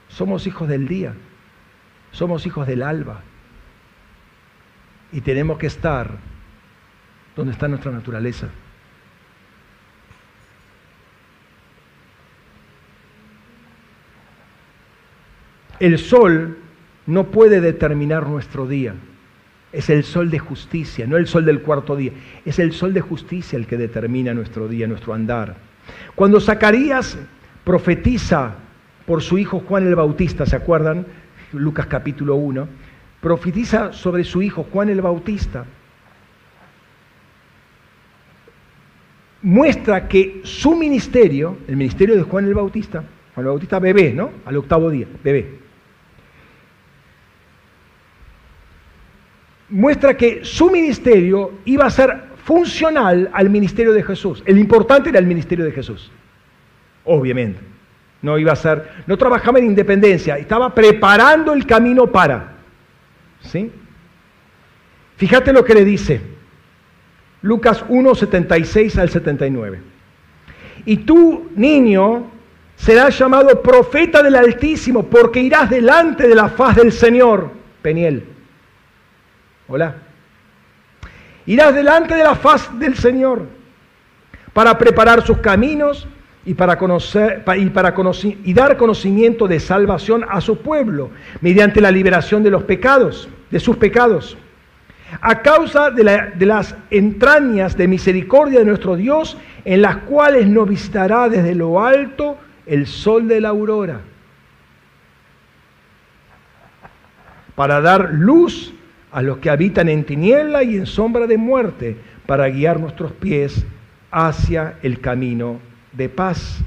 Somos 0.09 0.47
hijos 0.47 0.69
del 0.69 0.89
día, 0.89 1.13
somos 2.13 2.47
hijos 2.47 2.67
del 2.67 2.83
alba 2.83 3.21
y 5.13 5.21
tenemos 5.21 5.59
que 5.59 5.67
estar 5.67 6.11
donde 7.35 7.53
está 7.53 7.69
nuestra 7.69 7.93
naturaleza. 7.93 8.49
El 15.79 15.99
sol 15.99 16.59
no 17.07 17.31
puede 17.31 17.61
determinar 17.61 18.27
nuestro 18.27 18.67
día. 18.67 18.95
Es 19.73 19.91
el 19.91 20.05
sol 20.05 20.31
de 20.31 20.39
justicia, 20.39 21.07
no 21.07 21.19
el 21.19 21.27
sol 21.27 21.45
del 21.45 21.61
cuarto 21.61 21.97
día. 21.97 22.13
Es 22.45 22.59
el 22.59 22.73
sol 22.73 22.95
de 22.95 23.03
justicia 23.03 23.59
el 23.59 23.67
que 23.67 23.77
determina 23.77 24.33
nuestro 24.33 24.69
día, 24.69 24.87
nuestro 24.87 25.13
andar. 25.13 25.57
Cuando 26.15 26.41
Zacarías 26.41 27.19
profetiza 27.63 28.55
por 29.05 29.23
su 29.23 29.39
hijo 29.39 29.61
Juan 29.61 29.87
el 29.87 29.95
Bautista, 29.95 30.47
¿se 30.47 30.57
acuerdan? 30.57 31.07
Lucas 31.53 31.87
capítulo 31.87 32.37
1. 32.37 32.69
Profetiza 33.21 33.93
sobre 33.93 34.25
su 34.25 34.43
hijo 34.43 34.67
Juan 34.73 34.89
el 34.89 35.01
Bautista. 35.01 35.65
Muestra 39.43 40.09
que 40.09 40.41
su 40.45 40.75
ministerio, 40.75 41.59
el 41.69 41.77
ministerio 41.77 42.17
de 42.17 42.23
Juan 42.23 42.47
el 42.47 42.55
Bautista, 42.55 43.05
Juan 43.35 43.47
el 43.47 43.51
Bautista 43.51 43.79
bebé, 43.79 44.13
¿no? 44.13 44.31
Al 44.45 44.57
octavo 44.57 44.91
día, 44.91 45.07
bebé 45.23 45.67
muestra 49.69 50.17
que 50.17 50.45
su 50.45 50.71
ministerio 50.71 51.53
iba 51.65 51.87
a 51.87 51.91
ser 51.91 52.37
funcional 52.45 53.31
al 53.33 53.51
ministerio 53.51 53.93
de 53.93 54.03
Jesús. 54.03 54.43
El 54.47 54.59
importante 54.59 55.11
era 55.11 55.19
el 55.19 55.27
ministerio 55.27 55.65
de 55.65 55.73
Jesús, 55.73 56.11
obviamente. 57.05 57.61
No 58.23 58.39
iba 58.39 58.53
a 58.53 58.57
ser, 58.57 58.89
no 59.07 59.17
trabajaba 59.17 59.59
en 59.59 59.67
independencia, 59.67 60.39
estaba 60.39 60.75
preparando 60.75 61.53
el 61.53 61.67
camino 61.67 62.07
para. 62.07 62.56
¿Sí? 63.47 63.71
Fíjate 65.17 65.53
lo 65.53 65.65
que 65.65 65.75
le 65.75 65.85
dice 65.85 66.21
Lucas 67.43 67.85
1, 67.89 68.15
76 68.15 68.99
al 68.99 69.09
79. 69.09 69.81
Y 70.85 70.99
tú, 70.99 71.51
niño, 71.55 72.31
serás 72.77 73.19
llamado 73.19 73.63
profeta 73.63 74.23
del 74.23 74.37
Altísimo, 74.37 75.07
porque 75.07 75.41
irás 75.41 75.71
delante 75.71 76.29
de 76.29 76.35
la 76.35 76.49
faz 76.49 76.77
del 76.77 76.93
Señor, 76.93 77.51
Peniel 77.83 78.25
Hola. 79.69 79.97
Irás 81.47 81.75
delante 81.75 82.15
de 82.15 82.25
la 82.25 82.35
faz 82.35 82.77
del 82.79 82.97
Señor 82.97 83.47
para 84.53 84.79
preparar 84.79 85.25
sus 85.25 85.39
caminos 85.39 86.07
y 86.45 86.55
para 86.55 86.79
conocer 86.79 87.45
y 87.57 87.67
para 87.71 87.95
conocer, 87.95 88.39
y 88.45 88.55
dar 88.55 88.77
conocimiento 88.77 89.49
de 89.49 89.59
salvación 89.61 90.25
a 90.29 90.41
su 90.41 90.59
pueblo 90.59 91.11
mediante 91.41 91.81
la 91.81 91.91
liberación 91.91 92.43
de 92.43 92.51
los 92.51 92.63
pecados, 92.63 93.29
de 93.51 93.61
sus 93.61 93.77
pecados. 93.77 94.37
A 95.21 95.41
causa 95.43 95.91
de, 95.91 96.33
de 96.35 96.47
las 96.47 96.75
entrañas 96.91 97.77
de 97.77 97.87
misericordia 97.87 98.59
de 98.59 98.65
nuestro 98.65 98.97
Dios, 98.97 99.37
en 99.65 99.83
las 99.83 99.99
cuales 99.99 100.47
nos 100.49 100.69
visitará 100.69 101.29
desde 101.29 101.55
lo 101.55 101.85
alto 101.85 102.39
el 102.67 102.87
sol 102.87 103.29
de 103.29 103.41
la 103.41 103.51
aurora, 103.51 104.01
para 107.55 107.81
dar 107.81 108.13
luz 108.13 108.75
a 109.13 109.23
los 109.23 109.39
que 109.39 109.49
habitan 109.49 109.89
en 109.89 110.05
tiniebla 110.05 110.63
y 110.63 110.77
en 110.77 110.87
sombra 110.87 111.27
de 111.27 111.39
muerte, 111.39 111.97
para 112.27 112.49
guiar 112.49 112.81
nuestros 112.81 113.13
pies 113.13 113.65
hacia 114.11 114.79
el 114.83 115.01
camino 115.01 115.61
de 115.93 116.09
paz. 116.09 116.59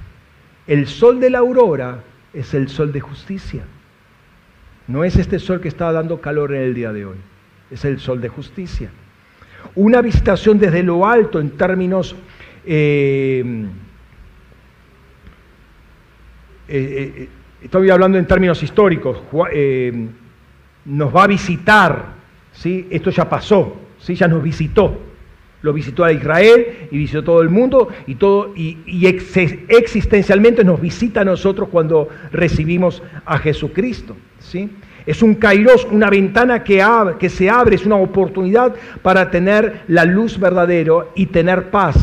El 0.65 0.87
sol 0.87 1.19
de 1.19 1.29
la 1.29 1.39
aurora 1.39 2.03
es 2.33 2.53
el 2.53 2.69
sol 2.69 2.91
de 2.91 3.01
justicia. 3.01 3.63
No 4.89 5.03
es 5.03 5.15
este 5.17 5.37
sol 5.37 5.61
que 5.61 5.67
está 5.67 5.91
dando 5.91 6.19
calor 6.19 6.51
en 6.51 6.63
el 6.63 6.73
día 6.73 6.91
de 6.91 7.05
hoy, 7.05 7.17
es 7.69 7.85
el 7.85 7.99
sol 7.99 8.19
de 8.19 8.27
justicia. 8.27 8.89
Una 9.75 10.01
visitación 10.01 10.57
desde 10.57 10.81
lo 10.83 11.07
alto 11.07 11.39
en 11.39 11.51
términos... 11.51 12.15
Eh, 12.65 13.65
eh, 16.67 17.13
eh, 17.17 17.29
estoy 17.63 17.89
hablando 17.91 18.17
en 18.17 18.25
términos 18.25 18.63
históricos, 18.63 19.21
nos 20.85 21.15
va 21.15 21.23
a 21.23 21.27
visitar 21.27 22.05
¿sí? 22.51 22.87
Esto 22.89 23.11
ya 23.11 23.29
pasó, 23.29 23.77
¿sí? 23.99 24.15
ya 24.15 24.27
nos 24.27 24.41
visitó. 24.41 24.99
Lo 25.61 25.71
visitó 25.71 26.03
a 26.03 26.11
Israel 26.11 26.87
y 26.89 26.97
visitó 26.97 27.23
todo 27.23 27.41
el 27.41 27.49
mundo 27.49 27.89
y, 28.07 28.15
todo, 28.15 28.53
y, 28.55 29.05
existencialmente 29.05 30.63
nos 30.63 30.81
visita 30.81 31.21
a 31.21 31.25
nosotros 31.25 31.69
cuando 31.69 32.09
recibimos 32.31 33.03
a 33.25 33.37
Jesucristo. 33.37 34.15
¿Sí? 34.39 34.69
Es 35.05 35.23
un 35.23 35.35
kairos, 35.35 35.87
una 35.89 36.09
ventana 36.09 36.63
que, 36.63 37.29
se 37.29 37.49
abre, 37.49 37.75
es 37.75 37.85
una 37.85 37.95
oportunidad 37.95 38.75
para 39.01 39.31
tener 39.31 39.81
la 39.87 40.05
luz 40.05 40.39
verdadera 40.39 41.05
y 41.15 41.27
tener 41.27 41.69
paz. 41.69 41.95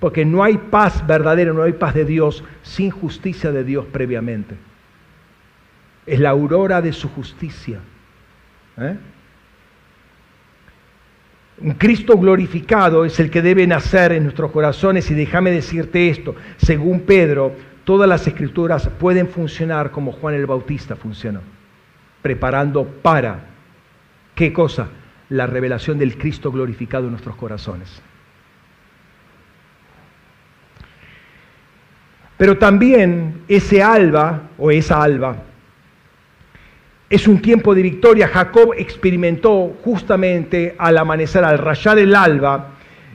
Porque 0.00 0.24
no 0.24 0.42
hay 0.42 0.58
paz 0.58 1.06
verdadera, 1.06 1.52
no 1.52 1.62
hay 1.62 1.72
paz 1.72 1.94
de 1.94 2.04
Dios 2.04 2.42
sin 2.62 2.90
justicia 2.90 3.52
de 3.52 3.64
Dios 3.64 3.86
previamente. 3.92 4.56
Es 6.04 6.18
la 6.18 6.30
aurora 6.30 6.82
de 6.82 6.92
su 6.92 7.08
justicia. 7.08 7.78
¿eh? 8.76 8.96
Un 11.62 11.74
Cristo 11.74 12.18
glorificado 12.18 13.04
es 13.04 13.20
el 13.20 13.30
que 13.30 13.40
debe 13.40 13.66
nacer 13.66 14.12
en 14.12 14.24
nuestros 14.24 14.50
corazones 14.50 15.08
y 15.10 15.14
déjame 15.14 15.52
decirte 15.52 16.08
esto, 16.08 16.34
según 16.56 17.02
Pedro, 17.02 17.54
todas 17.84 18.08
las 18.08 18.26
escrituras 18.26 18.88
pueden 18.98 19.28
funcionar 19.28 19.92
como 19.92 20.12
Juan 20.12 20.34
el 20.34 20.46
Bautista 20.46 20.96
funcionó, 20.96 21.40
preparando 22.22 22.86
para, 22.86 23.46
¿qué 24.34 24.52
cosa? 24.52 24.88
La 25.28 25.46
revelación 25.46 25.98
del 25.98 26.16
Cristo 26.16 26.50
glorificado 26.50 27.04
en 27.04 27.10
nuestros 27.10 27.36
corazones. 27.36 28.00
Pero 32.38 32.58
también 32.58 33.42
ese 33.46 33.82
alba 33.82 34.48
o 34.58 34.70
esa 34.70 35.02
alba 35.02 35.36
es 37.12 37.28
un 37.28 37.42
tiempo 37.42 37.74
de 37.74 37.82
victoria. 37.82 38.26
Jacob 38.26 38.72
experimentó 38.76 39.76
justamente 39.84 40.74
al 40.78 40.96
amanecer, 40.96 41.44
al 41.44 41.58
rayar 41.58 41.98
el 41.98 42.14
alba, 42.14 42.70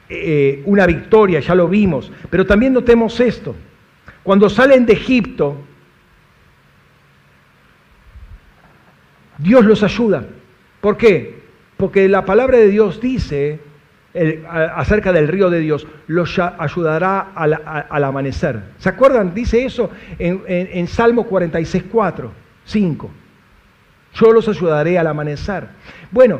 eh, 0.08 0.62
una 0.66 0.86
victoria, 0.86 1.40
ya 1.40 1.56
lo 1.56 1.68
vimos. 1.68 2.12
Pero 2.30 2.46
también 2.46 2.74
notemos 2.74 3.20
esto. 3.20 3.56
Cuando 4.22 4.50
salen 4.50 4.86
de 4.86 4.94
Egipto, 4.94 5.58
Dios 9.38 9.66
los 9.66 9.84
ayuda. 9.84 10.26
¿Por 10.82 10.98
qué? 10.98 11.42
Porque 11.78 12.08
la 12.08 12.26
palabra 12.26 12.58
de 12.58 12.68
Dios 12.68 13.00
dice 13.00 13.60
acerca 14.76 15.14
del 15.14 15.28
río 15.28 15.50
de 15.50 15.60
Dios, 15.60 15.86
los 16.08 16.40
ayudará 16.40 17.32
al, 17.36 18.04
amanecer. 18.04 18.62
¿Se 18.78 18.90
acuerdan? 18.90 19.34
Dice 19.34 19.64
eso 19.64 19.92
en, 20.18 20.42
en, 20.48 20.88
Salmo 20.88 21.26
46, 21.26 21.84
4, 21.92 22.32
5. 22.66 23.12
Yo 24.16 24.34
los 24.34 24.48
ayudaré 24.48 24.98
al 24.98 25.08
amanecer. 25.08 25.68
Bueno, 26.12 26.40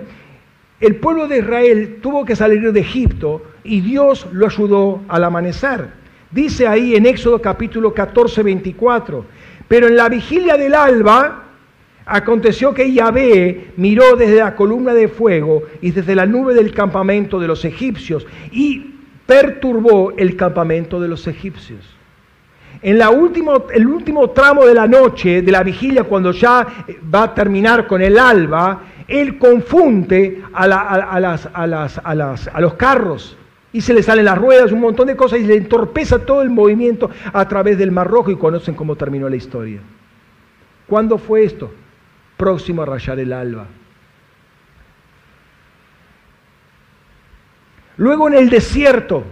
el 0.80 0.96
pueblo 0.96 1.28
de 1.28 1.40
Israel 1.40 2.00
tuvo 2.02 2.26
que 2.26 2.36
salir 2.36 2.72
de 2.72 2.80
Egipto 2.80 3.44
y 3.64 3.82
Dios 3.82 4.28
lo 4.32 4.48
ayudó 4.48 5.02
al 5.08 5.24
amanecer. 5.24 5.88
Dice 6.32 6.68
ahí 6.68 6.96
en 6.96 7.06
Éxodo 7.06 7.42
capítulo 7.42 7.94
14, 7.94 8.44
24, 8.44 9.26
pero 9.68 9.88
en 9.88 9.96
la 9.96 10.10
vigilia 10.10 10.58
del 10.58 10.74
alba 10.74 11.44
aconteció 12.08 12.74
que 12.74 12.92
Yahvé 12.92 13.74
miró 13.76 14.16
desde 14.16 14.38
la 14.38 14.56
columna 14.56 14.94
de 14.94 15.08
fuego 15.10 15.64
y 15.82 15.92
desde 15.92 16.16
la 16.16 16.26
nube 16.26 16.54
del 16.54 16.74
campamento 16.74 17.40
de 17.40 17.48
los 17.48 17.66
egipcios 17.66 18.26
y 18.52 18.96
perturbó 19.26 20.14
el 20.18 20.36
campamento 20.36 21.00
de 21.00 21.10
los 21.10 21.28
egipcios. 21.28 21.98
En 22.82 22.98
la 22.98 23.10
el 23.74 23.88
último 23.88 24.30
tramo 24.30 24.66
de 24.66 24.74
la 24.74 24.88
noche, 24.88 25.42
de 25.42 25.52
la 25.52 25.64
vigilia, 25.64 26.04
cuando 26.04 26.32
ya 26.32 26.66
va 27.14 27.24
a 27.24 27.34
terminar 27.34 27.88
con 27.88 28.02
el 28.02 28.18
alba, 28.18 28.84
Él 29.08 29.38
confunde 29.38 30.44
a, 30.54 30.68
las, 30.68 31.50
a, 31.54 32.62
los 32.62 32.74
carros 32.76 33.38
y 33.74 33.82
se 33.82 33.94
le 33.94 34.04
salen 34.04 34.26
las 34.26 34.38
ruedas, 34.38 34.72
un 34.72 34.80
montón 34.80 35.08
de 35.08 35.16
cosas 35.16 35.40
y 35.40 35.44
le 35.44 35.56
entorpeza 35.56 36.20
todo 36.20 36.42
el 36.42 36.50
movimiento 36.50 37.10
a 37.34 37.48
través 37.48 37.78
del 37.78 37.92
Mar 37.92 38.08
Rojo 38.08 38.32
y 38.32 38.38
conocen 38.38 38.76
cómo 38.76 38.96
terminó 38.96 39.28
la 39.28 39.36
historia. 39.36 39.82
¿Cuándo 40.88 41.18
fue 41.18 41.44
esto? 41.44 41.72
Próximo 42.38 42.84
a 42.84 42.86
rayar 42.86 43.20
el 43.20 43.34
alba. 43.34 43.66
Luego 47.98 48.28
en 48.28 48.36
el 48.36 48.50
desierto, 48.50 49.24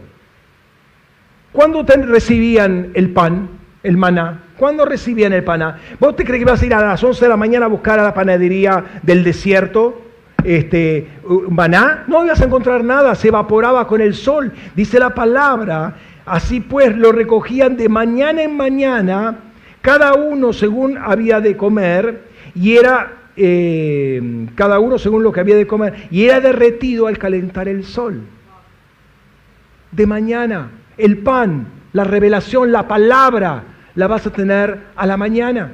¿cuándo 1.51 1.83
recibían 1.83 2.91
el 2.95 3.11
pan, 3.11 3.49
el 3.83 3.95
maná? 3.95 4.41
¿Cuándo 4.57 4.85
recibían 4.85 5.33
el 5.33 5.43
paná? 5.43 5.77
¿Vos 5.99 6.15
te 6.15 6.25
crees 6.25 6.43
que 6.43 6.49
vas 6.49 6.61
a 6.61 6.65
ir 6.65 6.73
a 6.73 6.83
las 6.83 7.03
11 7.03 7.25
de 7.25 7.29
la 7.29 7.37
mañana 7.37 7.65
a 7.65 7.69
buscar 7.69 7.99
a 7.99 8.03
la 8.03 8.13
panadería 8.13 8.83
del 9.03 9.23
desierto? 9.23 10.01
Este, 10.43 11.07
maná, 11.49 12.05
no 12.07 12.23
ibas 12.23 12.41
a 12.41 12.45
encontrar 12.45 12.83
nada, 12.83 13.15
se 13.15 13.27
evaporaba 13.27 13.85
con 13.87 14.01
el 14.01 14.15
sol. 14.15 14.51
Dice 14.75 14.99
la 14.99 15.13
palabra, 15.13 15.95
así 16.25 16.59
pues 16.59 16.95
lo 16.95 17.11
recogían 17.11 17.77
de 17.77 17.89
mañana 17.89 18.43
en 18.43 18.55
mañana, 18.55 19.39
cada 19.81 20.13
uno 20.13 20.53
según 20.53 20.97
había 20.97 21.39
de 21.41 21.57
comer, 21.57 22.34
y 22.55 22.77
era 22.77 23.13
eh, 23.37 24.47
cada 24.55 24.79
uno 24.79 24.97
según 24.97 25.21
lo 25.21 25.31
que 25.31 25.41
había 25.41 25.57
de 25.57 25.67
comer, 25.67 26.07
y 26.09 26.25
era 26.25 26.39
derretido 26.39 27.07
al 27.07 27.17
calentar 27.17 27.67
el 27.67 27.83
sol. 27.83 28.21
De 29.91 30.07
mañana, 30.07 30.71
el 30.97 31.19
pan, 31.19 31.67
la 31.93 32.03
revelación, 32.05 32.71
la 32.71 32.87
palabra, 32.87 33.63
la 33.95 34.07
vas 34.07 34.25
a 34.25 34.31
tener 34.31 34.87
a 34.95 35.05
la 35.05 35.17
mañana. 35.17 35.71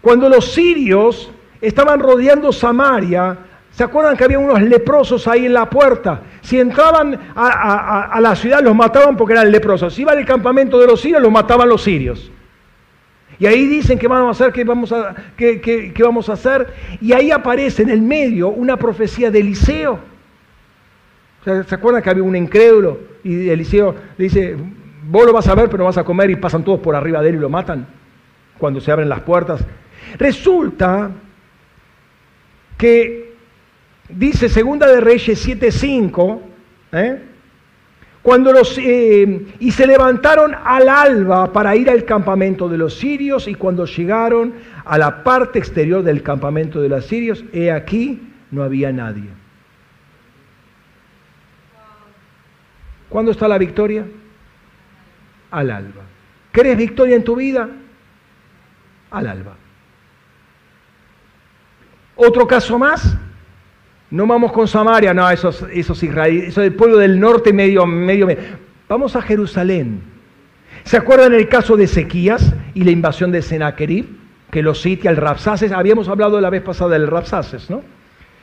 Cuando 0.00 0.28
los 0.28 0.52
sirios 0.52 1.30
estaban 1.60 2.00
rodeando 2.00 2.52
Samaria, 2.52 3.38
¿se 3.70 3.84
acuerdan 3.84 4.16
que 4.16 4.24
había 4.24 4.40
unos 4.40 4.60
leprosos 4.60 5.28
ahí 5.28 5.46
en 5.46 5.54
la 5.54 5.70
puerta? 5.70 6.22
Si 6.40 6.58
entraban 6.58 7.18
a, 7.36 8.18
la 8.20 8.34
ciudad 8.34 8.60
los 8.60 8.74
mataban 8.74 9.16
porque 9.16 9.34
eran 9.34 9.52
leprosos. 9.52 9.94
Si 9.94 10.02
iban 10.02 10.18
al 10.18 10.26
campamento 10.26 10.80
de 10.80 10.88
los 10.88 11.00
sirios, 11.00 11.22
los 11.22 11.30
mataban 11.30 11.68
los 11.68 11.82
sirios. 11.82 12.32
Y 13.42 13.46
ahí 13.48 13.66
dicen 13.66 13.98
que 13.98 14.06
vamos 14.06 14.40
a 14.40 14.44
hacer, 14.44 14.52
que 14.52 14.62
vamos 14.62 14.92
a, 14.92 15.16
vamos 15.98 16.28
a 16.28 16.32
hacer. 16.34 16.72
Y 17.00 17.12
ahí 17.12 17.32
aparece 17.32 17.82
en 17.82 17.90
el 17.90 18.00
medio 18.00 18.50
una 18.50 18.76
profecía 18.76 19.32
de 19.32 19.40
Eliseo. 19.40 19.98
¿Se 21.44 21.74
acuerdan 21.74 22.04
que 22.04 22.10
había 22.10 22.22
un 22.22 22.36
incrédulo? 22.36 23.00
Y 23.24 23.48
Eliseo 23.48 23.96
le 24.16 24.24
dice, 24.26 24.56
vos 25.08 25.26
lo 25.26 25.32
vas 25.32 25.48
a 25.48 25.56
ver, 25.56 25.68
pero 25.68 25.86
vas 25.86 25.98
a 25.98 26.04
comer 26.04 26.30
y 26.30 26.36
pasan 26.36 26.62
todos 26.62 26.78
por 26.78 26.94
arriba 26.94 27.20
de 27.20 27.30
él 27.30 27.34
y 27.34 27.38
lo 27.38 27.48
matan 27.48 27.88
cuando 28.58 28.80
se 28.80 28.92
abren 28.92 29.08
las 29.08 29.22
puertas. 29.22 29.66
Resulta 30.20 31.10
que 32.78 33.34
dice 34.08 34.48
Segunda 34.48 34.86
de 34.86 35.00
Reyes 35.00 35.48
7.5, 35.48 36.40
¿eh? 36.92 37.22
Cuando 38.22 38.52
los, 38.52 38.78
eh, 38.78 39.46
y 39.58 39.72
se 39.72 39.86
levantaron 39.86 40.54
al 40.54 40.88
alba 40.88 41.52
para 41.52 41.74
ir 41.74 41.90
al 41.90 42.04
campamento 42.04 42.68
de 42.68 42.78
los 42.78 42.94
sirios 42.94 43.48
y 43.48 43.54
cuando 43.54 43.84
llegaron 43.84 44.54
a 44.84 44.96
la 44.96 45.24
parte 45.24 45.58
exterior 45.58 46.04
del 46.04 46.22
campamento 46.22 46.80
de 46.80 46.88
los 46.88 47.04
sirios, 47.04 47.44
he 47.52 47.72
aquí, 47.72 48.22
no 48.52 48.62
había 48.62 48.92
nadie. 48.92 49.28
¿Cuándo 53.08 53.32
está 53.32 53.48
la 53.48 53.58
victoria? 53.58 54.06
Al 55.50 55.70
alba. 55.70 56.02
¿Querés 56.52 56.76
victoria 56.76 57.16
en 57.16 57.24
tu 57.24 57.36
vida? 57.36 57.68
Al 59.10 59.26
alba. 59.26 59.56
Otro 62.14 62.46
caso 62.46 62.78
más. 62.78 63.16
No 64.12 64.26
vamos 64.26 64.52
con 64.52 64.68
Samaria, 64.68 65.14
no, 65.14 65.28
esos, 65.30 65.64
esos 65.72 66.02
israelíes, 66.02 66.48
eso 66.48 66.60
del 66.60 66.74
pueblo 66.74 66.98
del 66.98 67.18
norte 67.18 67.50
medio, 67.50 67.86
medio, 67.86 68.26
medio. 68.26 68.42
Vamos 68.86 69.16
a 69.16 69.22
Jerusalén. 69.22 70.02
¿Se 70.84 70.98
acuerdan 70.98 71.32
el 71.32 71.48
caso 71.48 71.78
de 71.78 71.84
Ezequías 71.84 72.52
y 72.74 72.84
la 72.84 72.90
invasión 72.90 73.32
de 73.32 73.40
Sennacherib? 73.40 74.04
Que 74.50 74.60
lo 74.60 74.74
sitia 74.74 75.10
el 75.10 75.16
Rapsaces. 75.16 75.72
Habíamos 75.72 76.08
hablado 76.08 76.38
la 76.42 76.50
vez 76.50 76.60
pasada 76.60 76.90
del 76.90 77.06
Rapsaces, 77.06 77.70
¿no? 77.70 77.82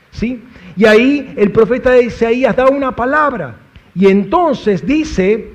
¿Sí? 0.10 0.44
Y 0.76 0.86
ahí 0.86 1.36
el 1.38 1.52
profeta 1.52 1.92
de 1.92 2.06
Isaías 2.06 2.56
da 2.56 2.68
una 2.68 2.96
palabra. 2.96 3.58
Y 3.94 4.08
entonces 4.08 4.84
dice 4.84 5.52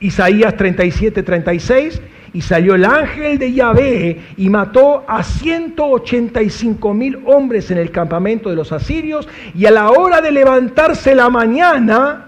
Isaías 0.00 0.56
37, 0.56 1.22
36, 1.22 2.02
y 2.34 2.40
salió 2.40 2.74
el 2.74 2.84
ángel 2.84 3.38
de 3.38 3.52
Yahvé 3.52 4.20
y 4.36 4.50
mató 4.50 5.04
a 5.06 5.22
185 5.22 6.92
mil 6.92 7.22
hombres 7.26 7.70
en 7.70 7.78
el 7.78 7.92
campamento 7.92 8.50
de 8.50 8.56
los 8.56 8.72
asirios, 8.72 9.28
y 9.54 9.64
a 9.66 9.70
la 9.70 9.90
hora 9.90 10.20
de 10.20 10.32
levantarse 10.32 11.14
la 11.14 11.30
mañana, 11.30 12.26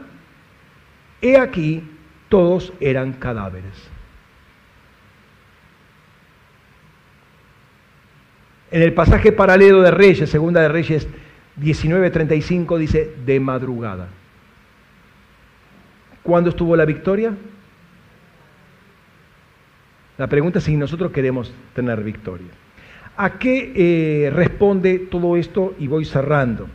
he 1.21 1.37
aquí, 1.37 1.83
todos 2.29 2.73
eran 2.79 3.15
cadáveres. 3.15 3.91
En 8.71 8.83
el 8.83 8.95
pasaje 8.95 9.33
paralelo 9.33 9.83
de 9.83 9.91
Reyes, 9.91 10.31
segunda 10.31 10.61
de 10.61 10.69
Reyes 10.69 11.09
19:35, 11.61 12.79
dice, 12.79 13.13
de 13.25 13.41
madrugada. 13.41 14.09
¿Cuándo 16.23 16.51
estuvo 16.51 16.77
la 16.77 16.85
victoria? 16.85 17.33
La 20.19 20.29
pregunta 20.29 20.59
es 20.59 20.65
si 20.65 20.77
nosotros 20.77 21.13
queremos 21.13 21.53
tener 21.75 22.03
victoria. 22.03 22.49
¿A 23.19 23.39
qué 23.39 23.73
eh, 23.75 24.31
responde 24.31 24.99
todo 24.99 25.37
esto? 25.37 25.75
Y 25.79 25.89
voy 25.89 26.05
cerrando. 26.05 26.69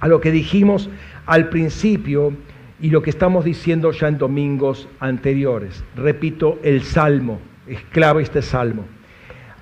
A 0.00 0.08
lo 0.08 0.20
que 0.20 0.30
dijimos 0.30 0.88
al 1.26 1.48
principio 1.48 2.32
y 2.80 2.90
lo 2.90 3.02
que 3.02 3.10
estamos 3.10 3.44
diciendo 3.44 3.90
ya 3.92 4.08
en 4.08 4.18
domingos 4.18 4.88
anteriores. 5.00 5.82
Repito, 5.96 6.58
el 6.62 6.82
salmo, 6.82 7.40
es 7.66 7.80
clave 7.90 8.22
este 8.22 8.42
salmo. 8.42 8.84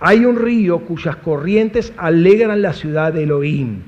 Hay 0.00 0.24
un 0.24 0.36
río 0.36 0.80
cuyas 0.80 1.16
corrientes 1.16 1.92
alegran 1.96 2.60
la 2.60 2.72
ciudad 2.72 3.12
de 3.12 3.22
Elohim, 3.22 3.82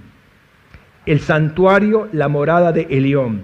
el 1.07 1.21
santuario, 1.21 2.09
la 2.13 2.29
morada 2.29 2.73
de 2.73 2.87
Elión. 2.91 3.43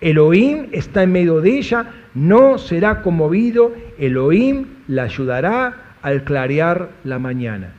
Elohim 0.00 0.68
está 0.72 1.02
en 1.02 1.12
medio 1.12 1.40
de 1.40 1.58
ella, 1.58 1.92
no 2.14 2.58
será 2.58 3.02
conmovido, 3.02 3.74
Elohim 3.98 4.75
la 4.88 5.04
ayudará 5.04 5.96
al 6.02 6.24
clarear 6.24 6.90
la 7.04 7.18
mañana. 7.18 7.72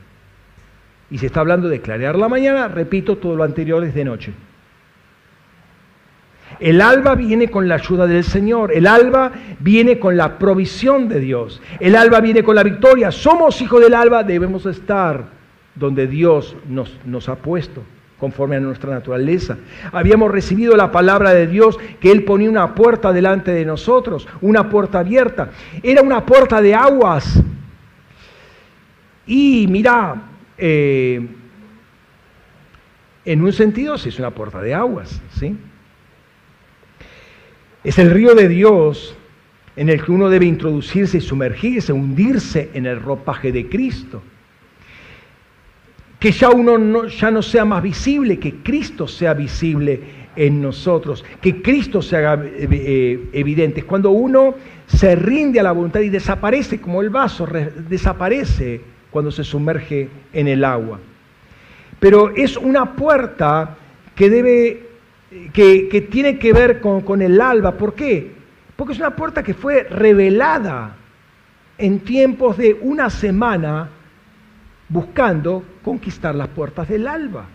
Y 1.10 1.18
se 1.18 1.26
está 1.26 1.40
hablando 1.40 1.68
de 1.68 1.80
clarear 1.80 2.16
la 2.16 2.28
mañana, 2.28 2.68
repito, 2.68 3.16
todo 3.16 3.34
lo 3.36 3.44
anterior 3.44 3.82
es 3.84 3.94
de 3.94 4.04
noche. 4.04 4.32
El 6.60 6.80
alba 6.80 7.14
viene 7.14 7.50
con 7.50 7.68
la 7.68 7.76
ayuda 7.76 8.06
del 8.06 8.24
Señor, 8.24 8.72
el 8.72 8.86
alba 8.86 9.32
viene 9.60 9.98
con 9.98 10.16
la 10.16 10.38
provisión 10.38 11.08
de 11.08 11.20
Dios, 11.20 11.60
el 11.78 11.94
alba 11.94 12.20
viene 12.20 12.42
con 12.42 12.56
la 12.56 12.62
victoria. 12.62 13.10
Somos 13.10 13.60
hijos 13.60 13.82
del 13.82 13.94
alba, 13.94 14.22
debemos 14.22 14.66
estar 14.66 15.24
donde 15.74 16.06
Dios 16.06 16.56
nos, 16.68 16.98
nos 17.04 17.28
ha 17.28 17.36
puesto 17.36 17.82
conforme 18.18 18.56
a 18.56 18.60
nuestra 18.60 18.90
naturaleza. 18.90 19.58
Habíamos 19.92 20.30
recibido 20.30 20.76
la 20.76 20.90
palabra 20.90 21.32
de 21.32 21.46
Dios 21.46 21.78
que 22.00 22.10
Él 22.10 22.24
ponía 22.24 22.50
una 22.50 22.74
puerta 22.74 23.12
delante 23.12 23.52
de 23.52 23.64
nosotros, 23.64 24.26
una 24.40 24.68
puerta 24.68 25.00
abierta. 25.00 25.50
Era 25.82 26.02
una 26.02 26.26
puerta 26.26 26.60
de 26.60 26.74
aguas. 26.74 27.42
Y 29.26 29.66
mira, 29.68 30.22
eh, 30.56 31.26
en 33.24 33.42
un 33.42 33.52
sentido 33.52 33.98
sí 33.98 34.08
es 34.08 34.18
una 34.18 34.30
puerta 34.30 34.60
de 34.60 34.74
aguas, 34.74 35.20
¿sí? 35.38 35.56
Es 37.84 37.98
el 37.98 38.10
río 38.10 38.34
de 38.34 38.48
Dios 38.48 39.14
en 39.76 39.88
el 39.88 40.04
que 40.04 40.10
uno 40.10 40.28
debe 40.28 40.46
introducirse 40.46 41.18
y 41.18 41.20
sumergirse, 41.20 41.92
hundirse 41.92 42.70
en 42.74 42.86
el 42.86 43.00
ropaje 43.00 43.52
de 43.52 43.68
Cristo 43.68 44.22
que 46.18 46.32
ya 46.32 46.50
uno 46.50 46.78
no, 46.78 47.06
ya 47.06 47.30
no 47.30 47.42
sea 47.42 47.64
más 47.64 47.82
visible, 47.82 48.38
que 48.38 48.56
Cristo 48.56 49.06
sea 49.06 49.34
visible 49.34 50.00
en 50.34 50.60
nosotros, 50.60 51.24
que 51.40 51.62
Cristo 51.62 52.02
se 52.02 52.16
haga 52.16 52.44
eh, 52.44 52.68
eh, 52.70 53.28
evidente. 53.32 53.82
Cuando 53.82 54.10
uno 54.10 54.54
se 54.86 55.14
rinde 55.14 55.60
a 55.60 55.62
la 55.62 55.72
voluntad 55.72 56.00
y 56.00 56.08
desaparece 56.08 56.80
como 56.80 57.02
el 57.02 57.10
vaso, 57.10 57.46
desaparece 57.88 58.80
cuando 59.10 59.30
se 59.30 59.44
sumerge 59.44 60.08
en 60.32 60.48
el 60.48 60.64
agua. 60.64 60.98
Pero 62.00 62.30
es 62.34 62.56
una 62.56 62.94
puerta 62.94 63.76
que 64.14 64.30
debe, 64.30 64.82
que, 65.52 66.08
tiene 66.10 66.38
que 66.38 66.52
ver 66.52 66.80
con, 66.80 67.00
con 67.00 67.22
el 67.22 67.40
alba. 67.40 67.72
¿Por 67.72 67.94
qué? 67.94 68.32
Porque 68.76 68.92
es 68.92 68.98
una 68.98 69.16
puerta 69.16 69.42
que 69.42 69.54
fue 69.54 69.84
revelada 69.84 70.96
en 71.78 72.00
tiempos 72.00 72.56
de 72.56 72.76
una 72.80 73.10
semana 73.10 73.90
buscando 74.88 75.62
conquistar 75.84 76.34
las 76.34 76.48
puertas 76.48 76.88
del 76.88 77.06
alba. 77.06 77.46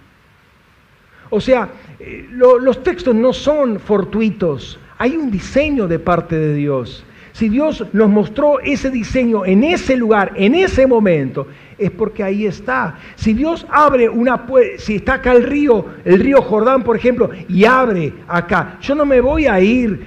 O 1.29 1.41
sea, 1.41 1.69
eh, 1.99 2.27
los 2.31 2.83
textos 2.83 3.15
no 3.15 3.33
son 3.33 3.79
fortuitos, 3.79 4.79
hay 4.97 5.15
un 5.15 5.31
diseño 5.31 5.87
de 5.87 5.99
parte 5.99 6.37
de 6.37 6.53
Dios. 6.53 7.03
Si 7.33 7.49
Dios 7.49 7.83
nos 7.93 8.09
mostró 8.09 8.59
ese 8.59 8.91
diseño 8.91 9.43
en 9.43 9.63
ese 9.63 9.97
lugar, 9.97 10.33
en 10.35 10.53
ese 10.53 10.85
momento, 10.85 11.47
es 11.79 11.89
porque 11.89 12.23
ahí 12.23 12.45
está. 12.45 12.95
Si 13.15 13.33
Dios 13.33 13.65
abre 13.71 14.07
una 14.07 14.45
puerta, 14.45 14.77
si 14.77 14.97
está 14.97 15.15
acá 15.15 15.31
el 15.31 15.43
río, 15.43 15.83
el 16.05 16.19
río 16.19 16.43
Jordán, 16.43 16.83
por 16.83 16.95
ejemplo, 16.95 17.31
y 17.49 17.65
abre 17.65 18.13
acá, 18.27 18.77
yo 18.81 18.93
no 18.93 19.03
me 19.03 19.19
voy 19.19 19.47
a 19.47 19.59
ir, 19.59 20.05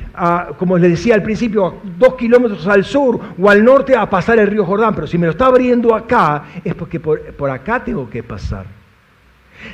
como 0.57 0.79
les 0.79 0.93
decía 0.93 1.17
al 1.17 1.23
principio, 1.25 1.67
a 1.67 1.75
dos 1.99 2.15
kilómetros 2.15 2.65
al 2.69 2.85
sur 2.85 3.19
o 3.37 3.51
al 3.51 3.65
norte 3.65 3.97
a 3.97 4.09
pasar 4.09 4.39
el 4.39 4.47
río 4.47 4.65
Jordán, 4.65 4.95
pero 4.95 5.09
si 5.09 5.19
me 5.19 5.27
lo 5.27 5.33
está 5.33 5.47
abriendo 5.47 5.97
acá, 5.97 6.45
es 6.65 6.77
porque 6.77 7.01
por, 7.01 7.21
por 7.35 7.51
acá 7.51 7.83
tengo 7.83 8.09
que 8.09 8.23
pasar. 8.23 8.86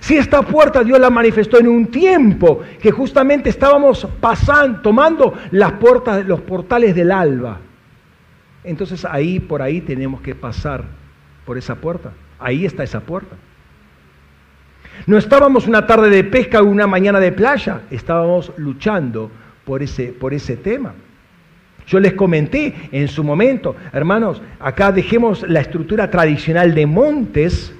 Si 0.01 0.17
esta 0.17 0.43
puerta 0.43 0.83
Dios 0.83 0.99
la 0.99 1.11
manifestó 1.11 1.59
en 1.59 1.69
un 1.69 1.87
tiempo 1.87 2.61
que 2.81 2.91
justamente 2.91 3.51
estábamos 3.51 4.07
pasando, 4.21 4.81
tomando 4.81 5.35
las 5.51 5.73
puertas, 5.73 6.27
los 6.27 6.41
portales 6.41 6.95
del 6.95 7.13
alba, 7.13 7.61
entonces 8.65 9.05
ahí, 9.05 9.41
por 9.41 9.63
ahí 9.63 9.81
tenemos 9.81 10.21
que 10.21 10.35
pasar 10.35 10.85
por 11.45 11.59
esa 11.59 11.75
puerta. 11.75 12.13
Ahí 12.39 12.65
está 12.65 12.83
esa 12.83 13.01
puerta. 13.01 13.37
No 15.07 15.19
estábamos 15.19 15.67
una 15.67 15.87
tarde 15.87 16.11
de 16.11 16.25
pesca 16.25 16.61
o 16.61 16.65
una 16.65 16.87
mañana 16.87 17.19
de 17.19 17.33
playa, 17.33 17.83
estábamos 17.91 18.53
luchando 18.57 19.31
por 19.65 19.83
ese, 19.83 20.13
por 20.13 20.35
ese 20.35 20.57
tema. 20.57 20.95
Yo 21.87 21.99
les 21.99 22.13
comenté 22.13 22.75
en 22.93 23.09
su 23.09 23.25
momento, 23.25 23.75
hermanos, 23.93 24.41
acá 24.61 24.93
dejemos 24.93 25.43
la 25.49 25.61
estructura 25.61 26.11
tradicional 26.11 26.75
de 26.75 26.87
montes, 26.87 27.75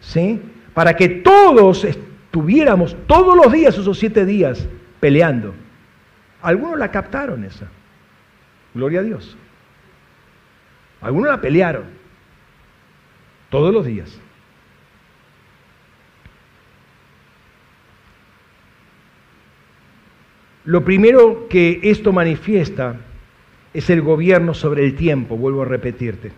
¿sí? 0.00 0.40
Para 0.74 0.96
que 0.96 1.08
todos 1.08 1.84
estuviéramos 1.84 2.96
todos 3.06 3.36
los 3.36 3.52
días, 3.52 3.76
esos 3.76 3.98
siete 3.98 4.24
días, 4.24 4.66
peleando. 5.00 5.54
Algunos 6.40 6.78
la 6.78 6.90
captaron 6.90 7.44
esa. 7.44 7.68
Gloria 8.74 9.00
a 9.00 9.02
Dios. 9.02 9.36
Algunos 11.00 11.30
la 11.30 11.40
pelearon. 11.40 11.84
Todos 13.50 13.72
los 13.72 13.84
días. 13.84 14.18
Lo 20.64 20.84
primero 20.84 21.48
que 21.48 21.80
esto 21.82 22.12
manifiesta 22.12 22.96
es 23.74 23.90
el 23.90 24.00
gobierno 24.00 24.54
sobre 24.54 24.84
el 24.84 24.94
tiempo, 24.94 25.36
vuelvo 25.36 25.62
a 25.62 25.66
repetirte. 25.66 26.32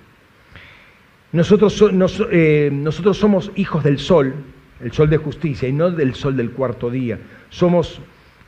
Nosotros, 1.34 1.84
eh, 2.30 2.70
nosotros, 2.72 3.18
somos 3.18 3.50
hijos 3.56 3.82
del 3.82 3.98
sol, 3.98 4.34
el 4.80 4.92
sol 4.92 5.10
de 5.10 5.16
justicia, 5.16 5.68
y 5.68 5.72
no 5.72 5.90
del 5.90 6.14
sol 6.14 6.36
del 6.36 6.52
cuarto 6.52 6.90
día. 6.90 7.18
Somos 7.50 8.00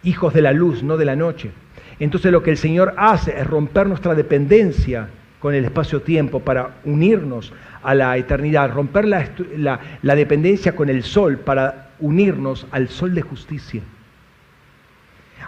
hijos 0.04 0.32
de 0.32 0.40
la 0.40 0.52
luz, 0.52 0.84
no 0.84 0.96
de 0.96 1.04
la 1.04 1.16
noche. 1.16 1.50
Entonces 1.98 2.30
lo 2.30 2.44
que 2.44 2.52
el 2.52 2.56
Señor 2.56 2.94
hace 2.96 3.40
es 3.40 3.44
romper 3.44 3.88
nuestra 3.88 4.14
dependencia 4.14 5.08
con 5.40 5.52
el 5.52 5.64
espacio-tiempo 5.64 6.38
para 6.38 6.76
unirnos 6.84 7.52
a 7.82 7.92
la 7.92 8.16
eternidad, 8.16 8.72
romper 8.72 9.08
la, 9.08 9.80
dependencia 10.14 10.76
con 10.76 10.88
el 10.88 11.02
sol 11.02 11.38
para 11.38 11.90
unirnos 11.98 12.68
al 12.70 12.88
sol 12.88 13.16
de 13.16 13.22
justicia. 13.22 13.82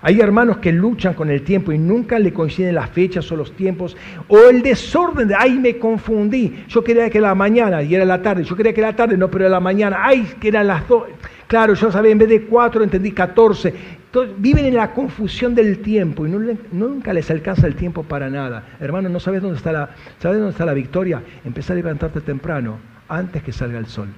Hay 0.03 0.21
hermanos 0.21 0.59
que 0.59 0.73
luchan 0.73 1.15
con 1.15 1.31
el 1.31 1.43
tiempo 1.43 1.73
y 1.73 1.79
nunca 1.79 2.19
le 2.19 2.33
coinciden 2.33 2.75
las 2.75 2.91
fechas 2.91 3.31
o 3.33 3.37
los 3.37 3.53
tiempos, 3.53 3.97
o 4.29 4.39
el 4.49 4.63
desorden 4.63 5.29
de, 5.29 5.35
ay, 5.35 5.59
me 5.59 5.79
confundí, 5.79 6.65
yo 6.69 6.85
quería 6.85 7.11
que 7.11 7.19
era 7.19 7.29
la 7.29 7.35
mañana 7.35 7.83
y 7.83 7.95
era 7.95 8.05
la 8.05 8.23
tarde, 8.23 8.45
yo 8.45 8.57
quería 8.57 8.73
que 8.73 8.81
era 8.81 8.91
la 8.91 8.97
tarde, 8.97 9.17
no, 9.17 9.29
pero 9.31 9.45
era 9.45 9.51
la 9.51 9.61
mañana, 9.61 9.99
ay, 10.01 10.35
que 10.41 10.49
eran 10.49 10.67
las 10.67 10.87
dos, 10.87 11.05
claro, 11.47 11.75
yo 11.75 11.91
sabía, 11.91 12.13
en 12.13 12.19
vez 12.19 12.29
de 12.29 12.43
cuatro 12.43 12.83
entendí 12.85 13.13
catorce, 13.13 13.75
viven 14.39 14.65
en 14.65 14.75
la 14.75 14.93
confusión 14.93 15.55
del 15.55 15.81
tiempo 15.81 16.27
y 16.27 16.31
nunca 16.73 17.13
les 17.13 17.31
alcanza 17.31 17.67
el 17.67 17.75
tiempo 17.75 18.03
para 18.03 18.31
nada. 18.31 18.65
Hermano, 18.81 19.09
¿no 19.09 19.21
sabes 19.21 19.43
dónde 19.43 19.59
está 19.59 19.71
la, 19.71 19.91
sabes 20.19 20.39
dónde 20.39 20.53
está 20.53 20.65
la 20.65 20.75
victoria? 20.75 21.23
Empezar 21.45 21.75
a 21.75 21.77
levantarte 21.77 22.21
temprano, 22.21 22.79
antes 23.09 23.43
que 23.43 23.53
salga 23.53 23.79
el 23.79 23.87
sol. 23.87 24.09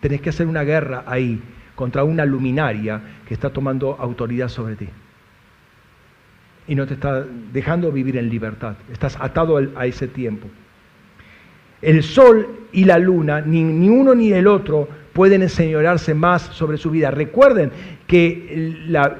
Tenés 0.00 0.20
que 0.20 0.30
hacer 0.30 0.46
una 0.46 0.64
guerra 0.64 1.04
ahí 1.06 1.40
contra 1.74 2.04
una 2.04 2.24
luminaria 2.24 3.00
que 3.26 3.34
está 3.34 3.50
tomando 3.50 3.96
autoridad 3.98 4.48
sobre 4.48 4.76
ti. 4.76 4.88
Y 6.68 6.74
no 6.74 6.86
te 6.86 6.94
está 6.94 7.24
dejando 7.52 7.90
vivir 7.90 8.16
en 8.16 8.28
libertad. 8.28 8.76
Estás 8.92 9.16
atado 9.20 9.58
a 9.74 9.86
ese 9.86 10.08
tiempo. 10.08 10.48
El 11.80 12.02
sol 12.02 12.68
y 12.72 12.84
la 12.84 12.98
luna, 12.98 13.40
ni, 13.40 13.64
ni 13.64 13.88
uno 13.88 14.14
ni 14.14 14.32
el 14.32 14.46
otro, 14.46 14.88
pueden 15.12 15.42
enseñorearse 15.42 16.14
más 16.14 16.42
sobre 16.42 16.78
su 16.78 16.90
vida. 16.90 17.10
Recuerden 17.10 17.70
que 18.06 18.76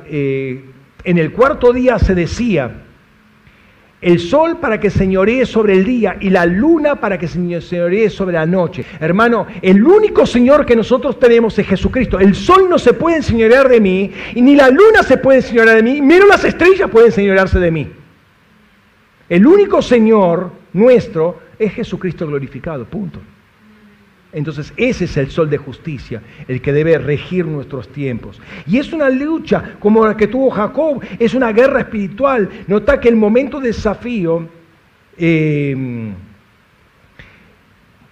eh, 0.06 0.64
en 1.04 1.18
el 1.18 1.32
cuarto 1.32 1.72
día 1.72 1.98
se 1.98 2.14
decía, 2.14 2.82
el 4.02 4.18
sol 4.18 4.58
para 4.58 4.80
que 4.80 4.90
señoree 4.90 5.46
sobre 5.46 5.74
el 5.74 5.84
día 5.84 6.16
y 6.20 6.28
la 6.28 6.44
luna 6.44 6.96
para 6.96 7.16
que 7.16 7.28
señoree 7.28 8.10
sobre 8.10 8.34
la 8.34 8.44
noche. 8.44 8.84
Hermano, 8.98 9.46
el 9.62 9.82
único 9.82 10.26
Señor 10.26 10.66
que 10.66 10.74
nosotros 10.74 11.20
tenemos 11.20 11.56
es 11.58 11.66
Jesucristo. 11.68 12.18
El 12.18 12.34
sol 12.34 12.68
no 12.68 12.78
se 12.78 12.94
puede 12.94 13.16
enseñorear 13.16 13.68
de 13.68 13.80
mí, 13.80 14.10
y 14.34 14.42
ni 14.42 14.56
la 14.56 14.68
luna 14.68 15.04
se 15.04 15.18
puede 15.18 15.38
enseñorear 15.38 15.76
de 15.76 15.82
mí, 15.84 16.02
menos 16.02 16.28
las 16.28 16.44
estrellas 16.44 16.90
pueden 16.90 17.08
enseñorearse 17.08 17.60
de 17.60 17.70
mí. 17.70 17.88
El 19.28 19.46
único 19.46 19.80
Señor 19.80 20.50
nuestro 20.72 21.40
es 21.58 21.72
Jesucristo 21.72 22.26
glorificado, 22.26 22.84
punto. 22.84 23.20
Entonces 24.32 24.72
ese 24.76 25.04
es 25.04 25.16
el 25.18 25.30
sol 25.30 25.50
de 25.50 25.58
justicia, 25.58 26.22
el 26.48 26.62
que 26.62 26.72
debe 26.72 26.96
regir 26.98 27.44
nuestros 27.44 27.88
tiempos. 27.88 28.40
Y 28.66 28.78
es 28.78 28.92
una 28.92 29.10
lucha 29.10 29.74
como 29.78 30.06
la 30.06 30.16
que 30.16 30.26
tuvo 30.26 30.50
Jacob, 30.50 31.02
es 31.18 31.34
una 31.34 31.52
guerra 31.52 31.80
espiritual. 31.80 32.48
Nota 32.66 32.98
que 32.98 33.10
el 33.10 33.16
momento 33.16 33.60
de 33.60 33.68
desafío, 33.68 34.48
eh, 35.18 36.12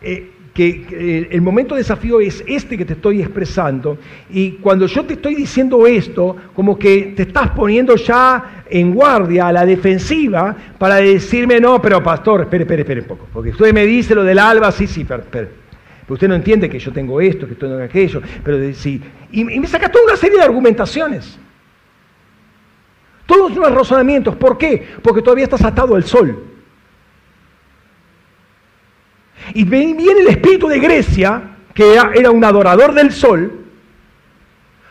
eh, 0.03 0.31
que, 0.53 1.29
el 1.31 1.41
momento 1.41 1.75
de 1.75 1.81
desafío 1.81 2.21
es 2.21 2.45
este 2.47 2.77
que 2.77 2.85
te 2.85 2.93
estoy 2.93 3.23
expresando. 3.23 3.97
Y 4.29 4.53
cuando 4.53 4.87
yo 4.87 5.07
te 5.07 5.15
estoy 5.15 5.35
diciendo 5.35 5.87
esto, 5.87 6.37
como 6.55 6.79
que 6.79 7.15
te 7.17 7.23
estás 7.23 7.49
poniendo 7.53 7.97
ya 7.97 8.65
en 8.69 8.93
guardia, 8.93 9.49
a 9.49 9.53
la 9.53 9.65
defensiva, 9.65 10.55
para 10.77 10.97
decirme, 10.97 11.61
no, 11.61 11.81
pero 11.81 12.03
pastor, 12.03 12.43
espere, 12.43 12.65
espere, 12.65 12.83
espere 12.83 13.01
un 13.01 13.07
poco. 13.07 13.27
Porque 13.33 13.51
usted 13.51 13.73
me 13.73 13.87
dice 13.87 14.15
lo 14.15 14.23
del 14.23 14.39
alba, 14.39 14.71
sí, 14.71 14.87
sí, 14.87 15.07
usted 16.15 16.29
no 16.29 16.35
entiende 16.35 16.69
que 16.69 16.79
yo 16.79 16.93
tengo 16.93 17.21
esto, 17.21 17.47
que 17.47 17.55
tengo 17.55 17.83
aquello, 17.83 18.21
pero 18.45 18.59
sí. 18.75 19.01
Y, 19.31 19.45
me 19.45 19.67
saca 19.67 19.91
toda 19.91 20.05
una 20.05 20.17
serie 20.17 20.39
de 20.39 20.45
argumentaciones. 20.45 21.39
Todos 23.27 23.55
los 23.55 23.73
razonamientos. 23.73 24.35
¿Por 24.37 24.59
qué? 24.59 24.89
Porque 25.03 25.23
todavía 25.23 25.45
estás 25.45 25.65
atado 25.65 25.95
al 25.95 26.05
sol. 26.05 26.45
Y 29.55 29.65
viene 29.65 30.21
el 30.21 30.27
espíritu 30.27 30.67
de 30.67 30.81
Grecia, 30.81 31.57
que 31.73 31.95
era 31.95 32.31
un 32.31 32.45
adorador 32.45 32.93
del 32.93 33.13
sol, 33.13 33.65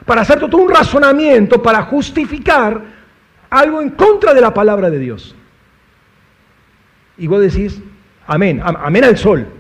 para 0.06 0.22
hacer 0.22 0.40
todo 0.40 0.58
un 0.58 0.70
razonamiento, 0.70 1.62
para 1.62 1.84
justificar 1.84 2.82
algo 3.50 3.82
en 3.82 3.90
contra 3.90 4.34
de 4.34 4.42
la 4.42 4.54
palabra 4.54 4.90
de 4.90 5.00
Dios. 5.00 5.36
Y 7.18 7.28
vos 7.28 7.42
decís, 7.42 7.82
amén, 8.26 8.62
amén 8.64 9.04
al 9.04 9.18
sol 9.18 9.59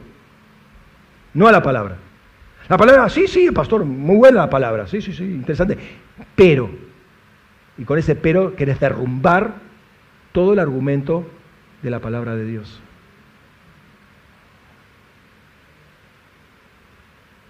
no 1.33 1.47
a 1.47 1.51
la 1.51 1.61
palabra. 1.61 1.97
La 2.67 2.77
palabra, 2.77 3.09
sí, 3.09 3.27
sí, 3.27 3.49
pastor, 3.51 3.83
muy 3.83 4.17
buena 4.17 4.41
la 4.41 4.49
palabra, 4.49 4.87
sí, 4.87 5.01
sí, 5.01 5.11
sí, 5.13 5.23
interesante. 5.23 5.77
Pero, 6.35 6.69
y 7.77 7.83
con 7.83 7.97
ese 7.97 8.15
pero 8.15 8.55
querés 8.55 8.79
derrumbar 8.79 9.53
todo 10.31 10.53
el 10.53 10.59
argumento 10.59 11.27
de 11.81 11.89
la 11.89 11.99
palabra 11.99 12.35
de 12.35 12.45
Dios. 12.45 12.81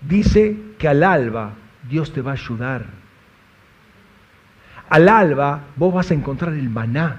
Dice 0.01 0.55
que 0.77 0.87
al 0.87 1.03
alba 1.03 1.53
Dios 1.89 2.13
te 2.13 2.21
va 2.21 2.31
a 2.31 2.35
ayudar. 2.35 2.85
Al 4.89 5.09
alba 5.09 5.61
vos 5.75 5.93
vas 5.93 6.11
a 6.11 6.13
encontrar 6.13 6.53
el 6.53 6.69
maná. 6.69 7.17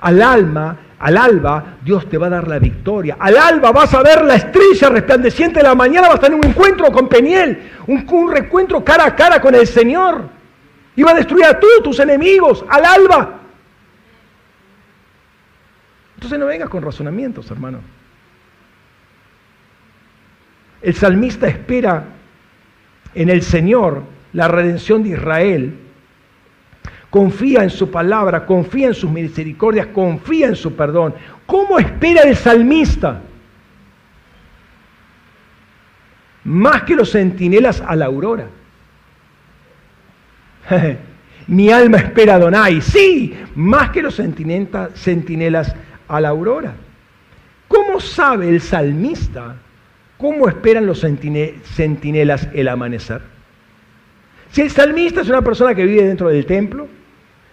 Al 0.00 0.22
alma 0.22 0.78
al 1.00 1.16
alba 1.16 1.78
Dios 1.82 2.08
te 2.08 2.18
va 2.18 2.26
a 2.26 2.30
dar 2.30 2.46
la 2.46 2.58
victoria. 2.58 3.16
Al 3.18 3.36
alba 3.36 3.72
vas 3.72 3.92
a 3.94 4.02
ver 4.02 4.22
la 4.24 4.34
estrella 4.34 4.90
resplandeciente 4.90 5.60
de 5.60 5.64
la 5.64 5.74
mañana, 5.74 6.08
vas 6.08 6.18
a 6.18 6.20
tener 6.20 6.38
un 6.38 6.46
encuentro 6.46 6.92
con 6.92 7.08
Peniel, 7.08 7.70
un, 7.86 8.06
un 8.08 8.30
reencuentro 8.30 8.84
cara 8.84 9.06
a 9.06 9.16
cara 9.16 9.40
con 9.40 9.54
el 9.54 9.66
Señor. 9.66 10.28
Y 10.94 11.02
va 11.02 11.12
a 11.12 11.14
destruir 11.14 11.46
a 11.46 11.58
todos 11.58 11.82
tus 11.82 11.98
enemigos 12.00 12.64
al 12.68 12.84
alba. 12.84 13.40
Entonces 16.16 16.38
no 16.38 16.46
vengas 16.46 16.68
con 16.68 16.82
razonamientos, 16.82 17.50
hermano. 17.50 17.80
El 20.82 20.94
salmista 20.94 21.48
espera 21.48 22.04
en 23.14 23.30
el 23.30 23.40
Señor 23.40 24.02
la 24.34 24.48
redención 24.48 25.02
de 25.02 25.10
Israel 25.10 25.78
confía 27.10 27.64
en 27.64 27.70
su 27.70 27.90
palabra, 27.90 28.46
confía 28.46 28.86
en 28.86 28.94
sus 28.94 29.10
misericordias, 29.10 29.88
confía 29.88 30.46
en 30.46 30.56
su 30.56 30.74
perdón. 30.74 31.14
¿Cómo 31.44 31.78
espera 31.78 32.22
el 32.22 32.36
salmista? 32.36 33.20
Más 36.44 36.84
que 36.84 36.94
los 36.94 37.10
centinelas 37.10 37.82
a 37.86 37.96
la 37.96 38.06
aurora. 38.06 38.46
Mi 41.48 41.70
alma 41.70 41.98
espera 41.98 42.36
a 42.36 42.38
Donai. 42.38 42.80
Sí, 42.80 43.36
más 43.56 43.90
que 43.90 44.02
los 44.02 44.14
centinelas 44.14 45.74
a 46.06 46.20
la 46.20 46.28
aurora. 46.28 46.74
¿Cómo 47.66 48.00
sabe 48.00 48.48
el 48.48 48.60
salmista 48.60 49.56
cómo 50.16 50.48
esperan 50.48 50.86
los 50.86 51.00
centinelas 51.00 52.48
el 52.52 52.68
amanecer? 52.68 53.22
Si 54.52 54.60
el 54.60 54.70
salmista 54.70 55.22
es 55.22 55.28
una 55.28 55.42
persona 55.42 55.74
que 55.74 55.84
vive 55.84 56.04
dentro 56.04 56.28
del 56.28 56.44
templo, 56.46 56.88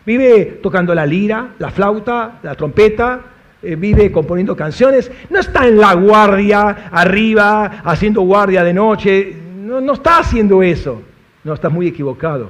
vive 0.08 0.60
tocando 0.64 0.96
la 0.96 1.06
lira, 1.06 1.50
la 1.60 1.70
flauta, 1.70 2.40
la 2.42 2.56
trompeta, 2.56 3.22
eh, 3.62 3.76
vive 3.76 4.10
componiendo 4.12 4.56
canciones, 4.56 5.12
no 5.30 5.40
está 5.40 5.68
en 5.68 5.78
la 5.78 5.94
guardia 5.94 6.90
arriba, 6.92 7.82
haciendo 7.84 8.22
guardia 8.22 8.64
de 8.64 8.74
noche, 8.74 9.36
no, 9.58 9.82
no 9.82 9.94
está 9.94 10.20
haciendo 10.20 10.64
eso. 10.64 11.04
No, 11.44 11.54
estás 11.54 11.72
muy 11.72 11.88
equivocado. 11.88 12.50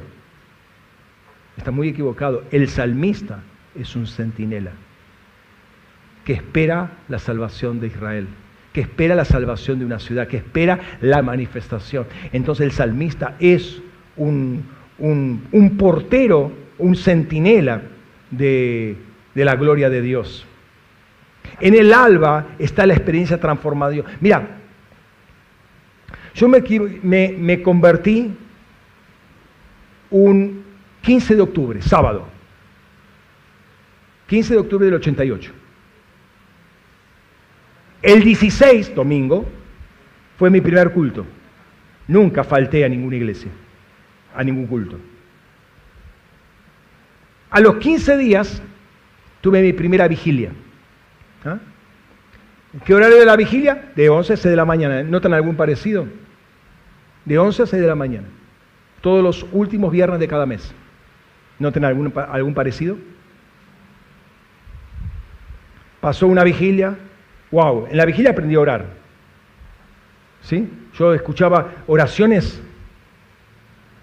Está 1.58 1.72
muy 1.72 1.90
equivocado. 1.90 2.44
El 2.52 2.70
salmista 2.70 3.40
es 3.76 3.96
un 3.96 4.06
centinela 4.06 4.72
que 6.26 6.34
espera 6.34 6.92
la 7.08 7.18
salvación 7.18 7.80
de 7.80 7.88
Israel, 7.88 8.28
que 8.72 8.82
espera 8.82 9.16
la 9.16 9.26
salvación 9.26 9.80
de 9.80 9.86
una 9.86 9.98
ciudad, 9.98 10.28
que 10.28 10.38
espera 10.38 10.80
la 11.02 11.24
manifestación. 11.24 12.06
Entonces 12.34 12.66
el 12.66 12.72
salmista 12.72 13.36
es 13.40 13.82
un, 14.18 14.64
portero, 15.78 16.52
un 16.78 16.96
centinela 16.96 17.82
de, 18.32 18.98
la 19.34 19.56
gloria 19.56 19.90
de 19.90 20.02
Dios. 20.02 20.46
En 21.60 21.74
el 21.76 21.94
alba 21.94 22.48
está 22.60 22.86
la 22.86 22.94
experiencia 22.94 23.40
transformada 23.40 23.92
de 23.92 23.96
Dios. 24.02 24.12
Mira, 24.20 24.48
yo 26.34 26.48
me, 26.48 27.36
me 27.38 27.62
convertí 27.62 28.32
un 30.10 30.64
15 31.02 31.36
de 31.36 31.42
octubre, 31.42 31.82
sábado. 31.82 32.28
15 34.28 34.54
de 34.54 34.60
octubre 34.60 34.86
del 34.86 34.96
88. 34.96 35.52
El 38.02 38.24
16, 38.24 38.94
domingo, 38.94 39.46
fue 40.38 40.50
mi 40.50 40.62
primer 40.62 40.92
culto. 40.92 41.26
Nunca 42.08 42.44
falté 42.44 42.86
a 42.86 42.90
ninguna 42.90 43.16
iglesia, 43.16 43.50
a 44.36 44.44
ningún 44.44 44.68
culto. 44.68 45.00
A 47.50 47.60
los 47.60 47.76
15 47.78 48.18
días 48.18 48.62
tuve 49.42 49.62
mi 49.62 49.74
primera 49.74 50.08
vigilia. 50.08 50.52
¿Ah? 51.46 51.58
¿Qué 52.86 52.94
horario 52.94 53.18
de 53.18 53.26
la 53.26 53.36
vigilia? 53.36 53.92
De 53.96 54.10
11 54.10 54.34
a 54.34 54.38
6 54.38 54.50
de 54.52 54.56
la 54.56 54.66
mañana. 54.66 55.04
¿Notan 55.04 55.34
algún 55.34 55.56
parecido? 55.56 56.08
De 57.26 57.38
11 57.38 57.64
a 57.64 57.66
6 57.66 57.82
de 57.82 57.88
la 57.88 57.96
mañana. 57.96 58.28
Todos 59.02 59.24
los 59.24 59.46
últimos 59.52 59.92
viernes 59.92 60.20
de 60.20 60.28
cada 60.28 60.46
mes. 60.46 60.74
¿Notan 61.60 61.86
algún, 61.86 62.14
algún 62.16 62.54
parecido? 62.54 62.98
Pasó 66.02 66.28
una 66.28 66.44
vigilia. 66.44 66.98
¡Wow! 67.52 67.88
En 67.90 67.98
la 67.98 68.06
vigilia 68.06 68.32
aprendí 68.32 68.56
a 68.56 68.60
orar. 68.60 68.86
¿Sí? 70.42 70.70
Yo 70.94 71.14
escuchaba 71.14 71.72
oraciones 71.88 72.62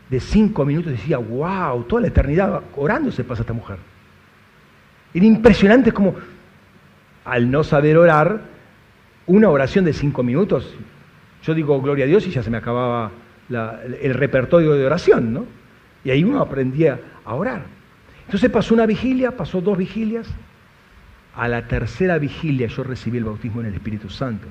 de 0.09 0.21
cinco 0.21 0.65
minutos 0.65 0.93
decía, 0.93 1.19
wow, 1.19 1.85
toda 1.85 2.03
la 2.03 2.09
eternidad 2.09 2.63
orando 2.77 3.11
se 3.11 3.25
pasa 3.25 3.43
esta 3.43 3.53
mujer. 3.53 3.79
Era 5.13 5.25
impresionante 5.25 5.93
como, 5.93 6.15
al 7.25 7.51
no 7.51 7.65
saber 7.65 7.97
orar, 7.97 8.43
una 9.27 9.49
oración 9.49 9.85
de 9.85 9.93
cinco 9.93 10.23
minutos, 10.23 10.75
yo 11.43 11.55
digo 11.55 11.81
gloria 11.81 12.05
a 12.05 12.09
Dios 12.09 12.27
y 12.27 12.31
ya 12.31 12.43
se 12.43 12.51
me 12.51 12.59
acababa 12.59 13.11
el 13.49 14.15
repertorio 14.15 14.73
de 14.73 14.87
oración, 14.87 15.33
¿no? 15.33 15.47
Y 16.05 16.11
ahí 16.11 16.25
uno 16.25 16.41
aprendía 16.41 17.01
a 17.25 17.35
orar. 17.35 17.63
Entonces 18.27 18.51
pasó 18.51 18.75
una 18.75 18.87
vigilia, 18.87 19.37
pasó 19.37 19.61
dos 19.61 19.77
vigilias. 19.77 20.29
A 21.37 21.49
la 21.49 21.67
tercera 21.67 22.19
vigilia 22.19 22.69
yo 22.69 22.85
recibí 22.85 23.19
el 23.19 23.25
bautismo 23.25 23.61
en 23.61 23.69
el 23.69 23.75
Espíritu 23.75 24.09
Santo. 24.09 24.47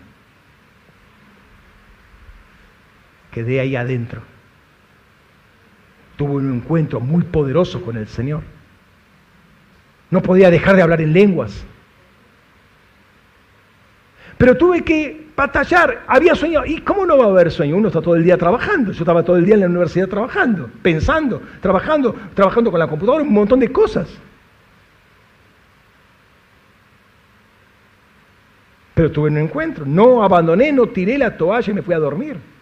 Quedé 3.32 3.60
ahí 3.60 3.76
adentro. 3.76 4.22
Tuve 6.16 6.34
un 6.34 6.56
encuentro 6.56 7.00
muy 7.00 7.24
poderoso 7.24 7.82
con 7.82 7.98
el 7.98 8.08
Señor. 8.08 8.42
No 10.10 10.22
podía 10.22 10.52
dejar 10.52 10.76
de 10.76 10.84
hablar 10.84 11.02
en 11.02 11.12
lenguas. 11.12 11.66
Pero 14.38 14.56
tuve 14.58 14.84
que 14.84 15.28
batallar. 15.36 16.04
Había 16.08 16.36
sueño. 16.36 16.66
¿Y 16.66 16.82
cómo 16.82 17.06
no 17.06 17.18
va 17.18 17.26
a 17.26 17.30
haber 17.30 17.52
sueño? 17.52 17.78
Uno 17.78 17.88
está 17.88 18.02
todo 18.02 18.16
el 18.16 18.24
día 18.24 18.38
trabajando. 18.38 18.92
Yo 18.92 19.00
estaba 19.00 19.24
todo 19.24 19.38
el 19.38 19.46
día 19.46 19.56
en 19.56 19.62
la 19.62 19.68
universidad 19.68 20.08
trabajando, 20.08 20.70
pensando, 20.82 21.42
trabajando, 21.62 22.16
trabajando 22.34 22.70
con 22.70 22.80
la 22.80 22.88
computadora, 22.88 23.24
un 23.24 23.34
montón 23.34 23.60
de 23.60 23.72
cosas. 23.72 24.08
Pero 28.94 29.12
tuve 29.12 29.30
un 29.30 29.38
encuentro. 29.38 29.86
No 29.86 30.24
abandoné, 30.24 30.72
no 30.72 30.88
tiré 30.88 31.18
la 31.18 31.36
toalla 31.36 31.72
y 31.72 31.74
me 31.74 31.82
fui 31.82 31.96
a 31.96 32.00
dormir. 32.00 32.53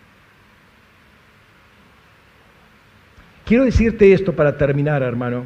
Quiero 3.46 3.66
decirte 3.66 4.14
esto 4.14 4.34
para 4.34 4.58
terminar, 4.58 5.02
hermano. 5.02 5.46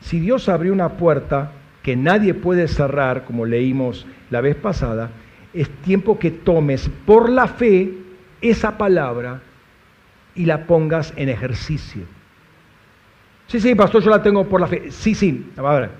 Si 0.00 0.20
Dios 0.20 0.48
abrió 0.48 0.72
una 0.72 0.90
puerta 0.90 1.52
que 1.82 1.96
nadie 1.96 2.34
puede 2.34 2.68
cerrar, 2.68 3.24
como 3.24 3.44
leímos 3.44 4.06
la 4.30 4.40
vez 4.40 4.56
pasada, 4.56 5.10
es 5.52 5.68
tiempo 5.82 6.18
que 6.18 6.30
tomes 6.30 6.88
por 7.04 7.28
la 7.28 7.46
fe 7.46 7.92
esa 8.40 8.78
palabra 8.78 9.42
y 10.34 10.44
la 10.46 10.66
pongas 10.66 11.12
en 11.16 11.28
ejercicio. 11.28 12.02
Sí, 13.46 13.60
sí, 13.60 13.74
pastor, 13.74 14.02
yo 14.02 14.10
la 14.10 14.22
tengo 14.22 14.48
por 14.48 14.60
la 14.60 14.66
fe. 14.66 14.90
Sí, 14.90 15.14
sí, 15.14 15.52
ver. 15.56 15.90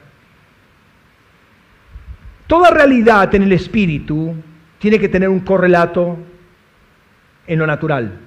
Toda 2.47 2.71
realidad 2.71 3.35
en 3.35 3.43
el 3.43 3.53
espíritu 3.53 4.35
tiene 4.79 4.99
que 4.99 5.09
tener 5.09 5.29
un 5.29 5.41
correlato 5.41 6.19
en 7.47 7.59
lo 7.59 7.67
natural. 7.67 8.19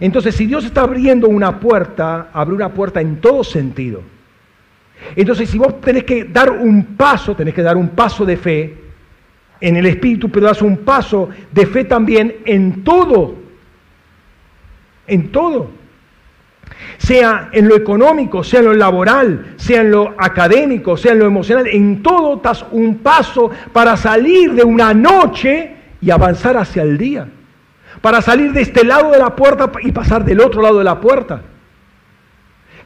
Entonces, 0.00 0.34
si 0.34 0.46
Dios 0.46 0.64
está 0.64 0.82
abriendo 0.82 1.28
una 1.28 1.58
puerta, 1.58 2.28
abre 2.32 2.54
una 2.54 2.72
puerta 2.72 3.00
en 3.00 3.20
todo 3.20 3.42
sentido. 3.42 4.02
Entonces, 5.14 5.48
si 5.48 5.58
vos 5.58 5.80
tenés 5.80 6.04
que 6.04 6.24
dar 6.24 6.50
un 6.50 6.96
paso, 6.96 7.34
tenés 7.34 7.54
que 7.54 7.62
dar 7.62 7.76
un 7.76 7.90
paso 7.90 8.24
de 8.24 8.36
fe, 8.36 8.86
en 9.60 9.76
el 9.76 9.86
espíritu, 9.86 10.30
pero 10.30 10.46
das 10.46 10.62
un 10.62 10.78
paso 10.78 11.30
de 11.52 11.66
fe 11.66 11.84
también 11.84 12.36
en 12.44 12.84
todo. 12.84 13.34
En 15.06 15.30
todo. 15.30 15.70
Sea 16.98 17.50
en 17.52 17.68
lo 17.68 17.76
económico, 17.76 18.42
sea 18.42 18.60
en 18.60 18.66
lo 18.66 18.74
laboral, 18.74 19.54
sea 19.56 19.80
en 19.80 19.90
lo 19.90 20.14
académico, 20.18 20.96
sea 20.96 21.12
en 21.12 21.20
lo 21.20 21.26
emocional, 21.26 21.66
en 21.68 22.02
todo 22.02 22.36
das 22.36 22.66
un 22.70 22.98
paso 22.98 23.50
para 23.72 23.96
salir 23.96 24.52
de 24.52 24.64
una 24.64 24.92
noche 24.92 25.74
y 26.00 26.10
avanzar 26.10 26.56
hacia 26.56 26.82
el 26.82 26.98
día. 26.98 27.28
Para 28.06 28.22
salir 28.22 28.52
de 28.52 28.60
este 28.60 28.84
lado 28.84 29.10
de 29.10 29.18
la 29.18 29.34
puerta 29.34 29.68
y 29.82 29.90
pasar 29.90 30.24
del 30.24 30.38
otro 30.40 30.62
lado 30.62 30.78
de 30.78 30.84
la 30.84 31.00
puerta. 31.00 31.42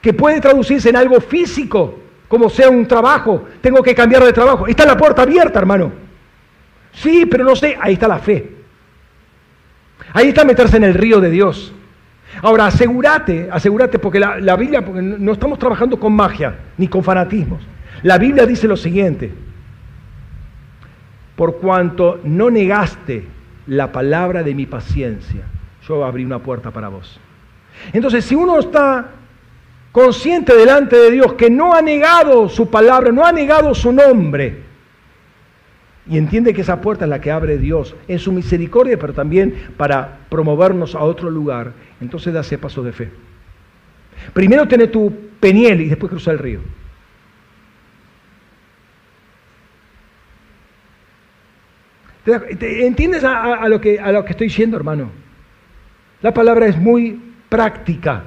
Que 0.01 0.15
puede 0.15 0.41
traducirse 0.41 0.89
en 0.89 0.97
algo 0.97 1.21
físico, 1.21 1.99
como 2.27 2.49
sea 2.49 2.71
un 2.71 2.87
trabajo. 2.89 3.45
Tengo 3.61 3.83
que 3.83 3.95
cambiar 3.95 4.25
de 4.25 4.33
trabajo. 4.33 4.67
Está 4.67 4.87
la 4.87 4.97
puerta 4.97 5.21
abierta, 5.21 5.59
hermano. 5.59 5.93
Sí, 6.93 7.27
pero 7.31 7.45
no 7.45 7.55
sé, 7.55 7.77
ahí 7.79 7.93
está 7.93 8.09
la 8.09 8.19
fe. 8.19 8.51
Ahí 10.15 10.29
está 10.29 10.43
meterse 10.47 10.79
en 10.79 10.85
el 10.85 10.95
río 10.95 11.21
de 11.21 11.29
Dios. 11.29 11.75
Ahora, 12.41 12.69
asegúrate, 12.69 13.51
asegúrate, 13.53 13.99
porque 13.99 14.21
la, 14.21 14.57
Biblia, 14.57 14.83
porque 14.83 15.03
no 15.03 15.33
estamos 15.33 15.59
trabajando 15.59 16.01
con 16.01 16.15
magia 16.15 16.61
ni 16.79 16.89
con 16.89 17.05
fanatismos. 17.05 17.61
La 18.05 18.17
Biblia 18.17 18.47
dice 18.47 18.67
lo 18.67 18.79
siguiente, 18.79 19.31
por 21.37 21.59
cuanto 21.59 22.21
no 22.25 22.51
negaste 22.51 23.40
la 23.71 23.93
palabra 23.93 24.43
de 24.43 24.53
mi 24.53 24.67
paciencia, 24.67 25.43
yo 25.87 26.05
abrí 26.05 26.25
una 26.25 26.41
puerta 26.41 26.73
para 26.73 26.89
vos. 26.89 27.21
Entonces, 27.93 28.25
si 28.25 28.35
uno 28.35 28.59
está 28.59 29.11
consciente 29.93 30.57
delante 30.57 30.97
de 30.97 31.13
Dios 31.13 31.35
que 31.35 31.51
no 31.51 31.73
ha 31.73 31.81
negado 31.81 32.49
su 32.49 32.69
palabra, 32.69 33.13
no 33.13 33.25
ha 33.25 33.31
negado 33.31 33.73
su 33.77 33.93
nombre, 33.93 34.65
y 36.09 36.19
entiende 36.19 36.53
que 36.53 36.63
esa 36.63 36.81
puerta 36.81 37.05
es 37.05 37.09
la 37.11 37.21
que 37.21 37.31
abre 37.31 37.59
Dios 37.59 37.95
en 38.09 38.19
su 38.19 38.33
misericordia, 38.33 38.99
pero 38.99 39.13
también 39.13 39.55
para 39.77 40.19
promovernos 40.29 40.97
a 40.97 41.05
otro 41.05 41.31
lugar, 41.31 41.73
entonces 42.01 42.35
da 42.35 42.41
ese 42.41 42.59
paso 42.59 42.83
de 42.83 42.91
fe. 42.91 43.11
Primero 44.33 44.67
tiene 44.67 44.89
tu 44.89 45.15
peniel 45.39 45.83
y 45.83 45.89
después 45.89 46.11
cruza 46.11 46.33
el 46.33 46.41
río. 46.41 46.59
¿Entiendes 52.27 53.25
a, 53.25 53.69
lo 53.69 53.81
que, 53.81 53.99
a 53.99 54.13
lo 54.13 54.25
que 54.25 54.33
estoy 54.33 54.49
diciendo, 54.49 54.77
hermano? 54.77 55.11
La 56.23 56.35
palabra 56.35 56.67
es 56.67 56.77
muy 56.77 57.21
práctica. 57.49 58.25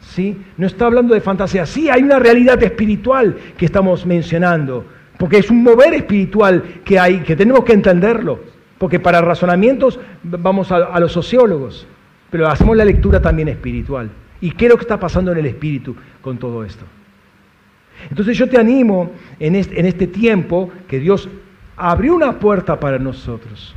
¿sí? 0.00 0.36
No 0.56 0.66
está 0.66 0.86
hablando 0.86 1.14
de 1.14 1.20
fantasía. 1.20 1.66
Sí, 1.66 1.88
hay 1.90 2.02
una 2.02 2.18
realidad 2.18 2.62
espiritual 2.62 3.36
que 3.56 3.64
estamos 3.64 4.06
mencionando 4.06 4.86
porque 5.18 5.38
es 5.38 5.50
un 5.50 5.62
mover 5.62 5.94
espiritual 5.94 6.62
que 6.84 6.98
hay, 6.98 7.20
que 7.20 7.36
tenemos 7.36 7.64
que 7.64 7.72
entenderlo, 7.72 8.40
porque 8.78 8.98
para 8.98 9.20
razonamientos 9.20 9.98
vamos 10.22 10.72
a, 10.72 10.98
los 10.98 11.12
sociólogos, 11.12 11.86
pero 12.30 12.48
hacemos 12.48 12.76
la 12.76 12.84
lectura 12.84 13.20
también 13.20 13.48
espiritual. 13.48 14.10
¿Y 14.40 14.50
qué 14.50 14.66
es 14.66 14.70
lo 14.70 14.76
que 14.76 14.82
está 14.82 14.98
pasando 14.98 15.32
en 15.32 15.38
el 15.38 15.46
espíritu 15.46 15.96
con 16.20 16.38
todo 16.38 16.64
esto? 16.64 16.84
Entonces 18.10 18.36
yo 18.36 18.48
te 18.48 18.58
animo 18.58 19.12
en 19.38 19.54
este, 19.54 19.78
en 19.78 19.86
este 19.86 20.08
tiempo 20.08 20.70
que 20.88 20.98
Dios 20.98 21.28
abrió 21.76 22.14
una 22.14 22.38
puerta 22.38 22.78
para 22.78 22.98
nosotros. 22.98 23.74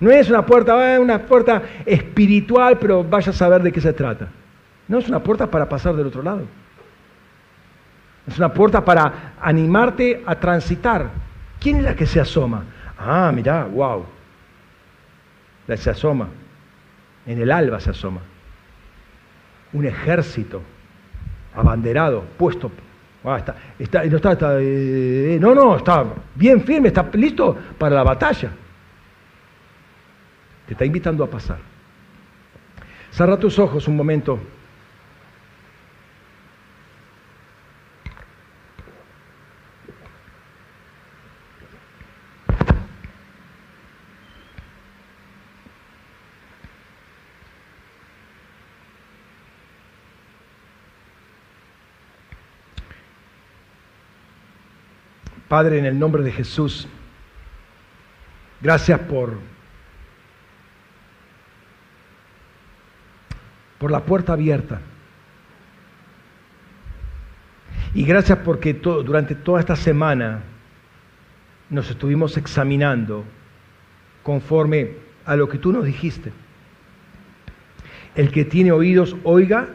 No 0.00 0.10
es 0.10 0.28
una 0.28 0.44
puerta, 0.44 0.98
una 0.98 1.20
puerta 1.26 1.62
espiritual, 1.86 2.78
pero 2.78 3.04
vaya 3.04 3.30
a 3.30 3.34
saber 3.34 3.62
de 3.62 3.70
qué 3.70 3.80
se 3.80 3.92
trata. 3.92 4.28
No 4.88 4.98
es 4.98 5.08
una 5.08 5.20
puerta 5.20 5.46
para 5.46 5.68
pasar 5.68 5.94
del 5.94 6.06
otro 6.06 6.22
lado. 6.22 6.42
Es 8.26 8.38
una 8.38 8.52
puerta 8.52 8.84
para 8.84 9.34
animarte 9.40 10.22
a 10.26 10.34
transitar. 10.36 11.10
¿Quién 11.60 11.76
es 11.76 11.84
la 11.84 11.94
que 11.94 12.06
se 12.06 12.20
asoma? 12.20 12.64
Ah, 12.98 13.30
mirá, 13.34 13.64
wow. 13.64 14.04
La 15.66 15.76
se 15.76 15.90
asoma. 15.90 16.28
En 17.26 17.40
el 17.40 17.50
alba 17.52 17.78
se 17.80 17.90
asoma. 17.90 18.20
Un 19.72 19.86
ejército 19.86 20.62
abanderado, 21.54 22.24
puesto. 22.36 22.70
Ah, 23.24 23.36
está, 23.38 23.54
está, 23.78 24.04
no, 24.04 24.16
está, 24.16 24.56
eh, 24.60 25.38
no, 25.40 25.54
no, 25.54 25.76
está 25.76 26.04
bien 26.34 26.60
firme, 26.62 26.88
está 26.88 27.08
listo 27.12 27.56
para 27.78 27.94
la 27.94 28.02
batalla. 28.02 28.50
Te 30.66 30.72
está 30.72 30.84
invitando 30.84 31.22
a 31.22 31.30
pasar. 31.30 31.58
Cerra 33.10 33.36
tus 33.36 33.58
ojos 33.58 33.86
un 33.86 33.96
momento. 33.96 34.40
Padre, 55.52 55.78
en 55.78 55.84
el 55.84 55.98
nombre 55.98 56.22
de 56.22 56.32
Jesús, 56.32 56.88
gracias 58.62 58.98
por 59.00 59.38
por 63.76 63.90
la 63.90 64.00
puerta 64.00 64.32
abierta. 64.32 64.80
Y 67.92 68.02
gracias 68.06 68.38
porque 68.38 68.72
durante 68.72 69.34
toda 69.34 69.60
esta 69.60 69.76
semana 69.76 70.40
nos 71.68 71.90
estuvimos 71.90 72.38
examinando 72.38 73.22
conforme 74.22 74.92
a 75.26 75.36
lo 75.36 75.50
que 75.50 75.58
tú 75.58 75.70
nos 75.70 75.84
dijiste. 75.84 76.32
El 78.14 78.32
que 78.32 78.46
tiene 78.46 78.72
oídos, 78.72 79.16
oiga 79.22 79.68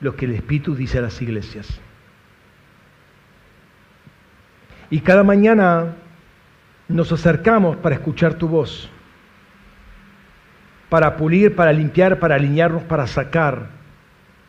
lo 0.00 0.16
que 0.16 0.24
el 0.24 0.32
Espíritu 0.32 0.74
dice 0.74 0.98
a 0.98 1.02
las 1.02 1.22
iglesias. 1.22 1.80
Y 4.92 5.00
cada 5.00 5.24
mañana 5.24 5.96
nos 6.86 7.10
acercamos 7.10 7.76
para 7.78 7.96
escuchar 7.96 8.34
tu 8.34 8.46
voz 8.46 8.88
para 10.92 11.16
pulir, 11.16 11.56
para 11.56 11.72
limpiar, 11.72 12.18
para 12.18 12.34
alinearnos, 12.34 12.82
para 12.82 13.06
sacar 13.06 13.68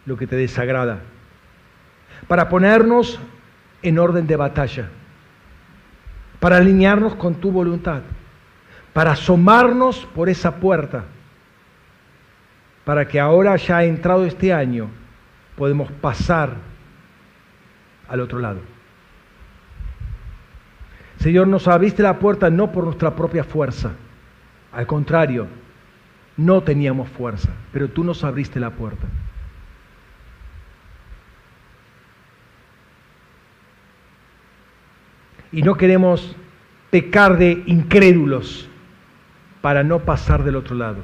lo 0.06 0.18
que 0.18 0.28
te 0.28 0.36
desagrada, 0.36 1.00
para 2.28 2.50
ponernos 2.50 3.18
en 3.82 3.98
orden 3.98 4.28
de 4.28 4.36
batalla, 4.36 4.90
para 6.42 6.58
alinearnos 6.58 7.16
con 7.16 7.36
tu 7.36 7.50
voluntad, 7.50 8.02
para 8.92 9.12
asomarnos 9.12 10.06
por 10.14 10.28
esa 10.28 10.58
puerta, 10.58 11.06
para 12.84 13.08
que 13.08 13.22
ahora 13.22 13.56
ya 13.56 13.78
ha 13.78 13.84
entrado 13.86 14.26
este 14.26 14.52
año, 14.52 14.90
podemos 15.56 15.90
pasar 15.94 16.56
al 18.10 18.20
otro 18.20 18.40
lado. 18.40 18.73
Señor, 21.24 21.48
nos 21.48 21.70
abriste 21.70 22.04
la 22.04 22.20
puerta 22.20 22.50
no 22.50 22.74
por 22.74 22.84
nuestra 22.84 23.16
propia 23.16 23.46
fuerza, 23.46 23.94
al 24.74 24.86
contrario, 24.86 25.48
no 26.36 26.64
teníamos 26.64 27.08
fuerza, 27.08 27.48
pero 27.72 27.88
tú 27.88 28.04
nos 28.04 28.26
abriste 28.26 28.60
la 28.60 28.72
puerta. 28.72 29.08
Y 35.54 35.62
no 35.62 35.76
queremos 35.76 36.36
pecar 36.90 37.38
de 37.38 37.64
incrédulos 37.68 38.68
para 39.62 39.82
no 39.82 40.00
pasar 40.00 40.44
del 40.44 40.58
otro 40.58 40.76
lado. 40.76 41.04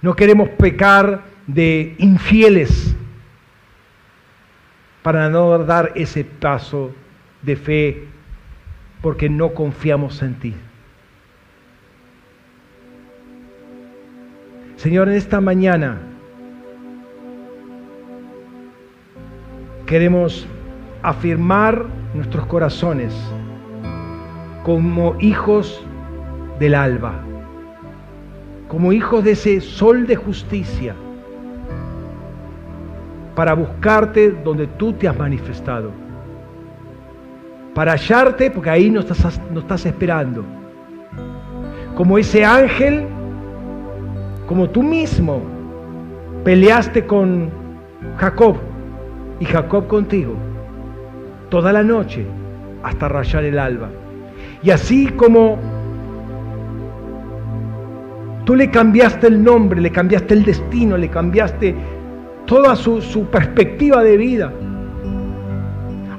No 0.00 0.16
queremos 0.16 0.48
pecar 0.48 1.22
de 1.46 1.94
infieles 1.98 2.96
para 5.04 5.30
no 5.30 5.56
dar 5.58 5.92
ese 5.94 6.24
paso 6.24 6.92
de 7.42 7.54
fe 7.54 8.11
porque 9.02 9.28
no 9.28 9.52
confiamos 9.52 10.22
en 10.22 10.34
ti. 10.34 10.54
Señor, 14.76 15.08
en 15.08 15.16
esta 15.16 15.40
mañana 15.40 15.98
queremos 19.86 20.46
afirmar 21.02 21.86
nuestros 22.14 22.46
corazones 22.46 23.12
como 24.64 25.16
hijos 25.20 25.84
del 26.58 26.74
alba, 26.74 27.20
como 28.68 28.92
hijos 28.92 29.24
de 29.24 29.32
ese 29.32 29.60
sol 29.60 30.06
de 30.06 30.16
justicia, 30.16 30.94
para 33.34 33.54
buscarte 33.54 34.30
donde 34.30 34.66
tú 34.66 34.92
te 34.92 35.08
has 35.08 35.18
manifestado, 35.18 35.90
para 37.74 37.92
hallarte 37.92 38.50
porque 38.50 38.70
ahí 38.70 38.90
nos 38.90 39.10
estás, 39.10 39.40
estás 39.56 39.86
esperando, 39.86 40.44
como 41.94 42.18
ese 42.18 42.44
ángel 42.44 43.06
como 44.46 44.68
tú 44.68 44.82
mismo 44.82 45.40
peleaste 46.44 47.06
con 47.06 47.50
Jacob 48.18 48.56
y 49.40 49.44
Jacob 49.44 49.86
contigo 49.86 50.34
toda 51.48 51.72
la 51.72 51.82
noche 51.82 52.26
hasta 52.82 53.08
rayar 53.08 53.44
el 53.44 53.58
alba. 53.58 53.88
Y 54.62 54.70
así 54.70 55.06
como 55.06 55.58
tú 58.44 58.56
le 58.56 58.70
cambiaste 58.70 59.28
el 59.28 59.42
nombre, 59.42 59.80
le 59.80 59.90
cambiaste 59.90 60.34
el 60.34 60.44
destino, 60.44 60.96
le 60.96 61.08
cambiaste 61.08 61.74
toda 62.46 62.74
su 62.76 63.26
perspectiva 63.30 64.02
de 64.02 64.16
vida, 64.16 64.52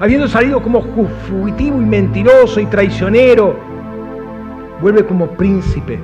habiendo 0.00 0.28
salido 0.28 0.62
como 0.62 0.82
fugitivo 1.28 1.80
y 1.80 1.84
mentiroso 1.84 2.60
y 2.60 2.66
traicionero, 2.66 3.56
vuelve 4.80 5.04
como 5.04 5.28
príncipe 5.28 5.98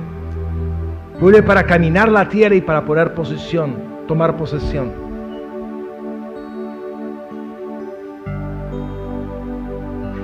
Vuelve 1.21 1.43
para 1.43 1.67
caminar 1.67 2.09
la 2.09 2.27
tierra 2.27 2.55
y 2.55 2.61
para 2.61 2.83
poner 2.83 3.13
posesión, 3.13 3.75
tomar 4.07 4.35
posesión. 4.37 4.91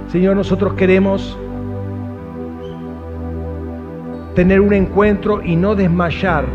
Señor, 0.07 0.35
nosotros 0.35 0.73
queremos 0.73 1.37
tener 4.33 4.59
un 4.59 4.73
encuentro 4.73 5.43
y 5.43 5.55
no 5.55 5.75
desmayar 5.75 6.45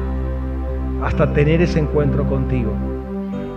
hasta 1.04 1.32
tener 1.32 1.62
ese 1.62 1.78
encuentro 1.78 2.26
contigo. 2.26 2.72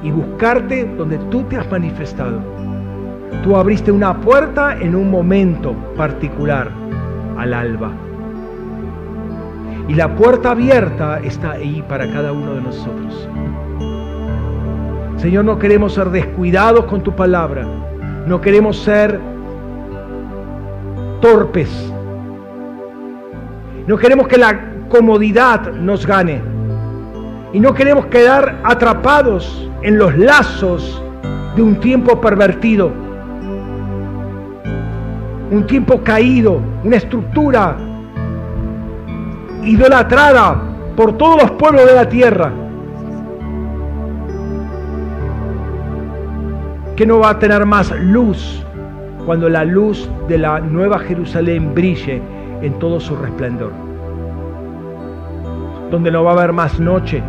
Y 0.04 0.12
buscarte 0.12 0.86
donde 0.86 1.18
tú 1.32 1.42
te 1.46 1.58
has 1.58 1.68
manifestado. 1.72 2.44
Tú 3.44 3.56
abriste 3.56 3.92
una 3.92 4.22
puerta 4.22 4.78
en 4.78 4.96
un 4.96 5.12
momento 5.12 5.74
particular, 5.96 6.72
al 7.38 7.54
alba. 7.54 7.92
Y 9.88 9.94
la 9.94 10.16
puerta 10.16 10.52
abierta 10.52 11.20
está 11.20 11.52
ahí 11.52 11.84
para 11.88 12.12
cada 12.12 12.32
uno 12.32 12.56
de 12.56 12.62
nosotros. 12.62 13.30
Señor, 15.18 15.46
no 15.46 15.60
queremos 15.60 15.94
ser 15.94 16.10
descuidados 16.10 16.86
con 16.86 17.02
tu 17.02 17.16
palabra. 17.16 17.66
No 18.26 18.42
queremos 18.42 18.78
ser 18.78 19.20
torpes. 21.22 21.94
No 23.88 23.98
queremos 23.98 24.28
que 24.28 24.38
la 24.38 24.60
comodidad 24.90 25.72
nos 25.72 26.06
gane. 26.06 26.42
Y 27.54 27.60
no 27.60 27.74
queremos 27.74 28.08
quedar 28.08 28.60
atrapados 28.64 29.70
en 29.84 29.98
los 29.98 30.18
lazos 30.18 31.02
de 31.56 31.62
un 31.62 31.80
tiempo 31.80 32.20
pervertido. 32.20 33.05
Un 35.52 35.68
tiempo 35.68 36.02
caído, 36.04 36.60
una 36.84 36.98
estructura 36.98 37.78
idolatrada 39.64 40.62
por 40.96 41.18
todos 41.18 41.42
los 41.42 41.52
pueblos 41.52 41.86
de 41.86 41.96
la 41.96 42.10
tierra, 42.10 42.52
que 46.96 47.06
no 47.06 47.20
va 47.20 47.32
a 47.32 47.40
tener 47.40 47.66
más 47.66 47.92
luz 48.00 48.66
cuando 49.26 49.50
la 49.50 49.66
luz 49.66 50.10
de 50.28 50.38
la 50.38 50.60
nueva 50.60 51.00
Jerusalén 51.00 51.74
brille 51.74 52.22
en 52.62 52.80
todo 52.80 53.00
su 53.00 53.16
resplandor, 53.16 53.72
donde 55.92 56.12
no 56.12 56.24
va 56.24 56.32
a 56.32 56.34
haber 56.36 56.54
más 56.54 56.80
noche, 56.80 57.22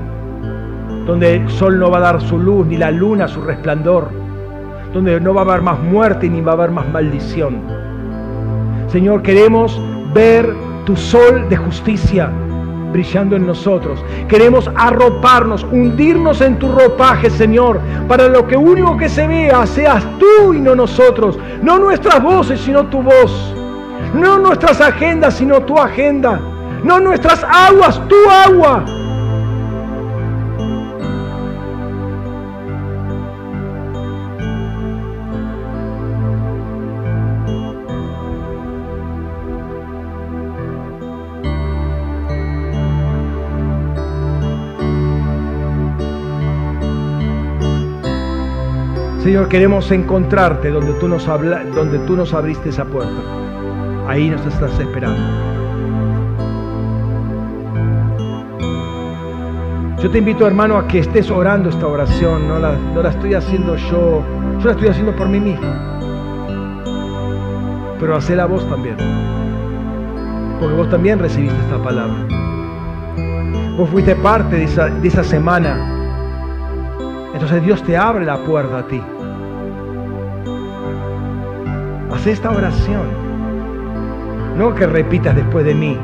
donde 1.06 1.36
el 1.36 1.51
sol 1.51 1.78
no 1.78 1.90
va 1.90 1.98
a 1.98 2.12
dar 2.12 2.20
su 2.20 2.38
luz, 2.38 2.66
ni 2.66 2.76
la 2.76 2.90
luna 2.90 3.26
su 3.26 3.40
resplandor, 3.40 4.09
donde 4.93 5.20
no 5.20 5.34
va 5.34 5.43
a 5.43 5.44
haber 5.44 5.62
más 5.62 5.80
muerte 5.80 6.28
ni 6.28 6.40
va 6.40 6.52
a 6.52 6.55
haber 6.55 6.70
más 6.70 6.88
maldición. 6.88 7.85
Señor, 8.97 9.20
queremos 9.20 9.78
ver 10.14 10.56
tu 10.86 10.97
sol 10.97 11.51
de 11.51 11.56
justicia 11.59 12.31
brillando 12.94 13.36
en 13.36 13.47
nosotros. 13.47 14.02
Queremos 14.27 14.70
arroparnos, 14.74 15.64
hundirnos 15.64 16.40
en 16.40 16.59
tu 16.59 16.73
ropaje, 16.73 17.28
Señor, 17.28 17.78
para 18.09 18.27
lo 18.27 18.47
que 18.47 18.56
único 18.56 18.97
que 18.97 19.10
se 19.10 19.27
vea 19.27 19.66
seas 19.66 20.02
tú 20.18 20.55
y 20.55 20.60
no 20.62 20.74
nosotros. 20.74 21.39
No 21.60 21.78
nuestras 21.78 22.23
voces, 22.23 22.59
sino 22.59 22.86
tu 22.86 23.02
voz. 23.02 23.55
No 24.14 24.39
nuestras 24.39 24.81
agendas, 24.81 25.35
sino 25.35 25.60
tu 25.60 25.77
agenda. 25.77 26.40
No 26.82 26.98
nuestras 26.98 27.44
aguas, 27.44 28.01
tu 28.09 28.16
agua. 28.31 28.82
Señor, 49.27 49.48
queremos 49.48 49.90
encontrarte 49.90 50.70
donde 50.70 50.93
tú 51.01 51.09
nos, 51.09 51.27
habla, 51.27 51.65
donde 51.74 51.98
tú 51.98 52.15
nos 52.15 52.32
abriste 52.32 52.69
esa 52.69 52.85
puerta. 52.85 53.20
Ahí 54.07 54.31
nos 54.31 54.47
estás 54.47 54.78
esperando. 54.78 55.20
Yo 60.01 60.09
te 60.12 60.19
invito, 60.19 60.47
hermano, 60.47 60.78
a 60.78 60.86
que 60.86 61.01
estés 61.01 61.28
orando 61.28 61.70
esta 61.70 61.89
oración. 61.89 62.47
No 62.47 62.61
la, 62.61 62.77
no 62.94 63.03
la 63.03 63.11
estoy 63.11 63.35
haciendo 63.35 63.74
yo, 63.74 64.23
yo 64.61 64.65
la 64.65 64.70
estoy 64.70 64.90
haciendo 64.90 65.16
por 65.16 65.28
mí 65.28 65.40
mismo. 65.40 65.66
Pero 67.98 68.15
hacé 68.15 68.36
la 68.36 68.47
voz 68.47 68.65
también. 68.69 68.97
Porque 70.61 70.77
vos 70.77 70.89
también 70.89 71.19
recibiste 71.19 71.59
esta 71.65 71.82
palabra. 71.82 72.28
Vos 73.77 73.90
fuiste 73.90 74.15
parte 74.15 74.55
de 74.55 74.65
esa, 74.66 74.86
de 74.86 75.09
esa 75.09 75.24
semana. 75.24 75.94
Entonces 77.35 77.61
Dios 77.65 77.82
te 77.82 77.97
abre 77.97 78.24
la 78.24 78.36
puerta 78.44 78.78
a 78.78 78.86
ti. 78.86 79.03
Haz 82.16 82.26
esta 82.26 82.51
oración. 82.51 83.06
No 84.56 84.74
que 84.74 84.86
repitas 84.86 85.36
después 85.36 85.66
de 85.66 85.74
mí. 85.74 85.98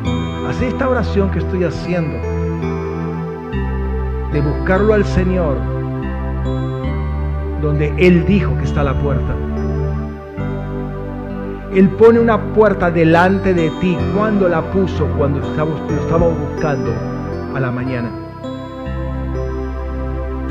Haz 0.46 0.60
esta 0.60 0.86
oración 0.86 1.30
que 1.30 1.38
estoy 1.38 1.64
haciendo. 1.64 2.18
De 4.30 4.42
buscarlo 4.42 4.92
al 4.92 5.06
Señor. 5.06 5.56
Donde 7.62 7.94
Él 7.96 8.26
dijo 8.26 8.54
que 8.58 8.64
está 8.64 8.84
la 8.84 8.92
puerta. 8.98 9.34
Él 11.74 11.88
pone 11.88 12.20
una 12.20 12.38
puerta 12.52 12.90
delante 12.90 13.54
de 13.54 13.70
ti. 13.80 13.96
cuando 14.14 14.50
la 14.50 14.60
puso? 14.70 15.06
Cuando 15.16 15.40
lo 15.40 15.46
estábamos 15.46 16.38
buscando 16.38 16.92
a 17.54 17.58
la 17.58 17.70
mañana. 17.70 18.10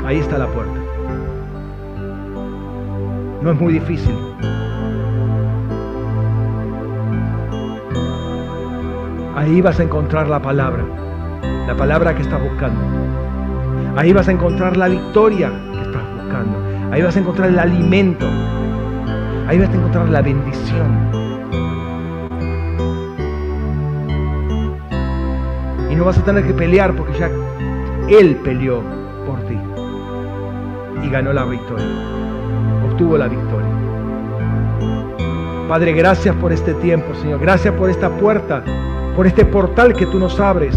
Ahí 0.04 0.18
está 0.18 0.38
la 0.38 0.48
puerta. 0.48 0.74
No 3.42 3.52
es 3.52 3.60
muy 3.60 3.74
difícil. 3.74 4.16
Ahí 9.34 9.62
vas 9.62 9.80
a 9.80 9.82
encontrar 9.82 10.28
la 10.28 10.42
palabra, 10.42 10.84
la 11.66 11.74
palabra 11.74 12.14
que 12.14 12.20
estás 12.20 12.38
buscando. 12.42 12.80
Ahí 13.96 14.12
vas 14.12 14.28
a 14.28 14.32
encontrar 14.32 14.76
la 14.76 14.88
victoria 14.88 15.50
que 15.72 15.80
estás 15.80 16.02
buscando. 16.16 16.58
Ahí 16.90 17.00
vas 17.00 17.16
a 17.16 17.20
encontrar 17.20 17.48
el 17.48 17.58
alimento. 17.58 18.26
Ahí 19.48 19.58
vas 19.58 19.70
a 19.70 19.74
encontrar 19.74 20.10
la 20.10 20.20
bendición. 20.20 20.86
Y 25.90 25.94
no 25.94 26.04
vas 26.04 26.18
a 26.18 26.24
tener 26.24 26.46
que 26.46 26.52
pelear 26.52 26.94
porque 26.94 27.18
ya 27.18 27.30
Él 28.10 28.36
peleó 28.44 28.82
por 29.26 29.40
ti. 29.44 29.56
Y 31.04 31.08
ganó 31.08 31.32
la 31.32 31.46
victoria. 31.46 31.86
Obtuvo 32.84 33.16
la 33.16 33.28
victoria. 33.28 33.68
Padre, 35.68 35.94
gracias 35.94 36.36
por 36.36 36.52
este 36.52 36.74
tiempo, 36.74 37.14
Señor. 37.14 37.40
Gracias 37.40 37.74
por 37.74 37.88
esta 37.88 38.10
puerta 38.10 38.62
por 39.16 39.26
este 39.26 39.44
portal 39.44 39.94
que 39.94 40.06
tú 40.06 40.18
nos 40.18 40.40
abres, 40.40 40.76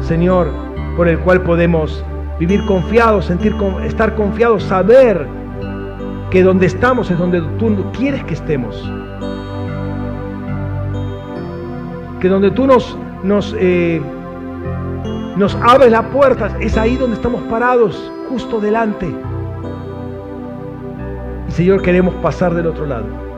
Señor, 0.00 0.48
por 0.96 1.08
el 1.08 1.18
cual 1.20 1.42
podemos 1.42 2.04
vivir 2.38 2.64
confiados, 2.66 3.26
sentir, 3.26 3.54
estar 3.84 4.14
confiados, 4.14 4.64
saber 4.64 5.26
que 6.30 6.42
donde 6.42 6.66
estamos 6.66 7.10
es 7.10 7.18
donde 7.18 7.40
tú 7.58 7.84
quieres 7.92 8.24
que 8.24 8.34
estemos. 8.34 8.76
Que 12.20 12.28
donde 12.28 12.50
tú 12.50 12.66
nos, 12.66 12.96
nos, 13.22 13.54
eh, 13.58 14.00
abres 15.62 15.90
la 15.90 16.02
puerta, 16.10 16.56
es 16.60 16.76
ahí 16.76 16.96
donde 16.96 17.16
estamos 17.16 17.42
parados, 17.42 18.10
justo 18.28 18.60
delante. 18.60 19.14
Y 21.48 21.52
Señor, 21.52 21.82
queremos 21.82 22.14
pasar 22.16 22.54
del 22.54 22.66
otro 22.66 22.86
lado. 22.86 23.31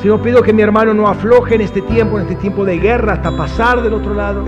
Señor, 0.00 0.22
pido 0.22 0.42
que 0.42 0.52
mi 0.52 0.62
hermano 0.62 0.94
no 0.94 1.08
afloje 1.08 1.56
en 1.56 1.60
este 1.60 1.82
tiempo, 1.82 2.18
en 2.18 2.26
este 2.26 2.36
tiempo 2.36 2.64
de 2.64 2.78
guerra, 2.78 3.14
hasta 3.14 3.36
pasar 3.36 3.82
del 3.82 3.94
otro 3.94 4.14
lado. 4.14 4.44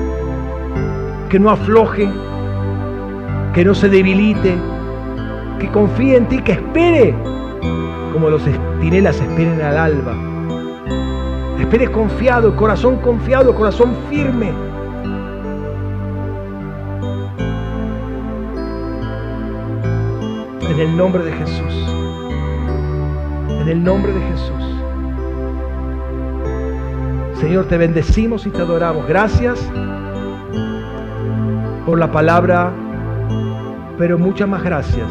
Que 1.28 1.40
no 1.40 1.50
afloje, 1.50 2.08
que 3.52 3.64
no 3.64 3.74
se 3.74 3.88
debilite, 3.88 4.56
que 5.58 5.68
confíe 5.72 6.16
en 6.16 6.26
ti, 6.26 6.38
que 6.38 6.52
espere, 6.52 7.16
como 8.12 8.30
los 8.30 8.46
estinelas 8.46 9.20
esperen 9.20 9.60
al 9.60 9.76
alba. 9.76 10.14
Espere 11.58 11.90
confiado, 11.90 12.54
corazón 12.54 12.98
confiado, 12.98 13.52
corazón 13.52 13.96
firme. 14.08 14.52
En 20.70 20.78
el 20.78 20.96
nombre 20.96 21.24
de 21.24 21.32
Jesús. 21.32 21.86
En 23.60 23.68
el 23.68 23.82
nombre 23.82 24.12
de 24.12 24.20
Jesús. 24.20 24.79
Señor, 27.40 27.64
te 27.64 27.78
bendecimos 27.78 28.46
y 28.46 28.50
te 28.50 28.58
adoramos. 28.58 29.08
Gracias 29.08 29.58
por 31.86 31.98
la 31.98 32.12
palabra, 32.12 32.70
pero 33.96 34.18
muchas 34.18 34.46
más 34.46 34.62
gracias 34.62 35.08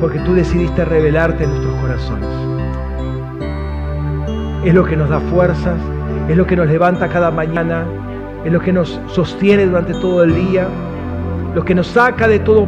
porque 0.00 0.18
tú 0.20 0.34
decidiste 0.34 0.84
revelarte 0.84 1.44
en 1.44 1.50
nuestros 1.50 1.74
corazones. 1.80 2.28
Es 4.64 4.74
lo 4.74 4.84
que 4.84 4.96
nos 4.96 5.08
da 5.08 5.20
fuerzas, 5.20 5.78
es 6.28 6.36
lo 6.36 6.44
que 6.46 6.56
nos 6.56 6.66
levanta 6.66 7.08
cada 7.08 7.30
mañana, 7.30 7.84
es 8.44 8.52
lo 8.52 8.60
que 8.60 8.72
nos 8.72 9.00
sostiene 9.06 9.66
durante 9.66 9.92
todo 9.94 10.24
el 10.24 10.34
día, 10.34 10.66
lo 11.54 11.64
que 11.64 11.76
nos 11.76 11.86
saca 11.86 12.26
de 12.26 12.40
todo 12.40 12.66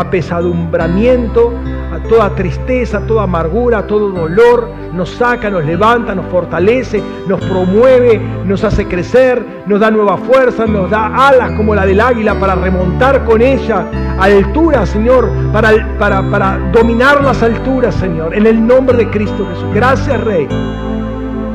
apesadumbramiento, 0.00 1.52
a 1.92 1.98
toda 2.08 2.34
tristeza, 2.34 3.00
toda 3.06 3.22
amargura, 3.24 3.86
todo 3.86 4.10
dolor, 4.10 4.70
nos 4.92 5.10
saca, 5.10 5.50
nos 5.50 5.64
levanta, 5.64 6.14
nos 6.14 6.26
fortalece, 6.26 7.02
nos 7.28 7.40
promueve, 7.44 8.20
nos 8.44 8.64
hace 8.64 8.86
crecer, 8.86 9.44
nos 9.66 9.80
da 9.80 9.90
nueva 9.90 10.16
fuerza, 10.16 10.66
nos 10.66 10.90
da 10.90 11.28
alas 11.28 11.52
como 11.52 11.74
la 11.74 11.86
del 11.86 12.00
águila 12.00 12.38
para 12.38 12.54
remontar 12.54 13.24
con 13.24 13.40
ella 13.40 13.86
a 14.18 14.24
altura, 14.24 14.86
Señor, 14.86 15.28
para, 15.52 15.70
para, 15.98 16.22
para 16.30 16.58
dominar 16.72 17.22
las 17.22 17.42
alturas, 17.42 17.94
Señor, 17.94 18.34
en 18.34 18.46
el 18.46 18.66
nombre 18.66 18.96
de 18.96 19.10
Cristo 19.10 19.46
Jesús. 19.52 19.74
Gracias, 19.74 20.20
Rey. 20.22 20.48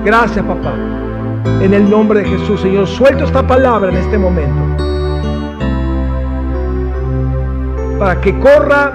Gracias, 0.06 0.44
papá. 0.46 0.74
En 1.62 1.74
el 1.74 1.90
nombre 1.90 2.22
de 2.22 2.30
Jesús, 2.30 2.62
Señor, 2.62 2.88
suelto 2.88 3.24
esta 3.24 3.46
palabra 3.46 3.92
en 3.92 3.98
este 3.98 4.18
momento. 4.18 4.91
Para 8.02 8.20
que 8.20 8.34
corra 8.40 8.94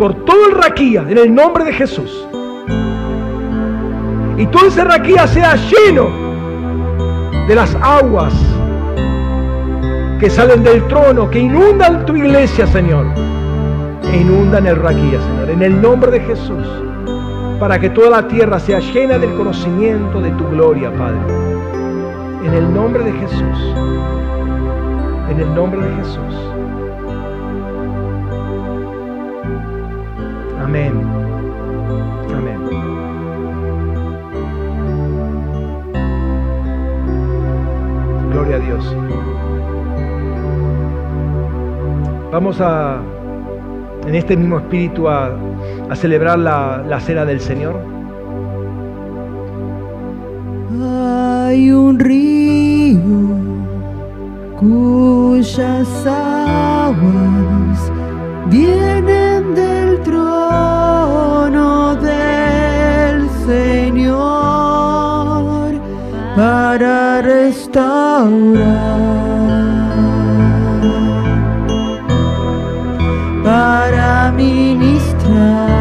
por 0.00 0.24
todo 0.24 0.48
el 0.48 0.56
raquía, 0.56 1.04
en 1.08 1.16
el 1.16 1.32
nombre 1.32 1.62
de 1.62 1.72
Jesús 1.72 2.26
y 4.36 4.46
todo 4.46 4.66
ese 4.66 4.82
raquía 4.82 5.28
sea 5.28 5.54
lleno 5.54 6.08
de 7.46 7.54
las 7.54 7.74
aguas 7.76 8.34
que 10.18 10.28
salen 10.28 10.64
del 10.64 10.86
trono, 10.88 11.30
que 11.30 11.38
inundan 11.38 12.04
tu 12.04 12.16
iglesia, 12.16 12.66
Señor. 12.66 13.06
E 14.02 14.16
inundan 14.16 14.66
el 14.66 14.76
raquía, 14.76 15.20
Señor, 15.20 15.50
en 15.50 15.62
el 15.62 15.80
nombre 15.80 16.10
de 16.10 16.20
Jesús, 16.20 16.66
para 17.60 17.78
que 17.78 17.90
toda 17.90 18.10
la 18.10 18.28
tierra 18.28 18.58
sea 18.58 18.80
llena 18.80 19.18
del 19.18 19.34
conocimiento 19.34 20.20
de 20.20 20.30
tu 20.32 20.48
gloria, 20.48 20.90
Padre. 20.90 21.20
En 22.44 22.52
el 22.52 22.74
nombre 22.74 23.04
de 23.04 23.12
Jesús. 23.12 23.74
En 25.30 25.40
el 25.40 25.54
nombre 25.54 25.80
de 25.80 25.94
Jesús. 25.96 26.55
Amén. 30.66 30.94
Gloria 38.32 38.56
a 38.56 38.58
Dios. 38.58 38.96
Vamos 42.32 42.60
a, 42.60 43.00
en 44.08 44.14
este 44.16 44.36
mismo 44.36 44.58
espíritu, 44.58 45.08
a, 45.08 45.36
a 45.88 45.94
celebrar 45.94 46.40
la, 46.40 46.82
la 46.88 46.98
cena 46.98 47.24
del 47.24 47.38
Señor? 47.40 47.76
Hay 50.82 51.70
un 51.70 51.96
río 52.00 52.98
cuyas 54.58 56.06
aguas 56.08 57.92
vienen 58.48 59.54
del 59.54 60.00
trono 60.02 61.94
del 61.96 63.28
Señor 63.46 64.26
para 66.36 67.22
restaurar, 67.22 68.60
para 73.44 74.32
ministrar. 74.32 75.76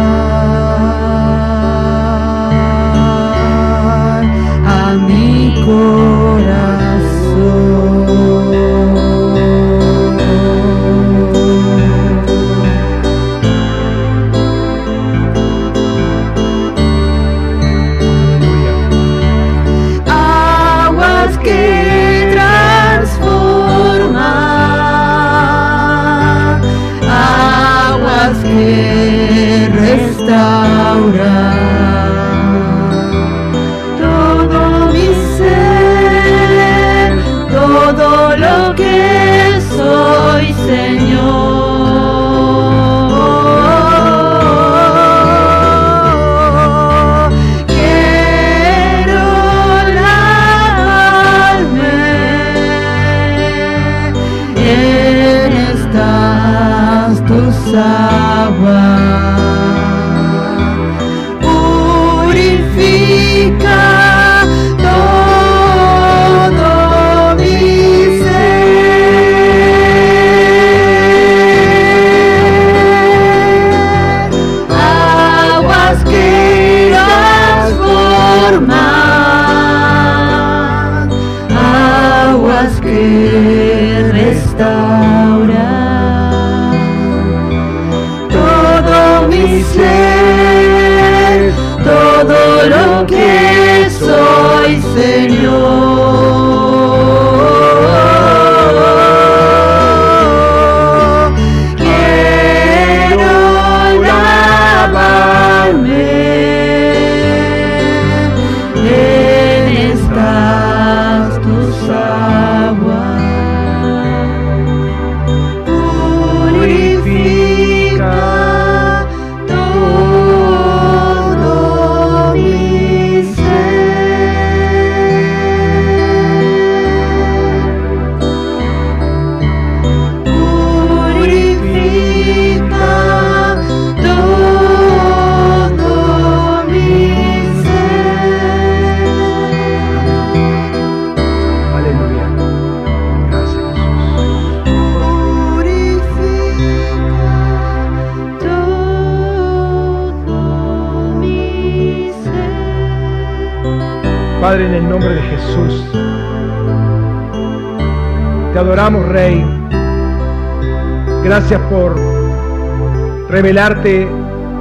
revelarte 163.43 164.09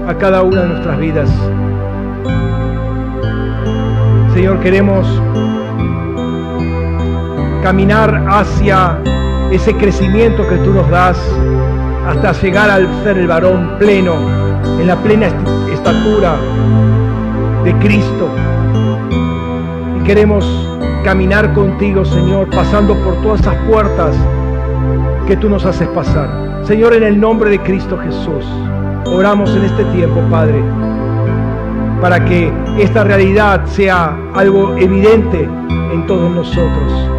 a 0.07 0.13
cada 0.19 0.43
una 0.43 0.61
de 0.61 0.67
nuestras 0.67 0.99
vidas. 0.99 1.27
Señor, 4.35 4.59
queremos 4.59 5.07
caminar 7.63 8.23
hacia 8.29 8.99
ese 9.51 9.73
crecimiento 9.75 10.47
que 10.47 10.57
tú 10.57 10.71
nos 10.75 10.87
das 10.91 11.17
hasta 12.07 12.33
llegar 12.33 12.69
al 12.69 12.87
ser 13.03 13.17
el 13.17 13.25
varón 13.27 13.77
pleno, 13.79 14.13
en 14.79 14.85
la 14.85 14.95
plena 14.97 15.25
est- 15.25 15.47
estatura 15.73 16.35
de 17.63 17.73
Cristo. 17.79 18.29
Y 19.99 20.03
queremos 20.03 20.45
caminar 21.03 21.51
contigo, 21.55 22.05
Señor, 22.05 22.47
pasando 22.51 22.93
por 23.03 23.15
todas 23.23 23.41
esas 23.41 23.55
puertas 23.67 24.15
que 25.25 25.35
tú 25.35 25.49
nos 25.49 25.65
haces 25.65 25.87
pasar. 25.87 26.46
Señor, 26.67 26.93
en 26.93 27.03
el 27.03 27.17
nombre 27.17 27.49
de 27.49 27.59
Cristo 27.59 27.97
Jesús, 27.97 28.43
oramos 29.05 29.49
en 29.55 29.63
este 29.63 29.85
tiempo, 29.85 30.19
Padre, 30.29 30.61
para 32.01 32.25
que 32.25 32.51
esta 32.77 33.05
realidad 33.05 33.65
sea 33.67 34.17
algo 34.35 34.75
evidente 34.75 35.47
en 35.93 36.05
todos 36.07 36.29
nosotros. 36.29 37.09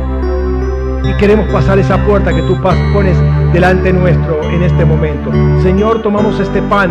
Y 1.02 1.16
queremos 1.16 1.48
pasar 1.50 1.78
esa 1.78 1.96
puerta 2.04 2.30
que 2.34 2.42
tú 2.42 2.60
pones 2.92 3.16
delante 3.54 3.90
nuestro 3.90 4.38
en 4.50 4.64
este 4.64 4.84
momento. 4.84 5.32
Señor, 5.62 6.02
tomamos 6.02 6.38
este 6.38 6.60
pan, 6.60 6.90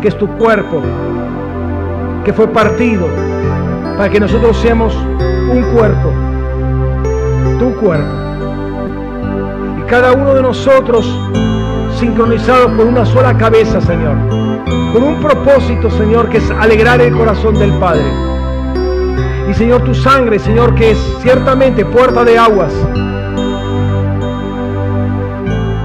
que 0.00 0.08
es 0.08 0.16
tu 0.16 0.26
cuerpo, 0.38 0.80
que 2.24 2.32
fue 2.32 2.48
partido 2.48 3.08
para 3.98 4.08
que 4.08 4.18
nosotros 4.18 4.56
seamos 4.56 4.96
un 4.96 5.62
cuerpo, 5.74 6.12
tu 7.58 7.74
cuerpo. 7.78 8.21
Cada 9.92 10.14
uno 10.14 10.32
de 10.32 10.40
nosotros 10.40 11.06
sincronizados 12.00 12.72
por 12.72 12.86
una 12.86 13.04
sola 13.04 13.36
cabeza, 13.36 13.78
Señor. 13.78 14.16
Con 14.90 15.02
un 15.02 15.20
propósito, 15.20 15.90
Señor, 15.90 16.30
que 16.30 16.38
es 16.38 16.50
alegrar 16.50 17.02
el 17.02 17.14
corazón 17.14 17.58
del 17.58 17.72
Padre. 17.72 18.10
Y 19.50 19.52
Señor, 19.52 19.84
tu 19.84 19.94
sangre, 19.94 20.38
Señor, 20.38 20.74
que 20.76 20.92
es 20.92 20.98
ciertamente 21.20 21.84
puerta 21.84 22.24
de 22.24 22.38
aguas. 22.38 22.72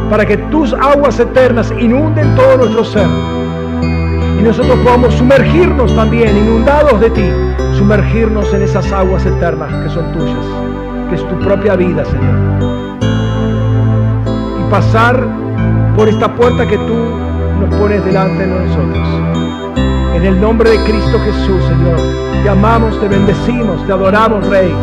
Para 0.10 0.26
que 0.26 0.38
tus 0.38 0.72
aguas 0.72 1.20
eternas 1.20 1.74
inunden 1.78 2.34
todo 2.38 2.60
nuestro 2.60 2.86
ser. 2.86 3.08
Y 4.40 4.42
nosotros 4.42 4.80
podamos 4.86 5.16
sumergirnos 5.16 5.94
también, 5.98 6.38
inundados 6.38 6.98
de 7.02 7.10
ti, 7.10 7.30
sumergirnos 7.78 8.54
en 8.54 8.62
esas 8.62 8.90
aguas 8.94 9.26
eternas 9.26 9.70
que 9.84 9.90
son 9.90 10.14
tuyas, 10.14 10.46
que 11.10 11.16
es 11.16 11.28
tu 11.28 11.38
propia 11.40 11.76
vida, 11.76 12.06
Señor. 12.06 12.57
Pasar 14.70 15.26
por 15.96 16.10
esta 16.10 16.36
puerta 16.36 16.68
que 16.68 16.78
tú 16.78 16.94
nos 17.60 17.74
pones 17.76 18.04
delante 18.04 18.46
de 18.46 18.48
nosotros. 18.48 19.08
En 20.16 20.26
el 20.26 20.42
nombre 20.42 20.72
de 20.72 20.78
Cristo 20.84 21.20
Jesús, 21.24 21.64
Señor, 21.64 22.00
te 22.44 22.50
amamos, 22.50 23.00
te 23.00 23.08
bendecimos, 23.08 23.86
te 23.86 23.94
adoramos, 23.94 24.46
Rey. 24.48 24.74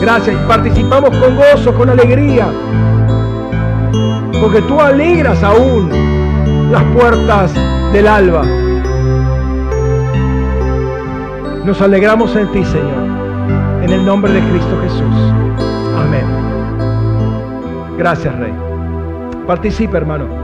Gracias 0.00 0.36
y 0.36 0.48
participamos 0.48 1.10
con 1.10 1.36
gozo, 1.36 1.74
con 1.74 1.90
alegría, 1.90 2.46
porque 4.40 4.62
tú 4.62 4.80
alegras 4.80 5.42
aún 5.42 5.90
las 6.70 6.82
puertas 6.84 7.52
del 7.92 8.06
alba. 8.06 8.42
Nos 11.64 11.80
alegramos 11.80 12.34
en 12.36 12.52
ti, 12.52 12.64
Señor, 12.64 13.82
en 13.82 13.90
el 13.90 14.04
nombre 14.04 14.32
de 14.32 14.40
Cristo 14.40 14.78
Jesús. 14.82 15.32
Amén. 15.98 16.26
Gracias, 17.96 18.38
Rey. 18.38 18.63
Participa, 19.46 19.98
hermano. 19.98 20.43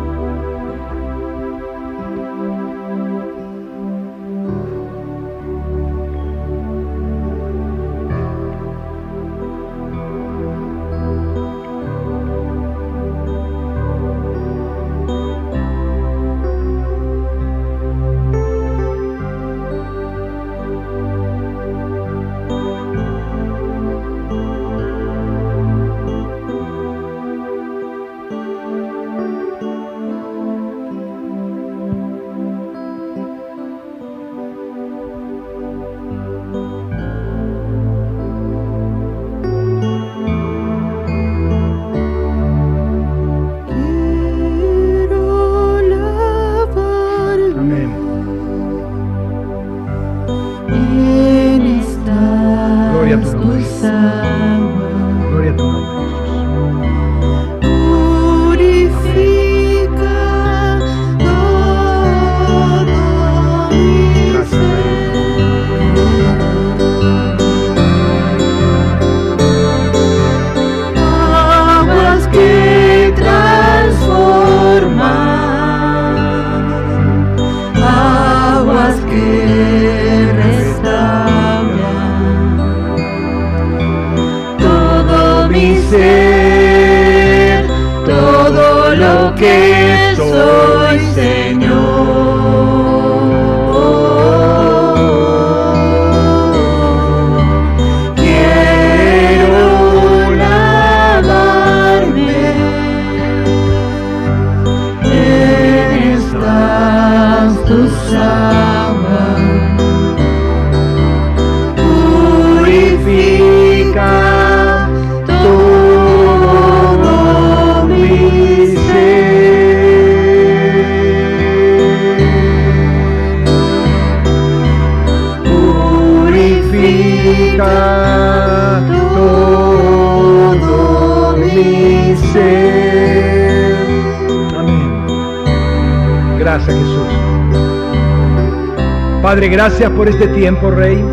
Gracias 139.60 139.90
por 139.90 140.08
este 140.08 140.26
tiempo, 140.28 140.70
Rey. 140.70 141.04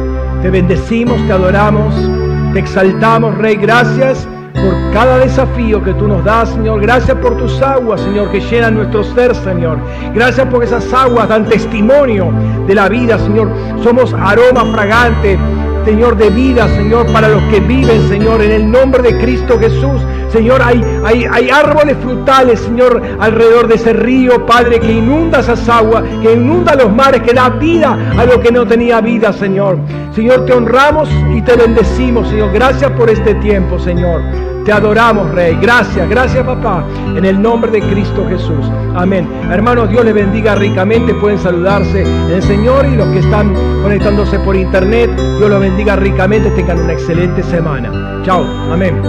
Te 0.41 0.49
bendecimos, 0.49 1.17
te 1.27 1.33
adoramos, 1.33 1.93
te 2.53 2.59
exaltamos, 2.59 3.37
Rey. 3.37 3.57
Gracias 3.57 4.25
por 4.53 4.93
cada 4.93 5.17
desafío 5.17 5.83
que 5.83 5.93
tú 5.95 6.07
nos 6.07 6.23
das, 6.23 6.47
Señor. 6.51 6.79
Gracias 6.79 7.17
por 7.17 7.35
tus 7.35 7.61
aguas, 7.61 7.99
Señor, 7.99 8.31
que 8.31 8.39
llenan 8.39 8.75
nuestro 8.75 9.03
ser, 9.03 9.35
Señor. 9.35 9.79
Gracias 10.13 10.47
por 10.47 10.63
esas 10.63 10.93
aguas 10.93 11.27
dan 11.27 11.43
testimonio 11.49 12.31
de 12.65 12.73
la 12.73 12.87
vida, 12.87 13.19
Señor. 13.19 13.49
Somos 13.83 14.13
aroma 14.13 14.63
fragante 14.71 15.37
Señor, 15.87 16.17
de 16.17 16.29
vida, 16.29 16.67
Señor, 16.67 17.09
para 17.13 17.29
los 17.29 17.41
que 17.43 17.61
viven, 17.61 18.09
Señor, 18.09 18.41
en 18.41 18.51
el 18.51 18.69
nombre 18.69 19.01
de 19.01 19.17
Cristo 19.21 19.57
Jesús. 19.57 20.01
Señor, 20.33 20.61
hay, 20.61 20.83
hay, 21.05 21.25
hay 21.31 21.49
árboles 21.49 21.95
frutales, 22.03 22.59
Señor, 22.59 23.01
alrededor 23.21 23.69
de 23.69 23.75
ese 23.75 23.93
río, 23.93 24.45
Padre, 24.45 24.81
que 24.81 24.91
inunda 24.91 25.39
esas 25.39 25.69
aguas, 25.69 26.03
que 26.21 26.33
inunda 26.33 26.75
los 26.75 26.91
mares, 26.91 27.21
que 27.21 27.33
da 27.33 27.47
vida 27.51 27.97
a 28.17 28.25
lo 28.25 28.41
que 28.41 28.51
no 28.51 28.67
tenía 28.67 28.99
vida, 28.99 29.31
Señor. 29.31 29.79
Señor, 30.13 30.45
te 30.45 30.51
honramos 30.51 31.09
y 31.33 31.41
te 31.41 31.55
bendecimos, 31.55 32.27
Señor. 32.27 32.51
Gracias 32.51 32.91
por 32.91 33.09
este 33.09 33.35
tiempo, 33.35 33.79
Señor. 33.79 34.21
Te 34.65 34.73
adoramos, 34.73 35.31
Rey. 35.31 35.57
Gracias, 35.61 36.09
gracias, 36.09 36.45
papá. 36.45 36.83
En 37.17 37.25
el 37.25 37.41
nombre 37.41 37.71
de 37.71 37.81
Cristo 37.81 38.27
Jesús. 38.29 38.71
Amén. 38.95 39.27
Hermanos, 39.51 39.89
Dios 39.89 40.05
les 40.05 40.13
bendiga 40.13 40.53
ricamente. 40.53 41.15
Pueden 41.15 41.39
saludarse 41.39 42.03
el 42.03 42.43
Señor 42.43 42.85
y 42.85 42.95
los 42.95 43.07
que 43.07 43.19
están 43.19 43.55
conectándose 43.81 44.37
por 44.37 44.55
internet. 44.55 45.09
Dios 45.39 45.49
los 45.49 45.59
bendiga 45.59 45.95
ricamente. 45.95 46.51
Tengan 46.51 46.79
una 46.79 46.93
excelente 46.93 47.41
semana. 47.41 48.21
Chao. 48.23 48.45
Amén. 48.71 49.01